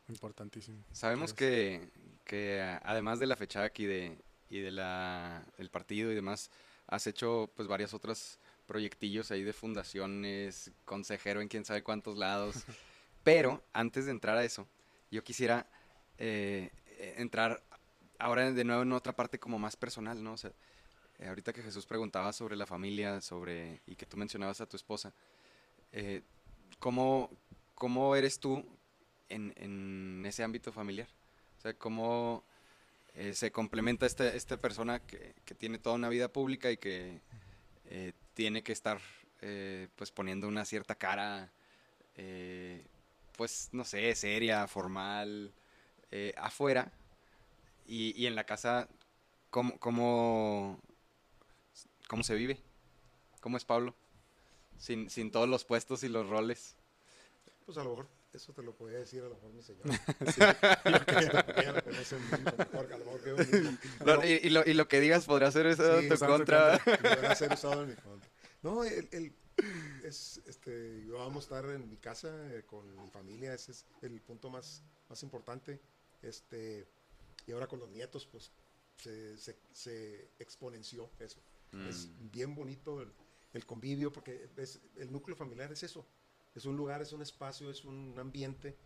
Importantísimo. 0.08 0.82
Sabemos 0.92 1.34
que, 1.34 1.90
que, 2.24 2.62
además 2.82 3.18
de 3.18 3.26
la 3.26 3.36
fecha 3.36 3.62
aquí 3.62 3.84
de, 3.84 4.18
y 4.48 4.60
de 4.60 4.70
la, 4.70 5.44
del 5.58 5.68
partido 5.68 6.10
y 6.10 6.14
demás, 6.14 6.50
has 6.86 7.06
hecho 7.06 7.50
pues 7.54 7.68
varias 7.68 7.92
otras 7.92 8.38
proyectillos 8.66 9.30
ahí 9.30 9.42
de 9.42 9.52
fundaciones, 9.52 10.70
consejero 10.84 11.42
en 11.42 11.48
quién 11.48 11.64
sabe 11.64 11.82
cuántos 11.82 12.16
lados. 12.16 12.64
Pero 13.24 13.62
antes 13.74 14.06
de 14.06 14.12
entrar 14.12 14.38
a 14.38 14.44
eso, 14.44 14.66
yo 15.10 15.22
quisiera 15.22 15.66
eh, 16.16 16.70
entrar 17.16 17.62
ahora 18.18 18.50
de 18.50 18.64
nuevo 18.64 18.82
en 18.82 18.92
otra 18.92 19.14
parte 19.14 19.38
como 19.38 19.58
más 19.58 19.76
personal, 19.76 20.22
¿no? 20.22 20.32
O 20.32 20.36
sea, 20.36 20.52
eh, 21.18 21.28
ahorita 21.28 21.52
que 21.52 21.62
Jesús 21.62 21.84
preguntaba 21.84 22.32
sobre 22.32 22.56
la 22.56 22.66
familia 22.66 23.20
sobre, 23.20 23.80
y 23.86 23.96
que 23.96 24.06
tú 24.06 24.16
mencionabas 24.16 24.60
a 24.60 24.66
tu 24.66 24.76
esposa, 24.76 25.12
eh, 25.92 26.22
¿cómo, 26.78 27.30
¿cómo, 27.74 28.14
eres 28.14 28.38
tú 28.38 28.64
en, 29.28 29.52
en, 29.56 30.24
ese 30.26 30.44
ámbito 30.44 30.72
familiar? 30.72 31.08
O 31.58 31.60
sea, 31.60 31.74
¿cómo 31.74 32.44
eh, 33.14 33.34
se 33.34 33.50
complementa 33.50 34.06
esta, 34.06 34.32
esta 34.32 34.58
persona 34.58 35.00
que, 35.00 35.34
que, 35.44 35.54
tiene 35.54 35.78
toda 35.78 35.96
una 35.96 36.08
vida 36.08 36.28
pública 36.28 36.70
y 36.70 36.76
que 36.76 37.20
tiene 38.34 38.62
que 38.62 38.72
estar 38.72 39.00
pues 39.96 40.10
poniendo 40.12 40.46
una 40.46 40.64
cierta 40.64 40.94
cara, 40.94 41.50
pues 43.36 43.70
no 43.72 43.84
sé, 43.84 44.14
seria, 44.14 44.68
formal, 44.68 45.52
afuera? 46.36 46.92
Y, 47.86 48.12
y, 48.20 48.26
en 48.26 48.34
la 48.34 48.44
casa, 48.44 48.88
¿cómo, 49.50 49.78
cómo 49.78 50.78
¿Cómo 52.08 52.24
se 52.24 52.34
vive? 52.34 52.58
¿Cómo 53.40 53.56
es 53.58 53.64
Pablo? 53.64 53.94
Sin, 54.78 55.10
sin 55.10 55.30
todos 55.30 55.48
los 55.48 55.64
puestos 55.64 56.02
y 56.02 56.08
los 56.08 56.28
roles. 56.28 56.74
Pues 57.66 57.76
a 57.76 57.84
lo 57.84 57.90
mejor 57.90 58.08
eso 58.32 58.54
te 58.54 58.62
lo 58.62 58.74
podía 58.74 58.98
decir 58.98 59.20
a 59.20 59.28
lo 59.28 59.34
mejor 59.34 59.52
mi 59.52 59.62
señor. 59.62 59.84
y, 64.24 64.48
lo, 64.48 64.64
y 64.64 64.72
lo 64.72 64.88
que 64.88 65.00
digas 65.00 65.26
podrá 65.26 65.52
ser 65.52 65.66
eso 65.66 65.98
en 65.98 66.08
tu 66.08 66.18
contra. 66.18 66.78
Podrá 66.84 67.34
ser 67.34 67.52
usado 67.52 67.82
en 67.82 67.90
mi 67.90 67.96
contra. 67.96 68.30
No, 68.62 68.84
el, 68.84 69.06
el, 69.12 69.34
es, 70.02 70.40
este, 70.46 71.04
yo 71.06 71.18
vamos 71.18 71.44
a 71.44 71.56
estar 71.56 71.70
en 71.70 71.90
mi 71.90 71.98
casa 71.98 72.30
eh, 72.54 72.62
con 72.66 72.96
mi 73.02 73.10
familia, 73.10 73.52
ese 73.52 73.72
es 73.72 73.84
el 74.00 74.18
punto 74.22 74.48
más, 74.48 74.82
más 75.10 75.22
importante. 75.22 75.78
Este, 76.22 76.88
y 77.46 77.52
ahora 77.52 77.66
con 77.66 77.80
los 77.80 77.90
nietos, 77.90 78.26
pues 78.26 78.50
se, 78.96 79.36
se, 79.36 79.58
se 79.72 80.30
exponenció 80.38 81.10
eso. 81.18 81.38
Es 81.88 82.06
mm. 82.06 82.30
bien 82.30 82.54
bonito 82.54 83.02
el, 83.02 83.66
convivio, 83.66 84.12
porque 84.12 84.48
es, 84.56 84.80
el 84.96 85.10
núcleo 85.10 85.36
familiar 85.36 85.72
es 85.72 85.82
eso. 85.82 86.06
Es 86.54 86.64
un 86.64 86.76
lugar, 86.76 87.02
es 87.02 87.12
un 87.12 87.22
espacio, 87.22 87.70
es 87.70 87.84
un 87.84 88.14
ambiente 88.18 88.76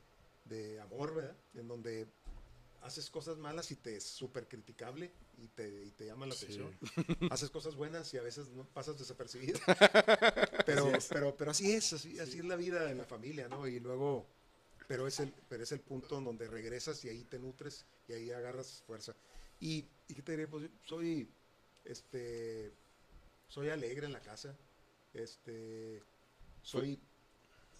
de 0.44 0.80
amor, 0.80 1.14
¿verdad? 1.14 1.36
En 1.54 1.68
donde 1.68 2.08
haces 2.82 3.08
cosas 3.10 3.38
malas 3.38 3.70
y 3.70 3.76
te 3.76 3.96
es 3.96 4.04
súper 4.04 4.48
criticable 4.48 5.12
y 5.38 5.48
te, 5.48 5.84
y 5.84 5.90
te, 5.92 6.06
llama 6.06 6.26
la 6.26 6.34
atención. 6.34 6.76
haces 7.30 7.50
cosas 7.50 7.76
buenas 7.76 8.12
y 8.14 8.18
a 8.18 8.22
veces 8.22 8.50
no 8.50 8.64
pasas 8.64 8.98
desapercibido. 8.98 9.58
pero, 10.66 10.92
pero, 11.08 11.36
pero 11.36 11.50
así 11.50 11.72
es, 11.72 11.92
así, 11.92 12.18
así 12.18 12.38
es 12.38 12.44
la 12.44 12.56
vida 12.56 12.90
en 12.90 12.98
la 12.98 13.04
familia, 13.04 13.48
¿no? 13.48 13.66
Y 13.66 13.78
luego, 13.78 14.26
pero 14.88 15.06
es, 15.06 15.20
el, 15.20 15.32
pero 15.48 15.62
es 15.62 15.72
el 15.72 15.80
punto 15.80 16.18
en 16.18 16.24
donde 16.24 16.48
regresas 16.48 17.04
y 17.04 17.08
ahí 17.08 17.24
te 17.24 17.38
nutres 17.38 17.86
y 18.08 18.14
ahí 18.14 18.30
agarras 18.30 18.82
fuerza. 18.86 19.14
Y, 19.60 19.86
y 20.08 20.14
qué 20.14 20.22
te 20.22 20.32
diré, 20.32 20.48
pues 20.48 20.68
soy 20.84 21.30
este, 21.84 22.72
soy 23.48 23.70
alegre 23.70 24.06
en 24.06 24.12
la 24.12 24.20
casa. 24.20 24.56
Este, 25.12 26.02
soy, 26.62 26.98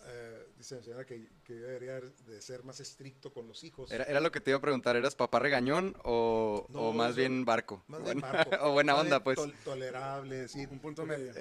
uh, 0.00 0.59
dice 0.59 0.76
la 0.76 0.82
señora 0.82 1.07
que, 1.07 1.28
que, 1.44 1.59
yo 1.59 1.66
debería 1.66 2.00
de 2.00 2.42
ser 2.42 2.62
más 2.62 2.80
estricto 2.80 3.32
con 3.32 3.48
los 3.48 3.64
hijos. 3.64 3.90
Era, 3.90 4.05
era 4.05 4.20
lo 4.20 4.30
que 4.30 4.40
te 4.40 4.50
iba 4.50 4.59
a 4.59 4.61
preguntar, 4.61 4.96
¿eras 4.96 5.14
papá 5.14 5.38
regañón 5.38 5.96
o, 6.05 6.66
o 6.74 6.92
más 6.92 7.16
bien 7.16 7.44
barco? 7.44 7.84
Más 7.88 8.05
bien 8.05 8.20
barco. 8.20 8.50
o 8.61 8.72
buena 8.72 8.96
onda, 8.96 9.24
pues. 9.24 9.38
tolerable, 9.64 10.48
sí. 10.48 10.66
Un 10.70 10.80
punto 10.80 11.07
medio. 11.07 11.32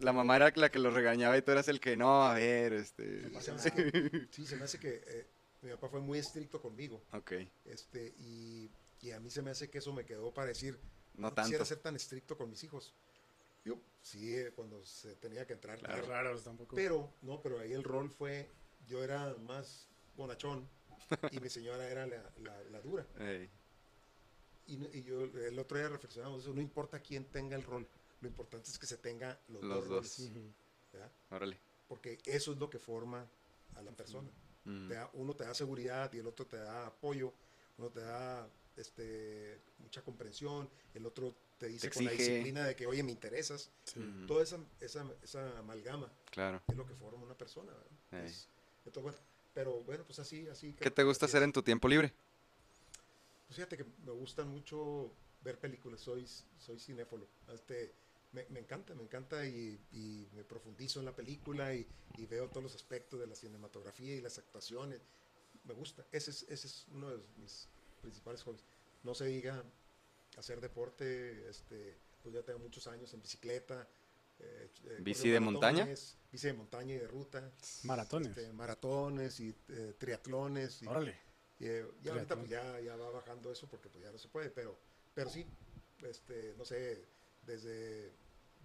la 0.00 0.12
mamá 0.12 0.36
era 0.36 0.52
la 0.56 0.70
que 0.70 0.78
lo 0.78 0.90
regañaba 0.90 1.36
y 1.36 1.42
tú 1.42 1.52
eras 1.52 1.68
el 1.68 1.80
que, 1.80 1.96
no, 1.96 2.24
a 2.24 2.34
ver, 2.34 2.72
este... 2.72 3.30
sí, 4.30 4.46
se 4.46 4.56
me 4.56 4.64
hace 4.64 4.80
que 4.80 5.02
eh, 5.06 5.26
mi 5.62 5.70
papá 5.70 5.88
fue 5.88 6.00
muy 6.00 6.18
estricto 6.18 6.60
conmigo. 6.60 7.02
Ok. 7.12 7.32
Este, 7.64 8.14
y, 8.18 8.70
y 9.00 9.12
a 9.12 9.20
mí 9.20 9.30
se 9.30 9.42
me 9.42 9.50
hace 9.50 9.70
que 9.70 9.78
eso 9.78 9.92
me 9.92 10.04
quedó 10.04 10.32
para 10.32 10.48
decir, 10.48 10.78
no, 11.14 11.30
no 11.30 11.34
quisiera 11.34 11.64
ser 11.64 11.78
tan 11.78 11.96
estricto 11.96 12.36
con 12.36 12.50
mis 12.50 12.62
hijos. 12.64 12.94
Yo, 13.64 13.78
sí, 14.02 14.34
eh, 14.34 14.52
cuando 14.54 14.84
se 14.84 15.16
tenía 15.16 15.46
que 15.46 15.54
entrar. 15.54 15.78
Claro, 15.78 16.38
tampoco. 16.40 16.76
Pero, 16.76 17.14
no, 17.22 17.40
pero 17.40 17.60
ahí 17.60 17.72
el 17.72 17.82
rol 17.82 18.10
fue, 18.10 18.50
yo 18.86 19.02
era 19.02 19.34
más 19.46 19.88
bonachón 20.16 20.68
y 21.30 21.40
mi 21.40 21.48
señora 21.50 21.88
era 21.88 22.06
la, 22.06 22.22
la, 22.70 22.80
dura. 22.82 23.06
Y, 24.66 25.02
yo 25.02 25.24
el 25.24 25.58
otro 25.58 25.78
día 25.78 25.88
reflexionamos 25.88 26.42
eso, 26.42 26.54
no 26.54 26.60
importa 26.60 27.00
quién 27.00 27.24
tenga 27.26 27.56
el 27.56 27.62
rol, 27.62 27.86
lo 28.20 28.28
importante 28.28 28.70
es 28.70 28.78
que 28.78 28.86
se 28.86 28.96
tenga 28.98 29.38
los, 29.48 29.62
dos, 29.62 29.86
Roles, 29.86 30.30
Órale. 31.30 31.58
Porque 31.88 32.18
eso 32.24 32.52
es 32.52 32.58
lo 32.58 32.70
que 32.70 32.78
forma 32.78 33.26
a 33.74 33.82
la 33.82 33.92
persona. 33.92 34.30
uno 35.14 35.34
te 35.34 35.44
da 35.44 35.54
seguridad 35.54 36.12
y 36.12 36.18
el 36.18 36.26
otro 36.26 36.46
te 36.46 36.56
da 36.56 36.86
apoyo, 36.86 37.32
uno 37.78 37.90
te 37.90 38.00
da 38.00 38.48
este, 38.76 39.60
mucha 39.78 40.02
comprensión, 40.02 40.68
el 40.94 41.06
otro 41.06 41.34
te 41.58 41.68
dice 41.68 41.90
con 41.90 42.04
la 42.04 42.10
disciplina 42.10 42.64
de 42.64 42.74
que, 42.74 42.86
oye, 42.86 43.02
me 43.02 43.12
interesas. 43.12 43.70
Toda 44.26 44.42
esa, 44.42 44.58
esa, 44.80 45.06
esa, 45.22 45.58
amalgama 45.58 46.12
claro. 46.30 46.62
es 46.68 46.76
lo 46.76 46.86
que 46.86 46.94
forma 46.94 47.22
una 47.22 47.36
persona. 47.36 47.72
pero 49.52 49.82
bueno, 49.82 50.04
pues 50.04 50.18
así, 50.18 50.48
así. 50.48 50.74
¿Qué 50.74 50.90
te 50.90 51.02
gusta 51.02 51.26
hacer 51.26 51.42
en 51.42 51.52
tu 51.52 51.62
tiempo 51.62 51.88
libre? 51.88 52.12
Pues 53.46 53.56
fíjate 53.56 53.76
que 53.76 53.84
me 54.04 54.12
gusta 54.12 54.44
mucho 54.44 55.12
ver 55.42 55.58
películas, 55.58 56.00
soy, 56.00 56.26
soy 56.58 56.78
cinéfilo. 56.78 57.28
Este, 57.52 57.92
me, 58.32 58.46
me, 58.48 58.60
encanta, 58.60 58.94
me 58.94 59.02
encanta 59.02 59.46
y, 59.46 59.78
y, 59.92 60.28
me 60.34 60.42
profundizo 60.42 60.98
en 60.98 61.04
la 61.04 61.14
película 61.14 61.74
y, 61.74 61.86
y, 62.16 62.26
veo 62.26 62.48
todos 62.48 62.64
los 62.64 62.74
aspectos 62.74 63.20
de 63.20 63.26
la 63.26 63.36
cinematografía 63.36 64.16
y 64.16 64.20
las 64.20 64.38
actuaciones. 64.38 65.00
Me 65.64 65.74
gusta, 65.74 66.04
ese 66.10 66.30
es, 66.30 66.42
ese 66.48 66.66
es 66.66 66.86
uno 66.90 67.10
de 67.10 67.22
mis 67.36 67.68
principales 68.04 68.42
hobbies. 68.42 68.64
no 69.02 69.14
se 69.14 69.24
diga 69.26 69.64
hacer 70.36 70.60
deporte, 70.60 71.48
este, 71.48 71.96
pues 72.22 72.34
ya 72.34 72.42
tengo 72.42 72.58
muchos 72.58 72.86
años 72.86 73.12
en 73.14 73.22
bicicleta. 73.22 73.88
Eh, 74.38 74.70
eh, 74.84 74.98
¿Bici 75.00 75.30
de 75.30 75.40
montaña? 75.40 75.86
Bici 76.30 76.46
de 76.46 76.52
montaña 76.52 76.94
y 76.94 76.98
de 76.98 77.06
ruta. 77.06 77.52
Maratones. 77.84 78.36
Este, 78.36 78.52
maratones 78.52 79.40
y 79.40 79.52
triatlones. 79.98 80.82
Y, 80.82 80.86
Órale. 80.86 81.18
Y, 81.60 82.08
ahorita 82.08 82.36
pues 82.36 82.50
ya, 82.50 82.80
ya 82.80 82.96
va 82.96 83.10
bajando 83.10 83.50
eso 83.50 83.66
porque 83.68 83.88
pues 83.88 84.04
ya 84.04 84.10
no 84.10 84.18
se 84.18 84.28
puede, 84.28 84.50
pero, 84.50 84.76
pero 85.14 85.30
sí, 85.30 85.46
este, 86.02 86.54
no 86.58 86.64
sé, 86.64 87.04
desde, 87.46 88.12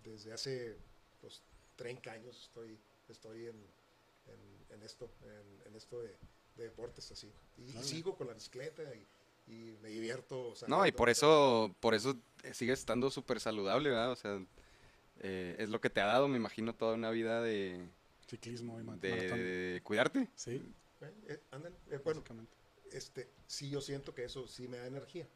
desde 0.03 0.33
hace 0.33 0.77
pues, 1.21 1.41
30 1.75 2.11
años 2.11 2.41
estoy, 2.41 2.79
estoy 3.07 3.47
en, 3.47 3.63
en, 4.71 4.83
esto, 4.83 5.09
en, 5.65 5.75
esto 5.75 6.01
de, 6.01 6.15
deportes 6.55 7.11
así. 7.11 7.31
Y, 7.57 7.71
sigo 7.83 8.17
con 8.17 8.27
la 8.27 8.33
bicicleta 8.33 8.83
y, 8.95 9.05
me 9.81 9.89
divierto. 9.89 10.53
no, 10.67 10.85
y 10.85 10.91
por 10.91 11.09
eso, 11.09 11.75
por 11.79 11.95
eso 11.95 12.17
sigues 12.53 12.79
estando 12.79 13.09
súper 13.09 13.39
saludable, 13.39 13.89
¿verdad? 13.89 14.11
O 14.11 14.15
sea, 14.15 14.39
eh, 15.19 15.55
es 15.59 15.69
lo 15.69 15.81
que 15.81 15.89
te 15.89 16.01
ha 16.01 16.05
dado, 16.05 16.27
me 16.27 16.37
imagino, 16.37 16.73
toda 16.73 16.93
una 16.93 17.11
vida 17.11 17.41
de... 17.41 17.87
Ciclismo 18.27 18.79
y 18.79 18.99
de, 18.99 19.81
cuidarte. 19.83 20.29
Sí. 20.35 20.61
Eh, 21.01 21.13
eh, 21.27 21.39
eh 21.91 21.99
bueno, 22.03 22.23
este, 22.91 23.29
sí 23.47 23.69
yo 23.69 23.81
siento 23.81 24.13
que 24.13 24.25
eso 24.25 24.47
sí 24.47 24.67
me 24.67 24.77
da 24.77 24.87
energía 24.87 25.27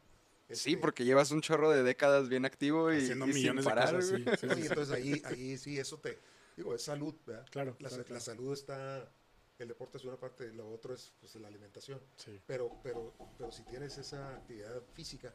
sí, 0.50 0.70
este, 0.70 0.76
porque 0.80 1.04
llevas 1.04 1.30
un 1.30 1.40
chorro 1.40 1.70
de 1.70 1.82
décadas 1.82 2.28
bien 2.28 2.44
activo 2.44 2.92
y, 2.92 2.98
haciendo 2.98 3.26
millones 3.26 3.64
sin 3.64 3.70
parar, 3.70 4.02
de 4.02 4.24
cosas, 4.24 4.40
sí, 4.40 4.46
entonces 4.66 4.94
ahí, 4.94 5.22
ahí 5.24 5.58
sí, 5.58 5.78
eso 5.78 5.98
te, 5.98 6.18
digo, 6.56 6.74
es 6.74 6.82
salud, 6.82 7.14
¿verdad? 7.26 7.46
Claro 7.50 7.76
la, 7.78 7.90
la, 8.08 8.20
salud 8.20 8.52
está, 8.52 9.10
el 9.58 9.68
deporte 9.68 9.98
es 9.98 10.04
una 10.04 10.16
parte, 10.16 10.52
lo 10.52 10.70
otro 10.70 10.94
es 10.94 11.12
pues, 11.20 11.34
la 11.36 11.48
alimentación. 11.48 12.00
Sí. 12.16 12.40
Pero, 12.46 12.80
pero, 12.82 13.14
pero 13.38 13.52
si 13.52 13.62
tienes 13.64 13.96
esa 13.98 14.34
actividad 14.34 14.82
física, 14.92 15.34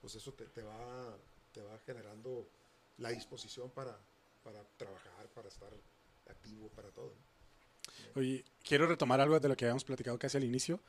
pues 0.00 0.14
eso 0.14 0.32
te, 0.32 0.46
te, 0.46 0.62
va, 0.62 1.16
te 1.52 1.62
va 1.62 1.78
generando 1.80 2.48
la 2.98 3.10
disposición 3.10 3.70
para, 3.70 3.98
para 4.42 4.64
trabajar, 4.76 5.28
para 5.34 5.48
estar 5.48 5.72
activo, 6.28 6.68
para 6.70 6.90
todo. 6.90 7.14
Oye, 8.14 8.44
quiero 8.62 8.86
retomar 8.86 9.20
algo 9.20 9.38
de 9.38 9.48
lo 9.48 9.56
que 9.56 9.64
habíamos 9.64 9.84
platicado 9.84 10.18
casi 10.18 10.36
al 10.36 10.44
inicio. 10.44 10.80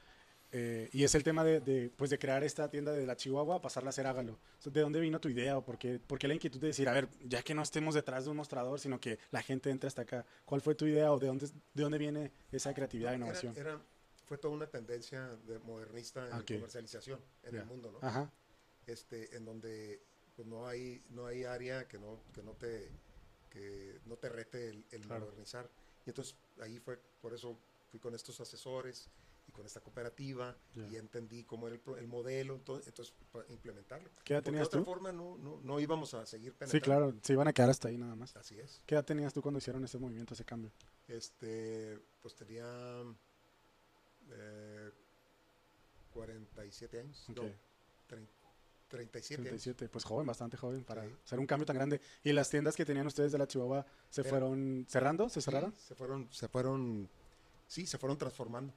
Eh, 0.52 0.90
y 0.94 1.04
es 1.04 1.14
el 1.14 1.24
tema 1.24 1.44
de, 1.44 1.92
pues 1.96 2.10
de 2.10 2.18
crear 2.18 2.44
esta 2.44 2.70
tienda 2.70 2.92
de 2.92 3.06
la 3.06 3.16
Chihuahua, 3.16 3.62
pasarla 3.62 3.90
a 3.90 3.94
ser 3.94 4.08
Hágalo. 4.08 4.40
¿De 4.64 4.82
dónde 4.82 5.00
vino 5.00 5.20
tu 5.20 5.30
idea 5.30 5.58
o 5.58 5.64
por 5.64 5.78
qué, 5.78 6.00
por 6.00 6.18
qué, 6.18 6.28
la 6.28 6.34
inquietud 6.34 6.60
de 6.60 6.68
decir, 6.68 6.90
a 6.90 6.94
ver, 6.94 7.08
ya 7.24 7.44
que 7.44 7.54
no 7.54 7.62
estemos 7.62 7.94
detrás 7.94 8.26
de 8.26 8.32
un 8.32 8.38
mostrador, 8.38 8.80
sino 8.80 9.00
que 9.00 9.20
la 9.32 9.44
gente 9.44 9.70
entre 9.70 9.88
hasta 9.88 10.02
acá? 10.04 10.26
¿Cuál 10.46 10.62
fue 10.62 10.74
tu 10.74 10.86
idea 10.86 11.12
o 11.12 11.20
de 11.20 11.28
dónde, 11.28 11.48
de 11.48 11.84
dónde 11.84 11.98
viene 11.98 12.32
esa 12.52 12.74
creatividad 12.74 13.14
e 13.14 13.18
innovación? 13.18 13.54
Era, 13.56 13.80
fue 14.26 14.38
toda 14.38 14.54
una 14.54 14.68
tendencia 14.68 15.28
de 15.48 15.60
modernista 15.60 16.28
en 16.30 16.44
comercialización 16.44 17.20
en 17.44 17.56
el 17.56 17.66
mundo, 17.66 17.92
¿no? 17.92 18.08
Ajá. 18.08 18.32
Este, 18.88 19.36
en 19.36 19.46
donde 19.46 20.02
pues, 20.36 20.48
no, 20.48 20.68
hay, 20.68 21.04
no 21.12 21.28
hay 21.28 21.44
área 21.44 21.88
que 21.88 22.00
no, 22.00 22.24
que 22.34 22.42
no, 22.42 22.54
te, 22.54 22.90
que 23.52 24.00
no 24.06 24.16
te 24.16 24.30
rete 24.30 24.70
el, 24.70 25.06
modernizar. 25.06 25.70
Y 26.08 26.10
entonces 26.10 26.36
ahí 26.60 26.80
fue, 26.80 27.00
por 27.22 27.34
eso 27.36 27.60
fui 27.92 28.00
con 28.00 28.16
estos 28.16 28.40
asesores 28.40 29.10
con 29.60 29.66
esta 29.66 29.82
cooperativa 29.82 30.56
y 30.90 30.96
entendí 30.96 31.44
cómo 31.44 31.68
era 31.68 31.78
el, 31.98 32.08
modelo, 32.08 32.56
entonces, 32.56 32.88
entonces 32.88 33.14
para 33.30 33.46
implementarlo. 33.50 34.10
¿Qué 34.24 34.32
edad 34.34 34.42
tenías 34.42 34.62
de 34.62 34.68
otra 34.68 34.84
forma 34.84 35.12
no, 35.12 35.38
no, 35.38 35.60
no, 35.62 35.80
íbamos 35.82 36.14
a 36.14 36.26
seguir 36.26 36.54
penetrando. 36.54 36.72
Sí, 36.72 36.80
claro, 36.80 37.14
se 37.22 37.34
iban 37.34 37.50
a 37.50 37.52
quedar 37.52 37.70
hasta 37.70 37.90
ahí 37.90 37.98
nada 37.98 38.16
más. 38.16 38.34
Así 38.38 38.58
es. 38.58 38.82
¿Qué 38.86 38.96
edad 38.96 39.04
tenías 39.04 39.34
tú 39.34 39.42
cuando 39.42 39.58
hicieron 39.58 39.84
ese 39.84 39.98
movimiento, 39.98 40.34
ese 40.34 40.46
cambio? 40.46 40.72
Este, 41.10 42.00
pues 42.22 42.36
tenía 42.36 43.04
eh, 44.32 44.92
47 46.14 47.00
años. 47.02 47.26
Okay. 47.30 47.54
37. 48.88 49.44
37, 49.44 49.90
pues 49.90 50.06
joven, 50.06 50.26
bastante 50.26 50.56
joven 50.56 50.86
para 50.86 51.04
hacer 51.26 51.38
un 51.38 51.46
cambio 51.46 51.66
tan 51.66 51.76
grande. 51.76 52.00
¿Y 52.24 52.32
las 52.32 52.50
tiendas 52.50 52.78
que 52.78 52.86
tenían 52.86 53.06
ustedes 53.08 53.34
de 53.34 53.38
la 53.38 53.46
Chihuahua 53.46 53.86
se 54.10 54.24
fueron 54.24 54.86
cerrando? 54.88 55.28
¿Se 55.28 55.42
cerraron? 55.42 55.76
se 55.76 55.96
fueron, 55.96 56.30
se 56.32 56.48
fueron, 56.48 57.10
sí, 57.68 57.86
se 57.86 57.98
fueron 57.98 58.18
transformando. 58.18 58.74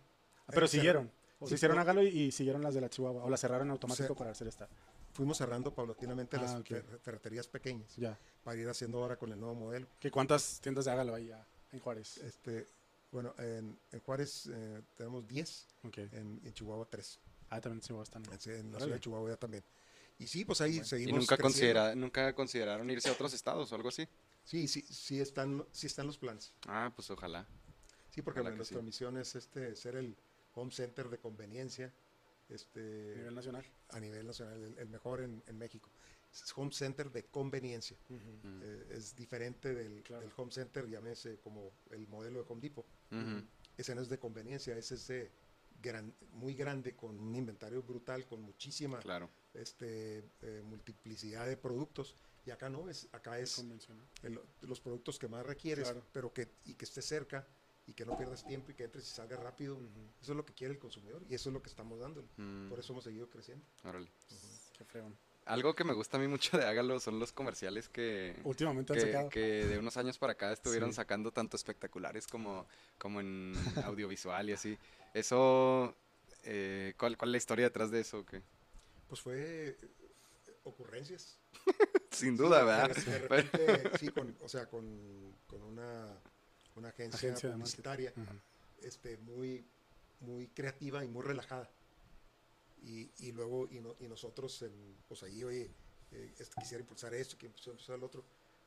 Pero 0.46 0.66
siguieron. 0.66 1.10
O 1.40 1.48
se 1.48 1.56
hicieron 1.56 1.78
a 1.78 1.84
Galo 1.84 2.02
y, 2.02 2.30
siguieron 2.30 2.62
las 2.62 2.74
de 2.74 2.80
la 2.80 2.88
Chihuahua. 2.88 3.24
O 3.24 3.30
las 3.30 3.40
cerraron 3.40 3.70
automático 3.70 4.14
para 4.14 4.30
hacer 4.30 4.46
esta. 4.46 4.68
Fuimos 5.12 5.36
cerrando 5.36 5.74
paulatinamente 5.74 6.38
las 6.38 6.52
ah, 6.52 6.62
ferreterías 7.02 7.46
pequeñas. 7.48 7.94
Ya. 7.96 8.18
Para 8.44 8.58
ir 8.58 8.68
haciendo 8.68 8.98
ahora 9.02 9.16
con 9.16 9.32
el 9.32 9.40
nuevo 9.40 9.54
modelo. 9.54 9.86
¿Qué 10.00 10.10
cuántas 10.10 10.60
tiendas 10.60 10.84
de 10.84 10.92
Hágalo 10.92 11.14
hay 11.14 11.32
en 11.72 11.80
Juárez? 11.80 12.18
Este, 12.18 12.66
bueno, 13.10 13.34
en, 13.38 13.76
Juárez 14.06 14.48
eh, 14.52 14.82
tenemos 14.96 15.26
10. 15.26 15.66
En, 16.12 16.54
Chihuahua 16.54 16.86
3. 16.88 17.18
Ah, 17.50 17.60
también 17.60 17.78
en 17.78 17.80
Chihuahua 17.80 18.04
están. 18.04 18.22
En, 18.24 18.72
la 18.72 18.78
ciudad 18.78 18.94
de 18.94 19.00
Chihuahua 19.00 19.30
ya 19.30 19.36
también. 19.36 19.64
Y 20.18 20.26
sí, 20.28 20.44
pues 20.44 20.60
ahí 20.60 20.84
seguimos. 20.84 21.12
¿Y 21.12 21.18
nunca, 21.18 21.36
considera, 21.36 21.94
nunca 21.94 22.32
consideraron 22.34 22.88
irse 22.88 23.08
a 23.08 23.12
otros 23.12 23.34
estados 23.34 23.70
o 23.72 23.74
algo 23.74 23.88
así? 23.88 24.08
Sí, 24.44 24.68
sí, 24.68 24.82
sí 24.82 25.20
están, 25.20 25.64
sí 25.72 25.88
están 25.88 26.06
los 26.06 26.18
planes. 26.18 26.52
Ah, 26.66 26.92
pues 26.94 27.10
ojalá. 27.10 27.46
Sí, 28.10 28.22
porque 28.22 28.42
nuestra 28.42 28.80
misión 28.82 29.16
es 29.16 29.34
este, 29.34 29.74
ser 29.74 29.96
el, 29.96 30.16
home 30.54 30.70
center 30.70 31.08
de 31.08 31.18
conveniencia. 31.18 31.92
Este, 32.48 33.12
a 33.12 33.16
nivel 33.16 33.34
nacional. 33.34 33.64
A 33.90 34.00
nivel 34.00 34.26
nacional, 34.26 34.74
el, 34.78 34.88
mejor 34.88 35.20
en, 35.20 35.58
México. 35.58 35.90
Es 36.32 36.52
home 36.56 36.72
center 36.72 37.10
de 37.10 37.24
conveniencia. 37.24 37.96
Eh, 38.10 38.86
es 38.90 39.14
diferente 39.16 39.74
del, 39.74 40.02
home 40.36 40.52
center, 40.52 40.86
llámese 40.88 41.38
como 41.38 41.72
el 41.90 42.06
modelo 42.08 42.42
de 42.42 42.46
Home 42.50 42.60
Depot. 42.60 42.86
Ese 43.76 43.94
no 43.94 44.02
es 44.02 44.08
de 44.08 44.18
conveniencia, 44.18 44.76
ese 44.76 44.94
es 44.94 45.06
de 45.08 45.30
gran, 45.82 46.14
muy 46.32 46.54
grande, 46.54 46.94
con 46.94 47.18
un 47.18 47.34
inventario 47.34 47.82
brutal, 47.82 48.26
con 48.26 48.42
muchísima 48.42 49.00
este, 49.54 50.24
eh, 50.42 50.62
multiplicidad 50.64 51.46
de 51.46 51.56
productos. 51.56 52.16
Y 52.44 52.50
acá 52.50 52.68
no, 52.68 52.88
es, 52.88 53.08
acá 53.12 53.38
es 53.38 53.64
los 54.62 54.80
productos 54.80 55.18
que 55.18 55.28
más 55.28 55.46
requieres, 55.46 55.94
pero 56.12 56.32
que, 56.32 56.48
y 56.64 56.74
que 56.74 56.84
esté 56.84 57.00
cerca 57.00 57.46
y 57.86 57.94
que 57.94 58.04
no 58.04 58.16
pierdas 58.16 58.46
tiempo 58.46 58.70
y 58.70 58.74
que 58.74 58.84
entres 58.84 59.06
y 59.06 59.10
salgas 59.10 59.40
rápido. 59.40 59.78
Eso 60.20 60.32
es 60.32 60.36
lo 60.36 60.44
que 60.44 60.54
quiere 60.54 60.74
el 60.74 60.78
consumidor 60.78 61.22
y 61.28 61.34
eso 61.34 61.50
es 61.50 61.52
lo 61.52 61.62
que 61.62 61.68
estamos 61.68 61.98
dándole. 61.98 62.28
Mm. 62.36 62.68
Por 62.68 62.78
eso 62.78 62.92
hemos 62.92 63.04
seguido 63.04 63.28
creciendo. 63.28 63.64
Órale. 63.84 64.10
Qué 64.76 64.84
feo. 64.84 65.12
Algo 65.44 65.74
que 65.74 65.82
me 65.82 65.92
gusta 65.92 66.18
a 66.18 66.20
mí 66.20 66.28
mucho 66.28 66.56
de 66.56 66.64
Hágalo 66.64 67.00
son 67.00 67.18
los 67.18 67.32
comerciales 67.32 67.88
que... 67.88 68.40
Últimamente 68.44 68.92
han 68.92 68.98
que, 68.98 69.06
sacado. 69.06 69.28
que 69.28 69.40
de 69.40 69.78
unos 69.78 69.96
años 69.96 70.16
para 70.16 70.34
acá 70.34 70.52
estuvieron 70.52 70.92
sacando 70.92 71.32
tanto 71.32 71.56
espectaculares 71.56 72.28
como, 72.28 72.66
como 72.96 73.20
en 73.20 73.52
audiovisual 73.84 74.48
y 74.50 74.52
así. 74.52 74.78
Eso... 75.12 75.96
Eh, 76.44 76.94
¿cuál, 76.96 77.16
¿Cuál 77.16 77.30
es 77.30 77.32
la 77.32 77.38
historia 77.38 77.64
detrás 77.66 77.90
de 77.90 78.00
eso? 78.00 78.24
¿qué? 78.24 78.42
Pues 79.08 79.20
fue 79.20 79.68
eh, 79.68 79.76
ocurrencias. 80.62 81.38
Sin 82.10 82.36
duda, 82.36 82.62
¿verdad? 82.62 82.96
sí, 83.98 84.08
con, 84.08 84.36
o 84.40 84.48
sea, 84.48 84.66
con, 84.66 85.36
con 85.46 85.62
una 85.62 86.20
una 86.76 86.88
agencia, 86.88 87.34
publicitaria 87.52 88.12
este, 88.82 89.16
muy, 89.18 89.64
muy 90.20 90.48
creativa 90.48 91.04
y 91.04 91.08
muy 91.08 91.22
relajada. 91.22 91.70
Y, 92.84 93.10
y 93.20 93.32
luego, 93.32 93.68
y, 93.70 93.78
y, 94.04 94.08
nosotros, 94.08 94.62
en, 94.62 94.72
pues 95.06 95.22
ahí, 95.22 95.44
oye, 95.44 95.70
eh, 96.12 96.32
quisiera 96.58 96.80
impulsar 96.80 97.14
esto, 97.14 97.38
que 97.38 97.46
impulsar 97.46 97.96
el 97.96 98.02
otro. 98.02 98.24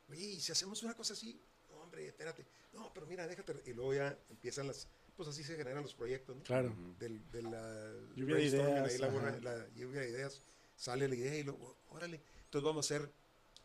Oye, 0.08 0.24
y 0.24 0.40
si 0.40 0.52
hacemos 0.52 0.82
una 0.82 0.94
cosa 0.94 1.12
así, 1.12 1.38
no, 1.70 1.76
hombre, 1.76 2.06
espérate. 2.06 2.46
No, 2.72 2.90
pero 2.94 3.06
mira, 3.06 3.26
déjate. 3.26 3.54
Y 3.66 3.72
luego 3.74 3.94
ya 3.94 4.18
empiezan 4.30 4.66
las, 4.66 4.88
pues 5.16 5.28
así 5.28 5.42
se 5.42 5.56
generan 5.56 5.82
los 5.82 5.94
proyectos, 5.94 6.36
¿no? 6.36 6.42
Claro. 6.42 6.74
Del, 6.98 7.20
de 7.30 7.42
la 7.42 7.92
lluvia 8.14 8.36
de 8.36 8.44
ideas. 8.44 9.00
la, 9.42 9.68
lluvia 9.74 10.00
de 10.00 10.10
ideas, 10.10 10.42
sale 10.76 11.08
la 11.08 11.14
idea 11.14 11.36
y 11.36 11.42
luego, 11.42 11.76
órale. 11.90 12.20
Entonces 12.44 12.64
vamos 12.64 12.90
a 12.90 12.94
hacer 12.94 13.10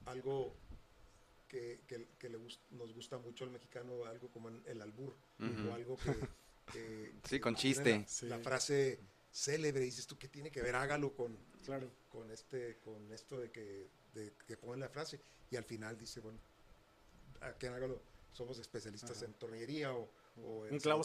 algo 0.05 0.53
que, 1.51 1.81
que, 2.17 2.29
le 2.29 2.39
nos 2.71 2.93
gusta 2.93 3.17
mucho 3.17 3.43
al 3.43 3.49
mexicano, 3.49 4.05
algo 4.05 4.29
como 4.29 4.47
el 4.47 4.81
albur, 4.81 5.13
o 5.39 5.73
algo 5.73 5.97
que... 6.71 7.13
sí, 7.25 7.41
con 7.41 7.55
chiste. 7.55 8.05
La, 8.21 8.39
frase 8.39 9.01
célebre, 9.29 9.81
dices 9.81 10.07
tú, 10.07 10.17
que 10.17 10.29
tiene 10.29 10.49
que 10.49 10.61
ver? 10.61 10.75
Hágalo 10.75 11.13
con, 11.13 11.37
claro. 11.65 11.91
con, 12.09 12.31
este, 12.31 12.77
con 12.77 13.11
esto 13.11 13.37
de 13.37 13.51
que, 13.51 13.89
de, 14.13 14.31
que 14.47 14.55
pongan 14.55 14.79
la 14.79 14.87
frase. 14.87 15.19
Y 15.49 15.57
al 15.57 15.65
final 15.65 15.97
dice, 15.97 16.21
bueno, 16.21 16.39
aquí 17.41 17.65
en 17.65 17.73
Hágalo 17.73 18.01
somos 18.31 18.57
especialistas 18.57 19.21
en 19.21 19.33
tornillería 19.33 19.93
o, 19.93 20.09
o 20.41 20.65
en 20.67 20.75
un 20.75 20.79
clavo, 20.79 21.03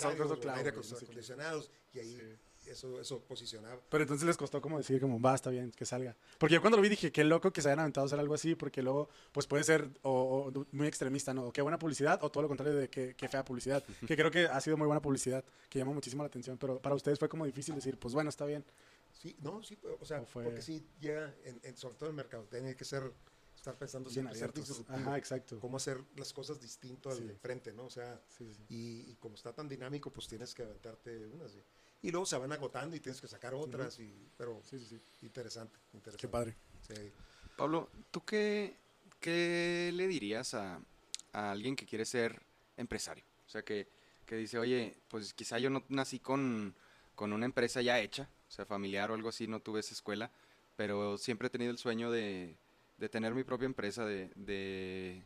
aire 0.54 0.68
acondicionados, 0.68 1.72
y 1.92 1.98
ahí 1.98 2.38
eso, 2.66 3.00
eso 3.00 3.20
posicionaba. 3.20 3.80
Pero 3.88 4.02
entonces 4.02 4.26
les 4.26 4.36
costó 4.36 4.60
como 4.60 4.78
decir, 4.78 5.00
como, 5.00 5.20
va, 5.20 5.34
está 5.34 5.50
bien, 5.50 5.70
que 5.70 5.84
salga. 5.84 6.16
Porque 6.38 6.54
yo 6.54 6.60
cuando 6.60 6.76
lo 6.76 6.82
vi 6.82 6.88
dije, 6.88 7.12
qué 7.12 7.24
loco 7.24 7.52
que 7.52 7.62
se 7.62 7.68
hayan 7.68 7.80
aventado 7.80 8.04
a 8.04 8.06
hacer 8.06 8.18
algo 8.18 8.34
así, 8.34 8.54
porque 8.54 8.82
luego, 8.82 9.08
pues 9.32 9.46
puede 9.46 9.64
ser 9.64 9.88
o, 10.02 10.50
muy 10.72 10.86
extremista, 10.86 11.34
¿no? 11.34 11.46
O 11.46 11.52
qué 11.52 11.62
buena 11.62 11.78
publicidad, 11.78 12.22
o 12.22 12.30
todo 12.30 12.42
lo 12.42 12.48
contrario 12.48 12.74
de 12.74 12.88
qué, 12.88 13.14
qué 13.16 13.28
fea 13.28 13.44
publicidad. 13.44 13.84
que 14.06 14.16
creo 14.16 14.30
que 14.30 14.46
ha 14.46 14.60
sido 14.60 14.76
muy 14.76 14.86
buena 14.86 15.02
publicidad, 15.02 15.44
que 15.68 15.78
llama 15.78 15.92
muchísimo 15.92 16.22
la 16.22 16.28
atención. 16.28 16.58
Pero 16.58 16.80
para 16.80 16.94
ustedes 16.94 17.18
fue 17.18 17.28
como 17.28 17.44
difícil 17.44 17.74
decir, 17.74 17.98
pues 17.98 18.14
bueno, 18.14 18.30
está 18.30 18.44
bien. 18.44 18.64
Sí, 19.12 19.34
no, 19.40 19.62
sí, 19.62 19.78
o 20.00 20.04
sea, 20.04 20.22
porque 20.24 20.60
sí 20.60 20.86
llega, 21.00 21.34
en, 21.44 21.76
sobre 21.76 21.94
todo 21.94 22.08
en 22.08 22.12
el 22.12 22.16
mercado, 22.16 22.44
tiene 22.44 22.76
que 22.76 22.84
ser 22.84 23.12
estar 23.66 23.78
pensando 23.78 24.08
siempre 24.10 24.34
ser 24.36 24.52
Ajá, 24.88 25.18
exacto. 25.18 25.58
Cómo 25.58 25.78
hacer 25.78 25.98
las 26.16 26.32
cosas 26.32 26.60
distinto 26.60 27.10
al 27.10 27.26
de 27.26 27.34
frente, 27.34 27.72
¿no? 27.72 27.86
O 27.86 27.90
sea, 27.90 28.20
Y, 28.68 29.14
como 29.16 29.34
está 29.34 29.52
tan 29.52 29.68
dinámico, 29.68 30.12
pues 30.12 30.28
tienes 30.28 30.54
que 30.54 30.62
aventarte 30.62 31.26
unas. 31.26 31.52
Y 32.02 32.10
luego 32.10 32.26
se 32.26 32.36
van 32.38 32.52
agotando 32.52 32.94
y 32.96 33.00
tienes 33.00 33.20
que 33.20 33.28
sacar 33.28 33.54
otras, 33.54 33.98
y, 33.98 34.30
pero 34.36 34.60
sí, 34.62 34.78
sí, 34.78 34.86
sí. 34.86 35.26
interesante, 35.26 35.78
interesante. 35.92 36.20
Qué 36.20 36.28
padre. 36.28 36.56
Pablo, 37.56 37.90
¿tú 38.10 38.24
qué, 38.24 38.76
qué 39.18 39.90
le 39.92 40.06
dirías 40.06 40.54
a, 40.54 40.80
a, 41.32 41.50
alguien 41.50 41.74
que 41.74 41.86
quiere 41.86 42.04
ser 42.04 42.40
empresario? 42.76 43.24
O 43.46 43.48
sea, 43.48 43.62
que, 43.62 43.88
que 44.24 44.36
dice, 44.36 44.58
oye, 44.58 44.96
pues 45.08 45.34
quizá 45.34 45.58
yo 45.58 45.70
no 45.70 45.84
nací 45.88 46.20
con, 46.20 46.74
con, 47.14 47.32
una 47.32 47.46
empresa 47.46 47.82
ya 47.82 47.98
hecha, 47.98 48.28
o 48.48 48.50
sea, 48.50 48.66
familiar 48.66 49.10
o 49.10 49.14
algo 49.14 49.30
así, 49.30 49.46
no 49.46 49.60
tuve 49.60 49.80
esa 49.80 49.94
escuela, 49.94 50.30
pero 50.76 51.18
siempre 51.18 51.48
he 51.48 51.50
tenido 51.50 51.70
el 51.70 51.78
sueño 51.78 52.10
de, 52.10 52.56
de 52.98 53.08
tener 53.08 53.34
mi 53.34 53.42
propia 53.42 53.66
empresa, 53.66 54.04
de, 54.04 54.30
de 54.36 55.24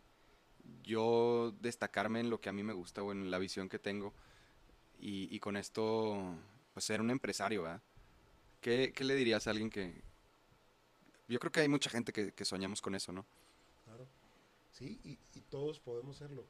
yo 0.83 1.55
destacarme 1.61 2.21
en 2.21 2.31
lo 2.31 2.41
que 2.41 2.49
a 2.49 2.53
mí 2.53 2.63
me 2.63 2.73
gusta 2.73 3.03
o 3.03 3.13
en 3.13 3.31
la 3.31 3.39
visión 3.39 3.69
que 3.69 3.79
tengo 3.79 4.15
y, 4.99 5.35
y 5.35 5.41
con 5.41 5.57
esto 5.57 6.37
pues 6.81 6.87
ser 6.87 7.03
un 7.03 7.11
empresario, 7.11 7.65
¿verdad? 7.65 7.83
¿Qué, 8.63 8.95
¿Qué, 8.95 9.05
le 9.05 9.15
dirías 9.15 9.47
a 9.47 9.51
alguien 9.51 9.69
que... 9.69 10.03
Yo 11.29 11.39
creo 11.39 11.53
que 11.53 11.61
hay 11.61 11.69
mucha 11.69 11.91
gente 11.91 12.11
que, 12.11 12.45
soñamos 12.47 12.81
con 12.81 12.95
eso, 12.95 13.13
¿no? 13.13 13.27
Claro. 13.85 14.07
Sí, 14.73 14.99
y, 15.05 15.19
y, 15.35 15.43
todos 15.43 15.79
podemos 15.79 16.17
serlo. 16.17 16.47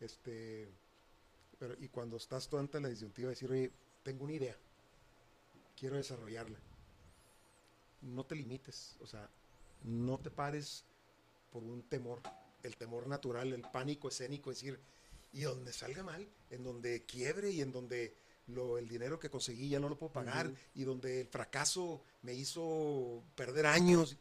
Este, 0.00 0.68
pero, 1.60 1.76
y 1.78 1.88
cuando 1.90 2.16
estás 2.16 2.48
tú 2.48 2.58
ante 2.58 2.80
la 2.80 2.88
disyuntiva, 2.88 3.30
decir, 3.30 3.52
oye, 3.52 3.70
tengo 4.02 4.24
una 4.24 4.32
idea, 4.32 4.56
quiero 5.76 5.94
desarrollarla. 5.94 6.58
No 8.02 8.24
te 8.24 8.34
limites, 8.34 8.96
o 9.00 9.06
sea, 9.06 9.30
no 9.84 10.18
te 10.18 10.32
pares 10.32 10.84
por 11.52 11.62
un 11.62 11.84
temor, 11.84 12.20
el 12.64 12.76
temor 12.76 13.06
natural, 13.06 13.52
el 13.52 13.62
pánico 13.62 14.08
escénico, 14.08 14.50
es 14.50 14.58
decir, 14.58 14.80
y 15.32 15.42
donde 15.42 15.72
salga 15.72 16.02
mal, 16.02 16.28
en 16.50 16.64
donde 16.64 17.04
quiebre 17.04 17.52
y 17.52 17.60
en 17.60 17.70
donde 17.70 18.16
lo, 18.48 18.78
el 18.78 18.88
dinero 18.88 19.18
que 19.18 19.30
conseguí 19.30 19.68
ya 19.68 19.80
no 19.80 19.88
lo 19.88 19.96
puedo 19.98 20.12
pagar 20.12 20.48
uh 20.48 20.50
-huh. 20.50 20.58
y 20.74 20.84
donde 20.84 21.20
el 21.22 21.26
fracaso 21.28 22.02
me 22.22 22.34
hizo 22.34 23.22
perder 23.34 23.66
años. 23.66 24.16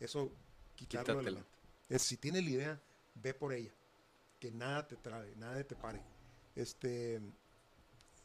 Eso, 0.00 0.32
quitarlo 0.74 1.22
de 1.22 1.30
la 1.30 1.44
es, 1.88 2.02
Si 2.02 2.16
tienes 2.16 2.44
la 2.44 2.50
idea, 2.50 2.82
ve 3.14 3.34
por 3.34 3.52
ella. 3.52 3.72
Que 4.38 4.50
nada 4.50 4.86
te 4.86 4.96
trabe, 4.96 5.34
nada 5.36 5.62
te 5.62 5.76
pare. 5.76 6.02
Este, 6.56 7.20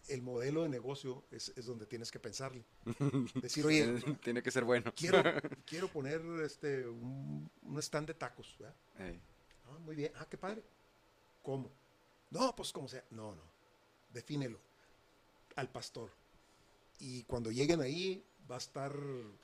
el 0.08 0.22
modelo 0.22 0.64
de 0.64 0.70
negocio 0.70 1.24
es, 1.32 1.54
es 1.56 1.66
donde 1.66 1.86
tienes 1.86 2.12
que 2.12 2.20
pensarle. 2.20 2.64
Decir, 3.36 3.66
oye, 3.66 4.02
tiene 4.24 4.42
que 4.42 4.52
ser 4.52 4.64
bueno. 4.64 4.92
Quiero, 4.96 5.22
quiero 5.66 5.88
poner 5.88 6.22
este, 6.44 6.88
un, 6.88 7.50
un 7.62 7.80
stand 7.80 8.08
de 8.08 8.14
tacos. 8.16 8.58
Hey. 8.98 9.22
Ah, 9.68 9.78
muy 9.80 9.96
bien. 9.96 10.12
Ah, 10.16 10.26
qué 10.30 10.38
padre. 10.38 10.64
¿Cómo? 11.44 11.70
No, 12.32 12.56
pues 12.56 12.72
como 12.72 12.88
sea. 12.88 13.04
No, 13.12 13.36
no. 13.36 13.57
Defínelo. 14.10 14.60
Al 15.56 15.70
pastor. 15.70 16.12
Y 17.00 17.24
cuando 17.24 17.52
lleguen 17.52 17.82
ahí, 17.82 18.24
va 18.50 18.56
a 18.56 18.60
estar. 18.60 18.96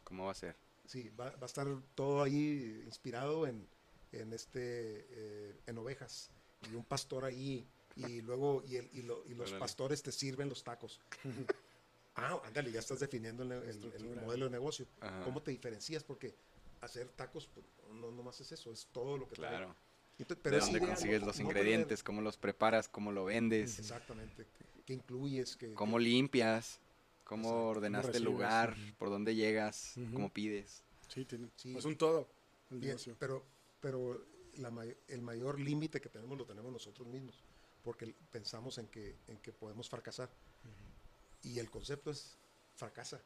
¿Cómo 0.04 0.26
va 0.26 0.32
a 0.32 0.36
ser? 0.36 0.56
Sí, 0.86 1.10
va, 1.20 1.30
va 1.32 1.44
a 1.44 1.46
estar 1.46 1.68
todo 1.96 2.24
ahí 2.24 2.84
inspirado 2.86 3.48
en, 3.48 3.68
en 4.12 4.34
este 4.34 5.06
eh, 5.10 5.60
en 5.68 5.78
ovejas. 5.78 6.30
Y 6.72 6.76
un 6.76 6.84
pastor 6.84 7.26
ahí. 7.26 7.68
Y 7.96 8.22
luego, 8.22 8.64
y, 8.66 8.78
el, 8.78 8.90
y, 8.94 9.02
lo, 9.04 9.24
y 9.26 9.34
los 9.34 9.50
Órale. 9.50 9.60
pastores 9.60 10.02
te 10.04 10.12
sirven 10.12 10.50
los 10.50 10.64
tacos. 10.64 11.00
ah, 12.16 12.42
ándale, 12.46 12.72
ya 12.72 12.80
estás 12.80 13.00
definiendo 13.00 13.44
el, 13.44 13.52
el, 13.52 13.94
el 13.96 14.16
modelo 14.22 14.46
de 14.46 14.52
negocio. 14.52 14.88
Ajá. 15.00 15.24
¿Cómo 15.24 15.42
te 15.42 15.52
diferencias? 15.52 16.04
Porque 16.04 16.36
hacer 16.82 17.08
tacos, 17.10 17.48
pues, 17.54 17.66
no 17.94 18.12
nomás 18.12 18.40
es 18.42 18.52
eso, 18.52 18.72
es 18.72 18.88
todo 18.92 19.18
lo 19.18 19.28
que 19.28 19.36
claro. 19.36 19.68
Te 19.68 19.74
entonces, 20.20 20.42
pero 20.44 20.56
¿De 20.56 20.62
dónde 20.62 20.78
idea, 20.80 20.88
consigues 20.90 21.22
no, 21.22 21.28
los 21.28 21.40
no 21.40 21.46
ingredientes? 21.46 22.04
¿Cómo 22.04 22.22
los 22.22 22.38
preparas? 22.38 22.88
¿Cómo 22.88 23.12
lo 23.12 23.26
vendes? 23.26 23.80
Exactamente. 23.80 24.46
¿Qué 24.86 24.94
incluyes? 24.94 25.56
¿Qué, 25.56 25.74
¿Cómo 25.74 25.98
qué... 25.98 26.04
limpias? 26.04 26.80
¿Cómo 27.24 27.50
Exacto. 27.50 27.68
ordenaste 27.70 28.12
¿Cómo 28.12 28.18
el 28.18 28.24
lugar? 28.24 28.70
Uh 28.72 28.82
-huh. 28.82 28.96
¿Por 28.96 29.10
dónde 29.10 29.36
llegas? 29.36 29.94
Uh 29.96 30.02
-huh. 30.02 30.14
¿Cómo 30.14 30.30
pides? 30.30 30.84
Sí, 31.08 31.26
tiene, 31.26 31.50
sí. 31.56 31.76
es 31.76 31.86
un 31.86 31.98
todo. 31.98 32.28
Bien, 32.70 32.98
pero 33.20 33.44
pero 33.80 34.26
la, 34.56 34.72
el 35.08 35.22
mayor 35.22 35.60
límite 35.60 36.00
que 36.00 36.10
tenemos 36.10 36.38
lo 36.38 36.46
tenemos 36.46 36.72
nosotros 36.72 37.08
mismos, 37.08 37.44
porque 37.84 38.16
pensamos 38.32 38.78
en 38.78 38.88
que, 38.88 39.16
en 39.28 39.38
que 39.38 39.52
podemos 39.52 39.90
fracasar. 39.90 40.30
Uh 40.30 40.68
-huh. 40.68 41.50
Y 41.52 41.60
el 41.60 41.70
concepto 41.70 42.12
es 42.12 42.38
fracasa. 42.76 43.22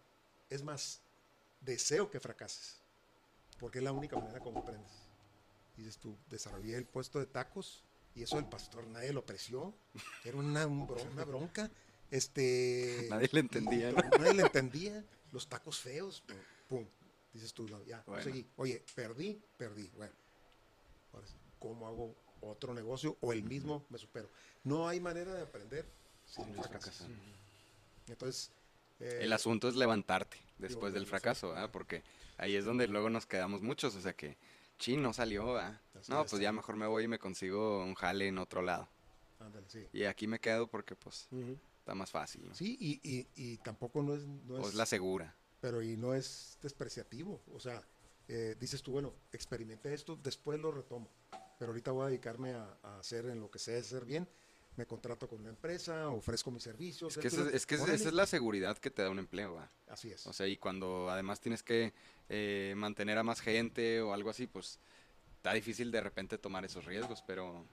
Es 0.49 0.63
más, 0.63 1.01
deseo 1.61 2.09
que 2.09 2.19
fracases, 2.19 2.81
porque 3.59 3.79
es 3.79 3.83
la 3.83 3.91
única 3.91 4.17
manera 4.17 4.39
como 4.39 4.59
aprendes 4.59 5.06
dices 5.77 5.97
tú, 5.99 6.17
desarrollé 6.29 6.75
el 6.75 6.85
puesto 6.85 7.19
de 7.19 7.25
tacos 7.25 7.83
y 8.15 8.23
eso 8.23 8.39
el 8.39 8.45
pastor 8.45 8.87
nadie 8.87 9.13
lo 9.13 9.19
apreció, 9.21 9.75
era 10.25 10.37
una, 10.37 10.65
una 10.65 11.23
bronca, 11.23 11.69
este... 12.09 13.07
Nadie 13.09 13.29
le 13.31 13.39
entendía. 13.41 13.91
¿no? 13.91 14.01
Nadie 14.17 14.33
le 14.33 14.41
entendía, 14.43 15.05
los 15.31 15.47
tacos 15.47 15.79
feos, 15.79 16.23
pum, 16.67 16.85
dices 17.31 17.53
tú, 17.53 17.67
no, 17.67 17.83
ya, 17.83 18.03
bueno. 18.07 18.23
seguí. 18.23 18.47
Oye, 18.55 18.83
perdí, 18.95 19.39
perdí, 19.55 19.89
bueno, 19.95 20.13
ahora, 21.13 21.27
¿cómo 21.59 21.87
hago 21.87 22.15
otro 22.41 22.73
negocio 22.73 23.17
o 23.21 23.33
el 23.33 23.43
mismo 23.43 23.85
me 23.89 23.99
supero? 23.99 24.29
No 24.63 24.87
hay 24.87 24.99
manera 24.99 25.33
de 25.33 25.43
aprender 25.43 25.85
sin 26.25 26.55
fracasar. 26.55 27.07
Entonces... 28.07 28.51
Eh, 28.99 29.19
el 29.21 29.31
asunto 29.31 29.69
es 29.69 29.75
levantarte 29.75 30.37
después 30.57 30.91
digo, 30.91 30.99
del 30.99 31.05
fracaso, 31.05 31.55
¿eh? 31.55 31.69
porque 31.71 32.03
ahí 32.37 32.55
es 32.55 32.65
donde 32.65 32.87
luego 32.87 33.09
nos 33.09 33.25
quedamos 33.25 33.61
muchos, 33.61 33.95
o 33.95 34.01
sea 34.01 34.13
que 34.13 34.37
chin, 34.77 35.01
no 35.01 35.13
salió, 35.13 35.59
¿eh? 35.59 35.79
No, 36.07 36.25
pues 36.25 36.41
ya 36.41 36.51
mejor 36.51 36.75
me 36.75 36.87
voy 36.87 37.05
y 37.05 37.07
me 37.07 37.19
consigo 37.19 37.83
un 37.83 37.95
jale 37.95 38.27
en 38.27 38.37
otro 38.37 38.61
lado. 38.61 38.87
Ándale, 39.39 39.69
sí. 39.69 39.87
Y 39.93 40.03
aquí 40.03 40.27
me 40.27 40.39
quedo 40.39 40.67
porque, 40.67 40.95
pues, 40.95 41.27
uh 41.31 41.37
-huh. 41.37 41.59
está 41.79 41.93
más 41.95 42.11
fácil. 42.11 42.47
¿no? 42.47 42.55
Sí, 42.55 42.77
y, 42.79 42.99
y, 43.03 43.27
y, 43.35 43.57
tampoco 43.57 44.01
no 44.01 44.15
es... 44.15 44.25
No 44.25 44.59
es, 44.59 44.73
la 44.73 44.85
segura. 44.85 45.35
Pero 45.61 45.81
y 45.81 45.97
no 45.97 46.13
es 46.13 46.57
despreciativo. 46.61 47.41
O 47.53 47.59
sea, 47.59 47.81
eh, 48.27 48.55
dices 48.59 48.81
tú, 48.81 48.91
bueno, 48.91 49.13
experimenté 49.31 49.93
esto, 49.93 50.15
después 50.15 50.59
lo 50.59 50.71
retomo. 50.71 51.09
Pero 51.59 51.71
ahorita 51.71 51.91
voy 51.91 52.03
a 52.05 52.07
dedicarme 52.07 52.53
a, 52.53 52.77
a 52.83 52.99
hacer 52.99 53.25
en 53.25 53.39
lo 53.39 53.49
que 53.49 53.59
sé 53.59 53.77
hacer 53.77 54.05
bien 54.05 54.27
me 54.77 54.85
contrato 54.85 55.27
con 55.27 55.39
una 55.39 55.49
empresa, 55.49 56.09
ofrezco 56.09 56.51
mis 56.51 56.63
servicios. 56.63 57.17
Es 57.17 57.21
que, 57.21 57.27
ese, 57.27 57.55
es 57.55 57.65
que 57.65 57.75
esa 57.75 57.93
es 57.93 58.13
la 58.13 58.27
seguridad 58.27 58.77
que 58.77 58.91
te 58.91 59.01
da 59.01 59.09
un 59.09 59.19
empleo. 59.19 59.59
¿eh? 59.59 59.67
Así 59.87 60.11
es. 60.11 60.25
O 60.27 60.33
sea, 60.33 60.47
y 60.47 60.57
cuando 60.57 61.09
además 61.09 61.41
tienes 61.41 61.63
que 61.63 61.93
eh, 62.29 62.73
mantener 62.77 63.17
a 63.17 63.23
más 63.23 63.41
gente 63.41 64.01
o 64.01 64.13
algo 64.13 64.29
así, 64.29 64.45
pues 64.45 64.79
está 65.35 65.53
difícil 65.53 65.91
de 65.91 65.99
repente 65.99 66.37
tomar 66.37 66.63
esos 66.63 66.85
riesgos, 66.85 67.23
pero... 67.25 67.65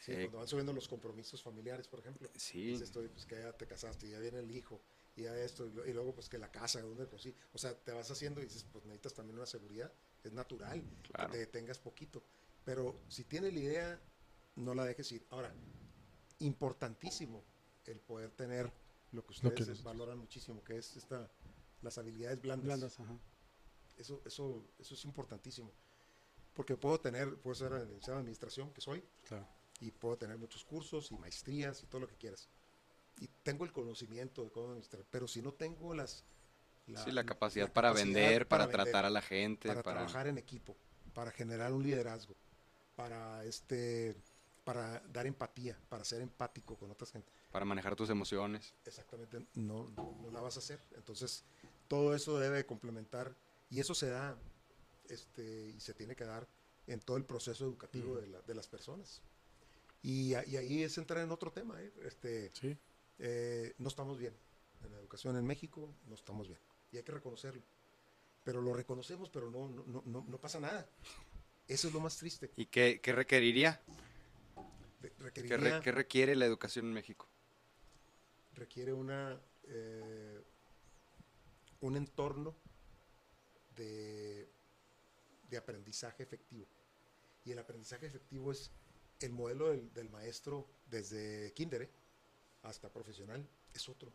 Sí, 0.00 0.12
eh, 0.12 0.14
cuando 0.22 0.38
van 0.38 0.48
subiendo 0.48 0.72
los 0.72 0.86
compromisos 0.86 1.42
familiares, 1.42 1.88
por 1.88 1.98
ejemplo. 1.98 2.30
Sí. 2.36 2.66
Dices, 2.66 2.92
pues 2.92 3.26
que 3.26 3.34
ya 3.34 3.52
te 3.52 3.66
casaste, 3.66 4.08
ya 4.08 4.20
viene 4.20 4.38
el 4.38 4.50
hijo, 4.52 4.80
y 5.16 5.22
ya 5.22 5.36
esto, 5.36 5.66
y 5.84 5.92
luego 5.92 6.14
pues 6.14 6.28
que 6.28 6.38
la 6.38 6.52
casa, 6.52 6.80
donde 6.80 7.06
pues 7.06 7.22
sí. 7.22 7.34
O 7.52 7.58
sea, 7.58 7.74
te 7.74 7.90
vas 7.90 8.08
haciendo 8.08 8.40
y 8.40 8.44
dices, 8.44 8.64
pues 8.72 8.84
necesitas 8.84 9.14
también 9.14 9.36
una 9.36 9.46
seguridad, 9.46 9.92
es 10.22 10.32
natural, 10.32 10.80
claro. 11.02 11.26
que 11.26 11.32
te 11.32 11.38
detengas 11.38 11.80
poquito. 11.80 12.22
Pero 12.64 13.00
si 13.08 13.24
tienes 13.24 13.52
la 13.52 13.60
idea, 13.60 14.00
no 14.54 14.74
la 14.74 14.84
dejes 14.84 15.10
ir. 15.10 15.26
Ahora, 15.30 15.52
importantísimo 16.40 17.42
el 17.86 18.00
poder 18.00 18.30
tener 18.30 18.72
lo 19.12 19.24
que 19.24 19.32
ustedes 19.32 19.82
valoran 19.82 20.18
muchísimo, 20.18 20.62
que 20.62 20.76
es 20.76 20.96
esta, 20.96 21.30
las 21.82 21.98
habilidades 21.98 22.40
blandas. 22.40 22.66
blandas 22.66 22.98
eso, 23.98 24.22
eso, 24.24 24.64
eso 24.78 24.94
es 24.94 25.04
importantísimo. 25.04 25.72
Porque 26.54 26.76
puedo 26.76 27.00
tener, 27.00 27.36
puedo 27.36 27.54
ser 27.54 27.72
licenciado 27.72 28.14
en 28.14 28.20
administración, 28.20 28.72
que 28.72 28.80
soy, 28.80 29.02
claro. 29.26 29.46
y 29.80 29.90
puedo 29.90 30.16
tener 30.16 30.38
muchos 30.38 30.64
cursos 30.64 31.10
y 31.12 31.16
maestrías 31.16 31.82
y 31.82 31.86
todo 31.86 32.00
lo 32.02 32.08
que 32.08 32.16
quieras. 32.16 32.48
Y 33.20 33.28
tengo 33.42 33.64
el 33.64 33.72
conocimiento 33.72 34.44
de 34.44 34.50
cómo 34.50 34.68
administrar, 34.68 35.04
pero 35.10 35.28
si 35.28 35.42
no 35.42 35.52
tengo 35.52 35.94
las... 35.94 36.24
La, 36.86 37.04
sí, 37.04 37.10
la 37.10 37.24
capacidad, 37.24 37.66
la 37.66 37.72
para, 37.74 37.88
capacidad 37.88 38.14
vender, 38.14 38.48
para, 38.48 38.64
para, 38.64 38.84
tratar 38.84 39.04
a 39.04 39.10
la 39.10 39.20
gente, 39.20 39.68
para, 39.68 39.82
para 39.82 39.96
trabajar 39.98 40.26
en 40.26 40.38
equipo, 40.38 40.74
para 41.12 41.30
generar 41.30 41.72
un 41.74 41.82
liderazgo, 41.82 42.34
para 42.96 43.44
este 43.44 44.16
para 44.68 45.00
dar 45.14 45.26
empatía, 45.26 45.78
para 45.88 46.04
ser 46.04 46.20
empático 46.20 46.76
con 46.76 46.90
otras 46.90 47.10
gente. 47.10 47.32
Para 47.50 47.64
manejar 47.64 47.96
tus 47.96 48.10
emociones. 48.10 48.74
Exactamente, 48.84 49.46
no, 49.54 49.88
no, 49.96 50.30
la 50.30 50.42
vas 50.42 50.56
a 50.56 50.58
hacer. 50.58 50.78
Entonces, 50.94 51.42
todo 51.88 52.14
eso 52.14 52.38
debe 52.38 52.66
complementar 52.66 53.34
y 53.70 53.80
eso 53.80 53.94
se 53.94 54.10
da 54.10 54.36
este, 55.08 55.72
y 55.74 55.80
se 55.80 55.94
tiene 55.94 56.14
que 56.14 56.26
dar 56.26 56.46
en 56.86 57.00
todo 57.00 57.16
el 57.16 57.24
proceso 57.24 57.64
educativo 57.64 58.16
de, 58.16 58.26
la, 58.26 58.42
de, 58.42 58.54
las 58.54 58.68
personas. 58.68 59.22
Y, 60.02 60.32
y, 60.32 60.34
ahí 60.34 60.82
es 60.82 60.98
entrar 60.98 61.24
en 61.24 61.30
otro 61.30 61.50
tema. 61.50 61.80
¿eh? 61.80 61.90
Este, 62.04 62.50
sí. 62.52 62.76
eh, 63.20 63.72
no 63.78 63.88
estamos 63.88 64.18
bien. 64.18 64.34
En 64.84 64.92
la 64.92 64.98
educación 64.98 65.38
en 65.38 65.46
México 65.46 65.88
no 66.08 66.14
estamos 66.14 66.46
bien. 66.46 66.60
Y 66.92 66.98
hay 66.98 67.04
que 67.04 67.12
reconocerlo. 67.12 67.62
Pero 68.44 68.60
lo 68.60 68.74
reconocemos, 68.74 69.30
pero 69.30 69.50
no, 69.50 69.70
no, 69.70 70.02
no, 70.04 70.26
no 70.28 70.38
pasa 70.38 70.60
nada. 70.60 70.86
Eso 71.66 71.88
es 71.88 71.94
lo 71.94 72.00
más 72.00 72.18
triste. 72.18 72.50
¿Y 72.54 72.66
qué, 72.66 73.00
qué 73.02 73.14
requeriría? 73.14 73.80
¿Qué, 75.34 75.56
re, 75.56 75.80
¿Qué, 75.82 75.92
requiere 75.92 76.36
la 76.36 76.46
educación 76.46 76.86
en 76.86 76.92
México? 76.92 77.28
Requiere 78.54 78.92
una, 78.92 79.40
eh, 79.64 80.42
un 81.80 81.96
entorno 81.96 82.54
de, 83.76 84.48
de, 85.50 85.56
aprendizaje 85.56 86.22
efectivo. 86.22 86.66
Y 87.44 87.52
el 87.52 87.58
aprendizaje 87.58 88.06
efectivo 88.06 88.52
es 88.52 88.70
el 89.20 89.32
modelo 89.32 89.70
del, 89.70 89.92
del 89.92 90.08
maestro 90.10 90.68
desde 90.90 91.52
kinder 91.54 91.82
¿eh? 91.82 91.90
hasta 92.62 92.92
profesional, 92.92 93.46
es 93.74 93.88
otro. 93.88 94.12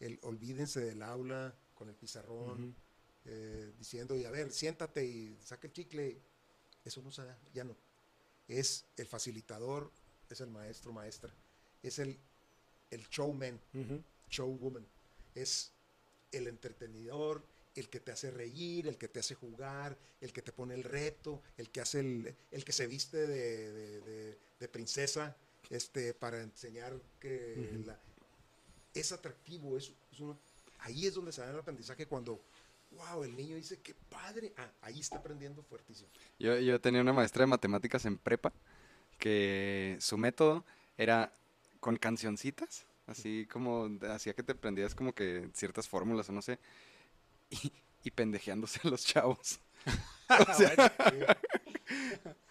el 0.00 0.18
olvídense 0.22 0.80
del 0.80 1.02
aula 1.02 1.54
con 1.74 1.88
el 1.88 1.94
pizarrón, 1.94 2.74
eh, 3.24 3.72
diciendo, 3.78 4.16
y 4.16 4.24
a 4.24 4.30
ver, 4.30 4.52
siéntate 4.52 5.04
y 5.04 5.36
saca 5.42 5.66
el 5.66 5.72
chicle. 5.72 6.20
Eso 6.84 7.02
no 7.02 7.10
se 7.10 7.24
da, 7.24 7.38
ya 7.52 7.64
no. 7.64 7.76
Es 8.48 8.84
el 8.96 9.06
facilitador, 9.06 9.90
es 10.30 10.40
el 10.40 10.50
maestro, 10.50 10.92
maestra. 10.92 11.32
Es 11.82 11.98
el, 11.98 12.18
el 12.90 13.06
showman, 13.08 13.60
showwoman. 14.30 14.86
Es 15.34 15.72
el 16.32 16.48
entretenidor, 16.48 17.42
el 17.74 17.88
que 17.88 18.00
te 18.00 18.12
hace 18.12 18.30
reír, 18.30 18.88
el 18.88 18.96
que 18.96 19.08
te 19.08 19.20
hace 19.20 19.34
jugar, 19.34 19.96
el 20.20 20.32
que 20.32 20.42
te 20.42 20.52
pone 20.52 20.74
el 20.74 20.82
reto, 20.82 21.42
el 21.56 21.70
que 21.70 21.80
hace 21.80 22.00
el, 22.00 22.64
que 22.64 22.72
se 22.72 22.86
viste 22.86 23.26
de, 23.26 24.68
princesa, 24.72 25.36
este, 25.70 26.14
para 26.14 26.42
enseñar 26.42 26.98
que 27.20 27.84
es 28.94 29.12
atractivo, 29.12 29.76
es, 29.76 29.92
ahí 30.78 31.06
es 31.06 31.14
donde 31.14 31.32
se 31.32 31.42
da 31.42 31.50
el 31.50 31.58
aprendizaje 31.58 32.06
cuando, 32.06 32.40
wow, 32.92 33.24
el 33.24 33.36
niño 33.36 33.56
dice, 33.56 33.80
qué 33.80 33.94
padre, 34.08 34.52
ah, 34.56 34.70
ahí 34.82 35.00
está 35.00 35.18
aprendiendo 35.18 35.62
fuertísimo. 35.62 36.08
Yo, 36.38 36.58
yo 36.58 36.80
tenía 36.80 37.00
una 37.00 37.12
maestra 37.12 37.42
de 37.42 37.48
matemáticas 37.48 38.04
en 38.06 38.18
prepa 38.18 38.52
que 39.18 39.96
su 40.00 40.18
método 40.18 40.64
era 40.96 41.32
con 41.80 41.96
cancioncitas, 41.96 42.86
así 43.06 43.46
como 43.50 43.88
hacía 44.10 44.34
que 44.34 44.42
te 44.42 44.52
aprendías 44.52 44.94
como 44.94 45.14
que 45.14 45.48
ciertas 45.54 45.88
fórmulas 45.88 46.28
o 46.28 46.32
no 46.32 46.42
sé, 46.42 46.58
y, 47.50 48.10
pendejeándose 48.10 48.80
a 48.84 48.88
los 48.88 49.04
chavos. 49.04 49.60
o 50.48 50.54
sea, 50.54 50.92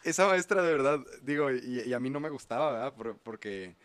esa 0.04 0.28
maestra 0.28 0.62
de 0.62 0.72
verdad, 0.72 1.00
digo, 1.22 1.52
y, 1.52 1.94
a 1.94 2.00
mí 2.00 2.10
no 2.10 2.20
me 2.20 2.30
gustaba, 2.30 2.72
¿verdad? 2.72 3.18
porque, 3.24 3.76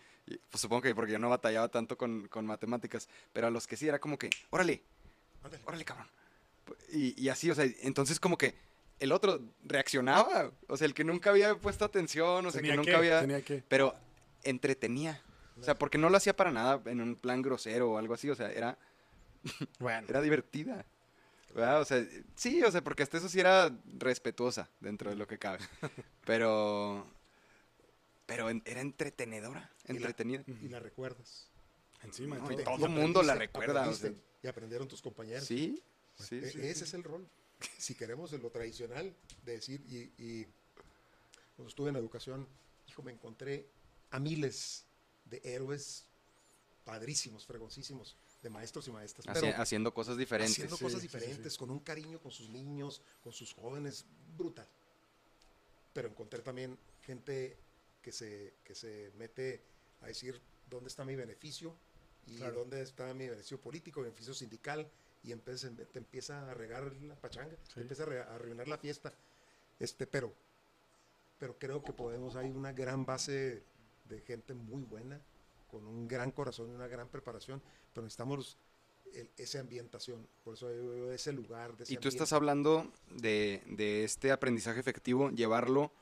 pues 0.51 0.61
supongo 0.61 0.83
que 0.83 0.95
porque 0.95 1.13
yo 1.13 1.19
no 1.19 1.31
batallaba 1.31 1.69
tanto 1.69 1.97
con, 1.97 2.29
matemáticas, 2.43 3.09
pero 3.33 3.47
a 3.47 3.51
los 3.51 3.67
que 3.67 3.77
sí 3.77 3.89
era 3.89 3.99
como 3.99 4.19
que, 4.19 4.31
órale, 4.51 4.83
órale, 5.65 5.85
cabrón. 5.85 6.07
Y, 6.93 7.21
y 7.21 7.29
así, 7.29 7.51
o 7.51 7.55
sea, 7.55 7.67
entonces 7.83 8.19
como 8.19 8.37
que 8.37 8.55
el 9.01 9.13
otro 9.13 9.41
reaccionaba, 9.65 10.53
o 10.69 10.77
sea, 10.77 10.87
el 10.87 10.95
que 10.95 11.05
nunca 11.05 11.31
había 11.31 11.55
puesto 11.57 11.85
atención, 11.85 12.45
o 12.45 12.51
sea, 12.51 12.61
que 12.61 12.77
nunca 12.77 12.99
había... 12.99 13.27
Pero 13.69 13.97
entretenía. 14.45 15.23
O 15.59 15.65
sea, 15.65 15.75
porque 15.75 15.99
no 15.99 16.11
lo 16.11 16.17
hacía 16.17 16.37
para 16.37 16.53
nada 16.53 16.81
en 16.87 17.01
un 17.01 17.17
plan 17.17 17.43
grosero 17.43 17.93
o 17.93 17.99
algo 17.99 18.15
así, 18.15 18.29
o 18.31 18.35
sea, 18.35 18.53
era... 18.53 18.79
Bueno. 19.79 20.07
era 20.09 20.21
divertida. 20.21 20.85
O 21.55 21.85
sea, 21.85 22.07
sí, 22.37 22.63
o 22.63 22.71
sea, 22.71 22.83
porque 22.83 23.03
hasta 23.03 23.17
eso 23.19 23.29
sí 23.29 23.41
era 23.41 23.75
respetuosa 23.99 24.69
dentro 24.81 25.11
de 25.11 25.17
lo 25.17 25.27
que 25.27 25.39
cabe. 25.39 25.59
Pero. 26.25 27.07
Pero 28.27 28.49
era 28.49 28.81
entretenedora, 28.81 29.73
entretenida. 29.87 30.45
Y 30.47 30.69
la, 30.69 30.79
recuerdas. 30.79 31.49
Encima, 32.05 32.39
todo 32.65 32.87
el 32.87 32.93
mundo 32.93 33.23
la 33.23 33.35
recuerda. 33.35 33.91
y 34.43 34.47
aprendieron 34.47 34.87
tus 34.87 35.03
compañeros. 35.03 35.45
Sí, 35.45 35.83
sí, 36.21 36.37
e, 36.37 36.71
Ese 36.71 36.85
es 36.85 36.95
el 36.95 37.05
rol. 37.05 37.29
Si 37.79 37.95
queremos 37.95 38.33
lo 38.33 38.51
tradicional 38.51 39.15
de 39.45 39.53
decir, 39.53 39.85
y, 39.87 40.11
y 40.17 40.47
cuando 41.57 41.69
estuve 41.69 41.91
en 41.91 41.97
educación, 41.97 42.49
hijo, 42.89 43.03
me 43.03 43.13
encontré 43.13 43.67
a 44.11 44.19
miles 44.19 44.87
de 45.27 45.43
héroes 45.45 46.07
padrísimos, 46.85 47.45
fregoncísimos 47.45 48.17
de 48.43 48.51
maestros 48.51 48.89
y 48.89 48.91
maestras. 48.91 49.27
haciendo 49.57 49.93
cosas 49.93 50.17
diferentes. 50.17 50.53
Haciendo 50.53 50.79
cosas 50.79 51.03
diferentes, 51.03 51.57
con 51.59 51.71
un 51.71 51.81
cariño 51.81 52.21
con 52.21 52.33
sus 52.33 52.49
niños, 52.49 53.03
con 53.23 53.33
sus 53.33 53.53
jóvenes, 53.53 54.05
brutal. 54.37 54.67
Pero 55.93 56.09
encontré 56.09 56.41
también 56.41 56.79
gente 57.03 57.57
que 58.03 58.13
se, 58.13 58.55
que 58.65 58.75
se 58.75 59.13
mete 59.17 59.63
a 60.01 60.07
decir 60.07 60.41
dónde 60.69 60.89
está 60.89 61.05
mi 61.05 61.17
beneficio 61.17 61.77
y 62.27 62.39
dónde 62.39 62.81
está 62.81 63.13
mi 63.13 63.29
beneficio 63.29 63.61
político, 63.61 64.01
beneficio 64.01 64.33
sindical, 64.33 64.91
y 65.23 65.33
empieza, 65.33 65.71
te 65.71 65.99
empieza 65.99 66.51
a 66.51 66.55
regar 66.55 66.93
la 67.03 67.15
pachanga, 67.15 67.57
te 67.75 67.81
empieza 67.81 68.05
a, 68.05 68.35
arruinar 68.35 68.69
la 68.69 68.79
fiesta. 68.79 69.13
Este, 69.79 70.07
pero, 70.07 70.33
pero 71.39 71.59
creo 71.59 71.83
que 71.83 71.93
podemos, 71.93 72.37
hay 72.37 72.51
una 72.51 72.73
gran 72.73 73.05
base 73.05 73.63
de 74.05 74.21
gente 74.21 74.55
muy 74.55 74.83
buena, 74.83 75.21
con 75.71 75.87
un 75.87 76.09
gran 76.09 76.31
corazón 76.33 76.71
y 76.71 76.75
una 76.75 76.89
gran 76.89 77.09
preparación, 77.09 77.63
pero 77.93 78.05
necesitamos 78.05 78.59
esa 79.37 79.61
ambientación, 79.61 80.27
por 80.45 80.55
eso 80.55 80.71
ese 81.13 81.33
lugar. 81.33 81.75
y 81.89 81.97
tú 81.97 82.09
estás 82.09 82.33
hablando 82.33 82.93
de, 83.11 83.63
de, 83.67 84.05
este 84.05 84.31
aprendizaje 84.31 84.81
efectivo, 84.81 85.31
llevarlo 85.31 85.93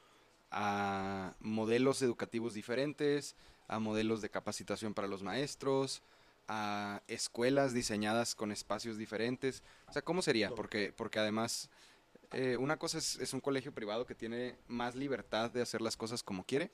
a 0.51 1.35
modelos 1.41 2.03
educativos 2.03 2.55
diferentes, 2.55 3.35
a 3.67 3.79
modelos 3.79 4.21
de 4.21 4.31
capacitación 4.31 4.95
para 4.95 5.09
los 5.09 5.23
maestros, 5.23 6.03
a 6.49 7.03
escuelas 7.07 7.75
diseñadas 7.75 8.35
con 8.35 8.51
espacios 8.51 8.97
diferentes. 8.97 9.63
O 9.87 9.93
sea, 9.93 10.03
¿cómo 10.03 10.23
sería? 10.23 10.51
Porque, 10.51 10.93
porque 10.97 11.19
además, 11.19 11.71
eh, 12.33 12.57
una 12.57 12.79
cosa 12.79 12.99
es, 12.99 13.17
es, 13.17 13.35
un 13.35 13.41
colegio 13.41 13.73
privado 13.73 14.07
que 14.07 14.15
tiene 14.15 14.57
más 14.67 14.95
libertad 14.95 15.51
de 15.51 15.63
hacer 15.63 15.83
las 15.83 15.97
cosas 15.97 16.23
como 16.23 16.45
quiere, 16.45 16.71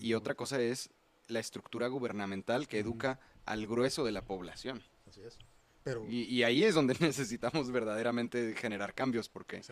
y 0.00 0.14
otra 0.14 0.34
cosa 0.34 0.60
es 0.60 0.90
la 1.28 1.40
estructura 1.40 1.88
gubernamental 1.88 2.68
que 2.68 2.78
educa 2.78 3.18
al 3.44 3.66
grueso 3.66 4.04
de 4.04 4.12
la 4.12 4.24
población. 4.24 4.82
Así 5.08 5.22
es. 5.22 5.38
Pero, 5.82 6.04
y, 6.08 6.42
ahí 6.42 6.64
es 6.64 6.74
donde 6.74 6.94
necesitamos 7.00 7.70
verdaderamente 7.70 8.54
generar 8.56 8.92
cambios, 8.92 9.28
porque, 9.28 9.62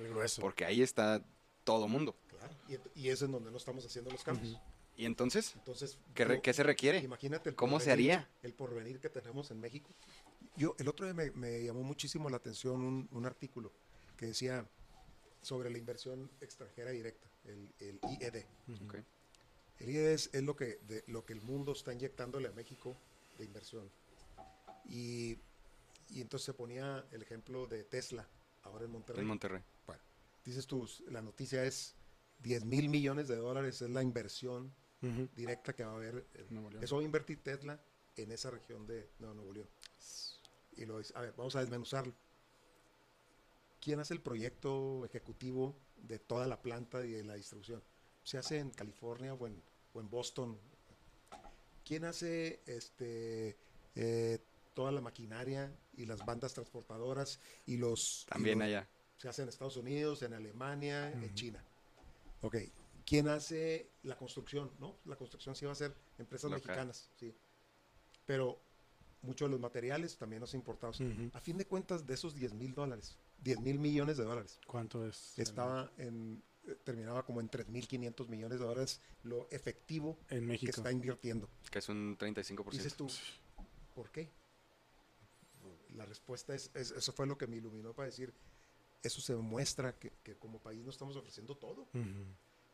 porque 0.41 0.65
ahí 0.65 0.81
está 0.81 1.25
todo 1.65 1.89
mundo. 1.89 2.17
Claro, 2.29 2.55
y, 2.95 3.09
es 3.09 3.23
en 3.23 3.33
donde 3.33 3.51
no 3.51 3.57
estamos 3.57 3.85
haciendo 3.85 4.11
los 4.11 4.23
cambios. 4.23 4.57
¿Y 4.97 5.07
entonces? 5.07 5.55
entonces 5.57 5.99
¿Qué, 6.15 6.53
se 6.53 6.63
requiere? 6.63 6.99
Imagínate 6.99 7.51
el 7.51 7.57
¿Cómo 7.57 7.81
se 7.81 7.91
haría? 7.91 8.29
El 8.43 8.55
porvenir 8.55 9.01
que 9.01 9.09
tenemos 9.09 9.51
en 9.51 9.61
México. 9.61 9.91
Yo, 10.57 10.77
el 10.79 10.89
otro 10.89 11.05
día 11.11 11.31
me, 11.35 11.65
llamó 11.65 11.83
muchísimo 11.83 12.31
la 12.31 12.37
atención 12.37 13.09
un, 13.11 13.27
artículo 13.27 13.73
que 14.17 14.27
decía 14.27 14.69
sobre 15.43 15.69
la 15.71 15.79
inversión 15.79 16.31
extranjera 16.41 16.93
directa, 16.93 17.29
el, 17.45 17.75
el 17.81 17.99
IED. 18.21 18.45
El 19.81 19.91
IED 19.91 20.13
es, 20.13 20.43
lo, 20.43 20.55
que, 20.55 20.79
lo 21.09 21.25
que 21.25 21.33
el 21.33 21.43
mundo 21.43 21.73
está 21.73 21.93
inyectándole 21.93 22.49
a 22.49 22.53
México 22.53 22.97
de 23.39 23.45
inversión. 23.45 23.91
Y, 24.87 25.39
entonces 26.15 26.47
se 26.47 26.55
ponía 26.55 27.05
el 27.11 27.23
ejemplo 27.23 27.67
de 27.67 27.83
Tesla, 27.83 28.29
ahora 28.63 28.85
en 28.85 28.93
Monterrey. 28.93 29.21
En 29.23 29.27
Monterrey. 29.27 29.63
Bueno, 29.87 30.03
dices 30.45 30.67
tú, 30.67 30.89
la 31.09 31.23
noticia 31.23 31.65
es 31.65 31.97
10 32.41 32.65
mil 32.65 32.89
millones 32.89 33.27
de 33.27 33.37
dólares 33.37 33.83
es 33.83 33.91
la 33.91 34.03
inversión 34.03 34.73
directa 35.35 35.73
que 35.73 35.85
va 35.85 35.93
a 35.93 35.97
haber. 35.97 36.27
Eso 36.81 36.97
va 36.97 37.03
a 37.03 37.05
invertir 37.05 37.43
Tesla 37.43 37.81
en 38.17 38.33
esa 38.33 38.51
región 38.51 38.87
de 38.87 39.11
Nuevo 39.19 39.53
León. 39.53 39.69
Y 40.77 40.85
lo 40.87 41.01
a 41.15 41.21
ver, 41.21 41.35
vamos 41.37 41.55
a 41.57 41.61
desmenuzarlo. 41.61 42.15
¿Quién 43.81 44.01
hace 44.01 44.15
el 44.15 44.21
proyecto 44.21 45.05
ejecutivo 45.05 45.77
de 45.97 46.19
toda 46.19 46.47
la 46.47 46.61
planta 46.61 47.05
y 47.05 47.13
de 47.13 47.25
la 47.25 47.35
distribución? 47.35 47.83
Se 48.23 48.39
hace 48.39 48.59
en 48.59 48.71
California 48.71 49.35
o 49.35 49.47
en, 49.47 49.63
o 49.93 50.01
en 50.01 50.09
Boston 50.09 50.59
¿Quién 51.85 52.05
hace 52.05 52.63
este 52.67 53.57
eh, 53.95 54.39
toda 54.73 54.91
la 54.91 55.01
maquinaria 55.01 55.73
y 55.97 56.07
las 56.07 56.25
bandas 56.25 56.55
transportadoras 56.55 57.39
y 57.67 57.77
los... 57.77 58.27
También 58.29 58.63
allá. 58.63 58.89
Se 59.19 59.29
hace 59.29 59.43
en 59.43 59.49
Estados 59.49 59.77
Unidos, 59.77 60.23
en 60.23 60.33
Alemania, 60.33 61.13
en 61.13 61.35
China. 61.35 61.63
Ok. 62.41 62.57
¿Quién 63.05 63.29
hace 63.29 63.91
la 64.03 64.17
construcción? 64.17 64.71
¿No? 64.79 64.97
La 65.05 65.17
construcción 65.17 65.55
sí 65.55 65.67
va 65.67 65.73
a 65.73 65.77
ser 65.77 65.95
empresas 66.19 66.51
mexicanas, 66.51 67.11
sí. 67.17 67.35
Pero 68.25 68.61
muchos 69.23 69.49
de 69.49 69.53
los 69.53 69.61
materiales 69.61 70.17
también 70.17 70.41
los 70.41 70.55
importados. 70.55 71.01
A 71.33 71.41
fin 71.41 71.57
de 71.59 71.67
cuentas, 71.67 72.07
de 72.07 72.15
esos 72.15 72.35
10 72.35 72.55
mil 72.55 72.75
dólares, 72.75 73.19
10 73.43 73.61
mil 73.61 73.79
millones 73.79 74.17
de 74.17 74.25
dólares. 74.25 74.59
¿Cuánto 74.67 75.07
es? 75.07 75.39
Estaba 75.39 75.93
en 75.99 76.43
terminaba 76.85 77.25
como 77.25 77.41
en 77.41 77.51
3.500 77.51 78.29
millones 78.29 78.59
de 78.59 78.65
dólares 78.65 79.01
lo 79.23 79.49
efectivo 79.51 80.19
en 80.31 80.47
México. 80.47 80.73
que 80.73 80.81
está 80.81 80.91
invirtiendo. 80.91 81.49
Que 81.71 81.79
es 81.79 81.89
un 81.89 82.17
35%. 82.17 82.71
Dices 82.71 82.95
tú, 82.95 83.07
¿por 83.95 84.11
qué? 84.11 84.31
La 85.95 86.05
respuesta 86.07 86.55
es, 86.55 86.71
eso 86.75 87.13
fue 87.13 87.27
lo 87.27 87.39
que 87.39 87.47
me 87.47 87.57
iluminó 87.57 87.93
para 87.93 88.07
decir, 88.07 88.33
eso 89.03 89.21
se 89.21 89.35
demuestra 89.35 89.97
que, 89.99 90.37
como 90.39 90.59
país 90.59 90.83
no 90.83 90.91
estamos 90.91 91.17
ofreciendo 91.17 91.57
todo. 91.57 91.87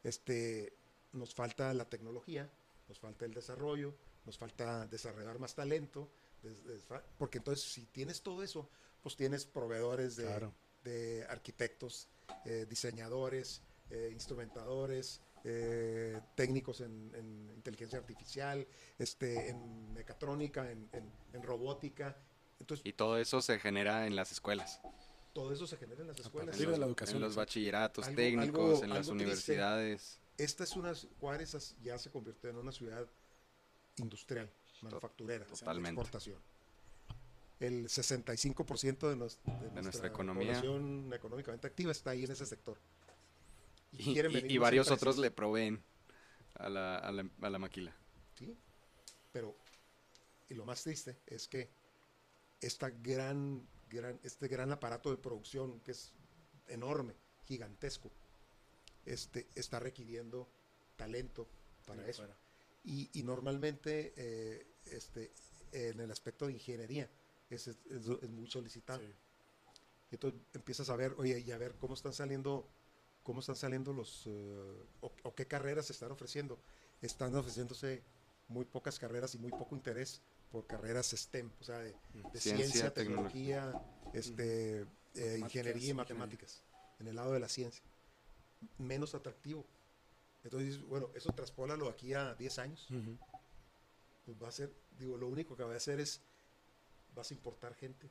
Este, 0.03 0.73
nos 1.13 1.35
falta 1.35 1.73
la 1.75 1.89
tecnología, 1.89 2.49
nos 2.89 2.99
falta 2.99 3.25
el 3.25 3.35
desarrollo, 3.35 3.95
nos 4.27 4.39
falta 4.39 4.87
desarrollar 4.87 5.39
más 5.39 5.55
talento, 5.55 6.11
porque 7.19 7.39
entonces 7.39 7.65
si 7.65 7.87
tienes 7.87 8.23
todo 8.23 8.43
eso, 8.43 8.69
pues 9.03 9.17
tienes 9.17 9.45
proveedores 9.47 10.17
de, 10.17 10.51
de 10.85 11.27
arquitectos, 11.29 12.09
eh, 12.45 12.67
diseñadores, 12.69 13.63
eh, 13.91 14.11
instrumentadores, 14.13 15.21
eh, 15.45 16.21
técnicos 16.35 16.81
en, 16.81 17.51
inteligencia 17.55 17.99
artificial, 17.99 18.67
este, 18.99 19.51
en 19.51 19.93
mecatrónica, 19.93 20.71
en, 20.71 21.43
robótica. 21.43 22.17
Entonces, 22.59 22.87
y 22.87 22.93
todo 22.93 23.19
eso 23.19 23.41
se 23.41 23.59
genera 23.59 24.07
en 24.07 24.17
las 24.17 24.33
escuelas. 24.33 24.81
Todo 25.33 25.53
eso 25.53 25.66
se 25.66 25.76
genera 25.76 26.01
en 26.01 26.09
las 26.09 26.18
escuelas. 26.18 26.59
En, 26.59 26.81
la 26.81 26.87
educación. 26.87 27.16
en 27.16 27.22
los 27.22 27.37
bachilleratos 27.37 28.07
técnicos, 28.14 28.83
en 28.83 28.91
las 28.91 29.09
universidades. 29.09 30.18
Esta 30.37 30.64
es 30.64 30.74
una, 30.76 30.93
Juárez 31.20 31.76
ya 31.83 31.99
se 31.99 32.11
convirtió 32.11 32.51
en 32.51 32.57
una 32.57 32.72
ciudad 32.72 33.07
industrial, 33.97 34.51
manufacturera, 34.81 35.45
Totalmente. 35.45 36.01
exportación. 36.01 36.39
el 37.61 37.87
65% 37.87 39.09
de, 39.11 39.16
nos, 39.16 39.39
de, 39.74 39.83
nuestra, 39.83 40.09
economía 40.09 40.55
población 40.55 41.12
económicamente 41.12 41.66
activa 41.66 41.93
está 41.93 42.11
ahí 42.11 42.24
en 42.24 42.33
ese 42.33 42.47
sector. 42.47 42.78
Y, 43.93 44.18
y, 44.18 44.59
varios 44.59 44.91
otros 44.91 45.18
le 45.18 45.31
proveen 45.31 45.83
a 46.55 46.68
la, 46.68 46.97
a, 46.97 47.12
la, 47.12 47.28
a 47.43 47.51
la 47.51 47.59
maquila. 47.59 47.95
Sí, 48.39 48.57
pero 49.33 49.57
y 50.51 50.55
lo 50.55 50.64
más 50.64 50.83
triste 50.83 51.16
es 51.26 51.47
que 51.47 51.70
esta 52.61 52.91
gran, 52.91 53.66
gran, 53.91 54.18
este 54.22 54.49
gran 54.49 54.72
aparato 54.72 55.11
de 55.11 55.16
producción 55.16 55.80
que 55.80 55.93
es 55.93 56.12
enorme, 56.68 57.14
gigantesco, 57.45 58.11
este, 59.05 59.49
está 59.55 59.78
requiriendo 59.80 60.49
talento 60.97 61.49
para 61.86 62.07
eso. 62.07 62.26
Y, 62.84 63.11
y, 63.12 63.22
normalmente 63.22 64.14
eh, 64.16 64.66
este, 64.86 65.32
en 65.72 66.01
el 66.01 66.11
aspecto 66.11 66.47
de 66.47 66.55
ingeniería 66.55 67.11
es, 67.51 67.68
es, 67.68 67.78
muy 68.30 68.47
solicitado. 68.49 69.03
Entonces 70.11 70.41
empiezas 70.55 70.88
a 70.91 70.97
ver, 70.97 71.14
oye, 71.18 71.41
y 71.41 71.51
a 71.51 71.59
ver 71.59 71.74
cómo 71.76 71.95
están 71.95 72.12
saliendo, 72.12 72.68
cómo 73.22 73.41
están 73.41 73.57
saliendo 73.57 73.93
los, 73.93 74.26
eh, 74.26 74.84
o, 75.01 75.34
qué 75.34 75.47
carreras 75.47 75.86
se 75.86 75.93
están 75.93 76.11
ofreciendo. 76.11 76.59
Están 77.03 77.34
ofreciéndose 77.34 78.03
muy 78.49 78.64
pocas 78.64 78.99
carreras 78.99 79.34
y 79.34 79.38
muy 79.38 79.51
poco 79.51 79.74
interés 79.74 80.22
por 80.51 80.67
carreras 80.67 81.11
STEM, 81.11 81.51
o 81.61 81.65
sea, 81.65 81.79
de, 81.79 81.95
ciencia, 82.35 82.93
tecnología, 82.93 83.73
este, 84.13 84.87
eh, 85.15 85.39
ingeniería 85.39 85.91
y 85.91 85.95
matemáticas, 85.95 86.63
en 86.99 87.09
el 87.09 87.17
lado 87.17 87.33
de 87.33 87.41
la 87.41 87.49
ciencia. 87.49 87.83
Menos 88.79 89.15
atractivo. 89.15 89.65
Entonces, 90.43 90.83
bueno, 90.83 91.11
eso 91.15 91.33
traspólalo 91.33 91.89
aquí 91.89 92.15
a 92.15 92.35
10 92.35 92.59
años. 92.59 92.89
Pues 94.25 94.43
va 94.43 94.49
a 94.49 94.53
ser, 94.53 94.75
digo, 94.99 95.17
lo 95.17 95.29
único 95.29 95.57
que 95.57 95.63
va 95.63 95.73
a 95.73 95.77
hacer 95.77 96.01
es, 96.01 96.21
vas 97.15 97.31
a 97.31 97.35
importar 97.35 97.75
gente. 97.75 98.11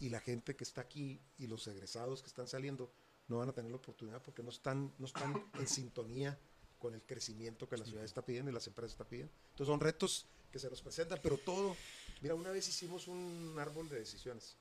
Y 0.00 0.10
la 0.10 0.20
gente 0.20 0.56
que 0.56 0.64
está 0.64 0.80
aquí 0.80 1.20
y 1.38 1.46
los 1.46 1.66
egresados 1.66 2.22
que 2.22 2.28
están 2.28 2.46
saliendo 2.46 2.92
no 3.26 3.38
van 3.38 3.48
a 3.48 3.52
tener 3.52 3.70
la 3.70 3.76
oportunidad 3.76 4.22
porque 4.22 4.42
no 4.42 4.50
están, 4.50 4.92
no 4.98 5.06
están 5.06 5.50
en 5.54 5.66
sintonía 5.66 6.38
con 6.78 6.94
el 6.94 7.02
crecimiento 7.02 7.68
que 7.68 7.76
la 7.76 7.84
ciudad 7.84 8.04
está 8.04 8.24
pidiendo 8.24 8.50
y 8.50 8.54
las 8.54 8.66
empresas 8.66 8.92
están 8.92 9.08
pidiendo. 9.08 9.32
Entonces 9.50 9.66
son 9.66 9.80
retos 9.80 10.26
que 10.52 10.58
se 10.58 10.70
nos 10.70 10.82
presentan, 10.82 11.18
pero 11.22 11.38
todo, 11.38 11.76
mira, 12.20 12.34
una 12.34 12.50
vez 12.50 12.68
hicimos 12.68 13.06
un 13.08 13.56
árbol 13.58 13.88
de 13.88 13.98
decisiones. 13.98 14.56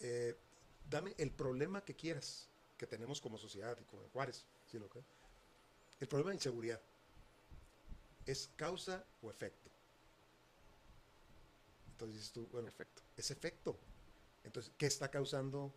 Eh, 0.00 0.36
dame 0.88 1.14
el 1.18 1.30
problema 1.30 1.84
que 1.84 1.94
quieras 1.94 2.48
que 2.76 2.86
tenemos 2.86 3.20
como 3.20 3.36
sociedad 3.36 3.76
y 3.80 3.84
como 3.84 4.08
Juárez, 4.08 4.44
¿sí 4.70 4.78
lo 4.78 4.88
que? 4.88 5.04
El 6.00 6.08
problema 6.08 6.30
de 6.30 6.36
inseguridad 6.36 6.80
es 8.24 8.50
causa 8.56 9.04
o 9.20 9.30
efecto. 9.30 9.70
Entonces 11.92 12.16
dices 12.16 12.32
tú, 12.32 12.46
bueno, 12.50 12.68
efecto. 12.68 13.02
es 13.16 13.30
efecto. 13.30 13.78
Entonces, 14.42 14.72
¿qué 14.78 14.86
está 14.86 15.10
causando 15.10 15.74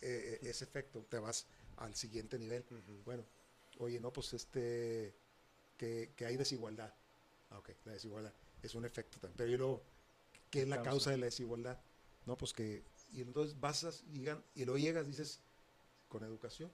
eh, 0.00 0.38
eh, 0.42 0.48
ese 0.48 0.62
efecto? 0.62 1.04
Te 1.08 1.18
vas 1.18 1.46
al 1.78 1.96
siguiente 1.96 2.38
nivel. 2.38 2.64
Bueno, 3.04 3.24
oye, 3.78 3.98
no, 3.98 4.12
pues 4.12 4.32
este, 4.32 5.12
que, 5.76 6.12
que 6.14 6.26
hay 6.26 6.36
desigualdad. 6.36 6.94
Ah, 7.50 7.58
ok, 7.58 7.70
la 7.84 7.92
desigualdad 7.92 8.32
es 8.62 8.74
un 8.74 8.84
efecto 8.84 9.18
también. 9.18 9.36
Pero 9.36 9.50
y 9.50 9.56
luego, 9.56 9.82
¿qué 10.50 10.62
es 10.62 10.68
la 10.68 10.82
causa? 10.82 11.10
de 11.10 11.18
la 11.18 11.26
desigualdad? 11.26 11.78
No, 12.26 12.36
pues 12.36 12.52
que, 12.52 12.84
y 13.12 13.22
entonces 13.22 13.58
vas 13.58 14.04
y, 14.12 14.28
y 14.54 14.64
luego 14.64 14.78
llegas, 14.78 15.06
dices, 15.06 15.40
con 16.08 16.22
educación, 16.24 16.70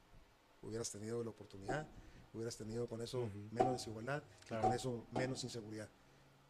hubieras 0.62 0.90
tenido 0.90 1.22
la 1.22 1.30
oportunidad, 1.30 1.86
hubieras 2.32 2.56
tenido 2.56 2.88
con 2.88 3.00
eso 3.00 3.30
menos 3.52 3.72
desigualdad, 3.72 4.22
con 4.48 4.72
eso 4.72 5.06
menos 5.12 5.44
inseguridad. 5.44 5.88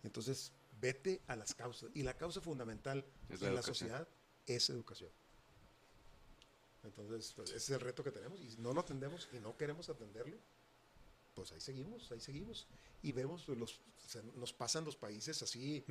Entonces, 0.02 0.52
vete 0.80 1.20
a 1.26 1.36
las 1.36 1.54
causas. 1.54 1.90
Y 1.94 2.02
la 2.02 2.14
causa 2.14 2.40
fundamental 2.40 3.04
en 3.28 3.54
la 3.54 3.62
sociedad 3.62 4.08
es 4.46 4.70
educación. 4.70 5.10
Entonces, 6.84 7.32
pues, 7.34 7.50
ese 7.50 7.56
es 7.56 7.70
el 7.70 7.80
reto 7.80 8.04
que 8.04 8.12
tenemos 8.12 8.40
y 8.40 8.56
no 8.58 8.72
lo 8.72 8.80
atendemos 8.80 9.28
y 9.32 9.40
no 9.40 9.56
queremos 9.56 9.88
atenderlo, 9.88 10.36
pues 11.36 11.52
ahí 11.52 11.60
seguimos, 11.60 12.10
ahí 12.10 12.18
seguimos. 12.18 12.66
Y 13.02 13.12
vemos, 13.12 13.44
pues, 13.44 13.58
los, 13.58 13.80
nos 14.34 14.52
pasan 14.54 14.84
los 14.84 14.96
países 14.96 15.42
así, 15.42 15.84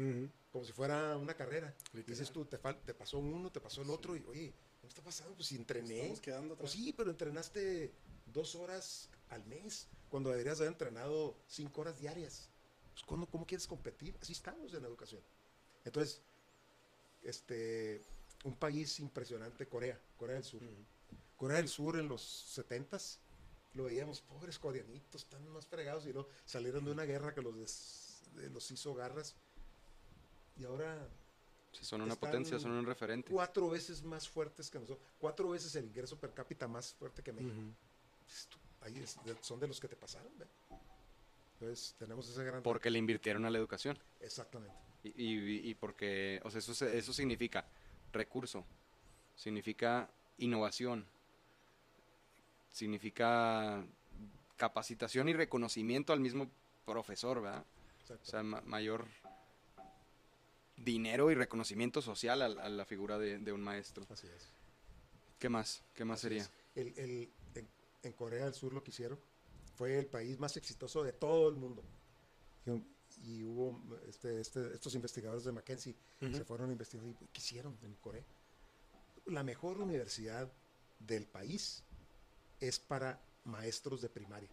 como 0.51 0.65
si 0.65 0.73
fuera 0.73 1.15
una 1.17 1.35
carrera. 1.35 1.73
Dices 1.93 2.31
tú, 2.31 2.45
te, 2.45 2.57
te 2.57 2.93
pasó 2.95 3.19
uno, 3.19 3.51
te 3.51 3.61
pasó 3.61 3.83
el 3.83 3.91
otro, 3.91 4.17
y 4.17 4.23
oye, 4.25 4.53
¿qué 4.81 4.87
está 4.87 5.03
pasando? 5.03 5.35
Pues 5.35 5.47
si 5.47 5.55
entrené. 5.55 6.09
Pues 6.57 6.71
sí, 6.71 6.93
pero 6.97 7.11
entrenaste 7.11 7.93
dos 8.25 8.55
horas 8.55 9.09
al 9.29 9.45
mes, 9.45 9.87
cuando 10.09 10.31
deberías 10.31 10.57
haber 10.59 10.71
entrenado 10.71 11.37
cinco 11.47 11.81
horas 11.81 11.99
diarias. 11.99 12.49
Pues, 12.93 13.03
¿cómo, 13.05 13.27
¿Cómo 13.27 13.45
quieres 13.45 13.67
competir? 13.67 14.17
Así 14.19 14.33
estamos 14.33 14.73
en 14.73 14.81
la 14.81 14.87
educación. 14.87 15.21
Entonces, 15.83 16.23
este, 17.21 18.01
un 18.43 18.55
país 18.55 18.99
impresionante, 18.99 19.67
Corea, 19.67 20.01
Corea 20.17 20.37
del 20.37 20.43
Sur. 20.43 20.61
Corea 21.37 21.57
del 21.57 21.69
Sur 21.69 21.99
en 21.99 22.07
los 22.07 22.57
70s 22.57 23.19
lo 23.75 23.83
veíamos, 23.83 24.21
pobres 24.21 24.57
coreanitos, 24.57 25.23
están 25.23 25.47
más 25.49 25.67
fregados 25.67 26.07
y 26.07 26.13
no 26.13 26.25
salieron 26.45 26.83
de 26.85 26.91
una 26.91 27.03
guerra 27.03 27.33
que 27.33 27.41
los, 27.41 28.23
los 28.51 28.71
hizo 28.71 28.95
garras. 28.95 29.35
Y 30.57 30.63
ahora... 30.63 31.07
son 31.71 32.01
una 32.01 32.15
potencia, 32.15 32.57
son 32.57 32.71
un 32.71 32.85
referente. 32.85 33.31
Cuatro 33.31 33.69
veces 33.69 34.01
más 34.01 34.27
fuertes 34.27 34.69
que 34.71 34.79
nosotros, 34.79 35.05
cuatro 35.19 35.49
veces 35.49 35.75
el 35.75 35.85
ingreso 35.85 36.17
per 36.17 36.33
cápita 36.33 36.67
más 36.67 36.93
fuerte 36.93 37.21
que 37.21 37.33
México. 37.33 37.53
ahí 38.81 39.03
son 39.41 39.59
de 39.59 39.67
los 39.67 39.79
que 39.79 39.89
te 39.89 39.97
pasaron, 39.97 40.31
Entonces 41.53 41.95
tenemos 41.99 42.29
ese 42.29 42.43
gran... 42.45 42.63
Porque 42.63 42.89
le 42.89 42.97
invirtieron 42.97 43.43
a 43.45 43.49
la 43.49 43.57
educación. 43.57 43.99
Exactamente. 44.21 44.73
Y, 45.03 45.69
y, 45.69 45.75
porque, 45.75 46.41
o 46.43 46.49
sea, 46.49 46.59
eso, 46.59 46.71
eso 46.85 47.13
significa 47.13 47.67
recurso, 48.11 48.65
significa 49.35 50.09
innovación, 50.37 51.05
significa 52.75 53.85
capacitación 54.57 55.29
y 55.29 55.33
reconocimiento 55.33 56.11
al 56.11 56.19
mismo 56.19 56.49
profesor, 56.85 57.41
¿verdad? 57.41 57.65
O 58.09 58.25
sea, 58.25 58.43
mayor 58.43 59.05
dinero 60.75 61.31
y 61.31 61.35
reconocimiento 61.35 62.01
social 62.01 62.41
a, 62.41 62.69
la 62.69 62.85
figura 62.85 63.17
de, 63.17 63.51
un 63.53 63.61
maestro. 63.61 64.05
Así 64.09 64.27
es. 64.27 64.49
¿Qué 65.39 65.47
más? 65.47 65.83
¿Qué 65.95 66.03
más 66.03 66.19
sería? 66.19 66.45
El, 66.75 67.29
en, 68.03 68.13
Corea 68.13 68.43
del 68.43 68.53
Sur 68.53 68.73
lo 68.73 68.83
que 68.83 68.91
hicieron 68.91 69.17
fue 69.75 69.97
el 69.97 70.05
país 70.05 70.37
más 70.37 70.57
exitoso 70.57 71.01
de 71.01 71.13
todo 71.13 71.47
el 71.47 71.55
mundo. 71.55 71.81
Y, 73.23 73.43
hubo 73.43 73.81
este, 74.09 74.41
este, 74.41 74.73
estos 74.73 74.93
investigadores 74.95 75.45
de 75.45 75.53
Mackenzie 75.53 75.95
se 76.19 76.43
fueron 76.43 76.69
a 76.69 76.73
investigar 76.73 77.07
y 77.07 77.13
¿qué 77.13 77.39
hicieron 77.39 77.77
en 77.83 77.95
Corea? 77.95 78.23
La 79.27 79.43
mejor 79.43 79.79
universidad 79.79 80.51
del 80.99 81.25
país 81.25 81.84
es 82.59 82.79
para 82.79 83.19
maestros 83.43 84.01
de 84.01 84.09
primaria. 84.09 84.49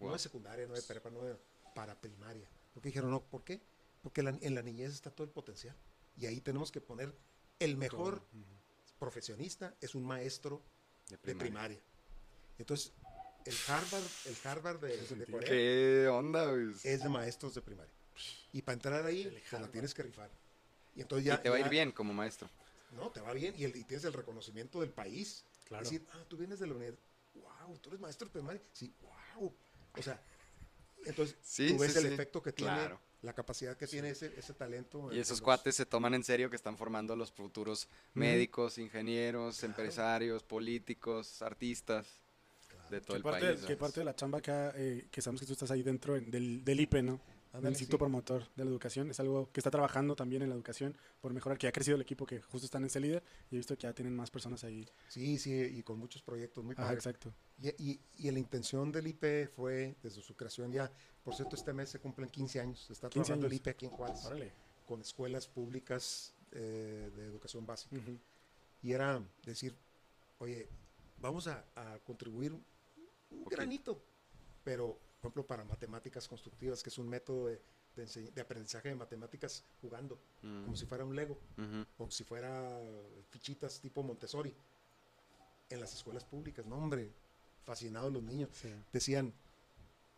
No 0.00 0.12
de 0.12 0.18
secundaria, 0.18 0.66
no 0.66 0.74
de 0.74 0.82
prepa, 0.82 1.10
no 1.10 1.22
de, 1.22 1.36
para 1.74 1.94
primaria. 2.00 2.46
Porque 2.74 2.88
dijeron, 2.88 3.10
no, 3.10 3.22
¿por 3.22 3.44
qué? 3.44 3.60
Porque 4.02 4.20
en 4.20 4.54
la 4.54 4.62
niñez 4.62 4.92
está 4.92 5.10
todo 5.10 5.24
el 5.24 5.32
potencial. 5.32 5.76
Y 6.16 6.26
ahí 6.26 6.40
tenemos 6.40 6.72
que 6.72 6.80
poner 6.80 7.14
el 7.60 7.76
mejor 7.76 8.22
profesionista 8.98 9.74
es 9.80 9.94
un 9.94 10.04
maestro 10.04 10.62
de 11.08 11.18
primaria. 11.34 11.80
Entonces, 12.58 12.92
el 13.44 13.54
Harvard, 13.66 14.04
el 14.26 14.36
Harvard 14.44 14.80
de, 14.80 15.26
Corea 15.26 15.48
¿Qué 15.48 16.08
onda? 16.08 16.52
es 16.84 17.02
de 17.02 17.08
maestros 17.08 17.54
de 17.54 17.62
primaria. 17.62 17.92
Y 18.52 18.62
para 18.62 18.74
entrar 18.74 19.04
ahí, 19.06 19.24
te 19.50 19.58
la 19.58 19.68
tienes 19.68 19.94
que 19.94 20.02
rifar. 20.02 20.30
Y 20.94 21.00
entonces 21.00 21.24
ya. 21.26 21.40
te 21.40 21.48
va 21.48 21.56
a 21.56 21.60
ir 21.60 21.68
bien 21.68 21.90
como 21.90 22.12
maestro. 22.12 22.48
No, 22.92 23.10
te 23.10 23.20
va 23.20 23.32
bien 23.32 23.54
y, 23.56 23.64
el, 23.64 23.74
y 23.74 23.84
tienes 23.84 24.04
el 24.04 24.12
reconocimiento 24.12 24.80
del 24.80 24.90
país. 24.90 25.44
Claro. 25.64 25.84
Decir, 25.84 26.06
ah, 26.12 26.24
tú 26.28 26.36
vienes 26.36 26.58
de 26.58 26.66
la 26.66 26.74
unidad. 26.74 26.94
Wow, 27.34 27.78
tú 27.78 27.90
eres 27.90 28.00
maestro 28.00 28.26
de 28.26 28.32
primaria. 28.32 28.62
Sí, 28.72 28.94
wow. 29.00 29.54
O 29.96 30.02
sea, 30.02 30.22
entonces 31.04 31.36
tú 31.68 31.78
ves 31.78 31.96
el 31.96 32.06
efecto 32.06 32.42
que 32.42 32.52
tiene, 32.52 32.90
la 33.22 33.32
capacidad 33.32 33.76
que 33.76 33.86
tiene 33.86 34.10
ese, 34.10 34.32
ese 34.36 34.52
talento. 34.54 35.12
Y 35.12 35.18
esos 35.18 35.40
cuates 35.40 35.76
se 35.76 35.86
toman 35.86 36.14
en 36.14 36.24
serio 36.24 36.50
que 36.50 36.56
están 36.56 36.76
formando 36.76 37.16
los 37.16 37.32
futuros 37.32 37.88
médicos, 38.14 38.78
ingenieros, 38.78 39.62
empresarios, 39.62 40.42
políticos, 40.42 41.42
artistas. 41.42 42.06
De 42.90 43.00
todo 43.00 43.16
el 43.16 43.22
parte, 43.22 43.46
país. 43.46 43.64
¿Qué 43.64 43.76
parte 43.76 44.00
de 44.00 44.04
la 44.04 44.14
chamba 44.14 44.42
que, 44.42 44.52
eh, 44.74 45.08
que 45.10 45.22
sabemos 45.22 45.40
que 45.40 45.46
tú 45.46 45.54
estás 45.54 45.70
ahí 45.70 45.82
dentro 45.82 46.12
del, 46.12 46.62
del 46.62 46.80
IPE, 46.80 47.02
¿no? 47.02 47.20
El 47.52 47.76
sitio 47.76 47.98
promotor 47.98 48.48
de 48.56 48.64
la 48.64 48.70
educación. 48.70 49.10
Es 49.10 49.20
algo 49.20 49.50
que 49.52 49.60
está 49.60 49.70
trabajando 49.70 50.16
también 50.16 50.42
en 50.42 50.48
la 50.48 50.54
educación 50.54 50.96
por 51.20 51.32
mejorar, 51.32 51.58
que 51.58 51.68
ha 51.68 51.72
crecido 51.72 51.96
el 51.96 52.02
equipo 52.02 52.26
que 52.26 52.40
justo 52.40 52.64
está 52.64 52.78
en 52.78 52.84
ese 52.84 53.00
líder 53.00 53.22
y 53.50 53.54
he 53.54 53.58
visto 53.58 53.76
que 53.76 53.82
ya 53.82 53.92
tienen 53.92 54.14
más 54.14 54.30
personas 54.30 54.64
ahí. 54.64 54.88
Sí, 55.08 55.38
sí, 55.38 55.52
y 55.52 55.82
con 55.82 55.98
muchos 55.98 56.22
proyectos 56.22 56.64
muy 56.64 56.74
Ah, 56.78 56.92
exacto. 56.92 57.32
Y, 57.60 58.00
y, 58.18 58.30
la 58.30 58.38
intención 58.38 58.90
del 58.90 59.06
IP 59.06 59.48
fue, 59.54 59.94
desde 60.02 60.20
su 60.22 60.34
creación 60.34 60.72
ya, 60.72 60.90
por 61.22 61.34
cierto, 61.34 61.54
este 61.54 61.72
mes 61.72 61.90
se 61.90 62.00
cumplen 62.00 62.28
15 62.28 62.60
años. 62.60 62.90
Está 62.90 63.08
trabajando 63.08 63.46
el 63.46 63.52
IP 63.52 63.68
aquí 63.68 63.86
en 63.86 63.92
Juárez. 63.92 64.28
Con 64.86 65.00
escuelas 65.00 65.46
públicas 65.46 66.34
eh, 66.52 67.10
de 67.14 67.24
educación 67.26 67.64
básica. 67.64 67.96
Y 68.82 68.92
era 68.92 69.22
decir, 69.44 69.76
oye, 70.38 70.68
vamos 71.20 71.46
a, 71.46 71.64
contribuir 72.04 72.52
un 72.52 73.44
granito, 73.44 74.02
pero 74.64 74.98
por 75.22 75.28
ejemplo, 75.28 75.46
para 75.46 75.64
matemáticas 75.64 76.26
constructivas, 76.26 76.82
que 76.82 76.90
es 76.90 76.98
un 76.98 77.08
método 77.08 77.46
de, 77.46 77.60
de, 77.94 78.40
aprendizaje 78.40 78.88
de 78.88 78.96
matemáticas 78.96 79.64
jugando, 79.80 80.20
como 80.40 80.72
mm. 80.72 80.76
si 80.76 80.84
fuera 80.84 81.04
un 81.04 81.14
Lego, 81.14 81.38
o 81.96 82.10
si 82.10 82.24
fuera 82.24 82.80
fichitas 83.30 83.80
tipo 83.80 84.02
Montessori, 84.02 84.52
en 85.70 85.80
las 85.80 85.94
escuelas 85.94 86.24
públicas. 86.24 86.66
No, 86.66 86.76
hombre, 86.76 87.12
fascinados 87.62 88.12
los 88.12 88.24
niños. 88.24 88.50
Decían, 88.92 89.32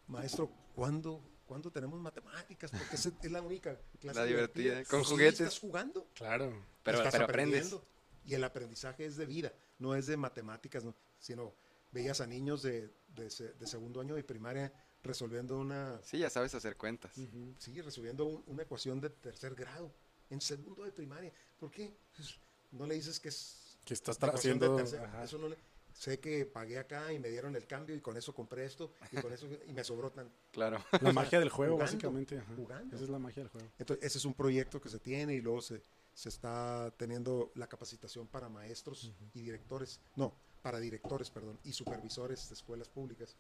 maestro, 0.07 0.51
¿cuándo, 0.75 1.23
¿cuándo 1.45 1.71
tenemos 1.71 2.01
matemáticas? 2.01 2.71
Porque 2.71 2.97
es, 2.97 3.31
la 3.31 3.43
única 3.43 3.79
clase 4.01 4.19
La 4.19 4.25
divertida, 4.25 4.85
con 4.87 5.05
juguetes. 5.05 5.41
Estás 5.41 5.59
jugando. 5.59 6.09
Claro. 6.15 6.65
Pero, 6.83 7.03
pero 7.11 7.25
aprendes. 7.25 7.77
Y 8.25 8.33
el 8.33 8.43
aprendizaje 8.43 9.05
es 9.05 9.17
de 9.19 9.27
vida, 9.27 9.53
no 9.79 9.95
es 9.95 10.07
de 10.07 10.17
matemáticas, 10.17 10.83
sino 11.19 11.55
veías 11.93 12.23
a 12.23 12.27
niños 12.27 12.63
de, 12.63 12.91
de, 13.15 13.67
segundo 13.67 14.01
año 14.01 14.15
de 14.15 14.25
primaria 14.25 14.73
resolviendo 15.05 15.59
una... 15.59 16.01
Sí, 16.03 16.19
ya 16.19 16.31
sabes 16.31 16.55
hacer 16.55 16.77
cuentas. 16.77 17.13
Sí, 17.59 17.81
resolviendo 17.81 18.27
una 18.47 18.63
ecuación 18.63 19.01
de 19.01 19.11
tercer 19.11 19.55
grado 19.55 19.93
en 20.31 20.41
segundo 20.41 20.85
de 20.85 20.93
primaria. 20.93 21.33
¿Por 21.59 21.71
qué? 21.71 21.95
Pues, 22.17 22.39
no 22.73 22.87
le 22.87 22.95
dices 22.95 23.21
que 23.21 23.29
es... 23.29 23.79
Que 23.85 23.95
estás 23.95 24.19
haciendo... 24.23 24.79
Eso 24.79 25.39
no 25.39 25.49
le, 25.49 25.57
sé 25.95 26.19
que 26.19 26.45
pagué 26.45 26.79
acá 26.79 27.13
y 27.13 27.19
me 27.19 27.29
dieron 27.29 27.55
el 27.57 27.67
cambio 27.67 27.95
y 27.95 28.01
con 28.01 28.17
eso 28.17 28.35
compré 28.35 28.65
esto 28.65 28.93
y 29.13 29.17
con 29.17 29.33
eso 29.33 29.47
y 29.67 29.73
me 29.73 29.85
sobró 29.85 30.11
tan 30.11 30.31
claro. 30.53 30.85
La 31.01 31.13
magia 31.13 31.39
del 31.39 31.49
juego 31.49 31.77
básicamente 31.79 32.43
jugando. 32.57 32.95
Esa 32.95 33.05
es 33.05 33.11
la 33.11 33.19
magia 33.19 33.43
del 33.43 33.51
juego. 33.51 33.69
Entonces 33.79 34.05
ese 34.05 34.19
es 34.19 34.25
un 34.25 34.35
proyecto 34.35 34.81
que 34.81 34.89
se 34.89 34.99
tiene 34.99 35.35
y 35.35 35.41
luego 35.41 35.63
se, 35.63 35.81
se 36.13 36.29
está 36.29 36.93
teniendo 36.97 37.53
la 37.55 37.69
capacitación 37.69 38.27
para 38.27 38.49
maestros 38.49 39.13
y 39.35 39.41
directores 39.41 40.01
no 40.17 40.35
para 40.63 40.81
directores 40.81 41.31
perdón 41.31 41.59
y 41.65 41.73
supervisores 41.73 42.49
de 42.49 42.55
escuelas 42.55 42.89
públicas 42.89 43.37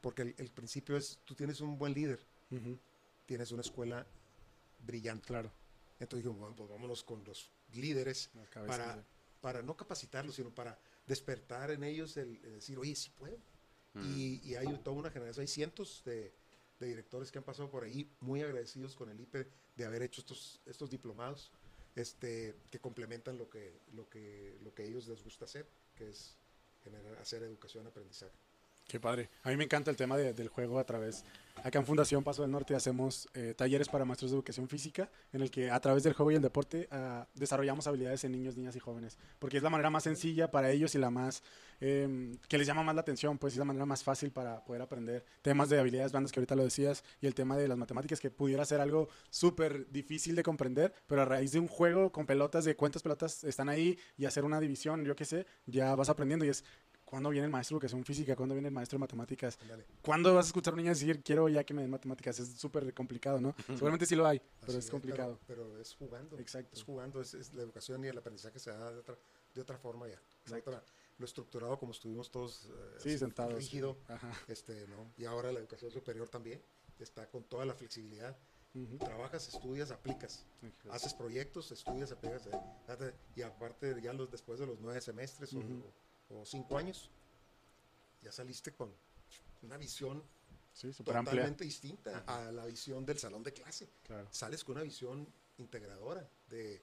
porque 0.00 0.34
el, 0.36 0.50
principio 0.50 0.96
es 0.96 1.18
tú 1.24 1.34
tienes 1.34 1.60
un 1.60 1.78
buen 1.78 1.94
líder 1.94 2.20
tienes 3.26 3.52
una 3.52 3.60
escuela 3.60 4.06
brillante. 4.86 5.26
Claro. 5.26 5.52
Entonces 6.00 6.24
digo 6.24 6.34
bueno, 6.34 6.56
pues 6.56 6.70
vámonos 6.70 7.02
con 7.04 7.24
los 7.24 7.50
líderes 7.72 8.30
para 8.66 9.04
para 9.40 9.62
no 9.62 9.76
capacitarlos 9.76 10.34
sino 10.34 10.50
para 10.50 10.78
despertar 11.06 11.70
en 11.70 11.84
ellos 11.84 12.16
el, 12.16 12.40
decir, 12.42 12.78
oye, 12.78 12.94
sí 12.94 13.10
puedo. 13.18 13.38
Y, 13.94 14.54
hay 14.54 14.66
toda 14.84 14.96
una 14.96 15.10
generación, 15.10 15.42
hay 15.42 15.48
cientos 15.48 16.02
de, 16.04 16.32
directores 16.78 17.32
que 17.32 17.38
han 17.38 17.44
pasado 17.44 17.68
por 17.68 17.82
ahí, 17.82 18.08
muy 18.20 18.42
agradecidos 18.42 18.94
con 18.94 19.10
el 19.10 19.18
IPE 19.18 19.48
de 19.74 19.84
haber 19.84 20.02
hecho 20.02 20.20
estos, 20.20 20.60
estos 20.66 20.88
diplomados 20.88 21.50
este, 21.96 22.54
que 22.70 22.78
complementan 22.78 23.36
lo 23.36 23.50
que, 23.50 23.80
lo, 23.94 24.08
que, 24.08 24.56
lo 24.62 24.72
que 24.72 24.84
ellos 24.84 25.08
les 25.08 25.24
gusta 25.24 25.46
hacer, 25.46 25.66
que 25.96 26.10
es 26.10 26.36
generar, 26.84 27.16
hacer 27.16 27.42
educación, 27.42 27.88
aprendizaje. 27.88 28.36
Qué 28.88 28.98
padre. 28.98 29.28
A 29.42 29.50
mí 29.50 29.56
me 29.58 29.64
encanta 29.64 29.90
el 29.90 29.98
tema 29.98 30.16
del 30.16 30.48
juego 30.48 30.78
a 30.78 30.84
través. 30.84 31.22
Acá 31.62 31.78
en 31.78 31.84
Fundación 31.84 32.24
Paso 32.24 32.40
del 32.40 32.50
Norte 32.50 32.74
hacemos 32.74 33.28
eh, 33.34 33.52
talleres 33.54 33.86
para 33.88 34.06
maestros 34.06 34.30
de 34.30 34.36
educación 34.36 34.66
física, 34.66 35.10
en 35.30 35.42
el 35.42 35.50
que 35.50 35.70
a 35.70 35.78
través 35.78 36.04
del 36.04 36.14
juego 36.14 36.30
y 36.30 36.36
el 36.36 36.40
deporte 36.40 36.88
ah, 36.90 37.26
desarrollamos 37.34 37.86
habilidades 37.86 38.24
en 38.24 38.32
niños, 38.32 38.56
niñas 38.56 38.76
y 38.76 38.80
jóvenes, 38.80 39.18
porque 39.38 39.58
es 39.58 39.62
la 39.62 39.68
manera 39.68 39.90
más 39.90 40.04
sencilla 40.04 40.50
para 40.50 40.70
ellos 40.70 40.94
y 40.94 40.98
la 40.98 41.10
más 41.10 41.42
em, 41.80 42.36
que 42.48 42.56
les 42.56 42.66
llama 42.66 42.82
más 42.82 42.94
la 42.94 43.02
atención, 43.02 43.36
pues 43.36 43.52
es 43.54 43.58
la 43.58 43.66
manera 43.66 43.84
más 43.84 44.02
fácil 44.02 44.30
para 44.30 44.64
poder 44.64 44.80
aprender 44.80 45.24
temas 45.42 45.68
de 45.68 45.78
habilidades 45.78 46.12
bandas 46.12 46.32
que 46.32 46.40
ahorita 46.40 46.56
lo 46.56 46.64
decías 46.64 47.04
y 47.20 47.26
el 47.26 47.34
tema 47.34 47.58
de 47.58 47.68
las 47.68 47.76
matemáticas 47.76 48.20
que 48.20 48.30
pudiera 48.30 48.64
ser 48.64 48.80
algo 48.80 49.08
súper 49.28 49.90
difícil 49.90 50.34
de 50.34 50.42
comprender, 50.42 50.94
pero 51.06 51.22
a 51.22 51.24
raíz 51.26 51.52
de 51.52 51.58
un 51.58 51.68
juego 51.68 52.10
con 52.10 52.24
pelotas 52.24 52.64
de 52.64 52.76
cuántas 52.76 53.02
pelotas 53.02 53.44
están 53.44 53.68
ahí 53.68 53.98
y 54.16 54.24
hacer 54.24 54.44
una 54.44 54.60
división, 54.60 55.04
yo 55.04 55.14
qué 55.14 55.24
sé, 55.24 55.46
ya 55.66 55.94
vas 55.94 56.08
aprendiendo 56.08 56.44
y 56.44 56.48
es 56.50 56.64
¿Cuándo 57.08 57.30
viene 57.30 57.46
el 57.46 57.50
maestro 57.50 57.76
de 57.76 57.78
educación 57.78 58.04
física? 58.04 58.36
¿Cuándo 58.36 58.54
viene 58.54 58.68
el 58.68 58.74
maestro 58.74 58.98
de 58.98 59.00
matemáticas? 59.00 59.58
¿Cuándo 60.02 60.34
vas 60.34 60.44
a 60.44 60.48
escuchar 60.48 60.72
a 60.72 60.74
un 60.74 60.82
niño 60.82 60.90
decir, 60.90 61.22
quiero 61.22 61.48
ya 61.48 61.64
que 61.64 61.72
me 61.72 61.80
den 61.80 61.90
matemáticas? 61.90 62.38
Es 62.38 62.50
súper 62.58 62.92
complicado, 62.92 63.40
¿no? 63.40 63.54
Seguramente 63.66 64.04
sí 64.04 64.14
lo 64.14 64.26
hay, 64.26 64.42
pero 64.60 64.78
es 64.78 64.90
complicado. 64.90 65.40
Pero, 65.46 65.78
es 65.80 65.94
jugando. 65.94 66.38
Exacto. 66.38 66.76
Es 66.76 66.82
jugando, 66.82 67.22
es, 67.22 67.54
la 67.54 67.62
educación 67.62 68.04
y 68.04 68.08
el 68.08 68.18
aprendizaje 68.18 68.58
se 68.58 68.70
da 68.70 68.92
de 68.92 68.98
otra, 68.98 69.16
de 69.54 69.60
otra 69.62 69.78
forma 69.78 70.06
ya. 70.06 70.20
lo 71.16 71.24
estructurado 71.24 71.78
como 71.78 71.92
estuvimos 71.92 72.30
todos 72.30 72.66
eh, 72.66 72.98
sí, 72.98 73.16
sentados. 73.16 73.54
Rígido, 73.54 73.96
este, 74.46 74.86
¿no? 74.88 75.10
Y 75.16 75.24
ahora 75.24 75.50
la 75.50 75.60
educación 75.60 75.90
superior 75.90 76.28
también 76.28 76.60
está 76.98 77.26
con 77.30 77.42
toda 77.44 77.64
la 77.64 77.72
flexibilidad. 77.72 78.36
Trabajas, 78.98 79.48
estudias, 79.48 79.90
aplicas. 79.90 80.44
Haces 80.90 81.14
proyectos, 81.14 81.72
estudias, 81.72 82.12
aplicas. 82.12 82.46
Eh, 82.46 83.12
y 83.34 83.40
aparte, 83.40 83.98
ya 84.02 84.12
los, 84.12 84.30
después 84.30 84.60
de 84.60 84.66
los 84.66 84.78
nueve 84.78 85.00
semestres 85.00 85.54
o 85.54 85.62
o 86.30 86.44
cinco 86.44 86.78
años, 86.78 87.10
ya 88.22 88.32
saliste 88.32 88.72
con 88.72 88.92
una 89.62 89.76
visión 89.76 90.22
totalmente 90.96 91.64
distinta 91.64 92.22
a 92.26 92.52
la 92.52 92.64
visión 92.66 93.04
del 93.04 93.18
salón 93.18 93.42
de 93.42 93.52
clase. 93.52 93.88
Sales 94.30 94.62
con 94.62 94.76
una 94.76 94.84
visión 94.84 95.26
integradora 95.58 96.28
de, 96.48 96.80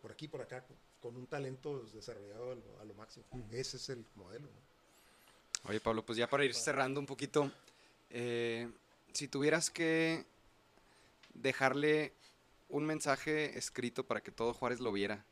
por 0.00 0.12
aquí, 0.12 0.28
por 0.28 0.40
acá, 0.40 0.64
con 1.00 1.16
un 1.16 1.26
talento 1.26 1.84
desarrollado 1.92 2.52
a 2.80 2.84
lo, 2.84 2.94
máximo. 2.94 3.24
Ese 3.50 3.76
es 3.76 3.88
el 3.90 4.04
modelo. 4.14 4.48
Oye, 5.64 5.80
Pablo, 5.80 6.04
pues 6.04 6.16
ya 6.16 6.28
para 6.28 6.44
ir 6.44 6.54
cerrando 6.54 7.00
un 7.00 7.06
poquito, 7.06 7.50
eh, 8.10 8.70
si 9.12 9.28
tuvieras 9.28 9.70
que 9.70 10.24
dejarle 11.34 12.12
un 12.68 12.86
mensaje 12.86 13.58
escrito 13.58 14.04
para 14.04 14.22
que 14.22 14.30
todo 14.30 14.54
Juárez 14.54 14.80
lo 14.80 14.92
viera, 14.92 15.24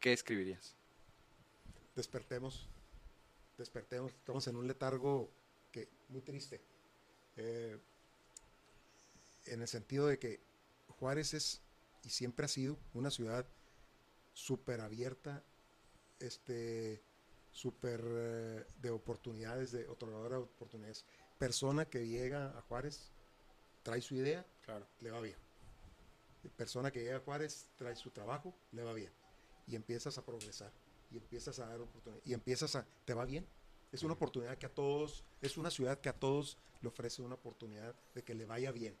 ¿qué 0.00 0.12
escribirías? 0.12 0.75
Despertemos, 1.96 2.68
despertemos, 3.56 4.12
estamos 4.12 4.46
en 4.46 4.56
un 4.56 4.68
letargo 4.68 5.30
que 5.72 5.88
muy 6.10 6.20
triste, 6.20 6.60
eh, 7.36 7.78
en 9.46 9.62
el 9.62 9.68
sentido 9.68 10.06
de 10.06 10.18
que 10.18 10.40
Juárez 10.88 11.34
es 11.34 11.62
y 12.04 12.10
siempre 12.10 12.44
ha 12.44 12.48
sido 12.48 12.78
una 12.94 13.10
ciudad 13.10 13.46
súper 14.32 14.80
abierta, 14.80 15.42
este, 16.20 17.02
súper 17.50 18.04
eh, 18.04 18.66
de 18.80 18.90
oportunidades, 18.90 19.72
de 19.72 19.88
otorgadora 19.88 20.36
de 20.36 20.42
oportunidades. 20.42 21.04
Persona 21.38 21.86
que 21.86 22.06
llega 22.06 22.56
a 22.56 22.62
Juárez, 22.62 23.10
trae 23.82 24.02
su 24.02 24.14
idea, 24.14 24.46
claro. 24.64 24.86
le 25.00 25.10
va 25.10 25.20
bien. 25.20 25.36
Persona 26.56 26.92
que 26.92 27.02
llega 27.02 27.16
a 27.16 27.20
Juárez, 27.20 27.70
trae 27.76 27.96
su 27.96 28.10
trabajo, 28.10 28.54
le 28.72 28.84
va 28.84 28.92
bien. 28.92 29.10
Y 29.66 29.74
empiezas 29.74 30.16
a 30.16 30.24
progresar 30.24 30.70
y 31.10 31.16
empiezas 31.16 31.58
a 31.58 31.66
dar 31.66 31.80
oportunidades 31.80 32.26
y 32.26 32.34
empiezas 32.34 32.76
a, 32.76 32.86
te 33.04 33.14
va 33.14 33.24
bien. 33.24 33.46
Es 33.92 34.02
una 34.02 34.14
oportunidad 34.14 34.58
que 34.58 34.66
a 34.66 34.74
todos, 34.74 35.24
es 35.40 35.56
una 35.56 35.70
ciudad 35.70 36.00
que 36.00 36.08
a 36.08 36.12
todos 36.12 36.58
le 36.82 36.88
ofrece 36.88 37.22
una 37.22 37.36
oportunidad 37.36 37.94
de 38.14 38.22
que 38.22 38.34
le 38.34 38.44
vaya 38.44 38.72
bien. 38.72 38.96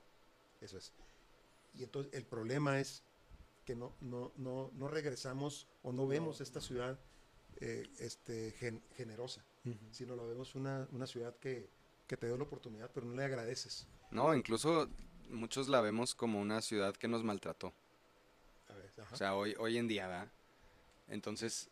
Eso 0.60 0.78
es. 0.78 0.92
Y 1.74 1.82
entonces 1.82 2.12
el 2.14 2.24
problema 2.24 2.80
es 2.80 3.02
que 3.64 3.74
no, 3.74 3.92
no, 4.00 4.32
no, 4.36 4.70
no 4.74 4.88
regresamos 4.88 5.66
o 5.82 5.92
no 5.92 6.06
vemos 6.06 6.40
esta 6.40 6.60
ciudad 6.60 6.98
eh, 7.60 7.88
este, 7.98 8.52
generosa, 8.96 9.44
sino 9.90 10.14
la 10.14 10.22
vemos 10.22 10.54
una, 10.54 10.88
una 10.92 11.06
ciudad 11.06 11.36
que, 11.36 11.68
que 12.06 12.16
te 12.16 12.26
dio 12.26 12.36
la 12.36 12.44
oportunidad, 12.44 12.90
pero 12.94 13.06
no 13.06 13.14
le 13.14 13.24
agradeces. 13.24 13.86
No, 14.10 14.34
incluso 14.34 14.88
muchos 15.30 15.68
la 15.68 15.80
vemos 15.80 16.14
como 16.14 16.40
una 16.40 16.60
ciudad 16.62 16.94
que 16.94 17.08
nos 17.08 17.24
maltrató. 17.24 17.72
o 19.12 19.16
sea, 19.16 19.34
hoy, 19.34 19.54
hoy 19.58 19.78
en 19.78 19.88
día, 19.88 20.06
¿verdad? 20.06 20.28
Entonces, 21.08 21.68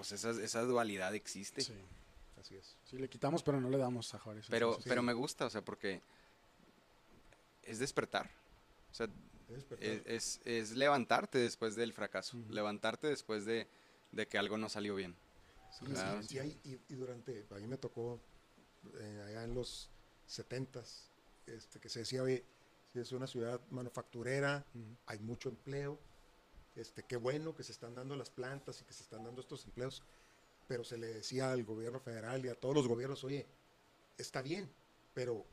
pues 0.00 0.12
esa, 0.12 0.30
esa 0.30 0.62
dualidad 0.62 1.14
existe. 1.14 1.60
Sí, 1.60 1.74
así 2.40 2.56
es. 2.56 2.74
Sí, 2.84 2.96
le 2.96 3.06
quitamos, 3.10 3.42
pero 3.42 3.60
no 3.60 3.68
le 3.68 3.76
damos 3.76 4.14
a 4.14 4.18
Juárez. 4.18 4.46
Pero, 4.48 4.78
pero 4.84 5.02
me 5.02 5.12
gusta, 5.12 5.44
o 5.44 5.50
sea, 5.50 5.62
porque 5.62 6.00
es 7.62 7.78
despertar. 7.78 8.30
O 8.90 8.94
sea, 8.94 9.08
es, 9.78 10.40
es, 10.46 10.70
levantarte 10.70 11.36
después 11.36 11.76
del 11.76 11.92
fracaso, 11.92 12.38
levantarte 12.48 13.08
después 13.08 13.44
de, 13.44 13.68
de, 14.12 14.26
que 14.26 14.38
algo 14.38 14.56
no 14.56 14.70
salió 14.70 14.94
bien. 14.94 15.14
Sí, 16.26 16.38
y, 16.64 16.78
y, 16.88 16.94
durante, 16.94 17.46
a 17.50 17.56
mí 17.56 17.66
me 17.66 17.76
tocó 17.76 18.22
eh, 18.98 19.24
allá 19.28 19.44
en 19.44 19.54
los 19.54 19.90
70 20.28 20.82
este, 21.44 21.78
que 21.78 21.90
se 21.90 21.98
decía, 21.98 22.22
oye, 22.22 22.42
si 22.90 23.00
es 23.00 23.12
una 23.12 23.26
ciudad 23.26 23.60
manufacturera, 23.68 24.64
hay 25.04 25.18
mucho 25.18 25.50
empleo, 25.50 26.00
este, 26.80 27.02
qué 27.04 27.16
bueno 27.16 27.54
que 27.54 27.62
se 27.62 27.72
están 27.72 27.94
dando 27.94 28.16
las 28.16 28.30
plantas 28.30 28.80
y 28.80 28.84
que 28.84 28.92
se 28.92 29.02
están 29.02 29.24
dando 29.24 29.40
estos 29.40 29.64
empleos, 29.64 30.02
pero 30.66 30.84
se 30.84 30.96
le 30.96 31.08
decía 31.08 31.52
al 31.52 31.64
gobierno 31.64 32.00
federal 32.00 32.44
y 32.44 32.48
a 32.48 32.54
todos 32.54 32.74
los 32.74 32.88
gobiernos, 32.88 33.22
oye, 33.24 33.46
está 34.16 34.42
bien, 34.42 34.70
pero 35.14 35.44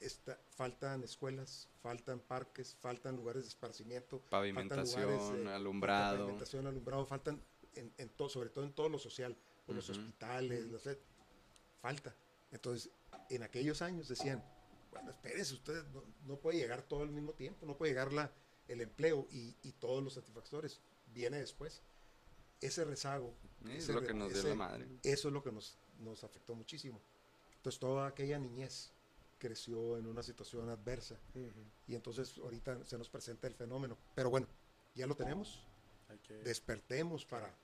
está, 0.00 0.38
faltan 0.50 1.02
escuelas, 1.02 1.68
faltan 1.82 2.20
parques, 2.20 2.76
faltan 2.80 3.16
lugares 3.16 3.42
de 3.42 3.48
esparcimiento, 3.48 4.20
pavimentación, 4.30 5.48
alumbrado, 5.48 6.18
pavimentación, 6.18 6.66
alumbrado, 6.66 7.06
faltan 7.06 7.42
en, 7.74 7.92
en 7.98 8.08
todo, 8.10 8.28
sobre 8.28 8.50
todo 8.50 8.64
en 8.64 8.72
todo 8.72 8.88
lo 8.88 8.98
social, 8.98 9.36
los 9.66 9.88
hospitales, 9.88 10.66
falta. 11.80 12.14
Entonces, 12.52 12.90
en 13.30 13.42
aquellos 13.42 13.82
años 13.82 14.08
decían, 14.08 14.44
bueno, 14.92 15.10
espérense, 15.10 15.54
ustedes 15.54 15.84
no, 15.92 16.04
no 16.26 16.36
puede 16.36 16.58
llegar 16.58 16.82
todo 16.82 17.02
al 17.02 17.10
mismo 17.10 17.32
tiempo, 17.32 17.66
no 17.66 17.76
puede 17.76 17.92
llegar 17.92 18.12
la, 18.12 18.30
el 18.68 18.80
empleo 18.80 19.26
y, 19.30 19.54
todos 19.78 20.02
los 20.02 20.14
satisfactores 20.14 20.80
viene 21.12 21.38
después. 21.38 21.82
Ese 22.60 22.84
rezago. 22.84 23.34
es 23.68 23.88
lo 23.88 24.02
que 24.02 24.14
nos 24.14 24.32
dio 24.32 24.42
la 24.42 24.54
madre. 24.54 24.86
Eso 25.02 25.28
es 25.28 25.34
lo 25.34 25.42
que 25.42 25.52
nos, 25.52 25.76
nos 25.98 26.24
afectó 26.24 26.54
muchísimo. 26.54 27.00
Entonces, 27.56 27.78
toda 27.78 28.06
aquella 28.06 28.38
niñez 28.38 28.92
creció 29.38 29.98
en 29.98 30.06
una 30.06 30.22
situación 30.22 30.68
adversa. 30.70 31.18
Y 31.86 31.94
entonces 31.94 32.38
ahorita 32.38 32.84
se 32.86 32.96
nos 32.96 33.08
presenta 33.08 33.46
el 33.46 33.54
fenómeno. 33.54 33.98
Pero 34.14 34.30
bueno, 34.30 34.46
ya 34.94 35.06
lo 35.06 35.14
tenemos. 35.14 35.62
Despertemos 36.44 37.26
para 37.26 37.54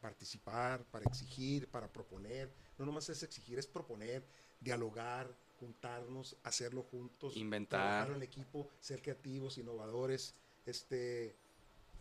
participar, 0.00 0.84
para 0.84 1.04
exigir, 1.06 1.68
para 1.68 1.92
proponer. 1.92 2.52
No 2.78 2.86
nomás 2.86 3.08
es 3.08 3.22
exigir, 3.22 3.58
es 3.58 3.66
proponer, 3.66 4.24
dialogar, 4.60 5.34
juntarnos, 5.58 6.36
hacerlo 6.42 6.82
juntos, 6.82 7.36
inventar, 7.36 7.80
trabajar 7.80 8.16
en 8.16 8.22
equipo, 8.22 8.68
ser 8.80 9.02
creativos, 9.02 9.58
innovadores. 9.58 10.34
Este, 10.64 11.34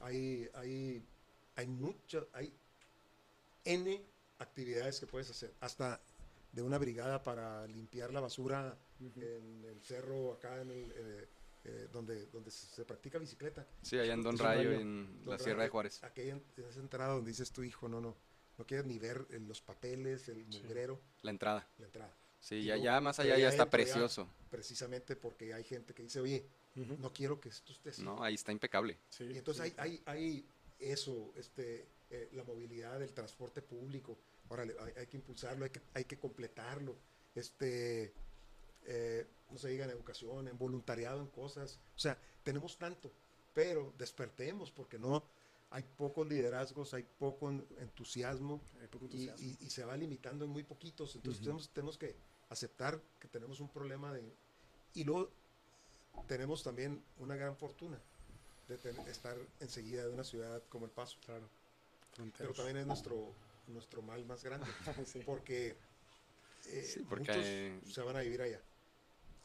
hay, 0.01 0.49
hay, 0.53 1.03
hay 1.55 1.67
mucho, 1.67 2.27
hay 2.33 2.53
N 3.63 4.01
actividades 4.39 4.99
que 4.99 5.07
puedes 5.07 5.29
hacer. 5.29 5.53
Hasta 5.59 6.01
de 6.51 6.61
una 6.61 6.77
brigada 6.77 7.21
para 7.21 7.67
limpiar 7.67 8.13
la 8.13 8.21
basura 8.21 8.77
en 8.99 9.65
el 9.65 9.81
cerro 9.81 10.33
acá 10.33 10.61
en 10.61 10.71
el, 10.71 10.91
eh, 10.95 11.27
eh, 11.65 11.87
donde, 11.91 12.27
donde 12.27 12.51
se 12.51 12.85
practica 12.85 13.17
bicicleta. 13.17 13.67
Sí, 13.81 13.97
allá 13.97 14.13
en 14.13 14.21
Don 14.21 14.37
Rayo, 14.37 14.71
en 14.71 15.21
la 15.25 15.37
Sierra 15.37 15.63
de 15.63 15.69
Juárez. 15.69 16.03
Aquella 16.03 16.39
esa 16.57 16.79
entrada 16.79 17.13
donde 17.13 17.31
dices 17.31 17.51
tu 17.51 17.63
hijo, 17.63 17.89
no, 17.89 17.99
no, 17.99 18.15
no 18.57 18.65
quieres 18.65 18.85
ni 18.85 18.99
ver 18.99 19.25
eh, 19.31 19.39
los 19.39 19.61
papeles, 19.61 20.29
el 20.29 20.45
mugrero. 20.45 21.01
La 21.23 21.31
entrada. 21.31 21.67
La 21.79 21.85
entrada. 21.87 22.13
Sí, 22.45 22.63
ya, 22.63 22.77
ya 22.77 23.01
más 23.01 23.17
allá 23.17 23.39
ya 23.39 23.49
está 23.49 23.71
precioso. 23.71 24.29
precisamente 24.51 25.15
porque 25.15 25.51
hay 25.51 25.63
gente 25.63 25.95
que 25.95 26.03
dice, 26.03 26.19
oye, 26.19 26.45
no 26.75 27.11
quiero 27.11 27.41
que 27.41 27.49
esto 27.49 27.71
esté 27.71 27.89
así. 27.89 28.03
No, 28.03 28.21
ahí 28.21 28.35
está 28.35 28.51
impecable. 28.51 28.99
Sí, 29.09 29.23
y 29.23 29.37
entonces 29.39 29.63
Hay, 29.63 29.73
hay, 29.77 30.03
hay, 30.05 30.45
eso, 30.77 31.33
este, 31.37 31.87
la 32.33 32.43
movilidad 32.43 32.99
del 32.99 33.15
transporte 33.15 33.63
público, 33.63 34.19
órale, 34.47 34.75
hay, 34.95 35.07
que 35.07 35.17
impulsarlo, 35.17 35.65
hay 35.65 35.71
que, 35.71 35.81
hay 35.95 36.05
que 36.05 36.19
completarlo, 36.19 36.95
este, 37.33 38.13
eh, 38.83 39.25
no 39.49 39.57
se 39.57 39.69
diga 39.69 39.85
en 39.85 39.89
educación, 39.89 40.47
en 40.47 40.55
voluntariado, 40.55 41.21
en 41.21 41.29
cosas, 41.29 41.79
o 41.95 41.99
sea, 41.99 42.15
tenemos 42.43 42.77
tanto, 42.77 43.11
pero 43.55 43.91
despertemos 43.97 44.69
porque 44.69 44.99
no, 44.99 45.23
hay 45.71 45.81
pocos 45.97 46.27
liderazgos, 46.27 46.93
hay 46.93 47.07
poco 47.17 47.49
entusiasmo, 47.49 48.61
Y, 49.11 49.67
se 49.67 49.83
va 49.83 49.97
limitando 49.97 50.45
en 50.45 50.51
muy 50.51 50.63
poquitos, 50.63 51.15
entonces 51.15 51.41
tenemos, 51.41 51.69
tenemos 51.69 51.97
que 51.97 52.34
aceptar 52.49 53.01
que 53.19 53.27
tenemos 53.27 53.59
un 53.59 53.69
problema 53.69 54.13
de... 54.13 54.33
Y 54.93 55.03
luego 55.03 55.31
tenemos 56.27 56.63
también 56.63 57.03
una 57.17 57.35
gran 57.35 57.55
fortuna 57.57 57.99
de 58.67 58.75
estar 59.11 59.37
enseguida 59.59 60.03
de 60.03 60.09
una 60.09 60.23
ciudad 60.23 60.63
como 60.69 60.85
El 60.85 60.91
Paso. 60.91 61.17
Claro. 61.25 61.47
Pero 62.37 62.53
también 62.53 62.77
es 62.77 62.87
nuestro, 62.87 63.33
nuestro 63.67 64.01
mal 64.01 64.25
más 64.25 64.43
grande. 64.43 64.67
Porque, 65.25 65.75
eh, 66.67 67.05
muchos 67.09 67.93
se 67.93 68.01
van 68.01 68.15
a 68.15 68.21
vivir 68.21 68.41
allá. 68.41 68.61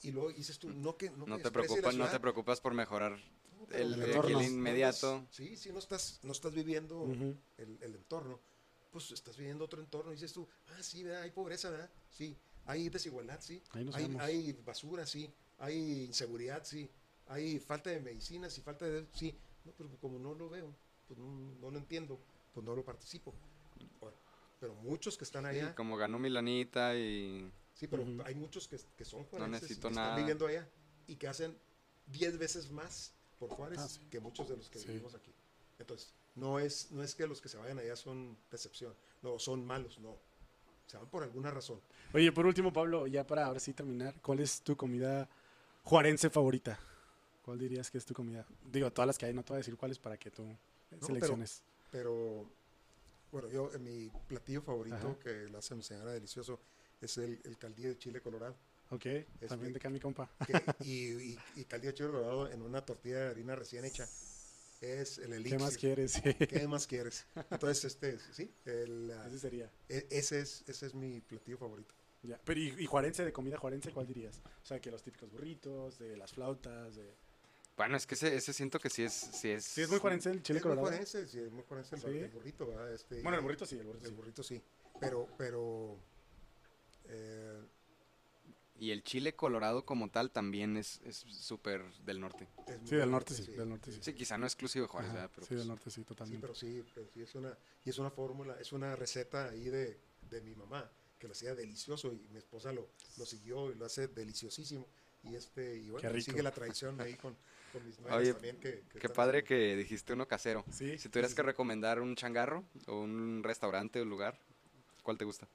Y 0.03 0.13
luego 0.13 0.33
dices 0.33 0.59
tú, 0.59 0.71
no 0.71 0.97
que... 0.97 1.11
No, 1.11 1.39
te, 1.39 1.51
preocupas, 1.51 1.95
no 1.95 2.09
te 2.09 2.21
preocupas 2.21 2.61
por 2.61 2.73
mejorar 2.73 3.19
el, 3.71 4.03
el, 4.03 4.43
inmediato. 4.43 5.27
sí, 5.31 5.57
si 5.57 5.71
no 5.71 5.79
estás, 5.79 6.21
no 6.23 6.33
estás 6.33 6.55
viviendo 6.55 7.05
el, 7.59 7.79
el, 7.83 7.95
entorno, 7.95 8.41
pues 8.91 9.11
estás 9.11 9.37
viviendo 9.37 9.65
otro 9.65 9.81
entorno. 9.81 10.11
Y 10.13 10.15
dices 10.15 10.33
tú, 10.33 10.49
ah, 10.69 10.83
sí, 10.83 11.07
hay 11.07 11.31
pobreza, 11.31 11.69
¿verdad? 11.69 11.91
Sí. 12.11 12.35
Hay 12.67 12.89
desigualdad, 12.89 13.41
sí. 13.41 13.63
Hay, 13.73 14.17
hay, 14.21 14.53
basura, 14.65 15.07
sí. 15.07 15.33
Hay 15.59 16.05
inseguridad, 16.05 16.65
sí. 16.65 16.89
Hay 17.29 17.59
falta 17.59 17.91
de 17.91 18.01
medicinas 18.01 18.57
y 18.59 18.61
falta 18.61 18.87
de... 18.87 19.07
Sí. 19.15 19.35
pero 19.77 19.91
como 20.01 20.19
no 20.19 20.35
lo 20.35 20.49
veo, 20.49 20.75
pues 21.07 21.19
no, 21.19 21.27
no 21.61 21.71
lo 21.71 21.79
entiendo, 21.79 22.19
pues 22.53 22.65
no 22.65 22.75
lo 22.75 22.85
participo 22.85 23.35
pero 24.61 24.75
muchos 24.75 25.17
que 25.17 25.25
están 25.25 25.47
allá. 25.47 25.75
como 25.75 25.97
ganó 25.97 26.19
Milanita 26.19 26.95
y. 26.95 27.51
Sí, 27.75 27.87
pero 27.87 28.05
hay 28.27 28.35
muchos 28.35 28.69
que, 28.69 28.79
que 28.97 29.05
son 29.07 29.25
Juárez. 29.25 29.49
No 29.49 29.53
necesito 29.55 29.89
que 29.89 29.95
nada. 29.95 30.09
están 30.09 30.23
viviendo 30.23 30.47
allá 30.47 30.69
y 31.07 31.17
que 31.17 31.27
hacen 31.27 31.57
10 32.09 32.39
veces 32.39 32.71
más 32.71 33.15
por 33.39 33.49
Juárez 33.49 33.79
ah, 33.81 34.09
que 34.11 34.21
muchos 34.21 34.49
de 34.49 34.59
los 34.59 34.69
que 34.69 34.79
vivimos 34.81 35.15
aquí. 35.15 35.33
Entonces, 35.79 36.13
no 36.35 36.59
es, 36.59 36.91
no 36.91 37.03
es 37.03 37.15
que 37.15 37.27
los 37.27 37.41
que 37.41 37.49
se 37.49 37.57
vayan 37.57 37.79
allá 37.79 37.97
son 37.97 38.37
decepción, 38.51 38.95
no, 39.23 39.39
son 39.39 39.65
malos, 39.65 39.99
no. 39.99 40.19
Se 40.91 40.97
van 40.97 41.07
por 41.07 41.23
alguna 41.23 41.53
razón. 41.53 41.81
Oye, 42.13 42.33
por 42.33 42.47
último, 42.47 42.73
Pablo, 42.73 43.07
ya 43.07 43.25
para 43.25 43.47
ahora 43.47 43.61
sí 43.61 43.73
terminar, 43.73 44.13
¿cuál 44.21 44.41
es 44.41 44.61
tu 44.61 44.77
comida 44.77 45.29
juarense 45.85 46.31
favorita? 46.31 46.81
¿Cuál 47.45 47.61
dirías 47.61 47.93
que 47.93 47.99
es 47.99 48.05
tu 48.05 48.13
comida? 48.13 48.45
Digo, 48.73 48.91
todas 48.93 49.07
las 49.07 49.17
que 49.17 49.27
hay, 49.27 49.33
no 49.33 49.45
te 49.45 49.51
voy 49.51 49.59
a 49.59 49.59
decir 49.59 49.77
cuáles 49.77 50.01
para 50.01 50.17
que 50.17 50.33
tú 50.33 50.45
selecciones. 51.01 51.63
pero 51.93 52.45
bueno, 53.31 53.49
yo, 53.51 53.71
mi 53.79 54.11
platillo 54.27 54.63
favorito, 54.63 55.17
que 55.21 55.49
lo 55.49 55.59
hace 55.59 55.77
mi 55.77 55.85
señora 55.85 56.11
delicioso, 56.11 56.59
es 57.01 57.17
el, 57.19 57.41
el 57.45 57.57
caldillo 57.57 57.91
de 57.91 57.97
chile 57.97 58.21
colorado. 58.21 58.57
Ok, 58.91 59.07
también 59.47 59.73
de 59.73 59.79
acá 59.79 59.91
mi 59.91 60.01
compa. 60.01 60.29
y, 60.81 61.39
y, 61.55 61.65
caldillo 61.69 61.93
de 61.93 61.95
chile 61.95 62.11
colorado 62.11 62.51
en 62.51 62.63
una 62.63 62.85
tortilla 62.85 63.21
de 63.21 63.31
harina 63.31 63.55
recién 63.55 63.85
hecha. 63.85 64.09
Es 64.81 65.19
el 65.19 65.35
elixir. 65.35 65.59
¿Qué 65.59 65.63
más 65.63 65.77
quieres? 65.77 66.23
¿Qué 66.23 66.69
más 66.69 66.87
quieres? 66.87 67.27
Entonces, 67.51 67.85
este, 67.85 68.19
sí. 68.33 68.51
El, 68.65 69.11
ese 69.27 69.39
sería. 69.39 69.71
E, 69.89 70.07
ese, 70.11 70.41
es, 70.41 70.65
ese 70.67 70.87
es 70.87 70.95
mi 70.95 71.21
platillo 71.21 71.59
favorito. 71.59 71.95
Ya, 72.23 72.41
pero 72.45 72.61
¿y, 72.61 72.75
y 72.79 72.87
juarense, 72.87 73.25
de 73.25 73.33
comida 73.33 73.57
juarense, 73.59 73.93
cuál 73.93 74.07
dirías? 74.07 74.41
O 74.63 74.67
sea, 74.67 74.81
que 74.81 74.91
los 74.91 75.03
típicos 75.03 75.31
burritos, 75.31 75.99
de 75.99 76.17
las 76.17 76.33
flautas, 76.33 76.97
de... 76.97 77.15
Bueno, 77.77 77.97
es 77.97 78.07
que 78.07 78.15
ese, 78.15 78.35
ese 78.37 78.53
siento 78.53 78.79
que 78.79 78.91
sí 78.91 79.05
es... 79.05 79.13
Sí 79.13 79.51
es, 79.51 79.65
sí 79.65 79.83
es 79.83 79.89
muy 79.89 79.99
juarense 79.99 80.31
el 80.31 80.43
chile 80.43 80.61
colorado. 80.61 80.83
Muy 80.83 80.91
juarense, 80.91 81.27
sí, 81.27 81.41
es 81.41 81.51
muy 81.51 81.63
juarense 81.63 81.97
el, 81.97 82.29
burrito, 82.29 82.67
¿verdad? 82.67 82.93
Este, 82.93 83.23
bueno, 83.23 83.39
el 83.39 83.43
burrito 83.43 83.65
sí, 83.65 83.79
el 83.79 83.87
burrito, 83.87 84.09
el 84.09 84.15
burrito 84.15 84.43
sí. 84.43 84.63
Pero, 85.01 85.29
pero... 85.39 85.97
Eh, 87.07 87.63
y 88.81 88.93
el 88.93 89.03
chile 89.03 89.35
colorado 89.37 89.85
como 89.85 90.09
tal 90.09 90.31
también 90.31 90.79
es 90.79 91.01
súper 91.29 91.85
del 92.07 92.19
norte. 92.19 92.49
sí, 92.87 92.97
del 92.97 93.11
norte 93.11 93.35
sí, 93.35 93.53
del 93.53 93.69
norte 93.69 93.93
sí. 93.93 93.99
Sí, 94.03 94.15
quizá 94.15 94.39
no 94.39 94.47
exclusivo 94.47 94.87
de 94.87 94.89
Juárez, 94.89 95.13
Pero 95.35 95.47
sí, 95.47 95.55
del 95.55 95.59
pues 95.59 95.69
norte 95.69 95.91
sí, 95.91 96.03
totalmente. 96.03 96.37
Sí, 96.37 96.41
pero 96.41 96.55
sí, 96.55 96.91
pero 96.95 97.07
sí 97.13 97.21
es 97.23 97.35
una, 97.35 97.57
y 97.85 97.91
es 97.91 97.99
una 97.99 98.11
fórmula, 98.11 98.57
es 98.59 98.73
una 98.73 98.97
receta 98.97 99.51
ahí 99.51 99.65
de, 99.65 100.01
de 100.31 100.41
mi 100.41 100.55
mamá, 100.55 100.91
que 101.19 101.27
lo 101.29 101.33
hacía 101.33 101.55
delicioso 101.55 102.11
y 102.15 102.27
mi 102.33 102.39
esposa 102.39 102.73
lo, 102.73 102.89
lo 103.19 103.27
siguió 103.27 103.71
y 103.71 103.75
lo 103.75 103.85
hace 103.85 104.09
deliciosísimo. 104.09 104.89
Y 105.23 105.35
este, 105.35 105.77
y 105.77 105.91
bueno, 105.91 106.19
sigue 106.19 106.43
la 106.43 106.51
tradición 106.51 106.99
ahí 106.99 107.13
con, 107.15 107.37
Oye, 108.11 108.35
qué 108.99 109.09
padre 109.11 109.45
que 109.45 109.77
dijiste 109.77 110.15
uno 110.15 110.27
casero. 110.27 110.65
si 110.71 110.97
tuvieras 111.11 111.35
que 111.35 111.43
recomendar 111.43 112.01
un 112.01 112.17
changarro 112.17 112.65
o 112.87 113.01
un 113.01 113.43
restaurante 113.45 114.01
o 114.01 114.05
lugar, 114.07 114.39
¿cuál 115.03 115.19
te 115.19 115.27
gusta? 115.27 115.47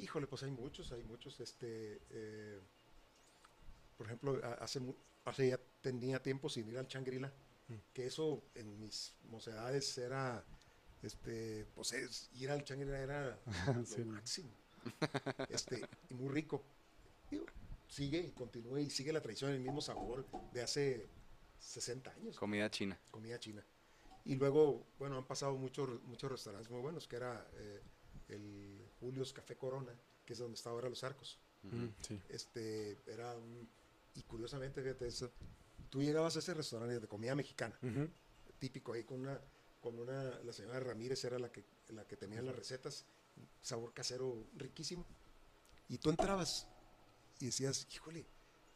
Híjole, 0.00 0.26
pues 0.26 0.42
hay 0.42 0.50
muchos, 0.50 0.92
hay 0.92 1.02
muchos. 1.04 1.38
Este, 1.40 2.00
eh, 2.10 2.60
por 3.96 4.06
ejemplo, 4.06 4.40
hace, 4.60 4.80
hace 5.24 5.48
ya 5.48 5.60
tenía 5.80 6.22
tiempo 6.22 6.48
sin 6.48 6.68
ir 6.68 6.78
al 6.78 6.88
Changrila, 6.88 7.32
mm. 7.68 7.74
que 7.92 8.06
eso 8.06 8.42
en 8.54 8.78
mis 8.78 9.14
mocedades 9.24 9.96
era, 9.98 10.44
este, 11.02 11.66
pues 11.74 11.92
es, 11.92 12.30
ir 12.34 12.50
al 12.50 12.64
Changrila 12.64 12.98
era 12.98 13.38
lo 13.98 14.04
máximo. 14.06 14.50
Este, 15.48 15.82
y 16.08 16.14
muy 16.14 16.32
rico 16.32 16.64
sigue 17.90 18.20
y 18.20 18.30
continúa 18.30 18.80
y 18.80 18.88
sigue 18.88 19.12
la 19.12 19.20
tradición, 19.20 19.50
el 19.50 19.60
mismo 19.60 19.80
sabor 19.80 20.24
de 20.52 20.62
hace 20.62 21.08
60 21.58 22.10
años. 22.12 22.38
Comida 22.38 22.70
china. 22.70 22.98
Comida 23.10 23.38
china. 23.38 23.64
Y 24.24 24.36
luego, 24.36 24.86
bueno, 24.98 25.18
han 25.18 25.26
pasado 25.26 25.56
muchos, 25.56 26.02
muchos 26.04 26.30
restaurantes 26.30 26.70
muy 26.70 26.80
buenos, 26.80 27.08
que 27.08 27.16
era 27.16 27.46
eh, 27.54 27.82
el 28.28 28.79
Julio's 29.00 29.32
Café 29.32 29.56
Corona, 29.56 29.92
que 30.24 30.32
es 30.34 30.38
donde 30.38 30.54
está 30.56 30.70
ahora 30.70 30.88
Los 30.88 31.02
Arcos. 31.04 31.38
Mm, 31.62 31.86
este, 32.28 32.98
era 33.06 33.34
un, 33.36 33.68
y 34.14 34.22
curiosamente, 34.22 34.82
fíjate 34.82 35.06
eso, 35.06 35.30
tú 35.90 36.02
llegabas 36.02 36.36
a 36.36 36.38
ese 36.38 36.54
restaurante 36.54 36.98
de 36.98 37.06
comida 37.06 37.34
mexicana, 37.34 37.78
típico 38.58 38.92
ahí 38.92 39.04
con 39.04 39.20
una, 39.20 39.40
con 39.80 39.98
una, 39.98 40.40
la 40.40 40.52
señora 40.52 40.80
Ramírez 40.80 41.24
era 41.24 41.38
la 41.38 41.50
que, 41.50 41.64
la 41.88 42.06
que 42.06 42.16
tenía 42.16 42.42
las 42.42 42.54
recetas, 42.54 43.04
sabor 43.62 43.92
casero 43.92 44.46
riquísimo, 44.56 45.04
y 45.88 45.98
tú 45.98 46.10
entrabas 46.10 46.66
y 47.40 47.46
decías, 47.46 47.86
híjole, 47.92 48.26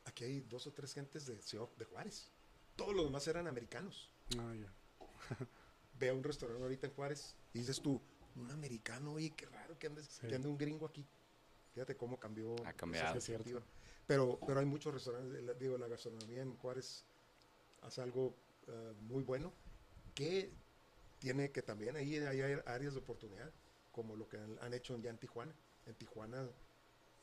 aquí 0.05 0.25
hay 0.25 0.41
dos 0.41 0.67
o 0.67 0.73
tres 0.73 0.93
gentes 0.93 1.27
de, 1.27 1.37
de 1.37 1.85
Juárez. 1.85 2.29
Todos 2.77 2.95
los 2.95 3.05
demás 3.05 3.27
eran 3.29 3.47
americanos. 3.47 4.11
Ah, 4.39 4.53
Ve 5.99 6.09
a 6.09 6.15
un 6.15 6.25
restaurante 6.25 6.63
ahorita 6.63 6.89
en 6.89 6.93
Juárez 6.95 7.37
y 7.53 7.61
dices 7.61 7.81
tú, 7.81 8.01
un 8.37 8.51
americano, 8.51 9.13
oye, 9.13 9.31
qué 9.31 9.47
raro 9.47 9.79
que 9.79 9.87
ande, 9.87 10.03
que 10.29 10.35
ande 10.35 10.49
un 10.49 10.59
gringo 10.59 10.87
aquí. 10.87 11.07
Fíjate 11.73 11.97
cómo 11.97 12.19
cambió. 12.19 12.55
Ha 12.67 12.73
cambiado. 12.73 13.21
Pero, 14.07 14.39
pero 14.47 14.61
hay 14.61 14.67
muchos 14.67 14.93
restaurantes, 14.93 15.59
digo, 15.59 15.79
la 15.79 15.89
gastronomía 15.89 16.43
en 16.43 16.57
Juárez 16.57 17.05
hace 17.83 18.03
algo 18.03 18.35
eh, 18.69 18.93
muy 19.03 19.23
bueno 19.23 19.53
que 20.15 20.53
tiene 21.19 21.51
que 21.51 21.63
también 21.63 21.97
ahí 21.97 22.17
hay 22.17 22.61
áreas 22.67 22.95
de 22.95 23.01
oportunidad, 23.01 23.51
como 23.93 24.15
lo 24.15 24.29
que 24.29 24.37
han 24.39 24.75
hecho 24.75 24.97
ya 24.99 25.11
en 25.11 25.19
Tijuana. 25.19 25.55
En 25.87 25.95
Tijuana 25.95 26.49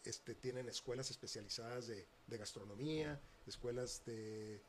este, 0.03 0.33
tienen 0.35 0.67
escuelas 0.67 1.11
especializadas 1.11 1.87
de, 1.87 2.07
gastronomía, 2.27 3.19
escuelas 3.45 4.03
de, 4.05 4.61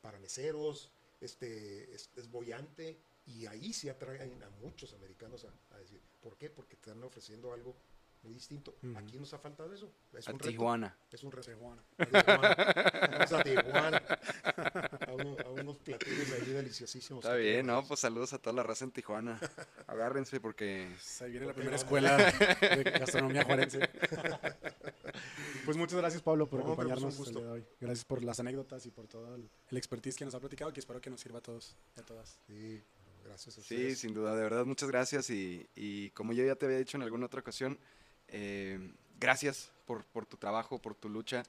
para 0.00 0.18
meseros, 0.18 0.90
este, 1.20 1.94
es, 1.94 2.30
boyante, 2.30 2.98
y 3.26 3.46
ahí 3.46 3.72
sí 3.72 3.88
atraen 3.88 4.42
a 4.42 4.50
muchos 4.50 4.92
americanos 4.94 5.46
a, 5.70 5.78
decir, 5.78 6.00
¿por 6.20 6.36
qué? 6.36 6.50
Porque 6.50 6.76
te 6.76 6.90
están 6.90 7.02
ofreciendo 7.04 7.52
algo 7.52 7.76
muy 8.22 8.34
distinto. 8.34 8.76
Aquí 8.96 9.18
nos 9.18 9.32
ha 9.34 9.38
faltado 9.38 9.72
eso. 9.72 9.92
Es 10.12 10.28
a 10.28 10.32
un 10.32 10.38
Tijuana. 10.38 10.96
Es 11.10 11.24
un 11.24 11.32
reto. 11.32 11.50
Tijuana. 11.50 11.82
Vamos 11.98 13.32
a 13.32 13.42
Tijuana. 13.42 14.02
A, 15.08 15.50
unos 15.50 15.78
platillos 15.78 16.32
ahí 16.32 16.52
deliciosísimos. 16.52 17.24
Está 17.24 17.36
bien, 17.36 17.66
¿no? 17.66 17.84
Pues 17.84 18.00
saludos 18.00 18.32
a 18.32 18.38
toda 18.38 18.54
la 18.54 18.62
raza 18.62 18.84
en 18.84 18.92
Tijuana. 18.92 19.40
Agárrense 19.88 20.40
porque... 20.40 20.94
Ahí 21.20 21.30
viene 21.30 21.46
la 21.46 21.54
primera 21.54 21.76
escuela 21.76 22.16
de 22.16 22.82
gastronomía 22.84 23.44
juarense. 23.44 23.80
pues 25.64 25.76
muchas 25.76 25.98
gracias, 25.98 26.22
Pablo, 26.22 26.48
por 26.48 26.62
pues, 26.62 26.72
acompañarnos 26.72 27.18
el 27.26 27.34
día 27.34 27.44
de 27.44 27.50
hoy. 27.50 27.66
Gracias 27.80 28.04
por 28.04 28.22
las 28.22 28.38
anécdotas 28.38 28.86
y 28.86 28.90
por 28.90 29.08
todo 29.08 29.34
el, 29.34 29.50
expertise 29.76 30.16
que 30.16 30.24
nos 30.24 30.34
ha 30.34 30.40
platicado, 30.40 30.72
que 30.72 30.80
espero 30.80 31.00
que 31.00 31.10
nos 31.10 31.20
sirva 31.20 31.40
a 31.40 31.42
todos 31.42 31.76
y 31.96 32.00
a 32.00 32.04
todas. 32.04 32.38
Sí, 32.46 32.82
gracias 33.24 33.58
a 33.58 33.62
Sí, 33.62 33.94
sin 33.96 34.14
duda, 34.14 34.34
de 34.34 34.42
verdad, 34.42 34.64
muchas 34.64 34.88
gracias. 34.88 35.30
Y, 35.30 35.66
y 35.74 36.10
como 36.10 36.32
yo 36.32 36.44
ya 36.44 36.54
te 36.56 36.66
había 36.66 36.78
dicho 36.78 36.96
en 36.96 37.02
alguna 37.02 37.26
otra 37.26 37.40
ocasión, 37.40 37.78
eh, 38.28 38.92
gracias 39.18 39.70
por, 39.86 40.04
por, 40.04 40.26
tu 40.26 40.36
trabajo, 40.36 40.80
por 40.80 40.94
tu 40.94 41.08
lucha 41.08 41.42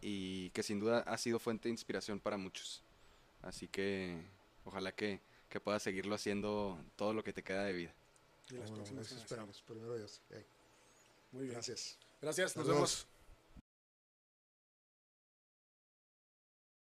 y 0.00 0.50
que 0.50 0.62
sin 0.62 0.80
duda 0.80 1.00
ha 1.00 1.16
sido 1.18 1.38
fuente 1.38 1.68
de 1.68 1.72
inspiración 1.72 2.20
para 2.20 2.36
muchos. 2.36 2.82
Así 3.42 3.68
que 3.68 4.22
ojalá 4.64 4.92
que, 4.92 5.20
que 5.48 5.60
puedas 5.60 5.82
seguirlo 5.82 6.14
haciendo 6.14 6.78
todo 6.96 7.12
lo 7.12 7.22
que 7.22 7.32
te 7.32 7.42
queda 7.42 7.64
de 7.64 7.72
vida. 7.72 7.94
Y 8.50 8.54
las 8.54 8.70
próximas 8.70 9.10
esperamos, 9.12 9.62
primero 9.62 9.96
Dios. 9.96 10.20
Muy 11.32 11.42
bien. 11.42 11.54
Gracias. 11.54 11.98
Gracias, 12.20 12.56
nos 12.56 12.66
vemos. 12.66 13.06